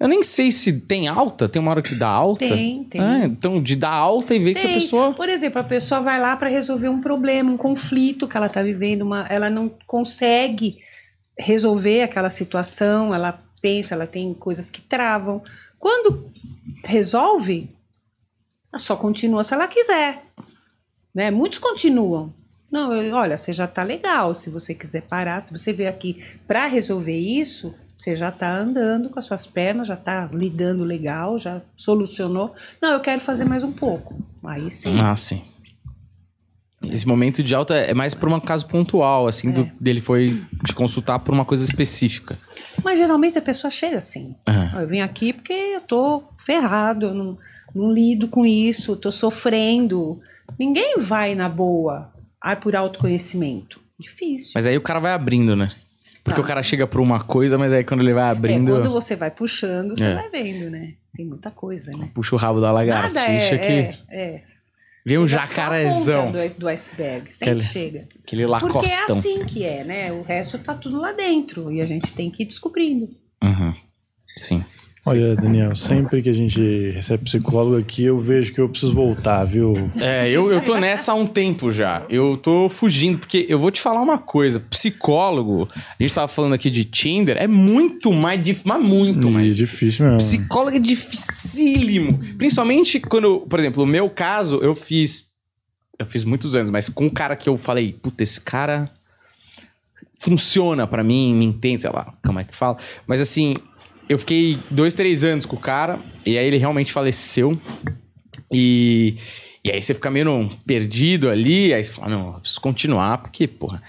Eu 0.00 0.08
nem 0.08 0.22
sei 0.22 0.50
se 0.50 0.72
tem 0.72 1.06
alta, 1.06 1.48
tem 1.48 1.62
uma 1.62 1.70
hora 1.70 1.82
que 1.82 1.94
dá 1.94 2.08
alta. 2.08 2.40
Tem, 2.40 2.82
tem. 2.84 3.00
É, 3.00 3.24
então, 3.24 3.62
de 3.62 3.76
dar 3.76 3.92
alta 3.92 4.34
e 4.34 4.38
ver 4.40 4.54
que 4.54 4.60
a 4.60 4.62
Tem. 4.62 4.74
pessoa. 4.74 5.12
Por 5.12 5.28
exemplo, 5.28 5.60
a 5.60 5.64
pessoa 5.64 6.00
vai 6.00 6.20
lá 6.20 6.36
para 6.36 6.48
resolver 6.48 6.88
um 6.88 7.00
problema, 7.00 7.52
um 7.52 7.56
conflito 7.56 8.26
que 8.26 8.36
ela 8.36 8.46
está 8.46 8.62
vivendo, 8.62 9.02
uma, 9.02 9.26
ela 9.28 9.48
não 9.48 9.70
consegue 9.86 10.76
resolver 11.38 12.02
aquela 12.02 12.30
situação, 12.30 13.14
ela 13.14 13.40
pensa, 13.60 13.94
ela 13.94 14.06
tem 14.06 14.34
coisas 14.34 14.70
que 14.70 14.80
travam. 14.80 15.42
Quando 15.78 16.24
resolve, 16.84 17.68
ela 18.72 18.80
só 18.80 18.96
continua 18.96 19.44
se 19.44 19.54
ela 19.54 19.68
quiser. 19.68 20.22
Né? 21.14 21.30
Muitos 21.30 21.58
continuam. 21.60 22.32
Não, 22.74 22.92
eu- 22.92 23.14
olha, 23.14 23.36
você 23.36 23.52
já 23.52 23.68
tá 23.68 23.84
legal. 23.84 24.34
Se 24.34 24.50
você 24.50 24.74
quiser 24.74 25.02
parar, 25.02 25.40
se 25.40 25.52
você 25.56 25.72
veio 25.72 25.88
aqui 25.88 26.20
para 26.44 26.66
resolver 26.66 27.16
isso, 27.16 27.72
você 27.96 28.16
já 28.16 28.32
tá 28.32 28.52
andando 28.52 29.08
com 29.08 29.16
as 29.16 29.24
suas 29.26 29.46
pernas, 29.46 29.86
já 29.86 29.94
tá 29.96 30.28
lidando 30.32 30.82
legal, 30.82 31.38
já 31.38 31.60
solucionou. 31.76 32.52
Não, 32.82 32.94
eu 32.94 33.00
quero 33.00 33.20
fazer 33.20 33.44
mais 33.44 33.62
um 33.62 33.70
pouco. 33.70 34.16
Aí 34.42 34.72
sim. 34.72 34.98
Ah, 35.00 35.14
sim. 35.14 35.40
Esse 36.82 37.06
momento 37.06 37.42
de 37.44 37.54
alta 37.54 37.74
é 37.76 37.94
mais 37.94 38.12
por 38.12 38.28
um 38.28 38.38
caso 38.40 38.66
pontual, 38.66 39.26
assim, 39.28 39.52
do- 39.52 39.70
dele 39.80 40.00
foi 40.02 40.44
te 40.66 40.74
consultar 40.74 41.18
por 41.20 41.32
uma 41.32 41.44
coisa 41.44 41.64
específica. 41.64 42.36
Mas 42.82 42.98
geralmente 42.98 43.38
a 43.38 43.42
pessoa 43.42 43.70
chega 43.70 43.98
assim. 43.98 44.34
"Ó, 44.74 44.80
Eu 44.80 44.86
vim 44.88 45.00
aqui 45.00 45.32
porque 45.32 45.52
eu 45.52 45.80
tô 45.80 46.24
ferrado, 46.38 47.06
eu 47.06 47.14
não, 47.14 47.38
não 47.74 47.90
lido 47.92 48.26
com 48.28 48.44
isso, 48.44 48.96
tô 48.96 49.10
sofrendo. 49.12 50.20
Ninguém 50.58 50.98
vai 50.98 51.34
na 51.34 51.48
boa, 51.48 52.12
ai 52.44 52.56
por 52.56 52.76
autoconhecimento. 52.76 53.80
Difícil. 53.98 54.52
Mas 54.54 54.66
aí 54.66 54.76
o 54.76 54.80
cara 54.82 55.00
vai 55.00 55.12
abrindo, 55.12 55.56
né? 55.56 55.72
Porque 56.22 56.40
Ah. 56.40 56.42
o 56.42 56.46
cara 56.46 56.62
chega 56.62 56.86
por 56.86 57.00
uma 57.00 57.22
coisa, 57.22 57.56
mas 57.58 57.72
aí 57.72 57.84
quando 57.84 58.00
ele 58.00 58.12
vai 58.14 58.26
É, 58.28 58.30
abrindo, 58.30 58.70
quando 58.72 58.90
você 58.90 59.14
vai 59.16 59.30
puxando, 59.30 59.96
você 59.96 60.06
É. 60.06 60.14
vai 60.14 60.28
vendo, 60.30 60.70
né? 60.70 60.92
Tem 61.16 61.24
muita 61.26 61.50
coisa, 61.50 61.90
né? 61.96 62.10
puxa 62.14 62.34
o 62.34 62.38
rabo 62.38 62.60
da 62.60 62.72
lagartixa 62.72 63.14
Nada 63.20 63.32
é, 63.32 63.58
que 63.58 63.72
é, 63.72 63.98
é. 64.10 64.42
vem 65.06 65.18
um 65.18 65.28
jacarezão, 65.28 66.32
Do, 66.32 66.54
do 66.60 66.68
iceberg, 66.68 67.32
sempre 67.32 67.50
Aquele 67.50 67.64
chega. 67.64 68.08
aquele 68.24 68.46
Porque 68.46 68.66
é 68.66 68.70
lacostão. 68.70 69.18
assim 69.18 69.44
que 69.44 69.64
é, 69.64 69.84
né? 69.84 70.12
O 70.12 70.22
resto 70.22 70.58
tá 70.58 70.74
tudo 70.74 71.00
lá 71.00 71.12
dentro 71.12 71.70
e 71.70 71.80
a 71.80 71.86
gente 71.86 72.12
tem 72.12 72.30
que 72.30 72.42
ir 72.42 72.46
descobrindo. 72.46 73.08
Uhum. 73.42 73.74
Sim. 74.36 74.64
Olha, 75.06 75.36
Daniel, 75.36 75.76
sempre 75.76 76.22
que 76.22 76.30
a 76.30 76.32
gente 76.32 76.90
recebe 76.90 77.24
psicólogo 77.24 77.76
aqui, 77.76 78.04
eu 78.04 78.18
vejo 78.20 78.54
que 78.54 78.60
eu 78.60 78.68
preciso 78.68 78.94
voltar, 78.94 79.44
viu? 79.44 79.74
É, 80.00 80.30
eu, 80.30 80.50
eu 80.50 80.62
tô 80.62 80.76
nessa 80.76 81.12
há 81.12 81.14
um 81.14 81.26
tempo 81.26 81.70
já. 81.70 82.06
Eu 82.08 82.38
tô 82.38 82.70
fugindo, 82.70 83.18
porque 83.18 83.44
eu 83.46 83.58
vou 83.58 83.70
te 83.70 83.82
falar 83.82 84.00
uma 84.00 84.16
coisa. 84.16 84.58
Psicólogo, 84.60 85.68
a 85.74 86.02
gente 86.02 86.14
tava 86.14 86.26
falando 86.26 86.54
aqui 86.54 86.70
de 86.70 86.86
Tinder, 86.86 87.36
é 87.38 87.46
muito 87.46 88.10
mais 88.12 88.42
difícil, 88.42 88.68
mas 88.68 88.82
muito 88.82 89.30
mais 89.30 89.54
difícil 89.54 90.06
mesmo. 90.06 90.18
Psicólogo 90.18 90.76
é 90.76 90.80
dificílimo. 90.80 92.18
Principalmente 92.38 92.98
quando, 92.98 93.40
por 93.40 93.58
exemplo, 93.58 93.82
o 93.82 93.86
meu 93.86 94.08
caso, 94.08 94.60
eu 94.62 94.74
fiz. 94.74 95.26
Eu 95.98 96.06
fiz 96.06 96.24
muitos 96.24 96.56
anos, 96.56 96.70
mas 96.70 96.88
com 96.88 97.04
um 97.04 97.10
cara 97.10 97.36
que 97.36 97.48
eu 97.48 97.56
falei, 97.56 97.92
puta, 97.92 98.22
esse 98.22 98.40
cara 98.40 98.90
funciona 100.18 100.86
pra 100.86 101.04
mim, 101.04 101.34
me 101.34 101.44
entende, 101.44 101.82
sei 101.82 101.90
lá, 101.90 102.14
como 102.24 102.40
é 102.40 102.44
que 102.44 102.56
fala. 102.56 102.78
Mas 103.06 103.20
assim, 103.20 103.56
eu 104.08 104.18
fiquei 104.18 104.58
dois, 104.70 104.94
três 104.94 105.24
anos 105.24 105.46
com 105.46 105.56
o 105.56 105.60
cara, 105.60 105.98
e 106.24 106.36
aí 106.38 106.46
ele 106.46 106.56
realmente 106.56 106.92
faleceu. 106.92 107.58
E, 108.52 109.14
e 109.64 109.70
aí 109.70 109.80
você 109.80 109.94
fica 109.94 110.10
meio 110.10 110.50
perdido 110.66 111.28
ali, 111.28 111.72
aí 111.72 111.82
você 111.82 111.92
fala, 111.92 112.08
não, 112.08 112.26
eu 112.34 112.40
preciso 112.40 112.60
continuar, 112.60 113.18
porque, 113.18 113.46
porra. 113.46 113.82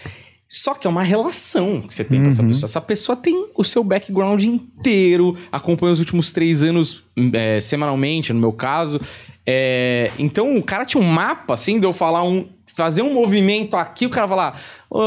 Só 0.47 0.73
que 0.73 0.85
é 0.85 0.89
uma 0.89 1.03
relação 1.03 1.81
que 1.81 1.93
você 1.93 2.03
tem 2.03 2.21
com 2.21 2.27
essa 2.27 2.43
pessoa. 2.43 2.67
Essa 2.67 2.81
pessoa 2.81 3.15
tem 3.15 3.49
o 3.55 3.63
seu 3.63 3.83
background 3.83 4.41
inteiro, 4.43 5.37
acompanha 5.51 5.91
os 5.91 5.99
últimos 5.99 6.31
três 6.31 6.63
anos 6.63 7.03
é, 7.33 7.59
semanalmente, 7.59 8.31
no 8.31 8.39
meu 8.39 8.53
caso. 8.53 9.01
É, 9.45 10.11
então 10.19 10.55
o 10.55 10.63
cara 10.63 10.85
tinha 10.85 11.01
um 11.01 11.07
mapa, 11.07 11.55
assim, 11.55 11.79
de 11.79 11.85
eu 11.85 11.93
falar 11.93 12.23
um. 12.23 12.47
Fazer 12.67 13.01
um 13.01 13.13
movimento 13.13 13.75
aqui, 13.75 14.05
o 14.05 14.09
cara 14.09 14.27
falar. 14.27 14.61
"Ô, 14.89 14.99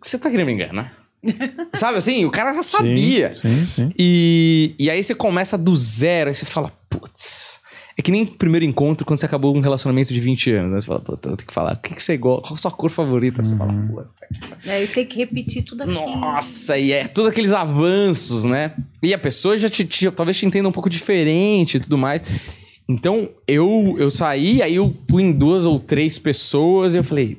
você 0.00 0.18
tá 0.18 0.30
querendo 0.30 0.46
me 0.46 0.54
enganar? 0.54 0.99
Sabe 1.74 1.98
assim? 1.98 2.24
O 2.24 2.30
cara 2.30 2.52
já 2.54 2.62
sabia. 2.62 3.34
Sim, 3.34 3.66
sim. 3.66 3.92
E, 3.98 4.74
e 4.78 4.90
aí 4.90 5.02
você 5.02 5.14
começa 5.14 5.56
do 5.58 5.76
zero, 5.76 6.28
aí 6.30 6.34
você 6.34 6.46
fala, 6.46 6.72
putz. 6.88 7.58
É 7.98 8.02
que 8.02 8.10
nem 8.10 8.24
primeiro 8.24 8.64
encontro 8.64 9.04
quando 9.04 9.18
você 9.18 9.26
acabou 9.26 9.54
um 9.54 9.60
relacionamento 9.60 10.14
de 10.14 10.20
20 10.20 10.52
anos. 10.52 10.72
Né? 10.72 10.80
Você 10.80 10.86
fala, 10.86 11.00
puta, 11.00 11.28
eu 11.28 11.36
tenho 11.36 11.46
que 11.46 11.52
falar, 11.52 11.74
o 11.74 11.76
que, 11.76 11.94
que 11.94 12.02
você 12.02 12.16
gosta? 12.16 12.42
Qual 12.48 12.54
a 12.54 12.58
sua 12.58 12.70
cor 12.70 12.90
favorita? 12.90 13.42
Você 13.42 13.54
fala, 13.56 13.72
pô. 13.72 14.02
E 14.64 14.86
tem 14.86 15.04
que 15.04 15.16
repetir 15.18 15.62
tudo 15.64 15.82
aquilo. 15.82 16.16
Nossa, 16.16 16.78
e 16.78 16.92
é 16.92 17.04
todos 17.04 17.30
aqueles 17.30 17.52
avanços, 17.52 18.44
né? 18.44 18.72
E 19.02 19.12
a 19.12 19.18
pessoa 19.18 19.58
já 19.58 19.68
te, 19.68 19.84
te- 19.84 20.10
talvez 20.12 20.38
te 20.38 20.46
entenda 20.46 20.66
um 20.68 20.72
pouco 20.72 20.88
diferente 20.88 21.76
e 21.76 21.80
tudo 21.80 21.98
mais. 21.98 22.22
Então, 22.88 23.28
eu, 23.46 23.96
eu 23.98 24.10
saí, 24.10 24.62
aí 24.62 24.76
eu 24.76 24.96
fui 25.10 25.22
em 25.22 25.32
duas 25.32 25.66
ou 25.66 25.78
três 25.78 26.18
pessoas 26.18 26.94
e 26.94 26.98
eu 26.98 27.04
falei, 27.04 27.38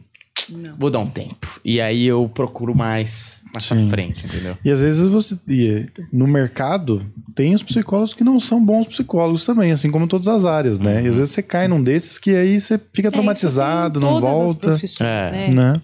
vou 0.77 0.89
dar 0.89 0.99
um 0.99 1.09
tempo. 1.09 1.59
E 1.63 1.79
aí 1.81 2.05
eu 2.05 2.29
procuro 2.33 2.75
mais, 2.75 3.41
mais 3.53 3.67
pra 3.67 3.79
frente, 3.89 4.25
entendeu? 4.25 4.57
E 4.63 4.71
às 4.71 4.81
vezes 4.81 5.07
você. 5.07 5.37
e, 5.47 5.87
No 6.11 6.27
mercado, 6.27 7.05
tem 7.35 7.53
os 7.55 7.63
psicólogos 7.63 8.13
que 8.13 8.23
não 8.23 8.39
são 8.39 8.63
bons 8.63 8.87
psicólogos 8.87 9.45
também, 9.45 9.71
assim 9.71 9.91
como 9.91 10.07
todas 10.07 10.27
as 10.27 10.45
áreas, 10.45 10.79
né? 10.79 11.03
E 11.03 11.07
às 11.07 11.17
vezes 11.17 11.31
você 11.31 11.43
cai 11.43 11.67
num 11.67 11.81
desses 11.81 12.17
que 12.17 12.31
aí 12.35 12.59
você 12.59 12.79
fica 12.93 13.07
É, 13.09 13.11
traumatizado, 13.11 13.99
não 13.99 14.19
volta. 14.21 14.79
É. 14.99 15.31
né? 15.31 15.47
Né? 15.49 15.81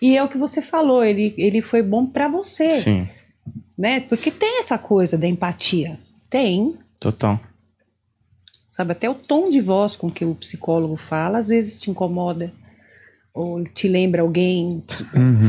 E 0.00 0.16
é 0.16 0.22
o 0.22 0.28
que 0.28 0.38
você 0.38 0.60
falou, 0.62 1.04
ele, 1.04 1.34
ele 1.36 1.60
foi 1.62 1.82
bom 1.82 2.06
pra 2.06 2.28
você, 2.28 2.70
Sim, 2.70 3.08
né? 3.76 4.00
Porque 4.00 4.30
tem 4.30 4.60
essa 4.60 4.78
coisa 4.78 5.16
da 5.18 5.26
empatia. 5.26 5.98
Tem. 6.28 6.74
total. 7.00 7.40
Sabe, 8.68 8.92
até 8.92 9.08
o 9.08 9.14
tom 9.14 9.48
de 9.48 9.60
voz 9.60 9.96
com 9.96 10.10
que 10.10 10.22
o 10.24 10.34
psicólogo 10.34 10.96
fala, 10.96 11.38
às 11.38 11.48
vezes 11.48 11.78
te 11.78 11.90
incomoda. 11.90 12.52
Ou 13.36 13.62
te 13.64 13.86
lembra 13.86 14.22
alguém, 14.22 14.82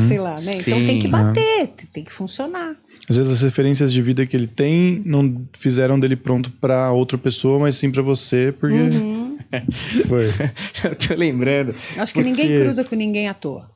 sei 0.08 0.18
lá, 0.20 0.34
né? 0.34 0.54
então 0.60 0.78
tem 0.86 0.96
que 0.98 1.02
Sim. 1.06 1.08
bater, 1.08 1.68
tem 1.92 2.04
que 2.04 2.12
funcionar. 2.12 2.76
Às 3.08 3.16
vezes 3.16 3.32
as 3.32 3.40
referências 3.42 3.90
de 3.90 4.02
vida 4.02 4.26
que 4.26 4.36
ele 4.36 4.46
tem 4.46 5.00
não 5.06 5.40
fizeram 5.58 5.98
dele 5.98 6.14
pronto 6.14 6.50
pra 6.60 6.92
outra 6.92 7.16
pessoa, 7.16 7.58
mas 7.58 7.76
sim 7.76 7.90
pra 7.90 8.02
você, 8.02 8.52
porque 8.60 8.76
Uhum. 8.76 9.38
foi. 10.06 10.26
eu 10.84 10.94
tô 10.94 11.14
lembrando. 11.14 11.74
Acho 11.96 12.12
que 12.12 12.20
Porque- 12.22 12.42
ninguém 12.42 12.60
cruza 12.60 12.84
com 12.84 12.94
ninguém 12.94 13.28
à 13.28 13.32
toa. 13.32 13.66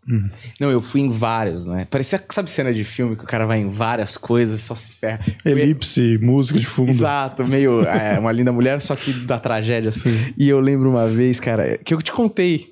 Não, 0.60 0.70
eu 0.70 0.82
fui 0.82 1.00
em 1.00 1.08
vários, 1.08 1.64
né? 1.64 1.86
Parecia, 1.90 2.22
sabe 2.30 2.50
cena 2.50 2.74
de 2.74 2.84
filme 2.84 3.16
que 3.16 3.24
o 3.24 3.26
cara 3.26 3.46
vai 3.46 3.60
em 3.60 3.70
várias 3.70 4.18
coisas 4.18 4.60
e 4.60 4.62
só 4.62 4.74
se 4.74 4.92
ferra. 4.92 5.20
Elipse, 5.46 6.18
música 6.18 6.58
de 6.60 6.66
fundo. 6.66 6.90
Exato, 6.90 7.48
meio 7.48 7.80
é, 7.88 8.18
uma 8.18 8.32
linda 8.32 8.52
mulher, 8.52 8.82
só 8.82 8.94
que 8.94 9.10
da 9.14 9.38
tragédia. 9.40 9.90
E 10.36 10.46
eu 10.46 10.60
lembro 10.60 10.90
uma 10.90 11.06
vez, 11.08 11.40
cara, 11.40 11.78
que 11.82 11.94
eu 11.94 12.02
te 12.02 12.12
contei. 12.12 12.70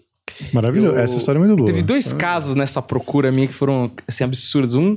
Maravilhoso. 0.52 0.94
Eu- 0.96 1.00
Essa 1.00 1.16
história 1.16 1.38
é 1.38 1.40
muito 1.40 1.56
boa. 1.56 1.66
Teve 1.66 1.82
dois 1.82 2.12
casos 2.12 2.54
nessa 2.54 2.80
procura 2.82 3.30
minha 3.32 3.46
que 3.46 3.54
foram, 3.54 3.90
assim, 4.06 4.24
absurdos. 4.24 4.74
Um, 4.74 4.96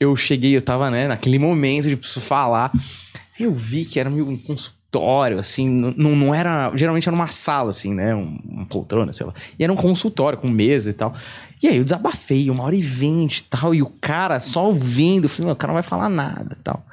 eu 0.00 0.14
cheguei, 0.16 0.56
eu 0.56 0.62
tava, 0.62 0.90
né, 0.90 1.06
naquele 1.08 1.38
momento 1.38 1.88
de 1.88 1.96
preciso 1.96 2.20
falar. 2.20 2.72
Eu 3.38 3.52
vi 3.54 3.84
que 3.84 3.98
era 3.98 4.10
meio 4.10 4.28
um 4.28 4.36
consultório, 4.36 5.38
assim, 5.38 5.68
não, 5.68 6.14
não 6.14 6.34
era... 6.34 6.70
Geralmente 6.74 7.08
era 7.08 7.14
uma 7.14 7.28
sala, 7.28 7.70
assim, 7.70 7.94
né, 7.94 8.14
um, 8.14 8.38
uma 8.44 8.66
poltrona, 8.66 9.12
sei 9.12 9.26
lá. 9.26 9.32
E 9.58 9.64
era 9.64 9.72
um 9.72 9.76
consultório 9.76 10.38
com 10.38 10.48
mesa 10.48 10.90
e 10.90 10.92
tal. 10.92 11.14
E 11.62 11.68
aí 11.68 11.76
eu 11.76 11.84
desabafei, 11.84 12.50
uma 12.50 12.64
hora 12.64 12.74
e 12.74 12.82
vinte 12.82 13.38
e 13.38 13.42
tal. 13.44 13.74
E 13.74 13.80
o 13.82 13.86
cara 14.00 14.38
só 14.40 14.66
ouvindo, 14.66 15.24
eu 15.24 15.28
falei, 15.28 15.46
meu, 15.46 15.52
o 15.54 15.56
cara 15.56 15.70
não 15.72 15.74
vai 15.80 15.82
falar 15.82 16.08
nada 16.08 16.56
e 16.58 16.62
tal. 16.62 16.84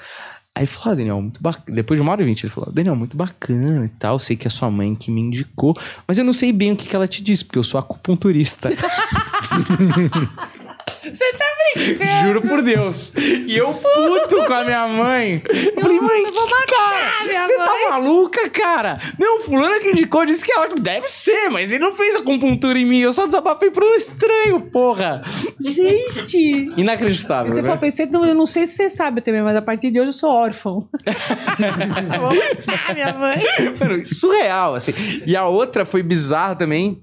Aí 0.60 0.64
ele 0.64 0.68
falou, 0.68 0.92
ah, 0.92 0.96
Daniel, 0.96 1.22
muito 1.22 1.42
bacana. 1.42 1.74
Depois 1.74 1.98
de 1.98 2.02
uma 2.02 2.12
hora 2.12 2.22
e 2.22 2.26
vinte, 2.26 2.44
ele 2.44 2.52
falou, 2.52 2.70
Daniel, 2.70 2.94
muito 2.94 3.16
bacana 3.16 3.86
e 3.86 3.90
tal. 3.98 4.20
Sei 4.20 4.36
que 4.36 4.46
é 4.46 4.50
sua 4.50 4.70
mãe 4.70 4.94
que 4.94 5.10
me 5.10 5.22
indicou, 5.22 5.74
mas 6.06 6.18
eu 6.18 6.26
não 6.26 6.34
sei 6.34 6.52
bem 6.52 6.74
o 6.74 6.76
que, 6.76 6.86
que 6.86 6.94
ela 6.94 7.08
te 7.08 7.24
disse, 7.24 7.46
porque 7.46 7.58
eu 7.58 7.64
sou 7.64 7.80
acupunturista. 7.80 8.70
Você 11.04 11.34
tá 11.34 11.46
brincando? 11.76 12.28
Juro 12.28 12.42
por 12.42 12.62
Deus. 12.62 13.14
E 13.16 13.56
eu 13.58 13.74
puto 13.74 14.44
com 14.46 14.54
a 14.54 14.64
minha 14.64 14.88
mãe. 14.88 15.42
Eu 15.76 15.82
falei, 15.82 16.00
mãe, 16.00 16.24
eu 16.24 16.34
vou 16.34 16.50
matar 16.50 16.66
cara, 16.68 17.26
minha 17.26 17.42
você 17.42 17.58
tá 17.58 17.66
mãe." 17.66 17.90
maluca, 17.90 18.50
cara? 18.50 19.00
Não, 19.20 19.42
fulano 19.42 19.80
que 19.80 19.90
indicou 19.90 20.26
disse 20.26 20.44
que 20.46 20.52
é 20.52 20.60
ótimo. 20.60 20.80
Deve 20.80 21.08
ser, 21.08 21.50
mas 21.50 21.72
ele 21.72 21.84
não 21.84 21.94
fez 21.94 22.16
acupuntura 22.16 22.78
em 22.78 22.86
mim. 22.86 23.00
Eu 23.00 23.12
só 23.12 23.26
desabafei 23.26 23.72
pra 23.72 23.86
um 23.86 23.94
estranho, 23.96 24.62
porra. 24.72 25.24
Gente! 25.60 26.72
Inacreditável, 26.78 27.54
Você 27.54 27.62
né? 27.62 27.70
for 27.70 27.78
pensar, 27.78 28.06
não, 28.08 28.26
eu 28.26 28.36
não 28.36 28.46
sei 28.46 28.66
se 28.66 28.74
você 28.76 28.90
sabe 28.90 29.22
também, 29.22 29.42
mas 29.42 29.56
a 29.56 29.62
partir 29.62 29.92
de 29.92 30.00
hoje 30.00 30.10
eu 30.10 30.14
sou 30.14 30.30
órfão. 30.30 30.80
eu 32.14 32.22
vou 32.22 32.34
matar 32.36 32.94
minha 32.94 33.14
mãe. 33.14 33.38
Mano, 33.80 34.06
surreal, 34.06 34.76
assim. 34.76 34.94
E 35.26 35.36
a 35.36 35.46
outra 35.48 35.86
foi 35.86 36.04
bizarra 36.04 36.56
também, 36.56 37.02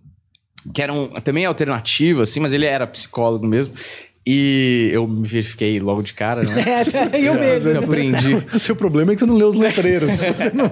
que 0.74 0.82
era 0.82 0.93
um, 0.93 1.09
também 1.20 1.44
alternativa, 1.47 2.22
assim, 2.22 2.40
mas 2.40 2.52
ele 2.52 2.66
era 2.66 2.86
psicólogo 2.86 3.47
mesmo. 3.47 3.74
E 4.28 4.90
eu 4.93 5.06
me 5.06 5.26
verifiquei 5.28 5.78
logo 5.78 6.02
de 6.02 6.12
cara, 6.12 6.43
né? 6.43 6.52
É 7.14 7.16
eu 7.20 7.34
Eu 7.34 7.40
mesmo. 7.40 7.78
aprendi. 7.78 8.34
O 8.55 8.59
seu 8.60 8.74
problema 8.74 9.12
é 9.12 9.14
que 9.14 9.20
você 9.20 9.26
não 9.26 9.36
lê 9.36 9.44
os 9.44 9.55
letreiros. 9.56 10.10
Você 10.18 10.51
não... 10.51 10.68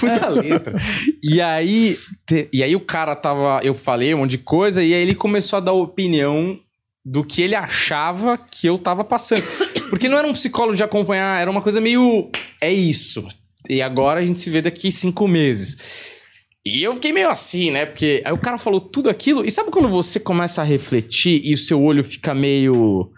Muita 0.00 0.28
letra. 0.28 0.74
E 1.22 1.40
aí, 1.40 1.98
te- 2.24 2.48
e 2.52 2.62
aí 2.62 2.76
o 2.76 2.80
cara 2.80 3.16
tava. 3.16 3.60
Eu 3.64 3.74
falei 3.74 4.14
um 4.14 4.18
monte 4.18 4.30
de 4.32 4.38
coisa, 4.38 4.84
e 4.84 4.94
aí 4.94 5.02
ele 5.02 5.16
começou 5.16 5.56
a 5.56 5.60
dar 5.60 5.72
opinião 5.72 6.56
do 7.04 7.24
que 7.24 7.42
ele 7.42 7.56
achava 7.56 8.38
que 8.38 8.68
eu 8.68 8.78
tava 8.78 9.02
passando. 9.02 9.42
Porque 9.90 10.08
não 10.08 10.18
era 10.18 10.28
um 10.28 10.32
psicólogo 10.32 10.76
de 10.76 10.84
acompanhar, 10.84 11.40
era 11.40 11.50
uma 11.50 11.60
coisa 11.62 11.80
meio. 11.80 12.30
É 12.60 12.72
isso. 12.72 13.26
E 13.68 13.82
agora 13.82 14.20
a 14.20 14.24
gente 14.24 14.38
se 14.38 14.48
vê 14.48 14.62
daqui 14.62 14.92
cinco 14.92 15.26
meses. 15.26 15.76
E 16.66 16.82
eu 16.82 16.96
fiquei 16.96 17.12
meio 17.12 17.30
assim, 17.30 17.70
né? 17.70 17.86
Porque 17.86 18.20
aí 18.24 18.32
o 18.32 18.38
cara 18.38 18.58
falou 18.58 18.80
tudo 18.80 19.08
aquilo. 19.08 19.44
E 19.44 19.50
sabe 19.52 19.70
quando 19.70 19.88
você 19.88 20.18
começa 20.18 20.60
a 20.60 20.64
refletir 20.64 21.40
e 21.44 21.54
o 21.54 21.58
seu 21.58 21.80
olho 21.80 22.02
fica 22.02 22.34
meio. 22.34 23.08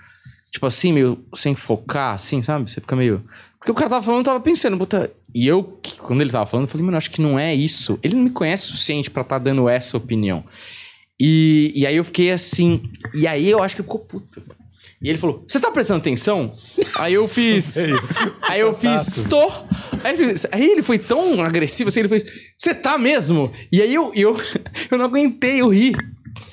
Tipo 0.53 0.67
assim, 0.67 0.93
meio 0.93 1.25
sem 1.35 1.55
focar, 1.55 2.13
assim, 2.13 2.43
sabe? 2.43 2.71
Você 2.71 2.79
fica 2.79 2.95
meio. 2.95 3.25
Porque 3.59 3.73
o 3.73 3.75
cara 3.75 3.89
tava 3.89 4.05
falando, 4.05 4.21
eu 4.21 4.25
tava 4.25 4.41
pensando, 4.41 4.77
puta. 4.77 5.11
E 5.35 5.47
eu, 5.47 5.81
quando 6.01 6.21
ele 6.21 6.31
tava 6.31 6.45
falando, 6.45 6.67
eu 6.67 6.71
falei, 6.71 6.85
mano, 6.85 6.99
acho 6.99 7.11
que 7.11 7.23
não 7.23 7.39
é 7.39 7.55
isso. 7.55 7.99
Ele 8.03 8.17
não 8.17 8.25
me 8.25 8.31
conhece 8.31 8.67
o 8.67 8.73
suficiente 8.73 9.11
pra 9.11 9.23
estar 9.23 9.39
dando 9.39 9.67
essa 9.67 9.97
opinião. 9.97 10.45
E, 11.19 11.73
e 11.75 11.87
aí 11.87 11.97
eu 11.97 12.05
fiquei 12.05 12.31
assim. 12.31 12.83
E 13.15 13.27
aí 13.27 13.49
eu 13.49 13.63
acho 13.63 13.75
que 13.75 13.83
ficou 13.83 14.01
puto. 14.01 14.43
E 15.01 15.09
ele 15.09 15.19
falou: 15.19 15.45
Você 15.47 15.61
tá 15.61 15.71
prestando 15.71 16.01
atenção? 16.01 16.53
Aí 16.97 17.15
eu 17.15 17.29
fiz. 17.29 17.77
aí 18.49 18.61
eu 18.61 18.75
fiz, 18.75 19.23
tô. 19.29 19.49
Aí 20.03 20.15
ele, 20.15 20.17
fez- 20.27 20.47
aí 20.51 20.65
ele 20.71 20.83
foi 20.83 20.99
tão 20.99 21.41
agressivo 21.43 21.89
assim, 21.89 22.01
ele 22.01 22.09
fez: 22.09 22.25
Você 22.57 22.75
tá 22.75 22.99
mesmo? 22.99 23.53
E 23.71 23.81
aí 23.81 23.95
eu, 23.95 24.13
eu, 24.15 24.37
eu 24.91 24.99
não 24.99 25.05
aguentei, 25.05 25.61
eu 25.61 25.69
ri. 25.69 25.95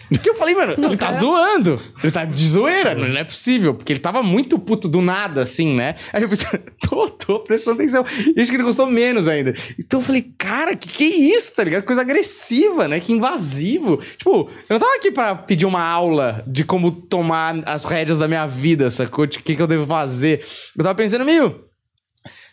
Porque 0.09 0.29
eu 0.29 0.35
falei, 0.35 0.53
mano, 0.53 0.73
ele 0.77 0.97
tá 0.97 1.11
zoando. 1.11 1.81
Ele 2.03 2.11
tá 2.11 2.25
de 2.25 2.47
zoeira, 2.47 2.93
não 2.93 3.17
é 3.17 3.23
possível. 3.23 3.73
Porque 3.73 3.93
ele 3.93 3.99
tava 3.99 4.21
muito 4.21 4.59
puto 4.59 4.87
do 4.87 5.01
nada, 5.01 5.41
assim, 5.41 5.73
né? 5.73 5.95
Aí 6.13 6.21
eu 6.21 6.29
falei, 6.29 6.63
tô, 6.81 7.09
tô 7.09 7.39
prestando 7.39 7.81
atenção. 7.81 8.05
E 8.35 8.39
acho 8.39 8.51
que 8.51 8.57
ele 8.57 8.63
gostou 8.63 8.85
menos 8.85 9.27
ainda. 9.27 9.53
Então 9.79 9.99
eu 9.99 10.05
falei, 10.05 10.31
cara, 10.37 10.75
que 10.75 10.87
que 10.87 11.03
é 11.03 11.35
isso, 11.35 11.55
tá 11.55 11.63
ligado? 11.63 11.83
Coisa 11.83 12.01
agressiva, 12.01 12.87
né? 12.87 12.99
Que 12.99 13.13
invasivo. 13.13 13.97
Tipo, 14.17 14.49
eu 14.69 14.73
não 14.73 14.79
tava 14.79 14.95
aqui 14.95 15.11
pra 15.11 15.35
pedir 15.35 15.65
uma 15.65 15.81
aula 15.81 16.43
de 16.47 16.63
como 16.63 16.91
tomar 16.91 17.61
as 17.65 17.85
rédeas 17.85 18.19
da 18.19 18.27
minha 18.27 18.45
vida, 18.45 18.89
sacou? 18.89 19.25
De 19.25 19.39
o 19.39 19.41
que, 19.41 19.55
que 19.55 19.61
eu 19.61 19.67
devo 19.67 19.85
fazer. 19.85 20.45
Eu 20.77 20.83
tava 20.83 20.95
pensando, 20.95 21.25
meio. 21.25 21.65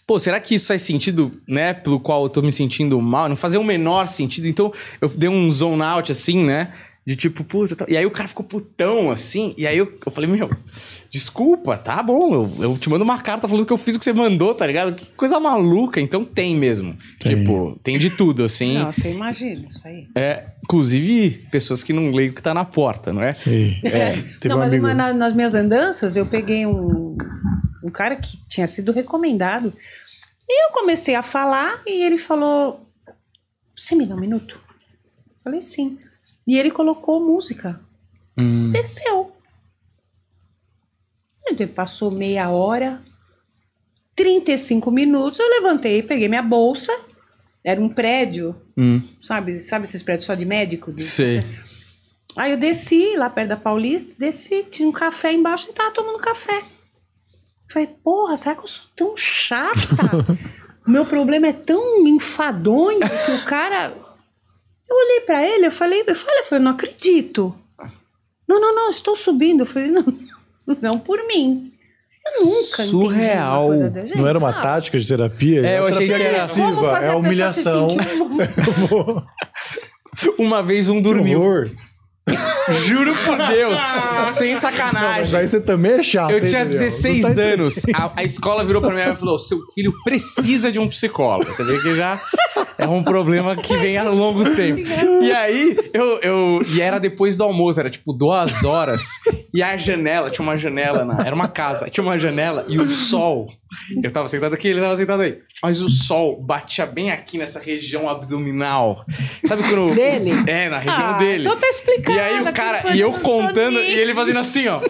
Pô, 0.07 0.19
será 0.19 0.41
que 0.41 0.55
isso 0.55 0.67
faz 0.67 0.83
sentido, 0.83 1.31
né? 1.47 1.73
Pelo 1.73 2.01
qual 2.01 2.25
eu 2.25 2.29
tô 2.29 2.43
me 2.43 2.51
sentindo 2.51 3.01
mal? 3.01 3.29
Não 3.29 3.37
fazia 3.37 3.61
o 3.61 3.65
menor 3.65 4.09
sentido. 4.09 4.49
Então 4.49 4.73
eu 5.01 5.09
dei 5.09 5.29
um 5.29 5.51
zone 5.51 5.83
out, 5.83 6.11
assim, 6.11 6.45
né? 6.45 6.73
De 7.05 7.17
tipo, 7.17 7.43
puta. 7.43 7.75
tá- 7.75 7.87
E 7.89 7.97
aí 7.97 8.07
o 8.07 8.11
cara 8.13 8.29
ficou 8.29 8.45
putão, 8.47 9.11
assim. 9.11 9.55
E 9.59 9.67
aí 9.67 9.77
eu, 9.77 9.99
eu 10.07 10.13
falei, 10.13 10.31
meu, 10.31 10.49
desculpa, 11.11 11.77
tá 11.77 12.01
bom. 12.01 12.33
Eu, 12.33 12.63
eu 12.63 12.79
te 12.79 12.89
mando 12.89 13.03
uma 13.03 13.21
carta 13.21 13.49
falando 13.49 13.67
que 13.67 13.73
eu 13.73 13.77
fiz 13.77 13.97
o 13.97 13.99
que 13.99 14.05
você 14.05 14.13
mandou, 14.13 14.55
tá 14.55 14.65
ligado? 14.67 14.95
Que 14.95 15.07
coisa 15.17 15.41
maluca. 15.41 16.01
Então 16.01 16.25
tem 16.25 16.55
mesmo. 16.57 16.97
Tem. 17.19 17.37
Tipo, 17.37 17.77
tem 17.83 17.99
de 17.99 18.09
tudo, 18.11 18.45
assim. 18.45 18.79
Não, 18.79 18.93
você 18.93 19.11
imagina 19.11 19.67
isso 19.67 19.87
aí. 19.89 20.07
É, 20.15 20.47
inclusive, 20.63 21.45
pessoas 21.51 21.83
que 21.83 21.93
não 21.93 22.13
leem 22.13 22.31
o 22.31 22.33
que 22.35 22.43
tá 22.43 22.55
na 22.55 22.65
porta, 22.65 23.13
não 23.13 23.21
é? 23.23 23.33
Sei. 23.33 23.81
É. 23.85 24.13
Teve 24.39 24.49
não, 24.51 24.57
um 24.57 24.59
mas 24.61 24.73
amigo. 24.73 24.87
uma- 24.87 24.95
na- 24.95 25.13
nas 25.13 25.35
minhas 25.35 25.55
andanças, 25.57 26.15
eu 26.17 26.27
peguei 26.27 26.65
um, 26.67 27.17
um 27.83 27.91
cara 27.91 28.15
que 28.15 28.39
tinha 28.49 28.69
sido 28.69 28.93
recomendado. 28.93 29.73
E 30.49 30.67
eu 30.69 30.73
comecei 30.73 31.17
a 31.17 31.23
falar 31.23 31.83
e 31.85 32.05
ele 32.05 32.17
falou: 32.19 32.87
Você 33.77 33.97
me 33.97 34.07
dá 34.07 34.15
um 34.15 34.21
minuto? 34.21 34.55
Eu 34.55 35.43
falei, 35.45 35.63
sim. 35.63 35.99
E 36.47 36.59
ele 36.59 36.71
colocou 36.71 37.21
música. 37.21 37.81
Hum. 38.37 38.71
Desceu. 38.73 39.33
Então, 41.49 41.67
Passou 41.69 42.11
meia 42.11 42.49
hora, 42.51 43.03
35 44.17 44.91
minutos. 44.91 45.39
Eu 45.39 45.49
levantei, 45.49 46.03
peguei 46.03 46.29
minha 46.29 46.43
bolsa. 46.43 46.93
Era 47.65 47.81
um 47.81 47.89
prédio, 47.89 48.57
Hum. 48.77 49.03
sabe? 49.21 49.61
Sabe 49.61 49.85
esses 49.85 50.03
prédios 50.03 50.27
só 50.27 50.35
de 50.35 50.45
médico? 50.45 50.93
Sei. 51.01 51.45
Aí 52.37 52.51
eu 52.53 52.57
desci 52.59 53.15
lá 53.17 53.29
perto 53.31 53.51
da 53.51 53.57
Paulista, 53.57 54.15
desci, 54.19 54.65
tinha 54.65 54.89
um 54.89 54.93
café 54.93 55.33
embaixo 55.33 55.69
e 55.71 55.73
tava 55.73 55.91
tomando 55.93 56.19
café. 56.19 56.65
Falei, 57.71 57.89
porra, 58.03 58.37
será 58.37 58.55
que 58.55 58.63
eu 58.63 58.67
sou 58.69 58.85
tão 58.97 59.17
chata? 59.17 59.79
o 60.87 60.91
meu 60.91 61.05
problema 61.07 61.49
é 61.49 61.53
tão 61.53 62.07
enfadonho 62.07 63.01
que 63.01 63.33
o 63.33 63.45
cara. 63.45 63.95
Eu 64.93 64.97
olhei 65.07 65.21
pra 65.21 65.47
ele, 65.47 65.67
eu 65.67 65.73
falei, 65.73 66.03
eu 66.07 66.15
falei, 66.15 66.41
eu 66.41 66.45
falei, 66.45 66.65
não 66.65 66.73
acredito. 66.73 67.55
Não, 68.47 68.61
não, 68.61 68.75
não, 68.75 68.91
estou 68.91 69.17
subindo. 69.17 69.61
Eu 69.61 69.67
falei, 69.67 69.91
não, 69.91 70.05
não 70.83 70.99
por 70.99 71.27
mim. 71.27 71.73
Eu 72.25 72.45
nunca 72.45 72.85
Surreal. 72.85 73.75
entendi 73.75 74.13
uma. 74.13 74.23
Não 74.23 74.29
era 74.29 74.39
uma 74.39 74.53
tática 74.53 74.99
de 74.99 75.07
terapia? 75.07 75.67
É, 75.67 75.79
eu 75.79 75.87
achei 75.87 76.07
terapia 76.07 76.29
que 76.29 76.35
era- 76.35 76.45
agressiva, 76.45 76.73
Como 76.77 76.89
fazer 76.89 77.07
é 77.07 77.11
a 77.11 77.17
humilhação. 77.17 77.91
se 77.91 77.99
sentir 77.99 78.23
um- 80.39 80.45
Uma 80.47 80.63
vez 80.63 80.89
um 80.89 81.01
dormiu. 81.03 81.41
horror. 81.41 81.69
Juro 82.87 83.15
por 83.25 83.37
Deus. 83.37 83.81
sem 84.35 84.53
Mas 84.53 84.61
sacanagem. 84.61 85.39
aí 85.39 85.47
você 85.47 85.61
também 85.61 85.93
é 85.93 86.03
chato. 86.03 86.31
Eu 86.31 86.39
hein, 86.39 86.45
tinha 86.45 86.65
Daniel? 86.65 86.81
16 86.81 87.23
Não 87.23 87.35
tá 87.35 87.41
anos. 87.43 87.83
A, 87.95 88.13
a 88.17 88.25
escola 88.25 88.65
virou 88.65 88.81
pra 88.81 88.91
mim 88.95 89.01
e 89.01 89.17
falou: 89.17 89.39
seu 89.39 89.59
filho 89.75 89.93
precisa 90.05 90.71
de 90.71 90.79
um 90.79 90.89
psicólogo. 90.89 91.53
Você 91.53 91.65
vê 91.65 91.81
que 91.81 91.95
já 91.97 92.21
é 92.79 92.87
um 92.87 93.03
problema 93.03 93.57
que 93.57 93.77
vem 93.77 93.97
a 93.97 94.05
longo 94.05 94.45
tempo. 94.55 94.81
E 95.23 95.33
aí, 95.33 95.77
eu, 95.93 96.19
eu. 96.21 96.59
E 96.75 96.81
era 96.81 96.99
depois 96.99 97.37
do 97.37 97.45
almoço, 97.45 97.81
era 97.81 97.91
tipo 97.91 98.13
duas 98.13 98.65
horas. 98.65 99.09
E 99.55 99.63
a 99.63 99.77
janela, 99.77 100.31
tinha 100.31 100.45
uma 100.45 100.57
janela, 100.57 101.05
na, 101.05 101.25
era 101.25 101.35
uma 101.35 101.49
casa, 101.49 101.91
tinha 101.91 102.05
uma 102.05 102.19
janela 102.19 102.65
e 102.69 102.79
o 102.79 102.91
sol. 102.91 103.49
Eu 104.03 104.11
tava 104.11 104.29
sentado 104.29 104.55
aqui, 104.55 104.69
ele 104.69 104.81
tava 104.81 104.97
sentado 104.97 105.23
aí. 105.23 105.39
Mas 105.63 105.81
o 105.81 105.89
sol 105.89 106.41
batia 106.43 106.87
bem 106.87 107.11
aqui 107.11 107.39
nessa 107.39 107.59
região 107.61 108.09
abdominal. 108.09 109.05
Sabe 109.45 109.63
quando. 109.65 109.95
Dele? 109.95 110.33
É, 110.47 110.69
na 110.69 110.79
região 110.79 111.15
Ah, 111.15 111.19
dele. 111.19 111.43
então 111.43 111.57
tá 111.57 111.69
explicado 111.69 112.17
E 112.17 112.21
aí 112.21 112.35
o 112.35 112.41
aquele 112.41 112.53
cara, 112.53 112.95
e 112.95 113.01
eu 113.01 113.13
contando, 113.13 113.79
e 113.79 113.99
ele 113.99 114.15
fazendo 114.15 114.39
assim, 114.39 114.67
ó. 114.69 114.81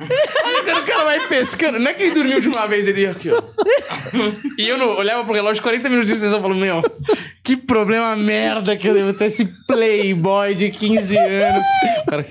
Aí 0.00 0.60
o 0.60 0.84
cara 0.84 1.04
vai 1.04 1.28
pescando, 1.28 1.78
não 1.78 1.88
é 1.90 1.94
que 1.94 2.02
ele 2.02 2.14
dormiu 2.14 2.40
de 2.40 2.48
uma 2.48 2.66
vez, 2.66 2.86
ele 2.88 3.02
ia 3.02 3.12
aqui, 3.12 3.30
ó. 3.30 3.40
E 4.58 4.68
eu 4.68 4.76
não, 4.76 4.88
olhava 4.96 5.24
pro 5.24 5.32
relógio 5.32 5.62
40 5.62 5.88
minutos 5.88 6.10
de 6.10 6.18
sessão 6.18 6.40
e 6.40 6.42
falava, 6.42 6.60
meu, 6.60 6.82
que 7.42 7.56
problema 7.56 8.14
merda 8.16 8.76
que 8.76 8.88
eu 8.88 8.94
devo 8.94 9.14
ter 9.14 9.26
esse 9.26 9.46
playboy 9.66 10.54
de 10.54 10.70
15 10.70 11.16
anos. 11.16 11.66
O 12.02 12.10
cara, 12.10 12.26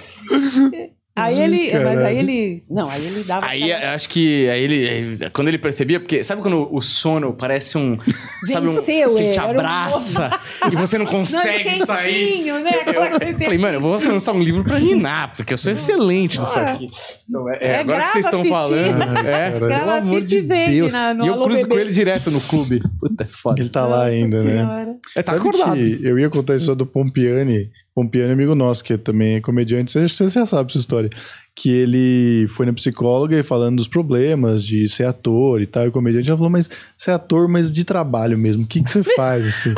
Aí 1.16 1.40
ele. 1.40 1.72
Mas 1.72 2.00
aí 2.02 2.18
ele. 2.18 2.64
Não, 2.68 2.90
aí 2.90 3.06
ele 3.06 3.24
dava. 3.24 3.46
aí 3.46 3.70
eu 3.70 3.90
acho 3.90 4.10
que 4.10 4.50
aí 4.50 4.64
ele, 4.64 4.90
aí, 5.22 5.30
quando 5.32 5.48
ele 5.48 5.60
percebia, 5.60 6.00
porque 6.00 6.24
sabe 6.24 6.42
quando 6.42 6.68
o 6.74 6.82
sono 6.82 7.34
parece 7.34 7.78
um. 7.78 8.00
sabe, 8.48 8.68
um. 8.68 8.72
Venceu 8.74 9.14
que 9.14 9.22
ele, 9.22 9.32
te 9.32 9.38
era 9.38 9.48
um- 9.48 9.52
abraça 9.52 10.32
e 10.72 10.76
você 10.76 10.98
não 10.98 11.06
Não, 11.06 11.12
consegue 11.12 11.68
ele 11.70 11.86
sair. 11.86 12.52
né? 12.64 12.70
Aquela 12.82 13.10
Eu 13.12 13.20
coisa- 13.20 13.44
falei, 13.46 13.60
mano, 13.60 13.76
eu 13.76 13.82
vou 13.82 13.92
lançar 14.04 14.34
um 14.34 14.42
livro 14.42 14.64
pra 14.64 14.80
Ninar, 14.80 15.36
porque 15.36 15.54
eu 15.54 15.58
sou 15.58 15.72
excelente 15.72 16.40
nisso 16.40 16.58
aqui. 16.58 16.90
Então, 17.30 17.48
é, 17.52 17.58
é, 17.62 17.68
É, 17.74 17.80
agora 17.82 18.04
que 18.06 18.12
vocês 18.14 18.26
estão 18.26 18.44
falando. 18.46 19.04
É, 19.28 19.52
cara. 19.52 19.68
pelo 19.68 19.92
amor 19.92 20.22
de 20.24 20.38
e 20.38 20.42
Deus. 20.42 20.92
na- 20.94 21.14
no 21.14 21.26
e 21.26 21.28
eu 21.28 21.42
cruzo 21.42 21.62
Bebê. 21.62 21.76
com 21.76 21.80
ele 21.80 21.92
direto 21.92 22.32
no 22.32 22.42
clube. 22.42 22.82
Puta, 23.00 23.24
é 23.24 23.28
foda. 23.28 23.62
Ele 23.62 23.70
tá 23.70 23.86
lá 23.86 23.98
Nossa 23.98 24.10
ainda, 24.10 24.44
né? 24.44 24.52
Senhora. 24.58 24.96
É, 25.16 25.22
tá 25.22 25.32
Sabe 25.34 25.48
acordado. 25.48 25.76
que 25.76 26.00
eu 26.02 26.18
ia 26.18 26.30
contar 26.32 26.54
a 26.54 26.56
história 26.56 26.76
do 26.78 26.88
Pompiani. 26.88 27.70
Pompiani 27.96 28.30
é 28.30 28.34
amigo 28.34 28.56
nosso, 28.56 28.84
que 28.84 28.98
também 28.98 29.36
é 29.36 29.42
comediante. 29.42 29.92
Você, 29.92 30.08
você 30.08 30.28
já 30.28 30.46
sabe 30.46 30.70
essa 30.70 30.80
história. 30.80 31.10
Que 31.56 31.70
ele 31.70 32.48
foi 32.48 32.66
na 32.66 32.74
psicóloga 32.74 33.38
e 33.38 33.44
falando 33.44 33.78
dos 33.78 33.88
problemas 33.88 34.64
de 34.64 34.88
ser 34.88 35.06
ator 35.06 35.62
e 35.62 35.68
tal. 35.68 35.86
E 35.86 35.88
o 35.90 35.92
comediante 35.92 36.28
ela 36.28 36.38
falou, 36.38 36.50
mas 36.52 36.70
você 36.98 37.12
é 37.12 37.14
ator, 37.14 37.48
mas 37.48 37.72
de 37.72 37.84
trabalho 37.84 38.38
mesmo. 38.38 38.64
O 38.64 38.68
que, 38.68 38.82
que 38.82 38.90
você 38.90 39.04
faz, 39.16 39.48
assim? 39.48 39.76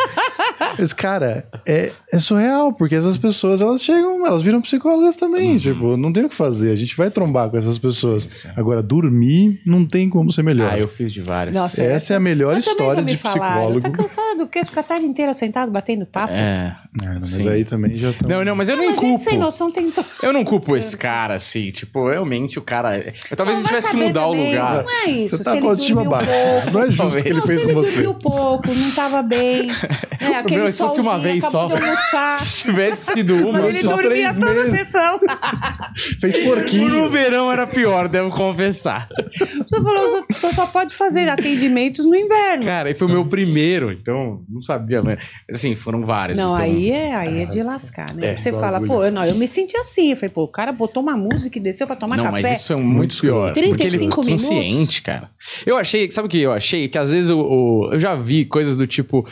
Mas, 0.78 0.94
cara, 0.94 1.48
é, 1.66 1.92
é 2.12 2.20
surreal, 2.20 2.74
porque 2.74 2.96
essas 2.96 3.18
pessoas, 3.18 3.62
elas 3.62 3.82
chegam, 3.82 4.26
elas 4.26 4.42
viram 4.42 4.62
psicólogas 4.62 5.18
também. 5.18 5.52
Uhum. 5.52 5.58
Tipo, 5.58 5.98
não 5.98 6.12
tem 6.14 6.26
o 6.26 6.30
que 6.30 6.36
fazer. 6.36 6.72
A 6.72 6.76
gente 6.76 6.96
vai 6.96 7.10
trombar 7.10 7.50
com 7.50 7.58
essas 7.58 7.78
pessoas. 7.78 8.28
Agora, 8.56 8.82
dormir 8.84 9.62
não 9.66 9.86
tem 9.86 10.10
como 10.10 10.32
ser 10.32 10.44
melhor. 10.44 10.72
Ah, 10.74 10.80
eu 10.80 10.88
fiz 10.88 11.12
de 11.14 11.22
várias. 11.22 11.56
Nossa, 11.56 11.82
Essa 11.84 12.14
é 12.14 12.18
a 12.18 12.20
melhor 12.20 12.58
história 12.58 13.04
de 13.04 13.18
psicólogo. 13.18 13.82
Tá 13.82 13.90
cansado, 13.90 14.48
quer 14.48 14.66
ficar 14.66 14.82
a 14.82 14.84
tarde 14.84 15.06
inteira 15.06 15.34
sentado, 15.34 15.72
batendo 15.72 16.06
papo? 16.06 16.34
É. 16.34 16.76
Ah, 17.04 17.14
não, 17.14 17.20
mas 17.20 17.30
Sim. 17.30 17.50
aí 17.50 17.66
também 17.66 17.94
já 17.96 18.14
tá. 18.14 18.28
Não, 18.28 18.44
não, 18.46 18.56
mas 18.56 18.70
eu 18.70 18.76
Ah, 18.76 18.80
nem 18.80 18.90
mas 18.92 19.00
gente 19.00 19.20
sem 19.22 19.30
culpo. 19.34 19.46
noção 19.46 19.72
tentou. 19.72 20.06
Eu 20.24 20.32
não 20.34 20.44
culpo 20.44 20.76
esse 20.78 20.96
cara, 20.98 21.36
assim. 21.36 21.72
Tipo, 21.72 22.10
realmente 22.10 22.58
o 22.58 22.62
cara. 22.62 22.98
Eu, 23.30 23.36
talvez 23.38 23.58
Não, 23.60 23.66
ele 23.66 23.72
vai 23.72 23.82
tivesse 23.82 23.90
que 23.90 23.96
mudar 23.96 24.28
o 24.28 24.32
também, 24.32 24.50
lugar. 24.50 24.84
Não 24.84 24.90
é 24.92 25.10
isso. 25.12 25.38
Você 25.38 25.44
tá 25.44 25.52
com 25.52 25.58
ele 25.58 25.66
a 25.66 25.70
autoestima 25.70 26.04
baixa. 26.06 26.32
pouco, 26.32 26.72
Não 26.72 26.82
é 26.84 26.92
justo 26.92 27.06
o 27.08 27.12
que 27.24 27.30
ele 27.30 27.34
Não, 27.40 27.42
fez 27.48 27.62
com 27.64 27.70
ele 27.70 27.76
você. 27.76 27.94
dormiu 28.04 28.14
pouco, 28.16 28.68
não 28.74 28.92
tava 28.92 29.22
bem. 29.22 29.70
É, 30.26 30.34
aquele 30.46 30.72
se 30.72 30.78
fosse 30.78 31.00
uma 31.00 31.20
vez 31.20 31.46
só. 31.46 31.70
Se 32.38 32.64
tivesse 32.64 33.14
sido 33.14 33.36
uma, 33.48 33.60
Mas 33.60 33.64
ele 33.78 33.82
só 33.82 33.96
dormia 34.02 34.34
toda 34.34 34.52
a 34.52 34.54
meses. 34.54 34.80
sessão. 34.80 35.20
Fez 36.20 36.36
no 36.38 36.44
porquinho. 36.44 37.10
verão 37.10 37.52
era 37.52 37.66
pior, 37.66 38.08
devo 38.08 38.30
confessar. 38.30 39.08
Você 39.32 39.82
falou, 39.82 40.08
só, 40.08 40.26
só, 40.34 40.52
só 40.52 40.68
pode 40.68 40.94
fazer 40.94 41.30
atendimentos 41.30 42.06
no 42.06 42.16
inverno. 42.16 42.64
Cara, 42.66 42.90
e 42.90 42.96
foi 42.96 43.08
o 43.08 43.12
meu 43.12 43.26
primeiro, 43.26 43.92
então 43.92 44.42
não 44.50 44.62
sabia, 44.62 45.02
mas 45.02 45.20
assim, 45.50 45.76
foram 45.76 46.06
vários. 46.06 46.38
Não, 46.38 46.54
então, 46.54 46.64
aí 46.66 46.92
é, 46.92 47.16
aí 47.16 47.42
é 47.42 47.46
de 47.46 47.62
lascar, 47.64 48.14
né? 48.14 48.34
É, 48.34 48.38
você 48.38 48.52
fala, 48.52 48.82
pô, 48.82 49.04
eu, 49.04 49.12
não, 49.12 49.26
eu 49.26 49.36
me 49.36 49.48
senti 49.48 49.78
assim. 49.78 50.12
Eu 50.12 50.16
falei, 50.18 50.30
pô, 50.30 50.44
o 50.44 50.48
cara 50.48 50.72
botou 50.72 51.02
uma 51.02 51.16
música 51.18 51.58
e 51.58 51.62
desceu 51.62 51.88
pra 51.88 51.96
tomar 51.96 52.18
Não, 52.18 52.26
café. 52.26 52.42
mas 52.42 52.60
isso 52.62 52.74
é 52.74 52.76
muito 52.76 53.18
pior. 53.20 53.54
Porque 53.54 53.60
ele 53.60 53.76
35 53.78 54.22
é 54.22 54.26
consciente, 54.26 55.02
cara. 55.02 55.30
Eu 55.66 55.78
achei, 55.78 56.10
sabe 56.12 56.28
o 56.28 56.30
que 56.32 56.40
eu 56.42 56.52
achei? 56.52 56.88
Que 56.88 56.98
às 56.98 57.12
vezes 57.12 57.30
o- 57.30 57.90
eu 57.94 58.00
já 58.00 58.16
vi 58.16 58.46
coisas 58.46 58.78
do 58.78 58.86
tipo. 58.88 59.26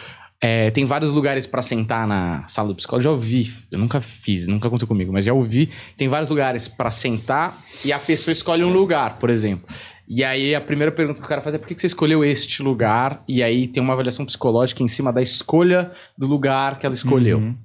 É, 0.46 0.70
tem 0.72 0.84
vários 0.84 1.12
lugares 1.12 1.48
pra 1.48 1.62
sentar 1.62 2.06
na 2.06 2.46
sala 2.50 2.68
do 2.68 2.76
psicólogo. 2.76 3.02
Já 3.02 3.12
ouvi, 3.12 3.50
eu 3.72 3.80
nunca 3.80 4.02
fiz, 4.02 4.46
nunca 4.46 4.68
aconteceu 4.68 4.90
comigo, 4.90 5.14
mas 5.14 5.24
já 5.24 5.32
ouvi. 5.32 5.70
Tem 5.96 6.10
vários 6.10 6.30
lugares 6.30 6.68
pra 6.68 6.92
sentar 6.92 7.64
e 7.86 7.94
a 7.94 7.98
pessoa 7.98 8.34
escolhe 8.34 8.62
um 8.62 8.70
lugar, 8.70 9.20
por 9.20 9.30
exemplo. 9.30 9.66
E 10.06 10.22
aí 10.22 10.54
a 10.54 10.60
primeira 10.60 10.92
pergunta 10.92 11.22
que 11.22 11.26
o 11.26 11.30
cara 11.30 11.42
faz 11.42 11.56
é 11.56 11.58
por 11.58 11.66
que 11.66 11.74
que 11.74 11.80
você 11.80 11.88
escolheu 11.88 12.26
este 12.26 12.62
lugar? 12.62 13.24
E 13.26 13.42
aí 13.42 13.70
tem 13.70 13.82
uma 13.82 13.94
avaliação 13.94 14.26
psicológica 14.26 14.84
em 14.84 14.88
cima 14.90 15.14
da 15.14 15.22
escolha 15.22 15.94
do 16.18 16.28
lugar 16.28 16.78
que 16.78 16.86
ela 16.86 16.94
escolheu. 16.94 17.38
Uhum. 17.38 17.56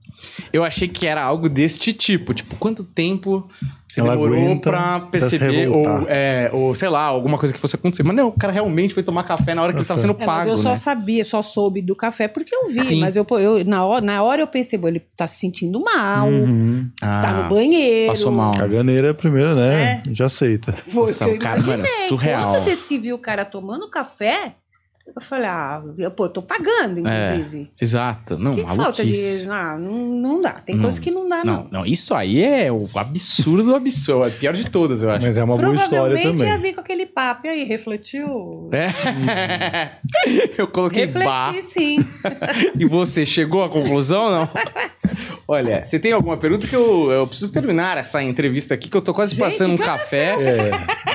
Eu 0.53 0.63
achei 0.63 0.87
que 0.87 1.05
era 1.05 1.21
algo 1.21 1.49
deste 1.49 1.93
tipo. 1.93 2.33
Tipo, 2.33 2.55
quanto 2.55 2.85
tempo 2.85 3.51
você 3.89 4.01
Ela 4.01 4.11
demorou 4.17 4.61
pra 4.61 5.01
pra 5.01 5.21
se 5.21 5.39
perceber? 5.39 5.69
ou, 5.69 5.85
é, 6.09 6.51
ou, 6.53 6.75
sei 6.75 6.89
lá, 6.89 7.03
alguma 7.05 7.39
coisa 7.39 7.55
que 7.55 7.61
fosse 7.61 7.77
acontecer. 7.77 8.03
Mas 8.03 8.15
não, 8.15 8.29
o 8.29 8.33
cara 8.33 8.53
realmente 8.53 8.93
foi 8.95 9.03
tomar 9.03 9.25
café 9.25 9.55
na 9.55 9.63
hora 9.63 9.73
que 9.73 9.79
ele 9.79 9.87
tava 9.87 9.99
sendo 9.99 10.13
É, 10.13 10.17
mas 10.19 10.27
pago, 10.27 10.51
eu 10.51 10.57
só 10.57 10.71
né? 10.71 10.77
sabia, 10.77 11.25
só 11.25 11.41
soube 11.43 11.81
do 11.81 11.97
café 11.97 12.29
porque 12.29 12.55
eu 12.55 12.69
vi. 12.69 12.81
Sim. 12.83 13.01
Mas 13.01 13.17
eu, 13.17 13.27
eu, 13.31 13.65
na, 13.65 13.85
hora, 13.85 14.05
na 14.05 14.23
hora 14.23 14.43
eu 14.43 14.47
pensei, 14.47 14.79
ele 14.85 15.01
tá 15.17 15.27
se 15.27 15.39
sentindo 15.39 15.81
mal, 15.83 16.29
Uhum. 16.29 16.89
Ah, 17.03 17.21
tá 17.23 17.33
no 17.43 17.49
banheiro. 17.49 18.09
Passou 18.13 18.33
mal. 18.33 18.53
Caganeira 18.53 19.15
primeiro, 19.15 19.55
né? 19.55 20.03
Já 20.11 20.27
aceita. 20.27 20.73
Foi 20.87 21.03
Nossa, 21.03 21.27
o 21.27 21.35
o 21.35 21.39
cara, 21.39 21.63
mano, 21.63 21.85
surreal. 22.09 22.51
Quando 22.53 22.57
eu 22.69 22.75
desci 22.75 22.99
vi 22.99 23.13
o 23.13 23.19
cara 23.19 23.45
tomando 23.45 23.89
café, 23.89 24.53
eu 25.15 25.23
falei, 25.23 25.47
ah, 25.49 25.83
eu, 25.99 26.11
pô, 26.11 26.27
eu 26.27 26.29
tô 26.31 26.43
pagando, 26.43 27.01
inclusive. 27.01 27.71
Exato. 27.81 28.39
Não, 28.39 28.55
que 28.55 28.63
falta 28.63 29.05
de. 29.05 29.15
Ah, 29.51 29.77
não, 29.79 29.93
não 29.93 30.41
dá. 30.43 30.53
Tem 30.53 30.77
Não, 30.77 30.83
coisa 30.83 31.01
que 31.01 31.11
não 31.11 31.29
dá, 31.29 31.45
Não, 31.45 31.55
não. 31.65 31.67
não, 31.71 31.87
isso 31.87 32.15
aí 32.15 32.43
é 32.43 32.71
o 32.71 32.89
absurdo 32.95 33.65
do 33.65 33.75
absurdo. 33.77 34.25
É 34.25 34.29
a 34.29 34.31
pior 34.31 34.55
de 34.55 34.71
todas, 34.71 35.03
eu 35.03 35.11
acho. 35.11 35.25
Mas 35.25 35.37
é 35.39 35.43
uma 35.45 35.57
boa 35.57 35.75
história 35.75 35.89
Provavelmente 36.15 36.41
ia 36.43 36.47
também. 36.55 36.71
vir 36.71 36.75
com 36.75 36.81
aquele 36.81 37.07
papo. 37.07 37.47
E 37.47 37.51
aí, 37.51 37.65
refletiu? 37.65 38.71
É. 38.73 39.91
eu 40.57 40.67
coloquei 40.67 41.07
bar. 41.07 41.53
Refleti, 41.53 41.65
sim. 41.67 41.99
E 42.79 42.85
você 42.87 43.25
chegou 43.27 43.65
à 43.65 43.69
conclusão 43.69 44.23
ou 44.25 44.31
não? 44.31 44.49
Olha, 45.49 45.83
você 45.83 45.99
tem 45.99 46.13
alguma 46.13 46.37
pergunta 46.37 46.67
que 46.67 46.77
eu, 46.77 47.11
eu 47.11 47.27
preciso 47.27 47.53
terminar 47.53 47.97
essa 47.97 48.23
entrevista 48.23 48.75
aqui, 48.75 48.89
que 48.91 48.97
eu 48.97 49.01
tô 49.01 49.15
quase 49.15 49.33
Gente, 49.35 49.41
passando 49.45 49.73
um 49.75 49.79
café 49.79 50.35
É, 50.39 50.71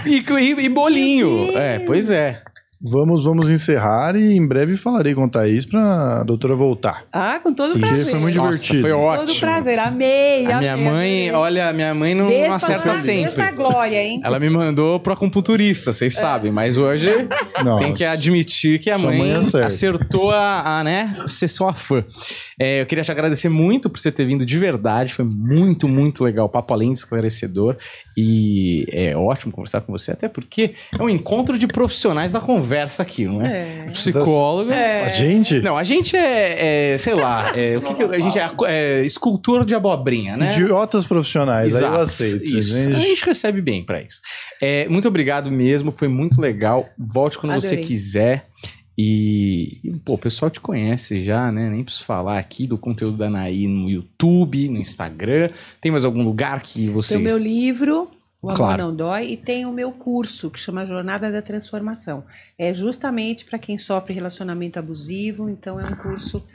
e, 0.08 0.18
e- 0.20 0.66
e 0.66 0.70
bolinho. 0.70 1.56
É, 1.58 1.80
pois 1.80 2.10
é. 2.10 2.42
Vamos, 2.84 3.24
vamos 3.24 3.50
encerrar 3.50 4.16
e 4.16 4.36
em 4.36 4.46
breve 4.46 4.76
falarei 4.76 5.14
com 5.16 5.24
a 5.24 5.30
Thaís 5.30 5.66
pra 5.66 6.24
doutora 6.24 6.54
voltar. 6.56 7.06
Ah, 7.14 7.40
com 7.42 7.54
todo 7.54 7.72
Porque 7.74 7.88
prazer. 7.88 8.12
foi 8.12 8.20
muito 8.20 8.36
Nossa, 8.38 8.50
divertido. 8.58 8.82
foi 8.82 8.92
ótimo. 8.92 9.26
Todo 9.28 9.40
prazer. 9.40 9.80
Amei, 9.80 10.46
A 10.46 10.58
amei. 10.58 10.60
minha 10.60 10.78
mãe, 10.78 11.30
amei. 11.30 11.32
olha, 11.32 11.70
a 11.70 11.74
minha 11.74 11.94
mãe 11.94 12.14
não, 12.14 12.28
Beijo 12.28 12.42
não 12.42 12.48
pra 12.48 12.56
acerta 12.58 12.84
Glória, 12.84 13.02
Beijo 13.04 13.30
sempre. 13.30 13.34
pra 13.36 13.52
Glória, 13.52 14.04
hein? 14.04 14.22
Ela 14.24 14.40
me 14.40 14.50
mandou 14.50 15.00
pro 15.00 15.14
acupunturista, 15.14 15.94
vocês 15.94 16.16
sabem, 16.16 16.52
mas 16.52 16.78
hoje 16.78 17.08
Não, 17.64 17.78
tem 17.80 17.94
que 17.94 18.04
admitir 18.04 18.80
que 18.80 18.90
a 18.90 18.98
Sua 19.00 19.08
mãe, 19.08 19.18
mãe 19.20 19.34
acerta. 19.36 19.68
acertou 19.68 20.32
a, 20.32 20.80
a, 20.80 20.84
né, 20.84 21.16
ser 21.26 21.48
sua 21.48 21.72
fã. 21.74 22.04
É, 22.60 22.82
eu 22.82 22.86
queria 22.86 23.04
te 23.04 23.12
agradecer 23.12 23.48
muito 23.50 23.90
por 23.90 23.98
você 24.00 24.12
ter 24.12 24.26
vindo 24.26 24.46
de 24.46 24.58
verdade, 24.58 25.14
foi 25.14 25.24
muito, 25.26 25.88
muito 25.88 26.24
legal, 26.24 26.50
papo 26.50 26.74
além 26.74 26.92
de 26.92 27.00
esclarecedor 27.00 27.78
e 28.18 28.86
é 28.92 29.16
ótimo 29.16 29.52
conversar 29.54 29.82
com 29.82 29.92
você, 29.92 30.12
até 30.12 30.28
porque 30.28 30.74
é 30.98 31.02
um 31.02 31.10
encontro 31.10 31.58
de 31.58 31.66
profissionais 31.68 32.32
da 32.32 32.40
conversa 32.42 32.73
aqui, 33.02 33.26
não 33.26 33.42
é? 33.42 33.88
É. 33.88 33.90
Psicólogo. 33.92 34.72
A 34.72 35.08
gente? 35.10 35.60
Não, 35.60 35.78
a 35.78 35.84
gente 35.84 36.16
é, 36.16 36.94
é, 36.94 36.98
sei 36.98 37.14
lá, 37.14 37.52
é, 37.56 37.78
o 37.78 37.82
que 37.82 37.94
que 37.94 38.04
a 38.04 38.20
gente 38.20 38.38
é, 38.38 38.50
é 38.66 39.06
escultor 39.06 39.66
de 39.66 39.76
abobrinha, 39.76 40.36
né? 40.36 40.52
Idiotas 40.52 41.06
profissionais, 41.06 41.76
aí 41.76 41.82
eu 41.82 41.88
Exato, 41.88 42.04
aceito. 42.04 42.46
Isso. 42.46 42.78
A 42.78 42.94
gente. 42.94 43.02
gente 43.02 43.26
recebe 43.26 43.62
bem 43.62 43.84
pra 43.84 44.02
isso. 44.02 44.22
É, 44.62 44.88
muito 44.90 45.08
obrigado 45.08 45.52
mesmo, 45.52 45.92
foi 45.92 46.08
muito 46.08 46.42
legal. 46.42 46.88
Volte 46.98 47.38
quando 47.38 47.54
você 47.54 47.76
Adorei. 47.76 47.84
quiser. 47.84 48.46
E, 48.98 49.80
e, 49.84 49.92
pô, 50.06 50.14
o 50.14 50.18
pessoal 50.18 50.52
te 50.52 50.60
conhece 50.60 51.24
já, 51.24 51.52
né? 51.52 51.70
Nem 51.70 51.84
preciso 51.84 52.06
falar 52.06 52.38
aqui 52.38 52.68
do 52.68 52.78
conteúdo 52.78 53.18
da 53.18 53.26
Anaí 53.26 53.68
no 53.68 53.90
YouTube, 53.90 54.70
no 54.70 54.78
Instagram. 54.78 55.50
Tem 55.82 55.92
mais 55.92 56.06
algum 56.06 56.24
lugar 56.24 56.62
que 56.62 56.90
você. 56.90 57.16
Tem 57.16 57.22
o 57.22 57.24
meu 57.24 57.38
livro, 57.38 58.08
O 58.44 58.50
Amor 58.50 58.58
Claro. 58.58 58.84
Não 58.84 58.96
Dói, 58.96 59.32
e 59.32 59.38
tem 59.38 59.66
o 59.66 59.72
meu 59.72 59.90
curso, 59.94 60.52
que 60.52 60.60
chama 60.60 60.86
Jornada 60.86 61.32
da 61.32 61.42
Transformação. 61.42 62.26
É 62.58 62.74
justamente 62.74 63.46
para 63.46 63.58
quem 63.58 63.78
sofre 63.78 64.14
relacionamento 64.14 64.78
abusivo, 64.78 65.50
então 65.50 65.80
é 65.80 65.86
um 65.86 65.96
curso 65.96 66.46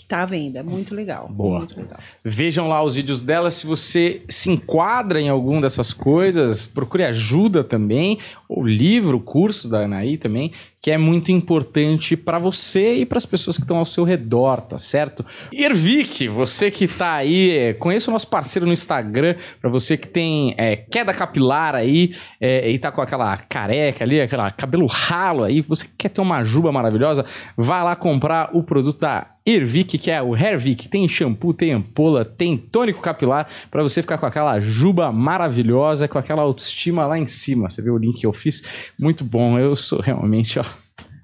que 0.00 0.06
está 0.06 0.22
à 0.22 0.24
venda. 0.24 0.62
Muito 0.62 0.94
legal. 0.94 1.28
Boa. 1.28 1.58
Muito 1.58 1.78
legal. 1.78 1.98
Vejam 2.24 2.68
lá 2.68 2.82
os 2.82 2.94
vídeos 2.94 3.22
dela. 3.22 3.50
Se 3.50 3.66
você 3.66 4.22
se 4.30 4.50
enquadra 4.50 5.20
em 5.20 5.28
algum 5.28 5.60
dessas 5.60 5.92
coisas, 5.92 6.64
procure 6.64 7.04
ajuda 7.04 7.62
também. 7.62 8.18
O 8.48 8.64
livro, 8.64 9.18
o 9.18 9.20
curso 9.20 9.68
da 9.68 9.80
Anaí 9.80 10.16
também, 10.16 10.52
que 10.82 10.90
é 10.90 10.96
muito 10.96 11.30
importante 11.30 12.16
para 12.16 12.38
você 12.38 12.94
e 12.94 13.06
para 13.06 13.18
as 13.18 13.26
pessoas 13.26 13.56
que 13.56 13.62
estão 13.62 13.76
ao 13.76 13.84
seu 13.84 14.02
redor, 14.02 14.62
tá 14.62 14.78
certo? 14.78 15.24
Ervic, 15.52 16.26
você 16.28 16.70
que 16.70 16.88
tá 16.88 17.14
aí, 17.16 17.50
é, 17.50 17.74
conheça 17.74 18.10
o 18.10 18.12
nosso 18.12 18.26
parceiro 18.26 18.66
no 18.66 18.72
Instagram, 18.72 19.36
para 19.60 19.68
você 19.68 19.96
que 19.96 20.08
tem 20.08 20.54
é, 20.56 20.76
queda 20.76 21.12
capilar 21.12 21.74
aí 21.74 22.14
é, 22.40 22.70
e 22.70 22.78
tá 22.78 22.90
com 22.90 23.02
aquela 23.02 23.36
careca 23.36 24.02
ali, 24.02 24.20
aquela 24.20 24.50
cabelo 24.50 24.86
ralo 24.86 25.44
aí, 25.44 25.60
você 25.60 25.84
que 25.86 25.92
quer 25.98 26.08
ter 26.08 26.22
uma 26.22 26.42
juba 26.42 26.72
maravilhosa, 26.72 27.26
vai 27.56 27.84
lá 27.84 27.94
comprar 27.94 28.50
o 28.54 28.62
produto 28.62 29.00
da 29.00 29.26
Ervic, 29.50 29.98
que 29.98 30.10
é 30.10 30.22
o 30.22 30.34
Hairvic. 30.34 30.88
Tem 30.88 31.06
shampoo, 31.08 31.52
tem 31.52 31.72
ampola, 31.72 32.24
tem 32.24 32.56
tônico 32.56 33.00
capilar 33.00 33.48
para 33.70 33.82
você 33.82 34.02
ficar 34.02 34.18
com 34.18 34.26
aquela 34.26 34.58
juba 34.60 35.12
maravilhosa, 35.12 36.08
com 36.08 36.18
aquela 36.18 36.42
autoestima 36.42 37.06
lá 37.06 37.18
em 37.18 37.26
cima. 37.26 37.68
Você 37.68 37.82
vê 37.82 37.90
o 37.90 37.98
link 37.98 38.20
que 38.20 38.26
eu 38.26 38.32
fiz? 38.32 38.90
Muito 38.98 39.24
bom. 39.24 39.58
Eu 39.58 39.74
sou 39.76 40.00
realmente, 40.00 40.58
ó. 40.58 40.64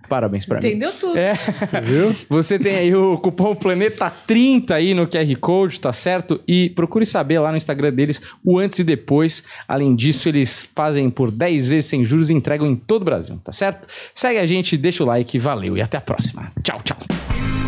Parabéns 0.08 0.46
pra 0.46 0.60
mim. 0.60 0.66
Entendeu 0.68 0.92
tudo. 0.92 1.18
É. 1.18 1.34
Viu? 1.82 2.14
Você 2.30 2.58
tem 2.58 2.76
aí 2.76 2.94
o 2.94 3.16
cupom 3.18 3.54
Planeta30 3.54 4.70
aí 4.70 4.94
no 4.94 5.06
QR 5.06 5.36
Code, 5.40 5.80
tá 5.80 5.92
certo? 5.92 6.40
E 6.46 6.70
procure 6.70 7.04
saber 7.04 7.38
lá 7.38 7.50
no 7.50 7.56
Instagram 7.56 7.92
deles 7.92 8.20
o 8.44 8.58
antes 8.58 8.78
e 8.78 8.84
depois. 8.84 9.42
Além 9.66 9.94
disso, 9.94 10.28
eles 10.28 10.68
fazem 10.74 11.10
por 11.10 11.30
10 11.30 11.68
vezes 11.68 11.90
sem 11.90 12.04
juros 12.04 12.30
e 12.30 12.34
entregam 12.34 12.66
em 12.66 12.76
todo 12.76 13.02
o 13.02 13.04
Brasil, 13.04 13.38
tá 13.44 13.52
certo? 13.52 13.88
Segue 14.14 14.38
a 14.38 14.46
gente, 14.46 14.76
deixa 14.76 15.02
o 15.02 15.06
like, 15.06 15.38
valeu 15.38 15.76
e 15.76 15.82
até 15.82 15.96
a 15.96 16.00
próxima. 16.00 16.52
Tchau, 16.62 16.80
tchau. 16.84 17.65